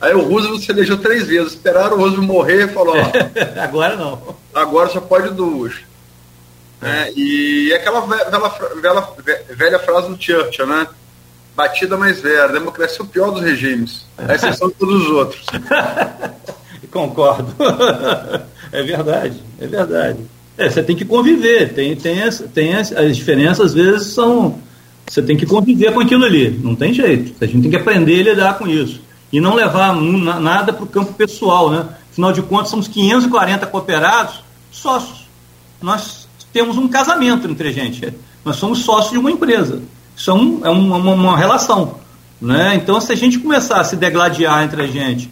Aí 0.00 0.14
o 0.14 0.22
Roosevelt 0.22 0.64
se 0.64 0.70
elegeu 0.70 0.98
três 0.98 1.26
vezes, 1.26 1.54
esperaram 1.54 1.96
o 1.96 2.00
Roosevelt 2.00 2.26
morrer 2.26 2.64
e 2.66 2.68
falou, 2.68 2.94
ó, 2.96 3.10
agora 3.60 3.96
não. 3.96 4.36
Agora 4.54 4.88
só 4.88 5.00
pode 5.00 5.30
duas. 5.30 5.74
É, 6.80 7.12
e 7.16 7.72
aquela 7.74 8.00
velha, 8.02 8.24
velha, 8.80 9.44
velha 9.50 9.78
frase 9.80 10.08
do 10.08 10.22
Churchill, 10.22 10.66
né? 10.66 10.86
Batida 11.56 11.96
mais 11.96 12.20
velha, 12.20 12.44
a 12.44 12.48
democracia 12.48 12.98
é 13.00 13.02
o 13.02 13.06
pior 13.06 13.32
dos 13.32 13.42
regimes, 13.42 14.06
a 14.16 14.36
exceção 14.36 14.68
de 14.68 14.74
todos 14.74 15.02
os 15.02 15.10
outros. 15.10 15.44
Concordo. 16.92 17.52
é 18.70 18.82
verdade, 18.84 19.42
é 19.60 19.66
verdade. 19.66 20.37
É, 20.58 20.68
você 20.68 20.82
tem 20.82 20.96
que 20.96 21.04
conviver, 21.04 21.72
tem, 21.72 21.94
tem, 21.94 22.20
as, 22.20 22.40
tem 22.52 22.74
as, 22.74 22.92
as 22.92 23.16
diferenças, 23.16 23.66
às 23.66 23.74
vezes 23.74 24.08
são. 24.08 24.58
Você 25.08 25.22
tem 25.22 25.36
que 25.36 25.46
conviver 25.46 25.94
com 25.94 26.00
aquilo 26.00 26.24
ali, 26.24 26.50
não 26.62 26.74
tem 26.74 26.92
jeito. 26.92 27.32
A 27.40 27.46
gente 27.46 27.62
tem 27.62 27.70
que 27.70 27.76
aprender 27.76 28.20
a 28.20 28.30
lidar 28.34 28.58
com 28.58 28.66
isso. 28.66 29.00
E 29.32 29.40
não 29.40 29.54
levar 29.54 29.94
nada 29.94 30.72
para 30.72 30.84
o 30.84 30.86
campo 30.86 31.12
pessoal, 31.14 31.70
né? 31.70 31.86
Afinal 32.10 32.32
de 32.32 32.42
contas, 32.42 32.70
somos 32.70 32.88
540 32.88 33.66
cooperados 33.68 34.40
sócios. 34.72 35.28
Nós 35.80 36.28
temos 36.52 36.76
um 36.76 36.88
casamento 36.88 37.48
entre 37.48 37.68
a 37.68 37.72
gente. 37.72 38.12
Nós 38.44 38.56
somos 38.56 38.80
sócios 38.80 39.12
de 39.12 39.18
uma 39.18 39.30
empresa. 39.30 39.80
Isso 40.16 40.30
é, 40.30 40.34
um, 40.34 40.66
é 40.66 40.70
uma, 40.70 40.96
uma, 40.96 41.36
relação. 41.36 41.98
Né? 42.40 42.74
Então, 42.74 43.00
se 43.00 43.12
a 43.12 43.16
gente 43.16 43.38
começar 43.38 43.80
a 43.80 43.84
se 43.84 43.94
degladiar 43.96 44.64
entre 44.64 44.82
a 44.82 44.86
gente 44.86 45.30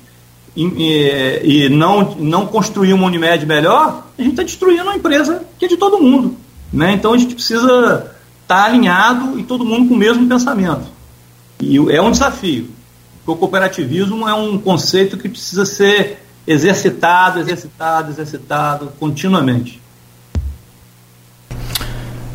e, 0.57 1.65
e, 1.65 1.69
não, 1.69 2.17
não 2.19 2.47
construir 2.47 2.95
uma 2.95 3.07
Unimed 3.07 3.45
melhor, 3.45 4.07
a 4.19 4.23
gente 4.23 4.33
está 4.33 4.43
destruindo 4.43 4.89
a 4.89 4.97
empresa 4.97 5.43
que 5.59 5.67
é 5.67 5.69
de 5.69 5.77
todo 5.77 6.01
mundo. 6.01 6.35
Né? 6.73 6.93
Então, 6.93 7.13
a 7.13 7.19
gente 7.19 7.35
precisa 7.35 8.11
estar 8.43 8.63
tá 8.63 8.65
alinhado 8.65 9.39
e 9.39 9.43
todo 9.43 9.65
mundo 9.65 9.89
com 9.89 9.95
o 9.95 9.99
mesmo 9.99 10.27
pensamento. 10.27 10.87
E 11.61 11.77
é 11.91 12.01
um 12.01 12.11
desafio. 12.11 12.71
Porque 13.25 13.33
o 13.33 13.37
cooperativismo 13.37 14.27
é 14.27 14.35
um 14.35 14.57
conceito 14.57 15.19
que 15.19 15.29
precisa 15.29 15.67
ser 15.67 16.23
exercitado, 16.47 17.41
exercitado, 17.41 18.13
exercitado 18.13 18.93
continuamente. 18.99 19.83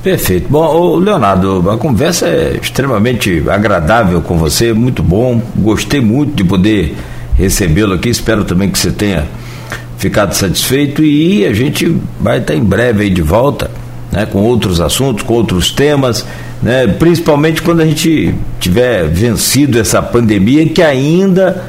Perfeito. 0.03 0.47
Bom, 0.49 0.97
Leonardo, 0.97 1.69
a 1.69 1.77
conversa 1.77 2.27
é 2.27 2.57
extremamente 2.61 3.47
agradável 3.47 4.21
com 4.21 4.37
você, 4.37 4.73
muito 4.73 5.03
bom. 5.03 5.41
Gostei 5.55 6.01
muito 6.01 6.33
de 6.33 6.43
poder 6.43 6.95
recebê-lo 7.35 7.93
aqui. 7.93 8.09
Espero 8.09 8.43
também 8.43 8.69
que 8.69 8.77
você 8.77 8.91
tenha 8.91 9.27
ficado 9.97 10.33
satisfeito 10.33 11.03
e 11.03 11.45
a 11.45 11.53
gente 11.53 11.95
vai 12.19 12.39
estar 12.39 12.55
em 12.55 12.63
breve 12.63 13.03
aí 13.03 13.09
de 13.09 13.21
volta, 13.21 13.69
né, 14.11 14.25
com 14.25 14.39
outros 14.39 14.81
assuntos, 14.81 15.23
com 15.23 15.33
outros 15.33 15.71
temas, 15.71 16.25
né, 16.61 16.87
principalmente 16.87 17.61
quando 17.61 17.81
a 17.81 17.85
gente 17.85 18.33
tiver 18.59 19.07
vencido 19.07 19.79
essa 19.79 20.01
pandemia 20.01 20.67
que 20.67 20.81
ainda, 20.81 21.63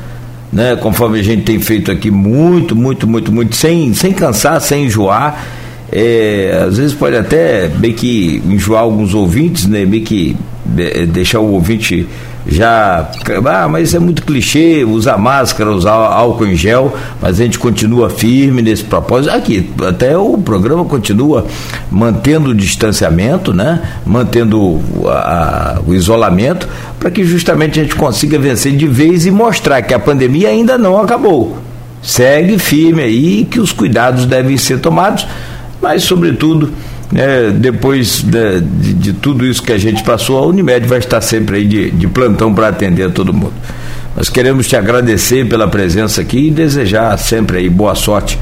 né, 0.50 0.76
conforme 0.76 1.20
a 1.20 1.22
gente 1.22 1.42
tem 1.42 1.60
feito 1.60 1.90
aqui 1.90 2.10
muito, 2.10 2.74
muito, 2.74 3.06
muito, 3.06 3.30
muito, 3.30 3.54
sem, 3.54 3.92
sem 3.92 4.12
cansar, 4.12 4.60
sem 4.60 4.86
enjoar 4.86 5.60
é, 5.92 6.64
às 6.66 6.78
vezes 6.78 6.94
pode 6.94 7.14
até 7.14 7.68
meio 7.68 7.92
que 7.92 8.42
enjoar 8.46 8.80
alguns 8.80 9.12
ouvintes, 9.12 9.66
né? 9.66 9.84
Meio 9.84 10.02
que 10.02 10.34
deixar 10.64 11.40
o 11.40 11.52
ouvinte 11.52 12.08
já. 12.46 13.10
Ah, 13.46 13.68
mas 13.68 13.94
é 13.94 13.98
muito 13.98 14.22
clichê 14.22 14.84
usar 14.84 15.16
máscara, 15.16 15.70
usar 15.70 15.92
álcool 15.92 16.46
em 16.46 16.56
gel, 16.56 16.94
mas 17.20 17.40
a 17.40 17.44
gente 17.44 17.58
continua 17.58 18.10
firme 18.10 18.62
nesse 18.62 18.84
propósito. 18.84 19.34
Aqui, 19.34 19.70
até 19.86 20.16
o 20.16 20.38
programa 20.38 20.84
continua 20.84 21.46
mantendo 21.90 22.50
o 22.50 22.54
distanciamento, 22.54 23.52
né? 23.52 23.80
Mantendo 24.04 24.80
a, 25.06 25.80
o 25.86 25.94
isolamento, 25.94 26.68
para 26.98 27.10
que 27.10 27.24
justamente 27.24 27.78
a 27.78 27.82
gente 27.82 27.94
consiga 27.94 28.38
vencer 28.38 28.76
de 28.76 28.86
vez 28.86 29.26
e 29.26 29.30
mostrar 29.30 29.82
que 29.82 29.94
a 29.94 29.98
pandemia 29.98 30.48
ainda 30.48 30.76
não 30.76 31.00
acabou. 31.00 31.58
Segue 32.02 32.58
firme 32.58 33.02
aí 33.02 33.44
que 33.44 33.60
os 33.60 33.70
cuidados 33.70 34.26
devem 34.26 34.56
ser 34.56 34.80
tomados 34.80 35.26
mas, 35.82 36.04
sobretudo, 36.04 36.72
né, 37.12 37.50
depois 37.50 38.22
de, 38.22 38.60
de, 38.60 38.94
de, 38.94 39.12
tudo 39.12 39.44
isso 39.44 39.62
que 39.62 39.72
a 39.72 39.78
gente 39.78 40.02
passou, 40.02 40.38
a 40.38 40.46
Unimed 40.46 40.86
vai 40.88 40.98
estar 40.98 41.20
sempre 41.20 41.58
aí 41.58 41.66
de, 41.66 41.90
de 41.90 42.08
plantão 42.08 42.54
para 42.54 42.68
atender 42.68 43.04
a 43.04 43.10
todo 43.10 43.34
mundo. 43.34 43.52
Nós 44.16 44.30
queremos 44.30 44.66
te 44.66 44.76
agradecer 44.76 45.46
pela 45.46 45.68
presença 45.68 46.22
aqui 46.22 46.48
e 46.48 46.50
desejar 46.50 47.18
sempre 47.18 47.58
aí 47.58 47.68
boa 47.68 47.94
sorte 47.94 48.38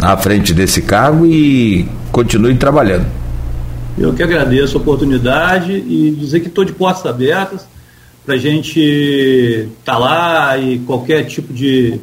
à 0.00 0.16
frente 0.16 0.52
desse 0.52 0.82
cargo 0.82 1.24
e 1.24 1.88
continue 2.10 2.54
trabalhando. 2.56 3.06
Eu 3.96 4.12
que 4.12 4.22
agradeço 4.22 4.76
a 4.76 4.80
oportunidade 4.80 5.72
e 5.72 6.10
dizer 6.18 6.40
que 6.40 6.48
estou 6.48 6.64
de 6.64 6.72
portas 6.72 7.06
abertas 7.06 7.66
para 8.24 8.34
a 8.34 8.38
gente 8.38 8.80
estar 8.80 9.92
tá 9.92 9.98
lá 9.98 10.58
e 10.58 10.78
qualquer 10.80 11.24
tipo 11.24 11.52
de 11.52 12.00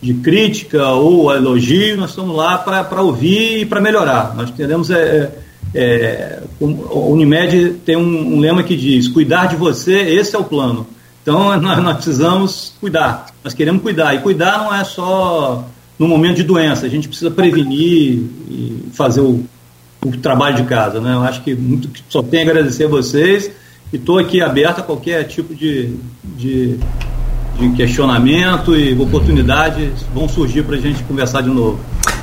de 0.00 0.14
crítica 0.14 0.88
ou 0.88 1.34
elogio, 1.34 1.96
nós 1.96 2.10
estamos 2.10 2.36
lá 2.36 2.58
para 2.58 3.02
ouvir 3.02 3.60
e 3.60 3.66
para 3.66 3.80
melhorar. 3.80 4.34
Nós 4.36 4.50
entendemos, 4.50 4.90
é, 4.90 5.32
é, 5.74 5.84
é 5.84 6.42
o 6.60 7.12
Unimed 7.12 7.76
tem 7.84 7.96
um, 7.96 8.34
um, 8.34 8.40
lema 8.40 8.62
que 8.62 8.76
diz, 8.76 9.08
cuidar 9.08 9.46
de 9.46 9.56
você, 9.56 9.92
esse 9.92 10.36
é 10.36 10.38
o 10.38 10.44
plano. 10.44 10.86
Então 11.22 11.56
nós, 11.60 11.82
nós, 11.82 11.94
precisamos 11.96 12.74
cuidar, 12.80 13.26
nós 13.42 13.54
queremos 13.54 13.82
cuidar, 13.82 14.14
e 14.14 14.18
cuidar 14.18 14.58
não 14.58 14.74
é 14.74 14.84
só 14.84 15.66
no 15.98 16.08
momento 16.08 16.36
de 16.36 16.42
doença, 16.42 16.86
a 16.86 16.88
gente 16.88 17.08
precisa 17.08 17.30
prevenir 17.30 18.18
e 18.50 18.84
fazer 18.92 19.20
o, 19.20 19.44
o 20.04 20.16
trabalho 20.18 20.56
de 20.56 20.64
casa. 20.64 21.00
Né? 21.00 21.14
Eu 21.14 21.22
acho 21.22 21.42
que 21.42 21.54
muito, 21.54 21.88
só 22.08 22.22
tenho 22.22 22.46
a 22.46 22.50
agradecer 22.50 22.84
a 22.84 22.88
vocês 22.88 23.50
e 23.92 23.96
estou 23.96 24.18
aqui 24.18 24.42
aberto 24.42 24.80
a 24.80 24.82
qualquer 24.82 25.24
tipo 25.24 25.54
de, 25.54 25.94
de 26.36 26.78
de 27.58 27.68
questionamento 27.70 28.76
e 28.76 28.94
oportunidades 29.00 29.90
vão 30.14 30.28
surgir 30.28 30.62
para 30.62 30.76
a 30.76 30.80
gente 30.80 31.02
conversar 31.04 31.42
de 31.42 31.50
novo. 31.50 31.78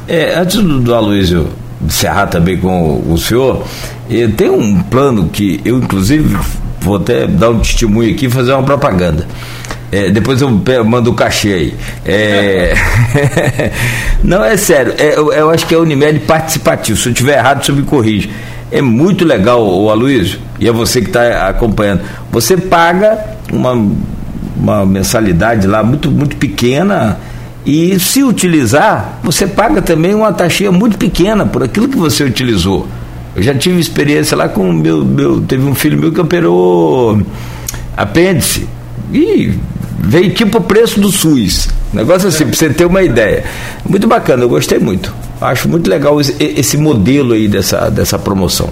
É, 0.08 0.38
antes 0.38 0.58
do, 0.58 0.94
Aloysio 0.94 1.48
encerrar 1.86 2.28
também 2.28 2.58
com 2.58 3.02
o 3.10 3.18
senhor, 3.18 3.64
eh, 4.10 4.28
tem 4.28 4.50
um 4.50 4.82
plano 4.84 5.30
que 5.30 5.60
eu, 5.66 5.78
inclusive, 5.78 6.38
vou 6.80 6.98
até 6.98 7.26
dar 7.26 7.50
um 7.50 7.60
testemunho 7.60 8.14
aqui 8.14 8.28
e 8.28 8.30
fazer 8.30 8.54
uma 8.54 8.64
propaganda. 8.64 9.26
É, 9.92 10.10
depois 10.10 10.42
eu 10.42 10.50
mando 10.86 11.12
o 11.12 11.14
cachê 11.14 11.54
aí. 11.54 11.74
É... 12.06 12.74
Não, 14.24 14.44
é 14.44 14.56
sério. 14.56 14.94
É, 14.98 15.18
eu, 15.18 15.34
eu, 15.34 15.50
acho 15.50 15.66
que 15.66 15.76
é 15.76 15.78
Unimed 15.78 16.20
participativo. 16.22 16.98
Se 16.98 17.10
eu 17.10 17.12
estiver 17.12 17.38
errado, 17.38 17.66
você 17.66 17.74
me 17.74 17.84
corrige. 17.84 18.30
é 18.72 18.82
muito 18.82 19.26
legal, 19.26 19.62
o 19.62 19.90
Aloysio, 19.90 20.40
e 20.60 20.68
é 20.68 20.72
você 20.72 21.02
que 21.02 21.08
está 21.08 21.50
acompanhando. 21.50 22.04
Você 22.32 22.56
paga 22.56 23.20
uma, 23.52 23.74
uma 24.62 24.86
mensalidade 24.86 25.66
lá 25.66 25.84
muito, 25.84 26.12
muito 26.12 26.36
pequena 26.36 27.18
e 27.66 28.00
se 28.00 28.24
utilizar, 28.24 29.20
você 29.24 29.48
paga 29.48 29.82
também 29.82 30.14
uma 30.14 30.32
taxa 30.32 30.72
muito 30.72 30.98
pequena 30.98 31.46
por 31.46 31.64
aquilo 31.64 31.88
que 31.88 31.98
você 31.98 32.24
utilizou. 32.24 32.88
Eu 33.36 33.42
já 33.42 33.56
tive 33.56 33.80
experiência 33.80 34.36
lá 34.38 34.48
com 34.48 34.72
meu, 34.72 35.04
meu 35.04 35.42
teve 35.42 35.64
um 35.64 35.74
filho 35.74 35.98
meu 35.98 36.12
que 36.12 36.20
operou 36.20 37.22
apêndice 37.96 38.68
e 39.12 39.54
veio 40.00 40.34
tipo 40.34 40.58
o 40.58 40.62
preço 40.62 41.00
do 41.00 41.12
SUS. 41.12 41.70
Negócio 41.94 42.30
assim, 42.30 42.46
para 42.46 42.54
você 42.56 42.70
ter 42.70 42.86
uma 42.86 43.04
ideia. 43.04 43.44
Muito 43.88 44.08
bacana, 44.08 44.44
eu 44.44 44.50
gostei 44.50 44.80
muito. 44.80 45.14
Acho 45.40 45.68
muito 45.68 45.90
legal 45.90 46.20
esse, 46.20 46.36
esse 46.40 46.78
modelo 46.78 47.34
aí 47.34 47.48
dessa, 47.48 47.90
dessa 47.90 48.18
promoção. 48.18 48.70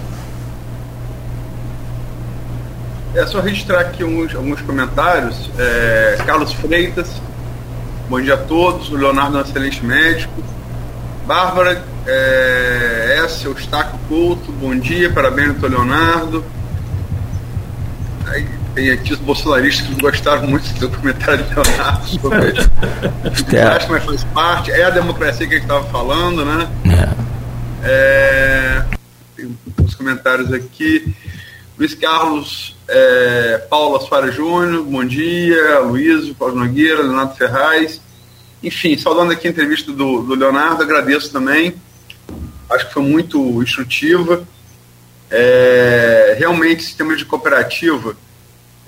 É 3.16 3.26
só 3.26 3.40
registrar 3.40 3.82
aqui 3.82 4.04
alguns, 4.04 4.36
alguns 4.36 4.62
comentários. 4.62 5.50
É, 5.58 6.18
Carlos 6.26 6.54
Freitas, 6.54 7.10
bom 8.08 8.22
dia 8.22 8.36
a 8.36 8.38
todos. 8.38 8.90
O 8.90 8.96
Leonardo 8.96 9.38
é 9.38 9.42
um 9.42 9.44
excelente 9.44 9.84
médico. 9.84 10.44
Bárbara 11.26 11.84
é, 12.06 13.22
S. 13.26 13.46
Eustáquio 13.46 14.00
Couto, 14.08 14.52
bom 14.52 14.76
dia, 14.76 15.12
parabéns, 15.12 15.50
doutor 15.54 15.72
Leonardo. 15.72 16.46
Aí, 18.28 18.48
tem 18.76 18.92
aqui 18.92 19.14
os 19.14 19.20
bolsonaristas 19.20 19.88
que 19.88 20.02
gostaram 20.02 20.48
muito 20.48 20.72
do 20.74 20.88
documentário 20.88 21.44
de 21.44 21.54
Leonardo 21.54 22.08
sobre 22.08 23.58
é. 23.58 23.64
acho 23.64 23.88
que 23.88 24.00
faz 24.00 24.24
parte, 24.26 24.72
é 24.72 24.84
a 24.84 24.90
democracia 24.92 25.48
que 25.48 25.56
a 25.56 25.58
gente 25.58 25.66
estava 25.66 25.86
falando, 25.90 26.46
né? 26.46 26.68
É. 26.86 27.30
É, 27.82 28.86
tem 29.36 29.58
uns 29.80 29.96
comentários 29.96 30.54
aqui. 30.54 31.16
Luiz 31.78 31.96
Carlos 31.96 32.76
é, 32.90 33.58
Paula 33.70 34.00
Soares 34.02 34.36
Júnior, 34.36 34.84
bom 34.84 35.06
dia, 35.06 35.80
Luiz, 35.80 36.30
Paulo 36.34 36.56
Nogueira, 36.56 37.04
Leonardo 37.04 37.36
Ferraz. 37.36 38.02
Enfim, 38.62 38.98
saudando 38.98 39.32
aqui 39.32 39.48
a 39.48 39.52
entrevista 39.52 39.92
do, 39.92 40.24
do 40.24 40.36
Leonardo, 40.36 40.84
agradeço 40.84 41.32
também. 41.32 41.76
Acho 42.70 42.88
que 42.88 42.94
foi 42.94 43.04
muito 43.04 43.64
instrutiva. 43.64 44.44
É, 45.32 46.36
realmente, 46.38 46.84
sistema 46.84 47.16
de 47.16 47.24
cooperativa 47.24 48.16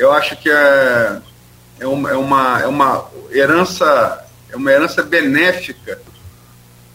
eu 0.02 0.12
acho 0.12 0.36
que 0.38 0.50
é, 0.50 1.22
é, 1.80 1.86
uma, 1.86 2.10
é, 2.10 2.16
uma, 2.16 2.62
é 2.62 2.68
uma 2.68 3.08
herança 3.32 4.26
é 4.50 4.56
uma 4.56 4.72
herança 4.72 5.04
benéfica 5.04 6.02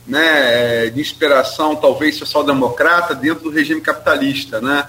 né, 0.05 0.87
é, 0.87 0.91
de 0.91 1.01
inspiração 1.01 1.77
talvez 1.77 2.17
social-democrata 2.17 3.15
dentro 3.15 3.45
do 3.45 3.51
regime 3.51 3.81
capitalista, 3.81 4.61
né? 4.61 4.89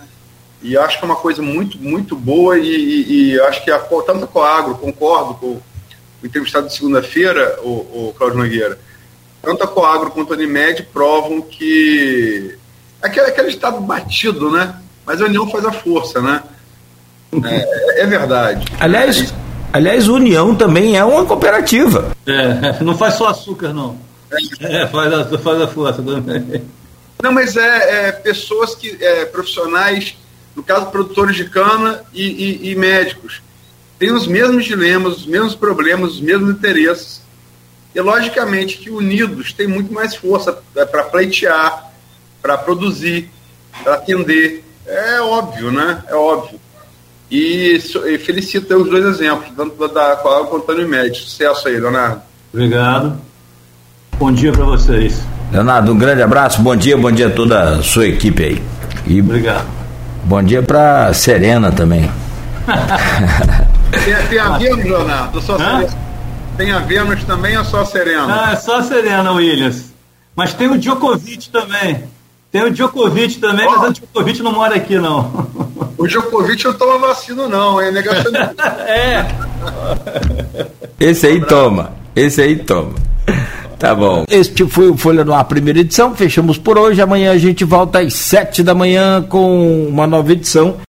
E 0.61 0.77
acho 0.77 0.97
que 0.97 1.05
é 1.05 1.07
uma 1.07 1.15
coisa 1.15 1.41
muito, 1.41 1.77
muito 1.77 2.15
boa 2.15 2.57
e, 2.57 2.67
e, 2.67 3.31
e 3.34 3.41
acho 3.41 3.63
que 3.63 3.71
a, 3.71 3.79
tanto 3.79 4.25
a 4.25 4.27
Coagro, 4.27 4.75
concordo 4.75 5.35
com 5.35 5.47
o 5.47 5.63
entrevistado 6.23 6.67
de 6.67 6.75
segunda-feira, 6.75 7.59
o, 7.61 7.69
o 8.09 8.15
Cláudio 8.17 8.39
Nogueira, 8.39 8.79
tanto 9.41 9.63
a 9.63 9.67
Coagro 9.67 10.11
quanto 10.11 10.34
a 10.34 10.35
Unimed 10.35 10.84
provam 10.91 11.41
que 11.41 12.57
aquele, 13.01 13.27
aquele 13.27 13.49
estado 13.49 13.79
batido, 13.79 14.49
né? 14.51 14.75
Mas 15.05 15.21
a 15.21 15.25
união 15.25 15.49
faz 15.49 15.63
a 15.63 15.71
força, 15.71 16.21
né? 16.21 16.43
É, 17.45 18.01
é 18.01 18.05
verdade. 18.05 18.65
Aliás, 18.79 19.34
aliás, 19.71 20.07
União 20.07 20.55
também 20.55 20.97
é 20.97 21.03
uma 21.03 21.25
cooperativa. 21.25 22.15
É, 22.25 22.81
não 22.84 22.97
faz 22.97 23.13
só 23.13 23.27
açúcar, 23.27 23.73
não. 23.73 23.97
É, 24.59 24.88
faz, 24.88 25.13
a, 25.13 25.38
faz 25.38 25.61
a 25.61 25.67
força 25.67 26.01
também. 26.01 26.63
Não, 27.21 27.31
mas 27.31 27.55
é, 27.55 28.07
é 28.07 28.11
pessoas 28.11 28.75
que, 28.75 28.97
é, 28.99 29.25
profissionais, 29.25 30.17
no 30.57 30.63
caso, 30.63 30.88
produtores 30.88 31.35
de 31.35 31.45
cana 31.45 32.01
e, 32.11 32.23
e, 32.23 32.71
e 32.71 32.75
médicos, 32.75 33.43
têm 33.99 34.11
os 34.11 34.25
mesmos 34.25 34.65
dilemas, 34.65 35.17
os 35.17 35.25
mesmos 35.27 35.53
problemas, 35.53 36.13
os 36.13 36.19
mesmos 36.19 36.49
interesses. 36.49 37.21
E, 37.93 38.01
logicamente, 38.01 38.77
que 38.77 38.89
unidos 38.89 39.53
têm 39.53 39.67
muito 39.67 39.93
mais 39.93 40.15
força 40.15 40.57
é, 40.75 40.84
para 40.84 41.03
pleitear, 41.03 41.91
para 42.41 42.57
produzir, 42.57 43.29
para 43.84 43.93
atender. 43.93 44.63
É 44.88 45.21
óbvio, 45.21 45.71
né? 45.71 46.03
É 46.07 46.15
óbvio. 46.15 46.59
E, 47.29 47.79
e 48.07 48.17
felicito 48.17 48.75
os 48.75 48.89
dois 48.89 49.05
exemplos, 49.05 49.51
tanto 49.55 49.88
da 49.88 50.15
Coal 50.15 50.47
quanto 50.47 50.65
do 50.65 50.81
Unimed. 50.81 51.15
Sucesso 51.19 51.67
aí, 51.67 51.79
Leonardo. 51.79 52.21
Obrigado. 52.51 53.21
Bom 54.17 54.31
dia 54.31 54.51
para 54.51 54.65
vocês. 54.65 55.21
Leonardo, 55.51 55.91
um 55.91 55.97
grande 55.97 56.23
abraço, 56.23 56.61
bom 56.63 56.75
dia, 56.75 56.97
bom 56.97 57.11
dia 57.11 57.27
a 57.27 57.29
toda 57.29 57.75
a 57.75 57.84
sua 57.84 58.07
equipe 58.07 58.43
aí. 58.43 58.63
E 59.05 59.21
Obrigado. 59.21 59.86
Bom 60.27 60.43
dia 60.43 60.61
para 60.61 61.13
Serena 61.13 61.71
também. 61.71 62.11
tem, 64.03 64.27
tem 64.27 64.39
a 64.39 64.57
Vênus, 64.57 64.83
Leonardo? 64.83 65.41
Só 65.41 65.57
tem 66.57 66.69
a 66.73 66.79
Vênus 66.79 67.23
também 67.23 67.57
ou 67.57 67.63
só 67.63 67.79
a 67.79 67.85
Serena? 67.85 68.27
Ah, 68.27 68.51
é 68.51 68.55
só 68.57 68.79
a 68.79 68.83
Serena, 68.83 69.31
Williams. 69.31 69.93
Mas 70.35 70.53
tem 70.53 70.69
o 70.69 70.77
Djokovic 70.77 71.49
também. 71.49 72.03
Tem 72.51 72.61
o 72.61 72.69
Djokovic 72.69 73.39
também, 73.39 73.65
oh. 73.67 73.77
mas 73.77 73.89
o 73.89 73.93
Djokovic 73.93 74.43
não 74.43 74.51
mora 74.51 74.75
aqui, 74.75 74.99
não. 74.99 75.47
O 75.97 76.05
Djokovic 76.05 76.65
não 76.65 76.73
toma 76.73 77.07
vacina, 77.07 77.47
não, 77.47 77.79
é 77.79 77.89
negacionista. 77.89 78.63
é. 78.85 79.25
Esse 80.99 81.27
aí 81.27 81.39
toma. 81.39 81.93
Esse 82.13 82.41
aí 82.41 82.57
toma. 82.57 82.95
Tá 83.79 83.93
bom. 83.93 84.25
Este 84.29 84.65
foi 84.65 84.89
o 84.89 84.97
Folha 84.97 85.23
no 85.23 85.33
Ar, 85.33 85.43
primeira 85.45 85.79
edição. 85.79 86.15
Fechamos 86.15 86.57
por 86.57 86.77
hoje. 86.77 87.01
Amanhã 87.01 87.31
a 87.31 87.37
gente 87.37 87.63
volta 87.63 87.99
às 87.99 88.13
sete 88.13 88.63
da 88.63 88.73
manhã 88.73 89.21
com 89.21 89.87
uma 89.87 90.07
nova 90.07 90.31
edição. 90.31 90.77